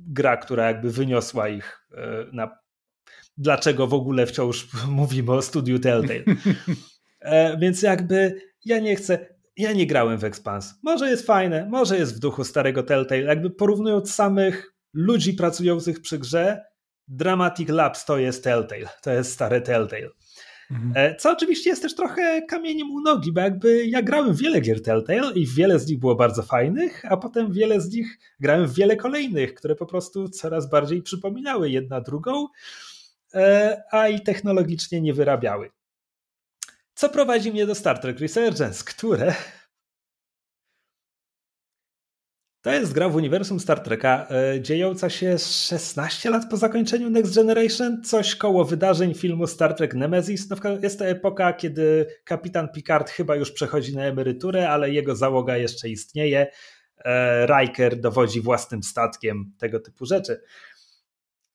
Gra, 0.07 0.37
która 0.37 0.67
jakby 0.67 0.91
wyniosła 0.91 1.49
ich 1.49 1.87
e, 1.93 2.25
na 2.33 2.61
dlaczego 3.37 3.87
w 3.87 3.93
ogóle 3.93 4.25
wciąż 4.25 4.67
mówimy 4.87 5.31
o 5.31 5.41
studiu 5.41 5.79
Telltale. 5.79 6.23
E, 7.19 7.57
więc 7.57 7.81
jakby 7.81 8.41
ja 8.65 8.79
nie 8.79 8.95
chcę, 8.95 9.35
ja 9.57 9.71
nie 9.71 9.87
grałem 9.87 10.17
w 10.17 10.23
Expans. 10.23 10.73
Może 10.83 11.09
jest 11.09 11.25
fajne, 11.25 11.67
może 11.69 11.97
jest 11.97 12.15
w 12.15 12.19
duchu 12.19 12.43
starego 12.43 12.83
Telltale. 12.83 13.21
Jakby 13.21 13.49
porównując 13.49 14.13
samych 14.13 14.73
ludzi 14.93 15.33
pracujących 15.33 16.01
przy 16.01 16.19
grze, 16.19 16.63
Dramatic 17.11 17.69
Labs 17.69 18.05
to 18.05 18.17
jest 18.17 18.43
Telltale, 18.43 18.89
to 19.01 19.11
jest 19.11 19.33
stare 19.33 19.61
Telltale. 19.61 20.09
Mhm. 20.71 20.91
E, 20.95 21.15
co 21.15 21.31
oczywiście 21.31 21.69
jest 21.69 21.81
też 21.81 21.95
trochę 21.95 22.41
kamieniem 22.41 22.91
u 22.91 23.01
nogi, 23.01 23.31
bo 23.31 23.41
jakby 23.41 23.85
ja 23.85 24.01
grałem 24.01 24.35
wiele 24.35 24.61
gier 24.61 24.83
Telltale 24.83 25.33
i 25.35 25.47
wiele 25.47 25.79
z 25.79 25.87
nich 25.87 25.99
było 25.99 26.15
bardzo 26.15 26.43
fajnych, 26.43 27.11
a 27.11 27.17
potem 27.17 27.51
wiele 27.51 27.81
z 27.81 27.93
nich 27.93 28.19
grałem 28.39 28.67
w 28.67 28.75
wiele 28.75 28.95
kolejnych, 28.95 29.53
które 29.53 29.75
po 29.75 29.85
prostu 29.85 30.29
coraz 30.29 30.69
bardziej 30.69 31.01
przypominały 31.01 31.69
jedna 31.69 32.01
drugą, 32.01 32.47
e, 33.33 33.81
a 33.91 34.07
i 34.07 34.21
technologicznie 34.21 35.01
nie 35.01 35.13
wyrabiały. 35.13 35.69
Co 36.93 37.09
prowadzi 37.09 37.51
mnie 37.51 37.65
do 37.65 37.75
Star 37.75 37.99
Trek 37.99 38.19
Resurgence, 38.19 38.83
które 38.87 39.35
To 42.61 42.71
jest 42.71 42.93
gra 42.93 43.09
w 43.09 43.15
uniwersum 43.15 43.59
Star 43.59 43.79
Treka, 43.79 44.27
e, 44.29 44.61
dziejąca 44.61 45.09
się 45.09 45.37
16 45.37 46.29
lat 46.29 46.49
po 46.49 46.57
zakończeniu 46.57 47.09
Next 47.09 47.35
Generation, 47.35 48.03
coś 48.03 48.35
koło 48.35 48.65
wydarzeń 48.65 49.13
filmu 49.13 49.47
Star 49.47 49.73
Trek 49.73 49.93
Nemesis. 49.93 50.49
No, 50.49 50.57
jest 50.83 50.99
to 50.99 51.05
epoka, 51.05 51.53
kiedy 51.53 52.05
kapitan 52.23 52.69
Picard 52.69 53.09
chyba 53.09 53.35
już 53.35 53.51
przechodzi 53.51 53.95
na 53.95 54.03
emeryturę, 54.03 54.69
ale 54.69 54.89
jego 54.89 55.15
załoga 55.15 55.57
jeszcze 55.57 55.89
istnieje. 55.89 56.47
E, 57.05 57.45
Riker 57.45 57.99
dowodzi 57.99 58.41
własnym 58.41 58.83
statkiem, 58.83 59.53
tego 59.57 59.79
typu 59.79 60.05
rzeczy. 60.05 60.41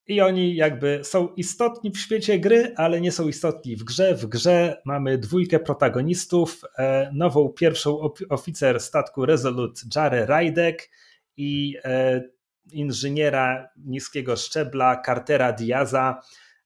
I 0.09 0.21
oni 0.21 0.55
jakby 0.57 1.01
są 1.03 1.29
istotni 1.29 1.91
w 1.91 1.99
świecie 1.99 2.39
gry, 2.39 2.73
ale 2.77 3.01
nie 3.01 3.13
są 3.13 3.29
istotni 3.29 3.77
w 3.77 3.85
grze. 3.85 4.15
W 4.15 4.27
grze 4.27 4.83
mamy 4.85 5.19
dwójkę 5.19 5.61
protagonistów, 5.61 6.63
e, 6.79 7.11
nową 7.15 7.49
pierwszą 7.49 8.01
oficer 8.29 8.81
statku 8.81 9.27
Resolute 9.27 9.81
Jarę 9.97 10.27
Rajdek 10.27 10.91
i 11.37 11.77
e, 11.85 12.23
inżyniera 12.73 13.69
niskiego 13.77 14.37
szczebla 14.37 15.03
Cartera 15.07 15.53
Diaza, 15.53 16.21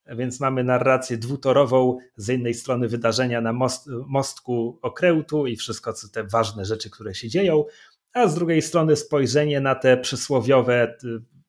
więc 0.07 0.39
mamy 0.39 0.63
narrację 0.63 1.17
dwutorową, 1.17 1.97
z 2.15 2.27
jednej 2.27 2.53
strony 2.53 2.87
wydarzenia 2.87 3.41
na 3.41 3.53
most, 3.53 3.87
mostku 4.07 4.79
okrętu 4.81 5.47
i 5.47 5.55
wszystko 5.55 5.93
co 5.93 6.09
te 6.09 6.23
ważne 6.23 6.65
rzeczy, 6.65 6.89
które 6.89 7.15
się 7.15 7.29
dzieją, 7.29 7.63
a 8.13 8.27
z 8.27 8.35
drugiej 8.35 8.61
strony 8.61 8.95
spojrzenie 8.95 9.61
na 9.61 9.75
te 9.75 9.97
przysłowiowe 9.97 10.97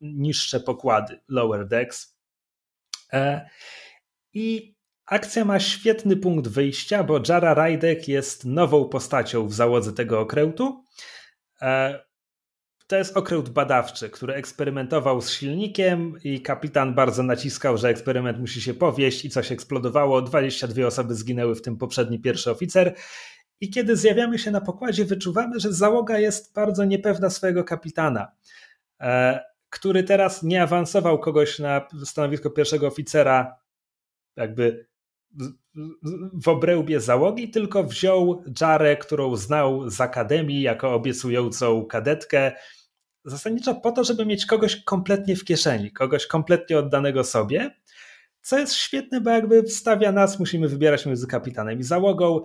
niższe 0.01 0.59
pokłady, 0.59 1.19
lower 1.27 1.67
decks. 1.67 2.17
E, 3.13 3.49
I 4.33 4.75
akcja 5.05 5.45
ma 5.45 5.59
świetny 5.59 6.17
punkt 6.17 6.47
wyjścia, 6.47 7.03
bo 7.03 7.19
Jara 7.29 7.53
Rajdek 7.53 8.07
jest 8.07 8.45
nową 8.45 8.89
postacią 8.89 9.47
w 9.47 9.53
załodze 9.53 9.93
tego 9.93 10.19
okrętu. 10.19 10.85
E, 11.61 11.99
to 12.87 12.97
jest 12.97 13.17
okręt 13.17 13.49
badawczy, 13.49 14.09
który 14.09 14.33
eksperymentował 14.33 15.21
z 15.21 15.29
silnikiem 15.31 16.19
i 16.23 16.41
kapitan 16.41 16.93
bardzo 16.93 17.23
naciskał, 17.23 17.77
że 17.77 17.89
eksperyment 17.89 18.39
musi 18.39 18.61
się 18.61 18.73
powieść 18.73 19.25
i 19.25 19.29
coś 19.29 19.51
eksplodowało. 19.51 20.21
22 20.21 20.87
osoby 20.87 21.15
zginęły, 21.15 21.55
w 21.55 21.61
tym 21.61 21.77
poprzedni 21.77 22.19
pierwszy 22.19 22.51
oficer. 22.51 22.95
I 23.61 23.69
kiedy 23.69 23.95
zjawiamy 23.95 24.39
się 24.39 24.51
na 24.51 24.61
pokładzie, 24.61 25.05
wyczuwamy, 25.05 25.59
że 25.59 25.73
załoga 25.73 26.19
jest 26.19 26.53
bardzo 26.53 26.85
niepewna 26.85 27.29
swojego 27.29 27.63
kapitana, 27.63 28.31
e, 29.01 29.39
który 29.69 30.03
teraz 30.03 30.43
nie 30.43 30.63
awansował 30.63 31.19
kogoś 31.19 31.59
na 31.59 31.87
stanowisko 32.05 32.49
pierwszego 32.49 32.87
oficera, 32.87 33.55
jakby 34.35 34.87
w 36.33 36.47
obrębie 36.47 36.99
załogi, 36.99 37.49
tylko 37.49 37.83
wziął 37.83 38.43
Jarę, 38.61 38.97
którą 38.97 39.35
znał 39.35 39.89
z 39.89 40.01
akademii 40.01 40.61
jako 40.61 40.93
obiecującą 40.93 41.85
kadetkę, 41.85 42.51
zasadniczo 43.25 43.75
po 43.75 43.91
to, 43.91 44.03
żeby 44.03 44.25
mieć 44.25 44.45
kogoś 44.45 44.83
kompletnie 44.83 45.35
w 45.35 45.45
kieszeni, 45.45 45.91
kogoś 45.91 46.27
kompletnie 46.27 46.79
oddanego 46.79 47.23
sobie, 47.23 47.75
co 48.41 48.59
jest 48.59 48.73
świetne, 48.73 49.21
bo 49.21 49.29
jakby 49.29 49.63
wstawia 49.63 50.11
nas, 50.11 50.39
musimy 50.39 50.67
wybierać 50.67 51.05
między 51.05 51.27
kapitanem 51.27 51.79
i 51.79 51.83
załogą, 51.83 52.41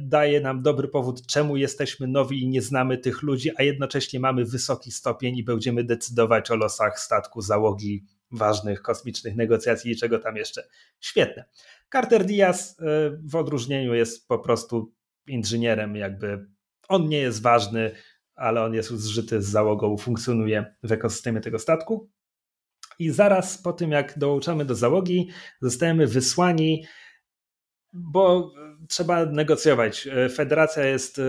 daje 0.00 0.40
nam 0.40 0.62
dobry 0.62 0.88
powód, 0.88 1.26
czemu 1.26 1.56
jesteśmy 1.56 2.06
nowi 2.06 2.42
i 2.42 2.48
nie 2.48 2.62
znamy 2.62 2.98
tych 2.98 3.22
ludzi, 3.22 3.50
a 3.56 3.62
jednocześnie 3.62 4.20
mamy 4.20 4.44
wysoki 4.44 4.92
stopień 4.92 5.36
i 5.36 5.44
będziemy 5.44 5.84
decydować 5.84 6.50
o 6.50 6.56
losach 6.56 7.00
statku, 7.00 7.40
załogi, 7.40 8.04
ważnych 8.30 8.82
kosmicznych 8.82 9.36
negocjacji 9.36 9.92
i 9.92 9.96
czego 9.96 10.18
tam 10.18 10.36
jeszcze. 10.36 10.68
Świetne. 11.00 11.44
Carter 11.92 12.24
Diaz 12.24 12.80
e, 12.80 12.84
w 13.24 13.36
odróżnieniu 13.36 13.94
jest 13.94 14.28
po 14.28 14.38
prostu 14.38 14.92
inżynierem, 15.26 15.96
jakby 15.96 16.46
on 16.88 17.08
nie 17.08 17.18
jest 17.18 17.42
ważny, 17.42 17.90
ale 18.34 18.64
on 18.64 18.74
jest 18.74 18.90
zżyty 18.90 19.42
z 19.42 19.48
załogą, 19.48 19.96
funkcjonuje 19.96 20.74
w 20.82 20.92
ekosystemie 20.92 21.40
tego 21.40 21.58
statku. 21.58 22.10
I 22.98 23.10
zaraz 23.10 23.58
po 23.58 23.72
tym, 23.72 23.90
jak 23.90 24.18
dołączamy 24.18 24.64
do 24.64 24.74
załogi, 24.74 25.28
zostajemy 25.62 26.06
wysłani, 26.06 26.84
bo 27.98 28.52
trzeba 28.88 29.24
negocjować. 29.26 30.06
E, 30.06 30.28
Federacja 30.28 30.84
jest 30.84 31.18
e, 31.18 31.22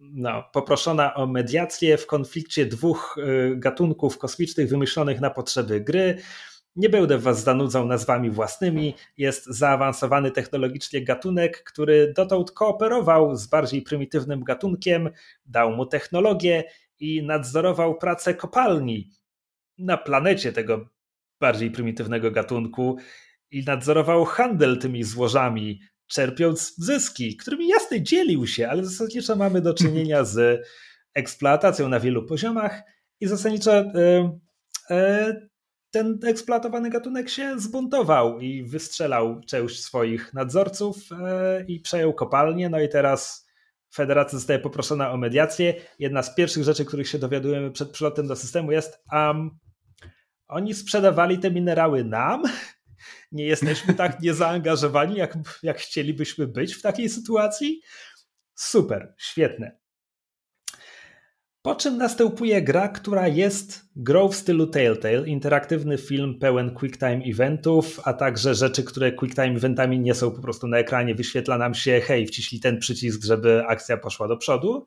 no, 0.00 0.44
poproszona 0.52 1.14
o 1.14 1.26
mediację 1.26 1.96
w 1.96 2.06
konflikcie 2.06 2.66
dwóch 2.66 3.16
gatunków 3.54 4.18
kosmicznych 4.18 4.68
wymyślonych 4.68 5.20
na 5.20 5.30
potrzeby 5.30 5.80
gry. 5.80 6.18
Nie 6.76 6.88
będę 6.88 7.18
was 7.18 7.44
zanudzał 7.44 7.86
nazwami 7.86 8.30
własnymi. 8.30 8.94
Jest 9.16 9.46
zaawansowany 9.46 10.30
technologicznie 10.30 11.04
gatunek, 11.04 11.62
który 11.64 12.12
dotąd 12.16 12.50
kooperował 12.50 13.36
z 13.36 13.46
bardziej 13.46 13.82
prymitywnym 13.82 14.44
gatunkiem, 14.44 15.10
dał 15.46 15.70
mu 15.72 15.86
technologię 15.86 16.64
i 17.00 17.22
nadzorował 17.22 17.98
pracę 17.98 18.34
kopalni 18.34 19.10
na 19.78 19.96
planecie 19.96 20.52
tego 20.52 20.88
bardziej 21.40 21.70
prymitywnego 21.70 22.30
gatunku 22.30 22.96
i 23.50 23.64
nadzorował 23.64 24.24
handel 24.24 24.78
tymi 24.78 25.04
złożami, 25.04 25.80
czerpiąc 26.12 26.74
zyski, 26.76 27.36
którymi 27.36 27.68
jasny 27.68 28.02
dzielił 28.02 28.46
się, 28.46 28.68
ale 28.68 28.84
zasadniczo 28.84 29.36
mamy 29.36 29.60
do 29.60 29.74
czynienia 29.74 30.24
z 30.24 30.66
eksploatacją 31.14 31.88
na 31.88 32.00
wielu 32.00 32.26
poziomach 32.26 32.82
i 33.20 33.26
zasadniczo 33.26 33.72
yy, 33.74 34.30
yy, 34.90 35.50
ten 35.90 36.18
eksploatowany 36.26 36.90
gatunek 36.90 37.28
się 37.28 37.60
zbuntował 37.60 38.40
i 38.40 38.62
wystrzelał 38.62 39.40
część 39.46 39.80
swoich 39.80 40.34
nadzorców 40.34 40.96
e, 41.12 41.64
i 41.68 41.80
przejął 41.80 42.14
kopalnię. 42.14 42.68
No 42.68 42.80
i 42.80 42.88
teraz 42.88 43.48
federacja 43.94 44.38
zostaje 44.38 44.58
poproszona 44.58 45.12
o 45.12 45.16
mediację. 45.16 45.74
Jedna 45.98 46.22
z 46.22 46.34
pierwszych 46.34 46.64
rzeczy, 46.64 46.84
których 46.84 47.08
się 47.08 47.18
dowiadujemy 47.18 47.70
przed 47.70 47.90
przylotem 47.90 48.26
do 48.26 48.36
systemu 48.36 48.72
jest 48.72 49.02
um, 49.12 49.50
oni 50.48 50.74
sprzedawali 50.74 51.38
te 51.38 51.50
minerały 51.50 52.04
nam, 52.04 52.42
nie 53.32 53.44
jesteśmy 53.44 53.94
tak 53.94 54.20
niezaangażowani, 54.20 55.16
jak, 55.16 55.38
jak 55.62 55.78
chcielibyśmy 55.78 56.46
być 56.46 56.74
w 56.74 56.82
takiej 56.82 57.08
sytuacji. 57.08 57.80
Super, 58.54 59.14
świetne. 59.18 59.80
Po 61.62 61.74
czym 61.74 61.96
następuje 61.96 62.62
gra, 62.62 62.88
która 62.88 63.28
jest 63.28 63.80
grą 63.96 64.28
w 64.28 64.36
stylu 64.36 64.66
Telltale, 64.66 65.28
interaktywny 65.28 65.98
film 65.98 66.38
pełen 66.38 66.74
quicktime 66.74 67.22
eventów, 67.24 68.00
a 68.04 68.12
także 68.12 68.54
rzeczy, 68.54 68.84
które 68.84 69.12
quicktime 69.12 69.56
eventami 69.56 70.00
nie 70.00 70.14
są 70.14 70.30
po 70.30 70.42
prostu 70.42 70.68
na 70.68 70.78
ekranie, 70.78 71.14
wyświetla 71.14 71.58
nam 71.58 71.74
się 71.74 72.00
hej, 72.00 72.26
wciśnij 72.26 72.60
ten 72.60 72.78
przycisk, 72.78 73.24
żeby 73.24 73.62
akcja 73.66 73.96
poszła 73.96 74.28
do 74.28 74.36
przodu. 74.36 74.86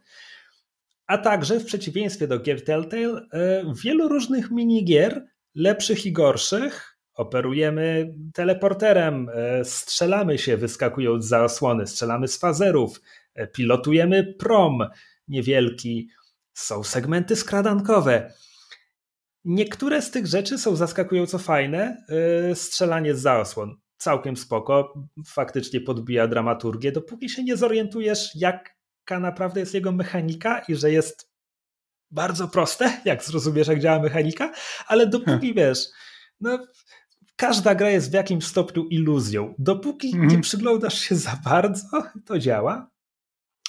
A 1.08 1.18
także 1.18 1.60
w 1.60 1.66
przeciwieństwie 1.66 2.28
do 2.28 2.40
gier 2.40 2.64
Telltale, 2.64 3.28
e, 3.34 3.64
wielu 3.84 4.08
różnych 4.08 4.52
minigier, 4.52 5.26
lepszych 5.56 6.06
i 6.06 6.12
gorszych, 6.12 6.93
operujemy 7.14 8.14
teleporterem, 8.34 9.30
e, 9.34 9.66
strzelamy 9.66 10.38
się 10.38 10.58
wyskakując 10.58 11.26
za 11.26 11.44
osłony, 11.44 11.88
strzelamy 11.88 12.28
z 12.28 12.38
fazerów, 12.38 13.02
e, 13.36 13.48
pilotujemy 13.48 14.34
prom 14.34 14.80
niewielki, 15.28 16.10
są 16.54 16.84
segmenty 16.84 17.36
skradankowe. 17.36 18.34
Niektóre 19.46 20.02
z 20.02 20.12
tych 20.12 20.28
rzeczy 20.28 20.58
są 20.58 20.76
zaskakująco 20.76 21.38
fajne. 21.38 22.06
Yy, 22.50 22.56
strzelanie 22.56 23.16
z 23.16 23.22
zaosłon. 23.22 23.76
Całkiem 23.98 24.38
spoko. 24.38 24.94
Faktycznie 25.28 25.82
podbija 25.82 26.28
dramaturgię, 26.28 26.92
dopóki 26.92 27.30
się 27.30 27.44
nie 27.44 27.58
zorientujesz, 27.58 28.36
jaka 28.36 29.20
naprawdę 29.20 29.60
jest 29.60 29.74
jego 29.74 29.92
mechanika 29.92 30.60
i 30.68 30.76
że 30.76 30.92
jest 30.92 31.32
bardzo 32.12 32.48
proste, 32.48 33.02
jak 33.06 33.24
zrozumiesz, 33.24 33.68
jak 33.68 33.80
działa 33.80 34.00
mechanika, 34.00 34.52
ale 34.88 35.08
dopóki 35.08 35.54
hmm. 35.54 35.56
wiesz, 35.56 35.88
no, 36.40 36.68
każda 37.48 37.76
gra 37.76 37.90
jest 37.90 38.12
w 38.12 38.14
jakimś 38.14 38.46
stopniu 38.46 38.84
iluzją. 38.84 39.54
Dopóki 39.58 40.14
nie 40.14 40.24
mhm. 40.24 40.42
przyglądasz 40.42 41.00
się 41.00 41.16
za 41.16 41.40
bardzo, 41.46 41.88
to 42.28 42.40
działa. 42.40 42.92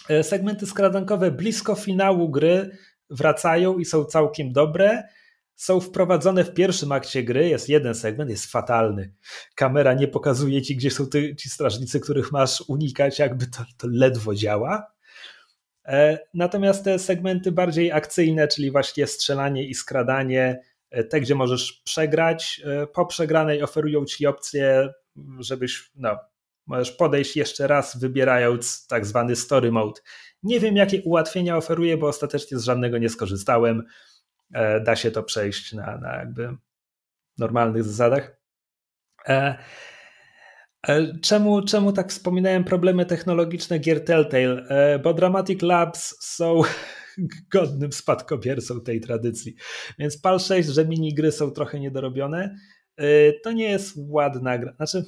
E, 0.08 0.22
segmenty 0.22 0.66
skradankowe 0.66 1.30
blisko 1.30 1.74
finału 1.74 2.30
gry 2.30 2.78
wracają 3.10 3.78
i 3.78 3.84
są 3.84 4.04
całkiem 4.04 4.52
dobre. 4.52 5.02
Są 5.54 5.80
wprowadzone 5.80 6.44
w 6.44 6.54
pierwszym 6.54 6.92
akcie 6.92 7.22
gry. 7.22 7.48
Jest 7.48 7.68
jeden 7.68 7.94
segment, 7.94 8.30
jest 8.30 8.46
fatalny. 8.46 9.14
Kamera 9.54 9.94
nie 9.94 10.08
pokazuje 10.08 10.62
ci, 10.62 10.76
gdzie 10.76 10.90
są 10.90 11.06
ty, 11.06 11.36
ci 11.36 11.50
strażnicy, 11.50 12.00
których 12.00 12.32
masz 12.32 12.64
unikać, 12.68 13.18
jakby 13.18 13.46
to, 13.46 13.64
to 13.78 13.88
ledwo 13.90 14.34
działa. 14.34 14.86
E, 15.86 16.18
natomiast 16.34 16.84
te 16.84 16.98
segmenty 16.98 17.52
bardziej 17.52 17.92
akcyjne, 17.92 18.48
czyli 18.48 18.70
właśnie 18.70 19.06
strzelanie 19.06 19.66
i 19.68 19.74
skradanie, 19.74 20.60
te, 21.10 21.20
gdzie 21.20 21.34
możesz 21.34 21.72
przegrać, 21.72 22.62
po 22.94 23.06
przegranej 23.06 23.62
oferują 23.62 24.04
ci 24.04 24.26
opcję, 24.26 24.92
żebyś 25.40 25.90
no, 25.94 26.18
Możesz 26.66 26.92
podejść 26.92 27.36
jeszcze 27.36 27.66
raz, 27.66 27.96
wybierając 27.98 28.86
tak 28.86 29.06
zwany 29.06 29.36
story 29.36 29.72
mode. 29.72 30.00
Nie 30.42 30.60
wiem, 30.60 30.76
jakie 30.76 31.02
ułatwienia 31.02 31.56
oferuje, 31.56 31.96
bo 31.96 32.06
ostatecznie 32.08 32.58
z 32.58 32.64
żadnego 32.64 32.98
nie 32.98 33.08
skorzystałem. 33.08 33.82
E, 34.54 34.80
da 34.80 34.96
się 34.96 35.10
to 35.10 35.22
przejść 35.22 35.72
na, 35.72 35.98
na 35.98 36.16
jakby 36.16 36.56
normalnych 37.38 37.84
zasadach. 37.84 38.36
E, 39.28 39.58
e, 40.88 41.18
czemu, 41.18 41.62
czemu 41.62 41.92
tak 41.92 42.10
wspominałem 42.10 42.64
problemy 42.64 43.06
technologiczne 43.06 43.78
gier 43.78 44.04
Telltale? 44.04 44.66
Bo 45.02 45.14
Dramatic 45.14 45.62
Labs 45.62 46.16
są 46.20 46.62
godnym 47.50 47.92
spadkobiercą 47.92 48.80
tej 48.80 49.00
tradycji. 49.00 49.54
Więc 49.98 50.18
pal 50.18 50.40
6, 50.40 50.68
że 50.68 50.84
minigry 50.84 51.32
są 51.32 51.50
trochę 51.50 51.80
niedorobione, 51.80 52.56
to 53.42 53.52
nie 53.52 53.70
jest 53.70 53.94
ładna 53.96 54.58
gra. 54.58 54.74
Znaczy, 54.76 55.04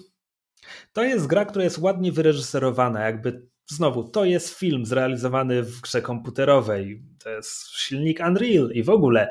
to 0.92 1.04
jest 1.04 1.26
gra, 1.26 1.44
która 1.44 1.64
jest 1.64 1.78
ładnie 1.78 2.12
wyreżyserowana, 2.12 3.00
jakby 3.00 3.46
znowu, 3.66 4.04
to 4.08 4.24
jest 4.24 4.58
film 4.58 4.86
zrealizowany 4.86 5.62
w 5.62 5.80
grze 5.80 6.02
komputerowej, 6.02 7.02
to 7.18 7.30
jest 7.30 7.68
silnik 7.76 8.20
Unreal 8.28 8.70
i 8.70 8.82
w 8.82 8.90
ogóle. 8.90 9.28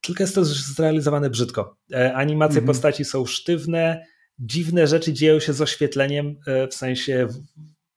tylko 0.00 0.22
jest 0.22 0.34
to 0.34 0.44
zrealizowane 0.44 1.30
brzydko. 1.30 1.76
E, 1.92 2.14
animacje 2.14 2.58
mhm. 2.58 2.66
postaci 2.66 3.04
są 3.04 3.26
sztywne, 3.26 4.06
dziwne 4.38 4.86
rzeczy 4.86 5.12
dzieją 5.12 5.40
się 5.40 5.52
z 5.52 5.60
oświetleniem, 5.60 6.36
e, 6.46 6.68
w 6.68 6.74
sensie 6.74 7.28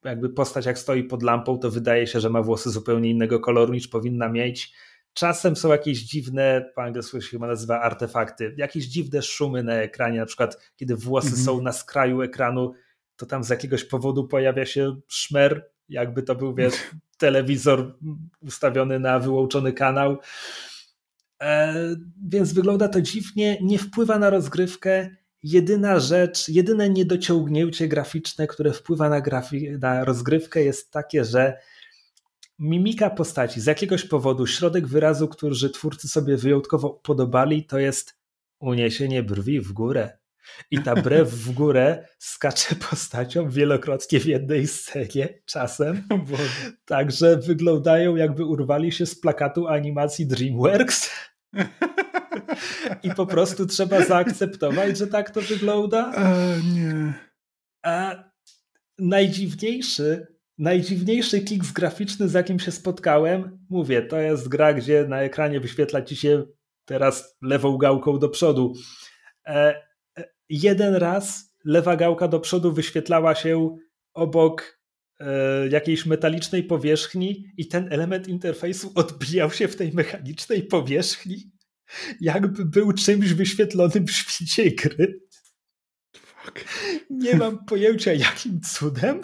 jakby 0.04 0.30
postać 0.30 0.66
jak 0.66 0.80
stoi 0.80 1.04
pod 1.04 1.24
lampą, 1.24 1.58
to 1.58 1.72
wydaje 1.72 2.08
się, 2.08 2.20
że 2.20 2.30
ma 2.30 2.42
włosy 2.42 2.70
zupełnie 2.70 3.10
innego 3.10 3.40
koloru 3.40 3.74
niż 3.74 3.88
powinna 3.88 4.30
mieć. 4.30 4.74
Czasem 5.14 5.56
są 5.56 5.70
jakieś 5.70 6.00
dziwne, 6.00 6.72
po 6.76 6.84
angielsku 6.84 7.22
się 7.22 7.30
chyba 7.30 7.48
nazywa 7.48 7.82
artefakty, 7.82 8.56
jakieś 8.58 8.86
dziwne 8.86 9.22
szumy 9.22 9.64
na 9.64 9.74
ekranie, 9.74 10.20
na 10.20 10.26
przykład 10.26 10.72
kiedy 10.76 10.96
włosy 10.96 11.28
mhm. 11.28 11.46
są 11.46 11.62
na 11.62 11.72
skraju 11.72 12.22
ekranu, 12.22 12.74
to 13.16 13.26
tam 13.26 13.44
z 13.44 13.50
jakiegoś 13.50 13.84
powodu 13.84 14.28
pojawia 14.28 14.66
się 14.66 14.96
szmer, 15.08 15.70
jakby 15.90 16.24
to 16.24 16.36
był 16.36 16.56
wiesz, 16.56 16.74
telewizor 17.18 17.98
ustawiony 18.42 19.00
na 19.00 19.20
wyłączony 19.20 19.74
kanał. 19.74 20.18
E, 21.42 21.76
więc 22.30 22.54
wygląda 22.54 22.88
to 22.88 23.02
dziwnie, 23.02 23.58
nie 23.62 23.80
wpływa 23.80 24.20
na 24.20 24.30
rozgrywkę. 24.30 25.16
Jedyna 25.44 26.00
rzecz, 26.00 26.50
jedyne 26.50 26.90
niedociągnięcie 26.90 27.88
graficzne, 27.88 28.48
które 28.48 28.74
wpływa 28.74 29.10
na, 29.10 29.22
grafi- 29.22 29.80
na 29.80 30.06
rozgrywkę, 30.06 30.64
jest 30.64 30.92
takie, 30.92 31.26
że 31.26 31.58
mimika 32.60 33.10
postaci 33.10 33.62
z 33.62 33.66
jakiegoś 33.66 34.06
powodu, 34.06 34.48
środek 34.48 34.88
wyrazu, 34.88 35.28
który 35.28 35.70
twórcy 35.70 36.08
sobie 36.08 36.38
wyjątkowo 36.38 36.90
podobali, 36.90 37.64
to 37.64 37.80
jest 37.80 38.20
uniesienie 38.60 39.24
brwi 39.24 39.60
w 39.62 39.72
górę. 39.72 40.18
I 40.72 40.80
ta 40.80 40.96
brew 40.96 41.30
w 41.30 41.52
górę 41.52 42.08
skacze 42.20 42.76
postacią 42.90 43.50
wielokrotnie 43.50 44.20
w 44.20 44.26
jednej 44.26 44.68
scenie 44.68 45.42
czasem. 45.46 46.08
Także 46.86 47.38
wyglądają 47.38 48.16
jakby 48.16 48.46
urwali 48.46 48.92
się 48.92 49.06
z 49.06 49.20
plakatu 49.20 49.68
animacji 49.68 50.28
DreamWorks. 50.28 51.10
I 53.04 53.12
po 53.12 53.26
prostu 53.26 53.66
trzeba 53.66 54.06
zaakceptować, 54.06 54.98
że 54.98 55.08
tak 55.08 55.32
to 55.32 55.42
wygląda. 55.42 56.14
E, 56.16 56.58
nie. 56.74 57.14
A 57.84 58.24
najdziwniejszy, 59.00 60.28
najdziwniejszy 60.58 61.42
kliks 61.42 61.72
graficzny, 61.72 62.30
z 62.30 62.34
jakim 62.34 62.60
się 62.60 62.72
spotkałem, 62.72 63.66
mówię, 63.70 64.02
to 64.02 64.18
jest 64.18 64.48
gra, 64.48 64.74
gdzie 64.74 65.06
na 65.08 65.22
ekranie 65.22 65.60
wyświetla 65.60 66.02
ci 66.02 66.16
się 66.16 66.46
teraz 66.86 67.38
lewą 67.42 67.78
gałką 67.78 68.20
do 68.20 68.30
przodu. 68.30 68.74
E, 69.48 69.84
jeden 70.50 70.96
raz 70.96 71.54
lewa 71.66 71.96
gałka 71.96 72.28
do 72.28 72.40
przodu 72.40 72.74
wyświetlała 72.74 73.36
się 73.36 73.78
obok 74.14 74.80
e, 75.20 75.68
jakiejś 75.68 76.06
metalicznej 76.06 76.64
powierzchni 76.64 77.46
i 77.58 77.68
ten 77.68 77.94
element 77.94 78.28
interfejsu 78.28 78.92
odbijał 78.96 79.52
się 79.52 79.68
w 79.68 79.76
tej 79.76 79.94
mechanicznej 79.94 80.64
powierzchni, 80.64 81.52
jakby 82.22 82.66
był 82.66 82.94
czymś 82.94 83.34
wyświetlonym 83.34 84.08
w 84.08 84.12
świecie 84.12 84.72
gry. 84.72 85.22
Fuck. 86.16 86.66
Nie 87.10 87.36
mam 87.36 87.66
pojęcia 87.66 88.14
jakim 88.14 88.62
cudem. 88.62 89.22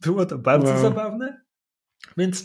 Było 0.00 0.26
to 0.26 0.38
bardzo 0.38 0.68
wow. 0.68 0.82
zabawne. 0.82 1.44
Więc 2.16 2.44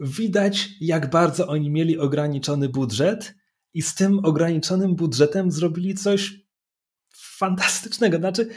widać, 0.00 0.68
jak 0.80 1.10
bardzo 1.10 1.48
oni 1.48 1.70
mieli 1.70 1.98
ograniczony 1.98 2.68
budżet 2.68 3.34
i 3.74 3.82
z 3.82 3.94
tym 3.94 4.18
ograniczonym 4.24 4.96
budżetem 4.96 5.50
zrobili 5.50 5.94
coś 5.94 6.34
fantastycznego. 7.14 8.18
Znaczy, 8.18 8.48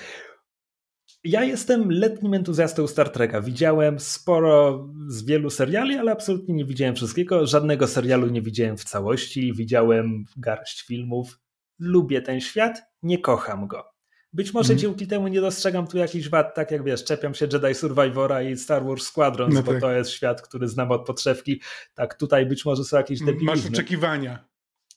ja 1.24 1.44
jestem 1.44 1.92
letnim 1.92 2.34
entuzjastą 2.34 2.88
Star 2.88 3.10
Treka. 3.10 3.42
Widziałem 3.42 4.00
sporo 4.00 4.88
z 5.08 5.24
wielu 5.24 5.50
seriali, 5.50 5.98
ale 5.98 6.12
absolutnie 6.12 6.56
nie 6.56 6.66
widziałem 6.66 6.96
wszystkiego. 6.96 7.48
Żadnego 7.48 7.88
serialu 7.88 8.28
nie 8.28 8.42
widziałem 8.42 8.78
w 8.78 8.84
całości. 8.84 9.54
Widziałem 9.54 10.26
garść 10.38 10.82
filmów. 10.86 11.40
Lubię 11.80 12.22
ten 12.22 12.42
świat, 12.42 12.82
nie 13.04 13.20
kocham 13.20 13.68
go. 13.68 13.92
Być 14.34 14.54
może 14.54 14.74
mm. 14.74 14.80
dzięki 14.80 15.08
temu 15.08 15.28
nie 15.28 15.42
dostrzegam 15.42 15.88
tu 15.88 15.98
jakichś 15.98 16.30
wad, 16.30 16.56
tak 16.56 16.72
jak 16.72 16.84
wiesz, 16.84 17.04
czepiam 17.04 17.34
się 17.34 17.48
Jedi 17.54 17.76
Survivora 17.76 18.42
i 18.42 18.58
Star 18.58 18.86
Wars 18.86 19.04
Squadrons, 19.04 19.54
no 19.54 19.64
tak. 19.64 19.74
bo 19.74 19.82
to 19.82 19.92
jest 19.92 20.10
świat, 20.10 20.42
który 20.42 20.68
znam 20.68 20.92
od 20.92 21.06
podszewki. 21.06 21.62
Tak, 21.96 22.16
tutaj 22.16 22.46
być 22.46 22.66
może 22.66 22.84
są 22.84 22.98
jakieś 22.98 23.20
debilizmy. 23.20 23.46
Masz 23.46 23.66
oczekiwania. 23.66 24.46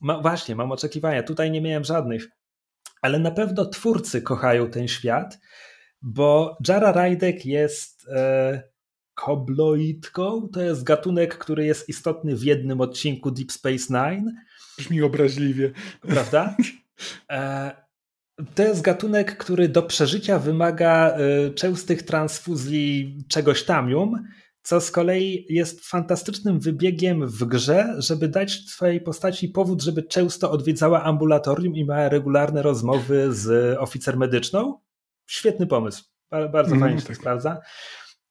Ma, 0.01 0.21
właśnie, 0.21 0.57
mam 0.57 0.73
oczekiwania. 0.73 1.23
Tutaj 1.23 1.51
nie 1.51 1.61
miałem 1.61 1.85
żadnych 1.85 2.29
ale 3.05 3.19
na 3.19 3.31
pewno 3.31 3.67
twórcy 3.67 4.23
kochają 4.23 4.71
ten 4.71 4.89
świat, 4.89 5.39
bo 6.05 6.57
Jara 6.69 6.93
Rajdek 6.93 7.47
jest 7.47 8.09
e, 8.09 8.63
kobloidką, 9.15 10.49
to 10.49 10.63
jest 10.63 10.85
gatunek, 10.85 11.39
który 11.39 11.67
jest 11.67 11.89
istotny 11.89 12.37
w 12.37 12.43
jednym 12.43 12.81
odcinku 12.81 13.31
Deep 13.31 13.53
Space 13.53 13.85
Nine. 13.91 14.33
Brzmi 14.79 15.03
obraźliwie. 15.03 15.73
Prawda? 16.01 16.57
E, 17.31 17.71
to 18.55 18.63
jest 18.63 18.81
gatunek, 18.81 19.37
który 19.37 19.69
do 19.69 19.83
przeżycia 19.83 20.39
wymaga 20.39 21.11
e, 21.11 21.51
częstych 21.51 22.03
transfuzji 22.03 23.19
czegoś 23.29 23.65
tamium, 23.65 24.25
co 24.63 24.81
z 24.81 24.91
kolei 24.91 25.47
jest 25.49 25.85
fantastycznym 25.87 26.61
wybiegiem 26.61 27.27
w 27.27 27.45
grze, 27.45 27.95
żeby 27.99 28.29
dać 28.29 28.67
twojej 28.67 29.01
postaci 29.01 29.49
powód, 29.49 29.83
żeby 29.83 30.03
często 30.03 30.51
odwiedzała 30.51 31.03
ambulatorium 31.03 31.75
i 31.75 31.85
miała 31.85 32.09
regularne 32.09 32.63
rozmowy 32.63 33.35
z 33.35 33.77
oficer 33.79 34.17
medyczną. 34.17 34.79
Świetny 35.27 35.67
pomysł. 35.67 36.05
Bardzo 36.31 36.71
mm, 36.71 36.81
fajnie 36.81 37.01
się 37.01 37.07
tak. 37.07 37.17
sprawdza. 37.17 37.61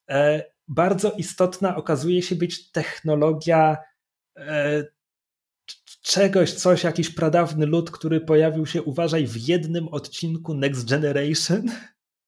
E, 0.09 0.43
bardzo 0.67 1.11
istotna 1.11 1.75
okazuje 1.75 2.21
się 2.21 2.35
być 2.35 2.71
technologia 2.71 3.77
e, 4.37 4.83
czegoś, 6.01 6.53
coś, 6.53 6.83
jakiś 6.83 7.09
pradawny 7.09 7.65
lud, 7.65 7.91
który 7.91 8.21
pojawił 8.21 8.65
się, 8.65 8.81
uważaj, 8.83 9.27
w 9.27 9.47
jednym 9.47 9.87
odcinku 9.87 10.53
Next 10.53 10.89
Generation 10.89 11.65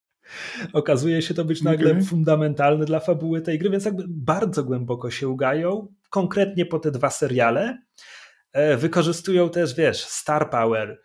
okazuje 0.74 1.22
się 1.22 1.34
to 1.34 1.46
być 1.46 1.62
nagle 1.62 1.92
okay. 1.92 2.04
fundamentalne 2.04 2.86
dla 2.86 3.00
fabuły 3.00 3.42
tej 3.42 3.60
gry, 3.60 3.70
więc 3.70 3.86
jakby 3.86 4.04
bardzo 4.08 4.64
głęboko 4.64 5.12
się 5.12 5.28
ugają, 5.28 5.94
konkretnie 6.10 6.66
po 6.66 6.80
te 6.80 6.92
dwa 6.92 7.10
seriale. 7.10 7.78
E, 8.52 8.78
wykorzystują 8.78 9.50
też, 9.50 9.76
wiesz, 9.76 10.04
star 10.04 10.50
power. 10.50 11.02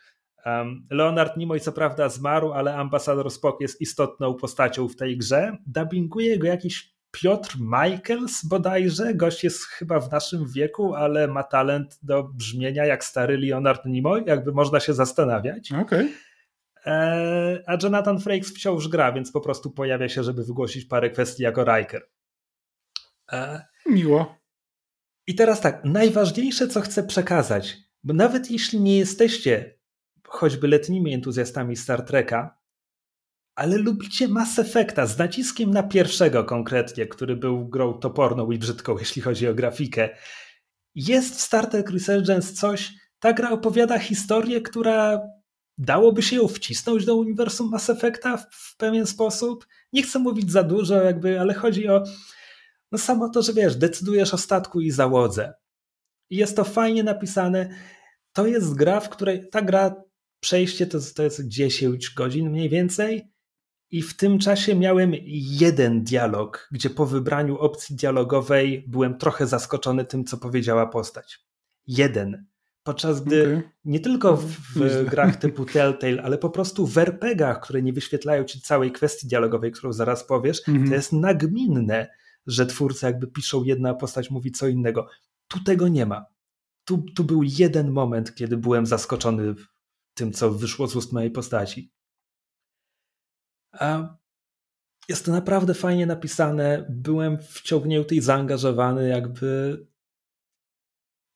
Leonard 0.91 1.37
Nimoy 1.37 1.61
co 1.61 1.73
prawda 1.73 2.09
zmarł, 2.09 2.53
ale 2.53 2.77
ambasador 2.77 3.31
Spock 3.31 3.61
jest 3.61 3.81
istotną 3.81 4.35
postacią 4.35 4.89
w 4.89 4.97
tej 4.97 5.17
grze. 5.17 5.57
Dubbinguje 5.67 6.39
go 6.39 6.47
jakiś 6.47 6.95
Piotr 7.11 7.57
Michaels 7.61 8.45
bodajże. 8.45 9.15
Gość 9.15 9.45
jest 9.45 9.65
chyba 9.65 10.01
w 10.01 10.13
naszym 10.13 10.49
wieku, 10.49 10.95
ale 10.95 11.29
ma 11.29 11.43
talent 11.43 11.99
do 12.03 12.23
brzmienia 12.23 12.85
jak 12.85 13.05
stary 13.05 13.39
Leonard 13.39 13.85
Nimoy, 13.85 14.23
jakby 14.27 14.53
można 14.53 14.81
się 14.81 14.95
zastanawiać. 14.95 15.73
Okej. 15.73 15.83
Okay. 15.83 16.09
E, 16.87 17.63
a 17.67 17.77
Jonathan 17.83 18.21
Frakes 18.21 18.51
wciąż 18.51 18.89
gra, 18.89 19.13
więc 19.13 19.33
po 19.33 19.41
prostu 19.41 19.71
pojawia 19.71 20.09
się, 20.09 20.25
żeby 20.25 20.45
wygłosić 20.45 20.85
parę 20.85 21.11
kwestii 21.11 21.43
jako 21.43 21.65
Riker. 21.65 22.03
E, 23.33 23.65
Miło. 23.87 24.41
I 25.27 25.35
teraz 25.35 25.61
tak, 25.61 25.85
najważniejsze, 25.85 26.69
co 26.69 26.81
chcę 26.81 27.03
przekazać, 27.03 27.77
bo 28.05 28.15
nawet 28.15 28.51
jeśli 28.51 28.81
nie 28.81 28.99
jesteście 28.99 29.80
choćby 30.31 30.69
letnimi 30.69 31.15
entuzjastami 31.15 31.77
Star 31.77 32.03
Treka, 32.03 32.59
ale 33.55 33.79
lubicie 33.79 34.29
Mass 34.29 34.59
Effecta 34.59 35.07
z 35.07 35.19
naciskiem 35.19 35.71
na 35.71 35.83
pierwszego 35.83 36.45
konkretnie, 36.45 37.07
który 37.07 37.37
był 37.37 37.69
grą 37.69 37.93
toporną 37.93 38.51
i 38.51 38.59
brzydką, 38.59 38.99
jeśli 38.99 39.23
chodzi 39.23 39.49
o 39.49 39.55
grafikę, 39.55 40.09
jest 40.95 41.35
w 41.35 41.41
Star 41.41 41.67
Trek 41.67 41.91
Resurgence 41.91 42.53
coś, 42.53 42.93
ta 43.19 43.33
gra 43.33 43.51
opowiada 43.51 43.99
historię, 43.99 44.61
która 44.61 45.21
dałoby 45.79 46.23
się 46.23 46.37
ją 46.37 46.49
wcisnąć 46.49 47.05
do 47.05 47.17
uniwersum 47.17 47.71
Mass 47.71 47.91
Effecta 47.91 48.37
w, 48.37 48.77
pewien 48.77 49.07
sposób. 49.07 49.67
Nie 49.93 50.03
chcę 50.03 50.19
mówić 50.19 50.53
za 50.53 50.63
dużo, 50.63 50.95
jakby, 50.95 51.41
ale 51.41 51.55
chodzi 51.55 51.89
o 51.89 52.03
no 52.93 52.99
samo 52.99 53.29
to, 53.29 53.43
że 53.43 53.53
wiesz, 53.53 53.77
decydujesz 53.77 54.35
o 54.35 54.39
statku 54.39 54.81
i 54.81 54.91
załodze. 54.91 55.53
I 56.31 56.37
jest 56.37 56.57
to 56.57 56.65
fajnie 56.65 57.03
napisane. 57.03 57.69
To 58.33 58.47
jest 58.47 58.75
gra, 58.75 59.01
w 59.01 59.09
której 59.09 59.49
ta 59.51 59.63
gra, 59.63 59.95
przejście 60.41 60.87
to, 60.87 60.99
to 61.15 61.23
jest 61.23 61.49
10 61.49 62.11
godzin 62.11 62.51
mniej 62.51 62.69
więcej. 62.69 63.31
I 63.91 64.03
w 64.03 64.17
tym 64.17 64.39
czasie 64.39 64.75
miałem 64.75 65.13
jeden 65.61 66.05
dialog, 66.05 66.69
gdzie 66.73 66.91
po 66.91 67.07
wybraniu 67.07 67.59
opcji 67.59 67.97
dialogowej 67.97 68.85
byłem 68.89 69.19
trochę 69.19 69.47
zaskoczony 69.47 70.05
tym, 70.05 70.25
co 70.25 70.39
powiedziała 70.39 70.87
postać. 70.87 71.47
Jeden. 71.87 72.47
Podczas 72.83 73.21
gdy 73.25 73.43
okay. 73.43 73.71
nie 73.85 74.01
tylko 74.01 74.37
w, 74.37 74.47
w 74.75 75.11
grach 75.11 75.37
typu 75.37 75.65
Telltale, 75.65 76.23
ale 76.23 76.39
po 76.39 76.51
prostu 76.51 76.87
w 76.87 76.99
RPGach, 76.99 77.61
które 77.61 77.83
nie 77.83 77.93
wyświetlają 77.93 78.45
ci 78.45 78.61
całej 78.61 78.93
kwestii 78.93 79.29
dialogowej, 79.29 79.73
którą 79.73 79.93
zaraz 79.93 80.25
powiesz, 80.25 80.69
mm 80.69 80.81
-hmm. 80.81 80.81
to 80.81 80.85
mhm. 80.85 80.99
jest 80.99 81.13
nagminne, 81.13 82.09
że 82.47 82.67
twórcy 82.67 83.07
jakby 83.07 83.27
piszą 83.27 83.65
jedna 83.65 83.95
postać, 83.95 84.31
mówi 84.31 84.53
co 84.53 84.69
innego. 84.69 85.07
Tu 85.49 85.65
tego 85.65 85.89
nie 85.89 86.07
ma. 86.07 86.27
Tu, 86.85 87.05
tu 87.15 87.25
był 87.25 87.43
jeden 87.43 87.91
moment, 87.91 88.35
kiedy 88.35 88.57
byłem 88.57 88.87
zaskoczony 88.87 89.55
tym, 90.21 90.33
co 90.33 90.51
wyszło 90.51 90.87
z 90.87 90.97
ust 90.97 91.13
mojej 91.13 91.31
postaci. 91.31 91.93
A 93.73 94.17
jest 95.09 95.25
to 95.25 95.33
naprawdę 95.33 95.75
fajnie 95.75 96.07
napisane. 96.07 96.87
Byłem 96.91 97.39
wciągnięty 97.39 98.15
i 98.15 98.21
zaangażowany, 98.21 99.09
jakby 99.09 99.79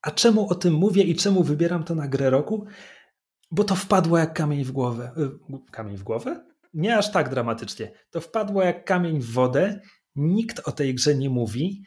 A 0.02 0.10
czemu 0.10 0.48
o 0.48 0.54
tym 0.54 0.74
mówię 0.74 1.02
i 1.02 1.14
czemu 1.14 1.42
wybieram 1.42 1.84
to 1.84 1.94
na 1.94 2.08
grę 2.08 2.30
roku? 2.30 2.66
Bo 3.50 3.64
to 3.64 3.74
wpadło 3.74 4.18
jak 4.18 4.34
kamień 4.34 4.64
w 4.64 4.72
głowę. 4.72 5.12
Y, 5.18 5.70
kamień 5.70 5.96
w 5.96 6.02
głowę? 6.02 6.44
Nie 6.74 6.96
aż 6.96 7.12
tak 7.12 7.30
dramatycznie. 7.30 7.92
To 8.10 8.20
wpadło 8.20 8.62
jak 8.62 8.84
kamień 8.84 9.20
w 9.20 9.32
wodę. 9.32 9.80
Nikt 10.16 10.68
o 10.68 10.72
tej 10.72 10.94
grze 10.94 11.14
nie 11.14 11.30
mówi. 11.30 11.82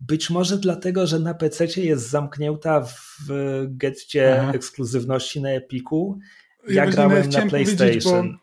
Być 0.00 0.30
może 0.30 0.58
dlatego, 0.58 1.06
że 1.06 1.18
na 1.18 1.34
PC 1.34 1.66
jest 1.80 2.10
zamknięta 2.10 2.80
w 2.80 3.28
getcie 3.68 4.48
ekskluzywności 4.48 5.40
na 5.40 5.50
Epiku. 5.50 6.18
Ja, 6.68 6.84
ja 6.84 6.90
grałem 6.90 7.30
na 7.30 7.46
PlayStation. 7.46 8.38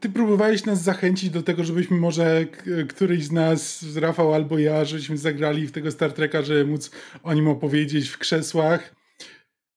Ty 0.00 0.08
próbowałeś 0.08 0.64
nas 0.64 0.82
zachęcić 0.82 1.30
do 1.30 1.42
tego, 1.42 1.64
żebyśmy 1.64 1.96
może 1.96 2.46
któryś 2.88 3.24
z 3.24 3.32
nas, 3.32 3.84
Rafał 3.96 4.34
albo 4.34 4.58
ja, 4.58 4.84
żebyśmy 4.84 5.18
zagrali 5.18 5.66
w 5.66 5.72
tego 5.72 5.90
Star 5.90 6.12
Treka, 6.12 6.42
żeby 6.42 6.64
móc 6.64 6.90
o 7.22 7.34
nim 7.34 7.48
opowiedzieć 7.48 8.08
w 8.08 8.18
krzesłach. 8.18 8.94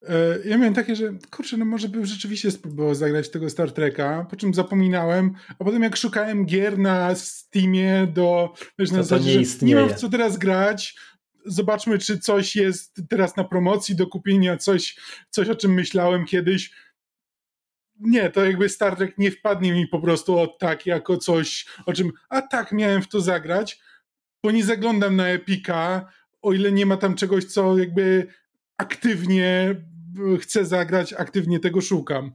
E, 0.10 0.40
ja 0.46 0.58
miałem 0.58 0.74
takie, 0.74 0.96
że 0.96 1.14
kurczę, 1.32 1.58
no 1.58 1.66
może 1.66 1.90
bym 1.90 2.06
rzeczywiście 2.06 2.52
spróbował 2.52 2.96
zagrać 2.96 3.30
tego 3.30 3.50
Star 3.50 3.72
Treka, 3.72 4.26
po 4.30 4.36
czym 4.36 4.54
zapominałem, 4.54 5.34
a 5.60 5.64
potem 5.64 5.84
jak 5.84 5.96
szukałem 5.96 6.46
gier 6.46 6.80
na 6.80 7.16
Steamie 7.16 8.08
do, 8.14 8.54
wiesz, 8.80 8.92
na 8.92 9.04
zasadzie, 9.04 9.40
nie, 9.40 9.46
nie 9.62 9.76
mam 9.76 9.90
w 9.90 9.94
co 9.94 10.10
teraz 10.10 10.38
grać, 10.38 10.96
zobaczmy, 11.46 12.00
czy 12.00 12.20
coś 12.20 12.56
jest 12.56 13.02
teraz 13.10 13.36
na 13.36 13.44
promocji 13.44 13.96
do 13.96 14.08
kupienia, 14.08 14.58
coś, 14.58 14.96
coś 15.30 15.50
o 15.50 15.56
czym 15.56 15.74
myślałem 15.74 16.26
kiedyś. 16.26 16.72
Nie, 18.02 18.30
to 18.30 18.46
jakby 18.46 18.70
Star 18.70 18.96
Trek 18.96 19.18
nie 19.18 19.32
wpadnie 19.32 19.74
mi 19.74 19.88
po 19.88 20.00
prostu 20.00 20.40
o 20.40 20.48
tak 20.48 20.86
jako 20.86 21.18
coś, 21.18 21.66
o 21.86 21.94
czym, 21.94 22.12
a 22.30 22.42
tak, 22.42 22.72
miałem 22.72 23.02
w 23.02 23.08
to 23.08 23.22
zagrać, 23.22 23.80
bo 24.44 24.52
nie 24.52 24.64
zaglądam 24.64 25.16
na 25.16 25.28
Epika, 25.28 26.12
o 26.42 26.54
ile 26.54 26.72
nie 26.72 26.86
ma 26.86 26.98
tam 26.98 27.16
czegoś, 27.16 27.46
co 27.46 27.78
jakby 27.78 28.28
aktywnie 28.78 29.76
chcę 30.42 30.66
zagrać, 30.66 31.14
aktywnie 31.14 31.60
tego 31.60 31.82
szukam. 31.82 32.32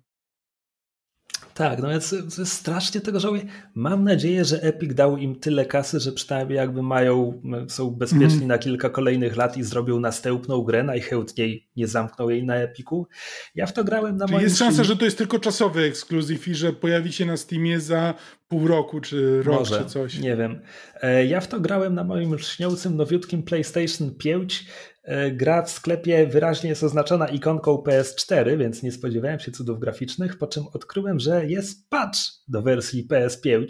Tak, 1.57 1.83
no 1.83 1.89
więc 1.89 2.15
strasznie 2.45 3.01
tego 3.01 3.21
żałuję. 3.21 3.43
Mam 3.75 4.05
nadzieję, 4.05 4.45
że 4.45 4.63
Epic 4.63 4.95
dał 4.95 5.17
im 5.17 5.37
tyle 5.37 5.65
kasy, 5.65 6.01
że 6.01 6.13
przynajmniej 6.13 6.57
jakby 6.57 6.83
mają, 6.83 7.43
są 7.69 7.91
bezpieczni 7.91 8.37
mm. 8.37 8.49
na 8.49 8.59
kilka 8.59 8.91
kolejnych 8.91 9.37
lat 9.37 9.57
i 9.57 9.63
zrobią 9.63 10.01
następną 10.01 10.63
grę, 10.63 10.83
najchętniej 10.83 11.69
nie 11.77 11.87
zamkną 11.87 12.29
jej 12.29 12.45
na 12.45 12.57
Epiku. 12.57 13.09
Ja 13.55 13.67
w 13.67 13.73
to 13.73 13.85
grałem 13.85 14.17
na 14.17 14.27
moim... 14.27 14.43
Jest 14.43 14.59
szansa, 14.59 14.85
że 14.85 14.97
to 14.97 15.05
jest 15.05 15.19
tylko 15.19 15.39
czasowy 15.39 15.83
ekskluzyw 15.83 16.49
i 16.49 16.55
że 16.55 16.73
pojawi 16.73 17.13
się 17.13 17.27
na 17.27 17.37
Steamie 17.37 17.81
za 17.81 18.15
pół 18.49 18.69
roku, 18.69 19.01
czy 19.01 19.43
rok, 19.43 19.59
Może, 19.59 19.79
czy 19.79 19.85
coś. 19.85 20.19
Nie 20.19 20.37
wiem. 20.37 20.61
E, 21.03 21.27
ja 21.27 21.41
w 21.41 21.49
to 21.49 21.61
grałem 21.61 21.95
na 21.95 22.05
moim 22.05 22.39
śniącym, 22.39 22.97
nowiutkim 22.97 23.43
PlayStation 23.43 24.15
5 24.15 24.67
E, 24.96 24.96
gra 25.33 25.63
w 25.63 25.71
sklepie 25.71 26.27
wyraźnie 26.27 26.71
jest 26.71 26.83
oznaczona 26.83 27.29
ikonką 27.29 27.77
PS4, 27.77 28.59
więc 28.59 28.83
nie 28.83 28.93
spodziewałem 28.93 29.41
się 29.41 29.53
cudów 29.53 29.81
graficznych, 29.81 30.39
po 30.39 30.47
czym 30.47 30.65
odkryłem, 30.73 31.21
że 31.21 31.47
jest 31.47 31.91
patch 31.91 32.19
do 32.49 32.63
wersji 32.63 33.09
PS5, 33.09 33.67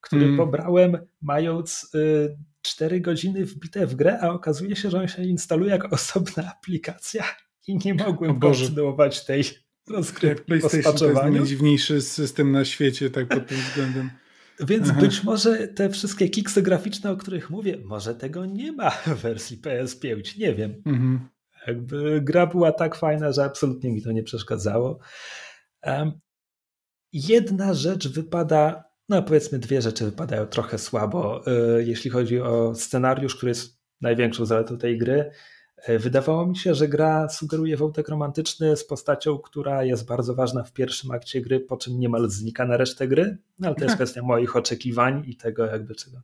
który 0.00 0.24
mm. 0.24 0.36
pobrałem 0.36 0.98
mając 1.22 1.90
y, 1.94 2.36
4 2.62 3.00
godziny 3.00 3.44
wbite 3.44 3.86
w 3.86 3.94
grę, 3.94 4.18
a 4.20 4.30
okazuje 4.30 4.76
się, 4.76 4.90
że 4.90 5.00
on 5.00 5.08
się 5.08 5.24
instaluje 5.24 5.70
jako 5.70 5.88
osobna 5.88 6.50
aplikacja 6.58 7.24
i 7.66 7.78
nie 7.84 7.94
mogłem 7.94 8.40
kontynuować 8.40 9.24
tej 9.24 9.44
rozgrywki 9.88 10.44
PlayStation 10.44 10.96
to 10.96 11.06
jest 11.06 11.22
najdziwniejszy 11.22 12.00
system 12.00 12.52
na 12.52 12.64
świecie 12.64 13.10
tak 13.10 13.28
pod 13.28 13.46
tym 13.46 13.58
względem. 13.58 14.10
Więc 14.66 14.90
Aha. 14.90 15.00
być 15.00 15.24
może 15.24 15.68
te 15.68 15.90
wszystkie 15.90 16.28
kiksy 16.28 16.62
graficzne, 16.62 17.10
o 17.10 17.16
których 17.16 17.50
mówię, 17.50 17.78
może 17.84 18.14
tego 18.14 18.46
nie 18.46 18.72
ma 18.72 18.90
w 18.90 19.14
wersji 19.22 19.58
PS5, 19.58 20.38
nie 20.38 20.54
wiem. 20.54 20.82
Mhm. 20.86 21.28
Jakby 21.66 22.20
gra 22.20 22.46
była 22.46 22.72
tak 22.72 22.96
fajna, 22.96 23.32
że 23.32 23.44
absolutnie 23.44 23.92
mi 23.92 24.02
to 24.02 24.12
nie 24.12 24.22
przeszkadzało. 24.22 24.98
Um, 25.86 26.12
jedna 27.12 27.74
rzecz 27.74 28.08
wypada, 28.08 28.84
no 29.08 29.22
powiedzmy 29.22 29.58
dwie 29.58 29.82
rzeczy 29.82 30.04
wypadają 30.04 30.46
trochę 30.46 30.78
słabo, 30.78 31.42
y, 31.78 31.84
jeśli 31.84 32.10
chodzi 32.10 32.40
o 32.40 32.74
scenariusz, 32.74 33.36
który 33.36 33.50
jest 33.50 33.80
największą 34.00 34.46
zaletą 34.46 34.78
tej 34.78 34.98
gry. 34.98 35.30
E, 35.82 35.98
wydawało 35.98 36.46
mi 36.46 36.56
się, 36.56 36.74
że 36.74 36.88
gra 36.88 37.28
sugeruje 37.28 37.76
wątek 37.76 38.08
romantyczny 38.08 38.76
z 38.76 38.84
postacią, 38.84 39.38
która 39.38 39.84
jest 39.84 40.06
bardzo 40.06 40.34
ważna 40.34 40.62
w 40.62 40.72
pierwszym 40.72 41.10
akcie 41.10 41.40
gry, 41.40 41.60
po 41.60 41.76
czym 41.76 42.00
niemal 42.00 42.30
znika 42.30 42.66
na 42.66 42.76
resztę 42.76 43.08
gry. 43.08 43.38
No, 43.58 43.66
ale 43.66 43.76
to 43.76 43.84
jest 43.84 43.96
kwestia 44.00 44.22
moich 44.22 44.56
oczekiwań 44.56 45.22
i 45.26 45.36
tego, 45.36 45.66
jakby 45.66 45.94
czego 45.94 46.18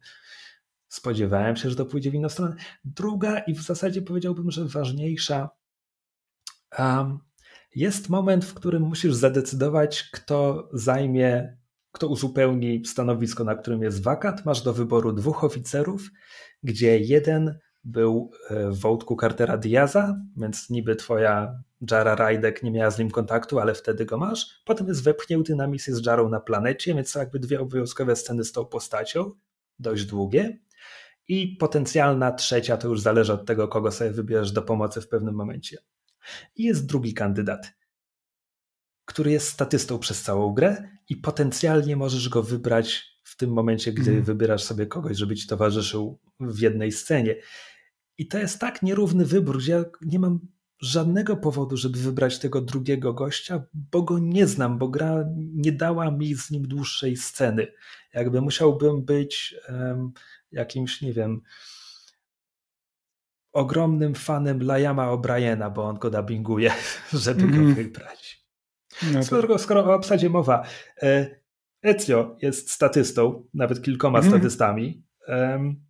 spodziewałem 0.89 1.57
się, 1.57 1.71
że 1.71 1.77
to 1.77 1.87
pójdzie 1.87 2.11
w 2.11 2.15
inną 2.15 2.29
stronę. 2.29 2.55
Druga 2.85 3.39
i 3.39 3.55
w 3.55 3.63
zasadzie 3.63 4.03
powiedziałbym, 4.03 4.51
że 4.51 4.65
ważniejsza. 4.65 5.51
Um, 6.79 7.19
jest 7.75 8.09
moment, 8.09 8.45
w 8.45 8.55
którym 8.55 8.83
musisz 8.83 9.15
zadecydować, 9.15 10.11
kto 10.13 10.69
zajmie, 10.73 11.57
kto 11.93 12.09
uzupełni 12.09 12.85
stanowisko, 12.85 13.45
na 13.45 13.55
którym 13.55 13.83
jest 13.83 14.03
wakat. 14.03 14.45
Masz 14.45 14.63
do 14.63 14.73
wyboru 14.73 15.13
dwóch 15.13 15.45
oficerów, 15.45 16.11
gdzie 16.63 16.99
jeden 16.99 17.59
był 17.87 18.31
e, 18.51 18.71
w 18.71 18.81
wątku 18.81 19.17
Cartera 19.21 19.57
Diaza, 19.57 20.21
więc 20.37 20.71
niby 20.71 20.97
twoja 20.97 21.63
Jara 21.91 22.15
Rajdek 22.15 22.63
nie 22.63 22.71
miała 22.71 22.91
z 22.91 22.99
nim 22.99 23.11
kontaktu, 23.11 23.59
ale 23.59 23.75
wtedy 23.75 24.05
go 24.05 24.19
masz. 24.19 24.63
Potem 24.65 24.89
jest 24.89 25.05
wepchnięty 25.05 25.55
na 25.55 25.67
misję 25.67 25.95
z 25.95 26.07
Jarą 26.07 26.29
na 26.29 26.41
planecie, 26.41 26.95
więc 26.95 27.11
są 27.11 27.21
jakby 27.21 27.39
dwie 27.39 27.61
obowiązkowe 27.61 28.17
sceny 28.17 28.45
z 28.45 28.53
tą 28.53 28.65
postacią, 28.65 29.33
dość 29.79 30.05
długie. 30.05 30.59
I 31.29 31.57
potencjalna 31.61 32.33
trzecia 32.33 32.77
to 32.77 32.89
już 32.89 33.01
zależy 33.01 33.33
od 33.33 33.47
tego, 33.47 33.69
kogo 33.69 33.93
sobie 33.93 34.11
wybierzesz 34.11 34.53
do 34.53 34.63
pomocy 34.63 35.01
w 35.01 35.09
pewnym 35.09 35.35
momencie. 35.35 35.79
I 36.57 36.65
jest 36.65 36.87
drugi 36.87 37.15
kandydat, 37.15 37.73
który 39.05 39.31
jest 39.31 39.49
statystą 39.49 39.99
przez 39.99 40.23
całą 40.23 40.55
grę 40.55 40.89
i 41.09 41.17
potencjalnie 41.17 41.97
możesz 41.97 42.29
go 42.29 42.43
wybrać 42.43 43.17
w 43.23 43.37
tym 43.37 43.51
momencie, 43.51 43.93
gdy 43.93 44.11
mm. 44.11 44.25
wybierasz 44.25 44.63
sobie 44.63 44.87
kogoś, 44.87 45.17
żeby 45.17 45.37
ci 45.37 45.47
towarzyszył 45.47 46.19
w 46.41 46.59
jednej 46.59 46.93
scenie. 46.93 47.37
I 48.19 48.29
to 48.29 48.39
jest 48.39 48.59
tak 48.59 48.83
nierówny 48.83 49.25
wybór, 49.25 49.61
że 49.61 49.73
ja 49.73 49.85
nie 50.03 50.19
mam 50.19 50.41
żadnego 50.81 51.37
powodu, 51.37 51.77
żeby 51.77 51.99
wybrać 51.99 52.39
tego 52.39 52.61
drugiego 52.61 53.15
gościa, 53.15 53.63
bo 53.75 54.03
go 54.03 54.19
nie 54.19 54.47
znam, 54.47 54.79
bo 54.79 54.89
gra 54.89 55.25
nie 55.37 55.73
dała 55.73 56.11
mi 56.11 56.35
z 56.35 56.51
nim 56.51 56.69
dłuższej 56.69 57.17
sceny. 57.17 57.67
Jakby 58.15 58.41
musiałbym 58.41 59.05
być 59.05 59.55
um, 59.69 60.13
jakimś, 60.53 61.03
nie 61.03 61.13
wiem, 61.13 61.41
ogromnym 63.53 64.15
fanem 64.15 64.63
Liama 64.63 65.13
O'Briena, 65.13 65.73
bo 65.73 65.85
on 65.85 65.99
go 65.99 66.11
dubbinguje, 66.11 66.73
żeby 67.13 67.43
mm. 67.43 67.53
go 67.53 67.59
mhm. 67.59 67.75
wybrać. 67.75 68.47
No 69.13 69.23
skoro, 69.23 69.59
skoro 69.59 69.85
o 69.85 69.95
obsadzie 69.95 70.31
mowa, 70.31 70.63
e, 71.03 71.41
Ezio 71.83 72.37
jest 72.43 72.71
statystą, 72.71 73.49
nawet 73.55 73.83
kilkoma 73.83 74.19
mm. 74.19 74.31
statystami. 74.31 75.05
Um, 75.29 75.86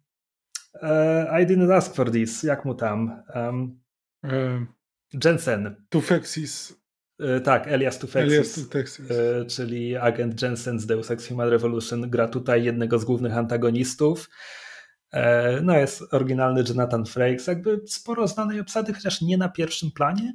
Uh, 0.82 1.40
I 1.40 1.46
didn't 1.46 1.72
ask 1.72 1.94
for 1.94 2.10
this. 2.10 2.42
Jak 2.42 2.64
mu 2.64 2.74
tam? 2.74 3.22
Um, 3.34 3.80
Jensen. 5.24 5.86
Tufexis. 5.88 6.74
Uh, 7.18 7.42
tak, 7.44 7.66
Elias 7.66 7.98
Tufexis, 7.98 8.32
Elias 8.32 8.54
Tufexis. 8.54 9.10
Uh, 9.10 9.46
czyli 9.46 9.96
agent 9.96 10.42
Jensen 10.42 10.80
z 10.80 10.86
Deus 10.86 11.10
Ex 11.10 11.28
Human 11.28 11.48
Revolution 11.48 12.10
gra 12.10 12.28
tutaj 12.28 12.64
jednego 12.64 12.98
z 12.98 13.04
głównych 13.04 13.36
antagonistów. 13.36 14.28
No 15.62 15.76
jest 15.76 16.14
oryginalny 16.14 16.64
Jonathan 16.68 17.06
Frakes, 17.06 17.46
jakby 17.46 17.80
sporo 17.86 18.28
znanej 18.28 18.60
obsady, 18.60 18.94
chociaż 18.94 19.22
nie 19.22 19.38
na 19.38 19.48
pierwszym 19.48 19.90
planie. 19.90 20.32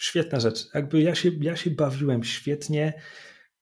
Świetna 0.00 0.40
rzecz. 0.40 0.74
Jakby 0.74 1.00
ja 1.00 1.14
się, 1.14 1.30
ja 1.40 1.56
się 1.56 1.70
bawiłem 1.70 2.24
świetnie. 2.24 3.02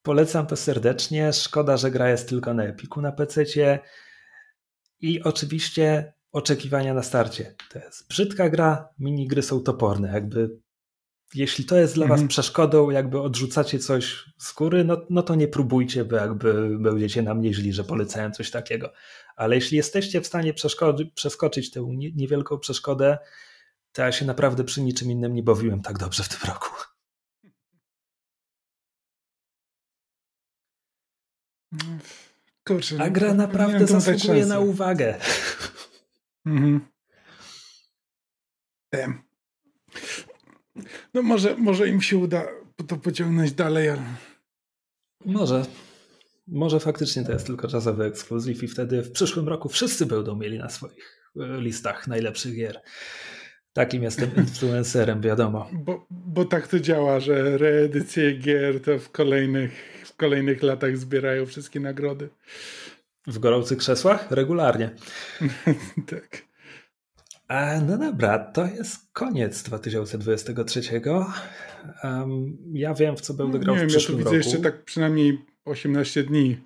Polecam 0.02 0.46
to 0.46 0.56
serdecznie. 0.56 1.32
Szkoda, 1.32 1.76
że 1.76 1.90
gra 1.90 2.10
jest 2.10 2.28
tylko 2.28 2.54
na 2.54 2.64
Epiku 2.64 3.00
na 3.00 3.12
PC. 3.12 3.44
I 5.00 5.22
oczywiście 5.22 6.12
oczekiwania 6.32 6.94
na 6.94 7.02
starcie. 7.02 7.54
To 7.70 7.78
jest 7.78 8.08
brzydka 8.08 8.50
gra, 8.50 8.88
minigry 8.98 9.42
są 9.42 9.60
toporne. 9.60 10.12
Jakby 10.12 10.50
jeśli 11.34 11.64
to 11.64 11.76
jest 11.76 11.94
dla 11.94 12.06
was 12.06 12.14
mhm. 12.14 12.28
przeszkodą, 12.28 12.90
jakby 12.90 13.20
odrzucacie 13.20 13.78
coś 13.78 14.24
z 14.38 14.52
góry, 14.52 14.84
no, 14.84 15.06
no 15.10 15.22
to 15.22 15.34
nie 15.34 15.48
próbujcie, 15.48 16.04
bo 16.04 16.16
jakby 16.16 16.78
będziecie 16.78 17.22
na 17.22 17.34
mnie 17.34 17.54
źli, 17.54 17.72
że 17.72 17.84
polecałem 17.84 18.32
coś 18.32 18.50
takiego. 18.50 18.92
Ale 19.36 19.54
jeśli 19.54 19.76
jesteście 19.76 20.20
w 20.20 20.26
stanie 20.26 20.54
przeskoczyć 21.14 21.70
tę 21.70 21.88
niewielką 22.14 22.58
przeszkodę, 22.58 23.18
to 23.92 24.02
ja 24.02 24.12
się 24.12 24.24
naprawdę 24.24 24.64
przy 24.64 24.82
niczym 24.82 25.10
innym 25.10 25.34
nie 25.34 25.42
bawiłem 25.42 25.82
tak 25.82 25.98
dobrze 25.98 26.22
w 26.22 26.28
tym 26.28 26.50
roku. 26.50 26.68
Kurczę, 32.64 32.96
A 33.00 33.10
gra 33.10 33.34
naprawdę 33.34 33.86
zasługuje 33.86 34.46
na 34.46 34.60
uwagę. 34.60 35.14
Mhm. 36.46 36.80
No 41.14 41.22
może, 41.22 41.56
może 41.56 41.88
im 41.88 42.00
się 42.00 42.18
uda 42.18 42.46
to 42.86 42.96
pociągnąć 42.96 43.52
dalej, 43.52 43.88
ale... 43.88 44.02
Może. 45.24 45.64
Może 46.46 46.80
faktycznie 46.80 47.24
to 47.24 47.32
jest 47.32 47.46
tylko 47.46 47.68
czasowy 47.68 48.04
ekskluzyw 48.04 48.62
i 48.62 48.68
wtedy 48.68 49.02
w 49.02 49.12
przyszłym 49.12 49.48
roku 49.48 49.68
wszyscy 49.68 50.06
będą 50.06 50.36
mieli 50.36 50.58
na 50.58 50.68
swoich 50.68 51.30
e, 51.36 51.60
listach 51.60 52.06
najlepszych 52.06 52.56
gier. 52.56 52.82
Takim 53.72 54.02
jestem 54.02 54.30
influencerem, 54.46 55.20
wiadomo. 55.20 55.70
Bo, 55.72 56.06
bo 56.10 56.44
tak 56.44 56.68
to 56.68 56.80
działa, 56.80 57.20
że 57.20 57.58
reedycje 57.58 58.32
gier 58.38 58.80
to 58.80 58.98
w 58.98 59.10
kolejnych, 59.10 60.01
kolejnych 60.22 60.62
latach 60.62 60.96
zbierają 60.96 61.46
wszystkie 61.46 61.80
nagrody. 61.80 62.28
W 63.26 63.38
gorących 63.38 63.78
krzesłach? 63.78 64.30
Regularnie. 64.30 64.90
tak. 66.12 66.42
A, 67.48 67.80
no 67.80 67.98
dobra, 67.98 68.38
to 68.38 68.66
jest 68.66 69.12
koniec 69.12 69.62
2023. 69.62 70.80
Um, 72.04 72.58
ja 72.72 72.94
wiem, 72.94 73.16
w 73.16 73.20
co 73.20 73.34
będę 73.34 73.58
grał 73.58 73.74
Nie 73.74 73.78
w 73.78 73.80
wiem, 73.80 73.88
przyszłym 73.88 74.18
ja 74.18 74.24
tu 74.24 74.30
roku. 74.30 74.36
widzę 74.36 74.50
jeszcze 74.50 74.70
tak 74.70 74.84
przynajmniej 74.84 75.38
18 75.64 76.22
dni. 76.22 76.56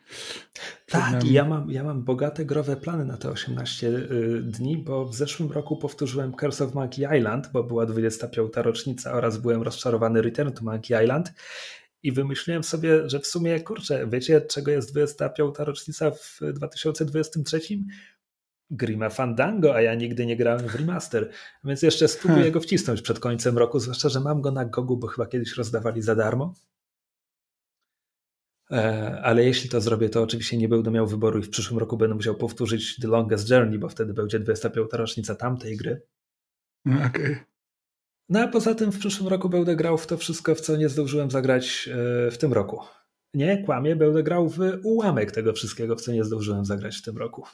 Tak, 0.87 1.25
ja 1.25 1.45
mam, 1.45 1.71
ja 1.71 1.85
mam 1.85 2.05
bogate 2.05 2.45
growe 2.45 2.77
plany 2.77 3.05
na 3.05 3.17
te 3.17 3.31
18 3.31 3.89
y, 3.89 4.43
dni, 4.43 4.77
bo 4.77 5.05
w 5.05 5.15
zeszłym 5.15 5.53
roku 5.53 5.77
powtórzyłem 5.77 6.33
Curse 6.33 6.65
of 6.65 6.75
Monkey 6.75 7.19
Island, 7.19 7.51
bo 7.53 7.65
była 7.65 7.87
25. 7.87 8.53
rocznica 8.57 9.13
oraz 9.13 9.39
byłem 9.39 9.63
rozczarowany 9.63 10.23
Return 10.23 10.53
to 10.53 10.65
Monkey 10.65 11.05
Island 11.05 11.33
i 12.07 12.13
wymyśliłem 12.13 12.65
sobie, 12.65 13.09
że 13.09 13.21
w 13.21 13.27
sumie, 13.27 13.61
kurczę, 13.61 14.07
wiecie 14.11 14.41
czego 14.41 14.71
jest 14.71 14.93
25. 14.93 15.55
rocznica 15.59 16.11
w 16.11 16.41
2023? 16.53 17.61
Grima 18.71 19.11
Fandango, 19.11 19.75
a 19.75 19.81
ja 19.81 19.95
nigdy 19.95 20.27
nie 20.27 20.37
grałem 20.37 20.69
w 20.69 20.75
remaster, 20.75 21.31
więc 21.65 21.83
jeszcze 21.83 22.09
spróbuję 22.09 22.37
Hmm. 22.43 22.53
go 22.53 22.61
wcisnąć 22.61 23.03
przed 23.03 23.19
końcem 23.19 23.59
roku, 23.59 23.81
zwłaszcza, 23.81 24.09
że 24.09 24.21
mam 24.21 24.41
go 24.41 24.51
na 24.51 24.65
Gogu, 24.65 24.97
bo 24.97 25.07
chyba 25.07 25.27
kiedyś 25.27 25.57
rozdawali 25.57 26.03
za 26.03 26.15
darmo. 26.15 26.55
E, 28.71 29.21
Ale 29.23 29.45
jeśli 29.45 29.71
to 29.71 29.81
zrobię, 29.81 30.09
to 30.09 30.23
oczywiście 30.23 30.57
nie 30.57 30.69
będę 30.69 30.91
miał 30.91 31.07
wyboru 31.07 31.39
i 31.39 31.43
w 31.43 31.51
przyszłym 31.51 31.79
roku 31.79 31.97
będę 31.97 32.15
musiał 32.15 32.35
powtórzyć 32.35 33.01
The 33.01 33.09
Longest 33.09 33.51
Journey, 33.51 33.79
bo 33.79 33.89
wtedy 33.89 34.15
będzie 34.15 34.41
25. 34.41 34.89
rocznica 34.93 35.35
tamtej 35.35 35.77
gry. 35.77 36.03
Okej. 37.07 37.37
No 38.29 38.41
a 38.41 38.49
poza 38.49 38.75
tym 38.75 38.93
w 38.93 38.99
przyszłym 38.99 39.29
roku 39.29 39.49
będę 39.49 39.77
grał 39.77 39.99
w 39.99 40.07
to 40.07 40.17
wszystko, 40.17 40.55
w 40.55 40.61
co 40.61 40.77
nie 40.77 40.89
zdążyłem 40.89 41.31
zagrać 41.31 41.89
e, 41.93 42.31
w 42.31 42.39
tym 42.39 42.53
roku. 42.53 42.81
Nie, 43.35 43.63
kłamie, 43.63 43.97
będę 43.97 44.23
grał 44.23 44.49
w 44.49 44.59
ułamek 44.83 45.33
tego 45.33 45.53
wszystkiego, 45.53 45.97
w 45.97 46.01
co 46.01 46.13
nie 46.13 46.25
zdążyłem 46.25 46.65
zagrać 46.65 46.97
w 46.97 47.03
tym 47.03 47.19
roku. 47.19 47.45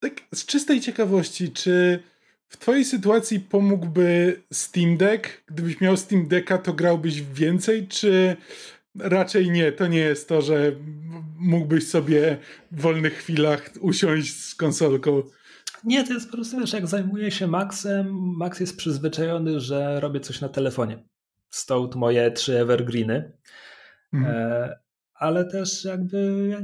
Tak 0.00 0.12
z 0.34 0.46
czystej 0.46 0.80
ciekawości, 0.80 1.52
czy 1.52 2.02
w 2.48 2.56
twojej 2.56 2.84
sytuacji 2.84 3.40
pomógłby 3.40 4.40
Steam 4.52 4.96
Deck? 4.96 5.44
Gdybyś 5.46 5.80
miał 5.80 5.96
Steam 5.96 6.28
Decka, 6.28 6.58
to 6.58 6.72
grałbyś 6.72 7.22
więcej, 7.22 7.88
czy 7.88 8.36
raczej 8.98 9.50
nie? 9.50 9.72
To 9.72 9.86
nie 9.86 9.98
jest 9.98 10.28
to, 10.28 10.42
że 10.42 10.72
mógłbyś 11.38 11.88
sobie 11.88 12.38
w 12.72 12.80
wolnych 12.80 13.14
chwilach 13.14 13.70
usiąść 13.80 14.36
z 14.44 14.54
konsolką. 14.54 15.22
Nie, 15.84 16.04
to 16.06 16.12
jest 16.12 16.26
po 16.30 16.36
prostu, 16.36 16.60
wiesz, 16.60 16.72
jak 16.72 16.86
zajmuję 16.86 17.30
się 17.30 17.46
Maxem, 17.46 18.06
Max 18.36 18.60
jest 18.60 18.76
przyzwyczajony, 18.76 19.60
że 19.60 20.00
robię 20.00 20.20
coś 20.20 20.40
na 20.40 20.48
telefonie. 20.48 21.04
Stąd 21.50 21.94
moje 21.94 22.30
trzy 22.30 22.58
evergreeny. 22.58 23.32
Mhm. 24.12 24.36
E, 24.36 24.78
ale 25.14 25.44
też 25.44 25.84
jakby 25.84 26.48
ja 26.50 26.60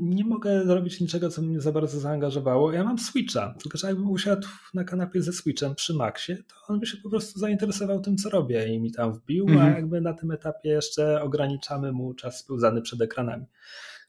nie 0.00 0.24
mogę 0.24 0.66
zrobić 0.66 1.00
niczego, 1.00 1.28
co 1.28 1.42
mnie 1.42 1.60
za 1.60 1.72
bardzo 1.72 2.00
zaangażowało. 2.00 2.72
Ja 2.72 2.84
mam 2.84 2.98
Switcha, 2.98 3.54
tylko 3.62 3.78
że 3.78 3.88
jakbym 3.88 4.10
usiadł 4.10 4.48
na 4.74 4.84
kanapie 4.84 5.22
ze 5.22 5.32
Switchem 5.32 5.74
przy 5.74 5.94
Maxie, 5.94 6.36
to 6.36 6.54
on 6.68 6.80
by 6.80 6.86
się 6.86 6.96
po 6.96 7.10
prostu 7.10 7.38
zainteresował 7.38 8.00
tym, 8.00 8.16
co 8.16 8.30
robię 8.30 8.68
i 8.74 8.80
mi 8.80 8.92
tam 8.92 9.12
wbił, 9.12 9.46
a 9.48 9.52
Mhm. 9.52 9.74
jakby 9.74 10.00
na 10.00 10.12
tym 10.12 10.30
etapie 10.30 10.68
jeszcze 10.68 11.22
ograniczamy 11.22 11.92
mu 11.92 12.14
czas 12.14 12.38
spełzany 12.38 12.82
przed 12.82 13.00
ekranami. 13.00 13.46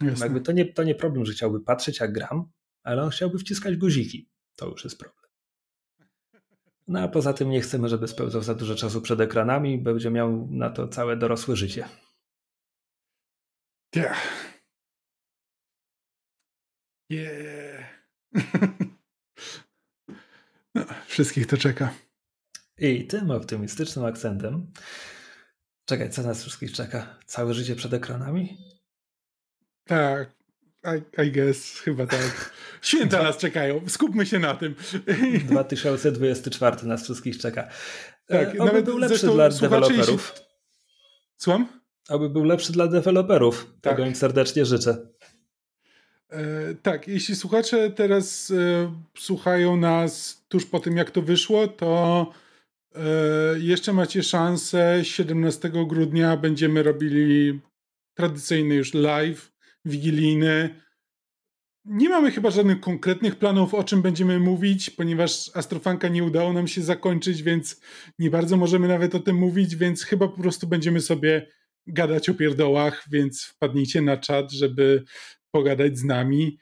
Jasne. 0.01 0.25
Jakby 0.25 0.41
to 0.41 0.51
nie, 0.51 0.65
to 0.73 0.83
nie 0.83 0.95
problem, 0.95 1.25
że 1.25 1.33
chciałby 1.33 1.59
patrzeć 1.59 1.99
jak 1.99 2.13
gram, 2.13 2.45
ale 2.83 3.03
on 3.03 3.09
chciałby 3.09 3.39
wciskać 3.39 3.75
guziki. 3.75 4.29
To 4.55 4.69
już 4.69 4.83
jest 4.83 4.99
problem. 4.99 5.21
No 6.87 6.99
a 6.99 7.07
poza 7.07 7.33
tym 7.33 7.49
nie 7.49 7.61
chcemy, 7.61 7.89
żeby 7.89 8.07
spełzał 8.07 8.41
za 8.41 8.55
dużo 8.55 8.75
czasu 8.75 9.01
przed 9.01 9.19
ekranami, 9.19 9.77
będzie 9.77 10.11
miał 10.11 10.47
na 10.51 10.69
to 10.69 10.87
całe 10.87 11.17
dorosłe 11.17 11.55
życie. 11.55 11.89
Yeah. 13.95 14.17
Yeah. 17.09 17.85
no, 20.75 20.85
wszystkich 21.07 21.47
to 21.47 21.57
czeka. 21.57 21.93
I 22.77 23.07
tym 23.07 23.31
optymistycznym 23.31 24.05
akcentem. 24.05 24.71
Czekaj, 25.85 26.09
co 26.09 26.21
nas 26.21 26.41
wszystkich 26.41 26.71
czeka? 26.73 27.19
Całe 27.25 27.53
życie 27.53 27.75
przed 27.75 27.93
ekranami? 27.93 28.57
Tak, 29.83 30.35
I, 30.83 31.21
I 31.23 31.31
guess, 31.31 31.79
chyba 31.79 32.07
tak. 32.07 32.51
Święta 32.81 33.23
nas 33.23 33.37
czekają, 33.37 33.81
skupmy 33.87 34.25
się 34.25 34.39
na 34.39 34.53
tym. 34.53 34.75
2024 35.47 36.87
nas 36.87 37.03
wszystkich 37.03 37.37
czeka. 37.37 37.63
Tak, 37.63 38.45
Tak, 38.45 38.49
oby 38.49 38.65
nawet 38.65 38.85
był 38.85 38.97
lepszy 38.97 39.27
dla 39.27 39.49
deweloperów. 39.49 40.33
Słucham? 41.37 41.67
Oby 42.09 42.29
był 42.29 42.43
lepszy 42.43 42.73
dla 42.73 42.87
deweloperów. 42.87 43.67
Tak. 43.81 43.93
Tego 43.93 44.07
im 44.07 44.15
serdecznie 44.15 44.65
życzę. 44.65 45.07
E, 46.29 46.75
tak, 46.75 47.07
jeśli 47.07 47.35
słuchacze 47.35 47.89
teraz 47.89 48.51
e, 48.51 48.95
słuchają 49.17 49.77
nas 49.77 50.43
tuż 50.49 50.65
po 50.65 50.79
tym, 50.79 50.97
jak 50.97 51.11
to 51.11 51.21
wyszło, 51.21 51.67
to 51.67 52.31
e, 52.95 53.01
jeszcze 53.59 53.93
macie 53.93 54.23
szansę. 54.23 54.99
17 55.03 55.69
grudnia 55.69 56.37
będziemy 56.37 56.83
robili 56.83 57.59
tradycyjny 58.13 58.75
już 58.75 58.93
live, 58.93 59.50
wigilijny. 59.85 60.81
Nie 61.85 62.09
mamy 62.09 62.31
chyba 62.31 62.51
żadnych 62.51 62.79
konkretnych 62.79 63.35
planów, 63.35 63.73
o 63.73 63.83
czym 63.83 64.01
będziemy 64.01 64.39
mówić, 64.39 64.89
ponieważ 64.89 65.51
Astrofanka 65.53 66.07
nie 66.07 66.23
udało 66.23 66.53
nam 66.53 66.67
się 66.67 66.81
zakończyć, 66.81 67.43
więc 67.43 67.81
nie 68.19 68.29
bardzo 68.29 68.57
możemy 68.57 68.87
nawet 68.87 69.15
o 69.15 69.19
tym 69.19 69.35
mówić, 69.35 69.75
więc 69.75 70.03
chyba 70.03 70.27
po 70.27 70.41
prostu 70.41 70.67
będziemy 70.67 71.01
sobie 71.01 71.47
gadać 71.87 72.29
o 72.29 72.33
pierdołach, 72.33 73.05
więc 73.11 73.43
wpadnijcie 73.43 74.01
na 74.01 74.17
czat, 74.17 74.51
żeby 74.51 75.03
pogadać 75.51 75.97
z 75.97 76.03
nami. 76.03 76.57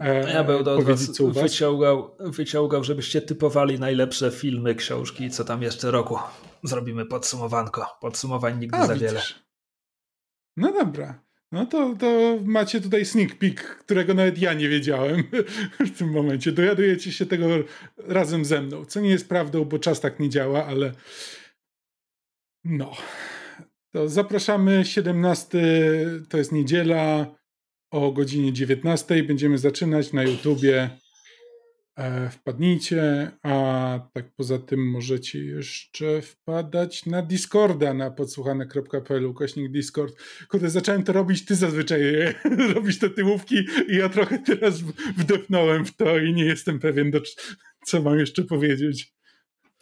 E, 0.00 0.32
Ja 0.32 0.44
będę 0.44 0.72
od 0.72 0.84
was 0.84 1.20
wyciągał, 1.20 2.16
wyciągał, 2.20 2.84
żebyście 2.84 3.20
typowali 3.22 3.78
najlepsze 3.78 4.30
filmy, 4.30 4.74
książki, 4.74 5.30
co 5.30 5.44
tam 5.44 5.62
jeszcze 5.62 5.90
roku. 5.90 6.18
Zrobimy 6.62 7.06
podsumowanko. 7.06 7.86
Podsumowań 8.00 8.58
nigdy 8.60 8.76
A, 8.78 8.86
za 8.86 8.94
wiele. 8.94 9.12
widzisz. 9.12 9.42
No 10.56 10.72
dobra. 10.72 11.22
No 11.52 11.66
to, 11.66 11.96
to 11.98 12.38
macie 12.44 12.80
tutaj 12.80 13.04
sneak 13.04 13.34
peek, 13.34 13.60
którego 13.60 14.14
nawet 14.14 14.38
ja 14.38 14.54
nie 14.54 14.68
wiedziałem 14.68 15.22
w 15.86 15.98
tym 15.98 16.10
momencie. 16.10 16.52
Dowiadujecie 16.52 17.12
się 17.12 17.26
tego 17.26 17.48
razem 17.96 18.44
ze 18.44 18.62
mną, 18.62 18.84
co 18.84 19.00
nie 19.00 19.10
jest 19.10 19.28
prawdą, 19.28 19.64
bo 19.64 19.78
czas 19.78 20.00
tak 20.00 20.20
nie 20.20 20.28
działa, 20.28 20.66
ale 20.66 20.92
no. 22.64 22.92
To 23.92 24.08
zapraszamy 24.08 24.84
17, 24.84 25.58
to 26.28 26.38
jest 26.38 26.52
niedziela 26.52 27.34
o 27.90 28.12
godzinie 28.12 28.52
19. 28.52 29.22
Będziemy 29.22 29.58
zaczynać 29.58 30.12
na 30.12 30.22
YouTubie. 30.22 30.90
E, 31.96 32.30
wpadnijcie, 32.30 33.30
a 33.42 34.00
tak 34.12 34.34
poza 34.36 34.58
tym 34.58 34.90
możecie 34.90 35.44
jeszcze 35.44 36.22
wpadać 36.22 37.06
na 37.06 37.22
Discorda 37.22 37.94
na 37.94 38.10
podsłuchane.pl 38.10 39.26
ukośnik 39.26 39.72
Discord. 39.72 40.14
Kurde, 40.48 40.70
zacząłem 40.70 41.02
to 41.02 41.12
robić, 41.12 41.44
ty 41.44 41.54
zazwyczaj 41.54 42.00
robisz 42.74 42.98
te 42.98 43.10
tyłówki 43.10 43.56
i 43.88 43.96
ja 43.96 44.08
trochę 44.08 44.38
teraz 44.38 44.80
wdepnąłem 45.16 45.84
w 45.84 45.96
to 45.96 46.18
i 46.18 46.32
nie 46.32 46.44
jestem 46.44 46.78
pewien, 46.78 47.10
do, 47.10 47.20
co 47.86 48.02
mam 48.02 48.18
jeszcze 48.18 48.44
powiedzieć. 48.44 49.14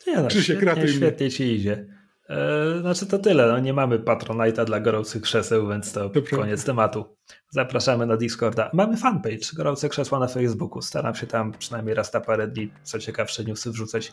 Nie 0.07 0.17
no, 0.17 0.29
Krzysiek, 0.29 0.45
świetnie, 0.45 0.75
ratuj 0.75 0.93
świetnie 0.93 1.31
ci 1.31 1.45
idzie. 1.45 2.00
E, 2.31 2.81
znaczy 2.81 3.07
to 3.07 3.19
tyle, 3.19 3.49
no 3.49 3.59
nie 3.59 3.73
mamy 3.73 3.99
Patronite'a 3.99 4.65
dla 4.65 4.81
gorących 4.81 5.23
krzeseł, 5.23 5.69
więc 5.69 5.93
to, 5.93 6.11
prawda. 6.11 6.37
koniec 6.37 6.65
tematu. 6.65 7.17
Zapraszamy 7.51 8.07
na 8.07 8.17
Discorda. 8.17 8.71
Mamy 8.73 8.97
fanpage 8.97 9.47
Gorące 9.57 9.89
Krzesła 9.89 10.19
na 10.19 10.27
Facebooku. 10.29 10.83
Staram 10.83 11.15
się 11.15 11.27
tam 11.27 11.53
przynajmniej 11.53 11.95
raz 11.95 12.13
na 12.13 12.21
parę 12.21 12.49
dni 12.49 12.73
co 12.83 12.99
ciekawsze 12.99 13.45
newsy 13.45 13.71
wrzucać. 13.71 14.13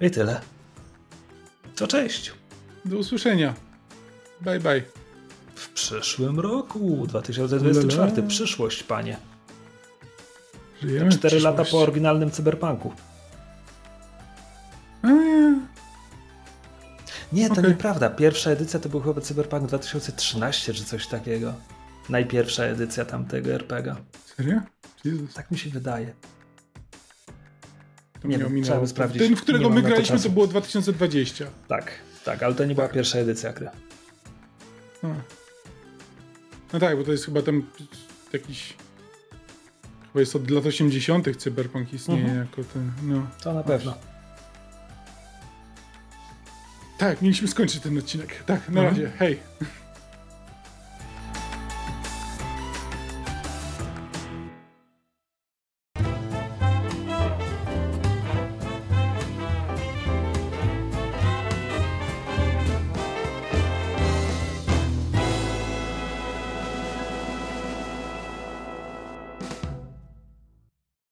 I 0.00 0.10
tyle. 0.10 0.40
To 1.76 1.86
cześć. 1.86 2.32
Do 2.84 2.96
usłyszenia. 2.98 3.54
Bye 4.40 4.60
bye. 4.60 4.82
W 5.54 5.68
przyszłym 5.68 6.40
roku, 6.40 7.06
2024, 7.06 8.12
Ulala. 8.12 8.28
przyszłość, 8.28 8.82
panie. 8.82 9.16
Żyjemy 10.82 11.10
w 11.10 11.18
4 11.18 11.40
lata 11.40 11.64
po 11.64 11.78
oryginalnym 11.78 12.30
cyberpunku. 12.30 12.92
A, 15.02 15.08
nie. 17.32 17.46
To 17.48 17.52
Okej. 17.52 17.64
nieprawda. 17.70 18.10
Pierwsza 18.10 18.50
edycja 18.50 18.80
to 18.80 18.88
był 18.88 19.00
chyba 19.00 19.20
Cyberpunk 19.20 19.66
2013 19.66 20.74
czy 20.74 20.84
coś 20.84 21.06
takiego. 21.06 21.54
Najpierwsza 22.08 22.64
edycja 22.64 23.04
tamtego 23.04 23.50
RPG. 23.50 23.96
Serio? 24.36 24.60
Jezus. 25.04 25.34
Tak 25.34 25.50
mi 25.50 25.58
się 25.58 25.70
wydaje. 25.70 26.12
To 28.22 28.28
Nie 28.28 28.38
wiem, 28.38 28.46
ominęło. 28.46 28.64
trzeba 28.64 28.80
by 28.80 28.86
sprawdzić. 28.86 29.22
Ten, 29.22 29.36
w 29.36 29.42
którego 29.42 29.70
my 29.70 29.82
to 29.82 29.88
graliśmy, 29.88 30.16
to, 30.16 30.22
czasu. 30.22 30.30
było 30.30 30.46
2020. 30.46 31.46
Tak, 31.68 31.92
tak, 32.24 32.42
ale 32.42 32.54
to 32.54 32.64
nie 32.64 32.74
była 32.74 32.88
pierwsza 32.88 33.18
edycja 33.18 33.52
gry. 33.52 33.68
A. 35.02 35.06
No 36.72 36.78
tak, 36.78 36.96
bo 36.96 37.04
to 37.04 37.12
jest 37.12 37.24
chyba 37.24 37.42
tam 37.42 37.66
jakiś. 38.32 38.74
Chyba 40.06 40.20
jest 40.20 40.36
od 40.36 40.50
lat 40.50 40.66
80. 40.66 41.36
Cyberpunk 41.36 41.92
istnieje 41.92 42.20
mhm. 42.20 42.38
jako 42.38 42.64
ten. 42.72 42.92
No. 43.02 43.26
To 43.42 43.54
na 43.54 43.62
pewno. 43.62 44.09
Tak, 47.00 47.22
mieliśmy 47.22 47.48
skończyć 47.48 47.80
ten 47.80 47.98
odcinek. 47.98 48.42
Tak, 48.46 48.68
na 48.68 48.80
mhm. 48.80 48.86
razie. 48.86 49.10
Hej. 49.18 49.38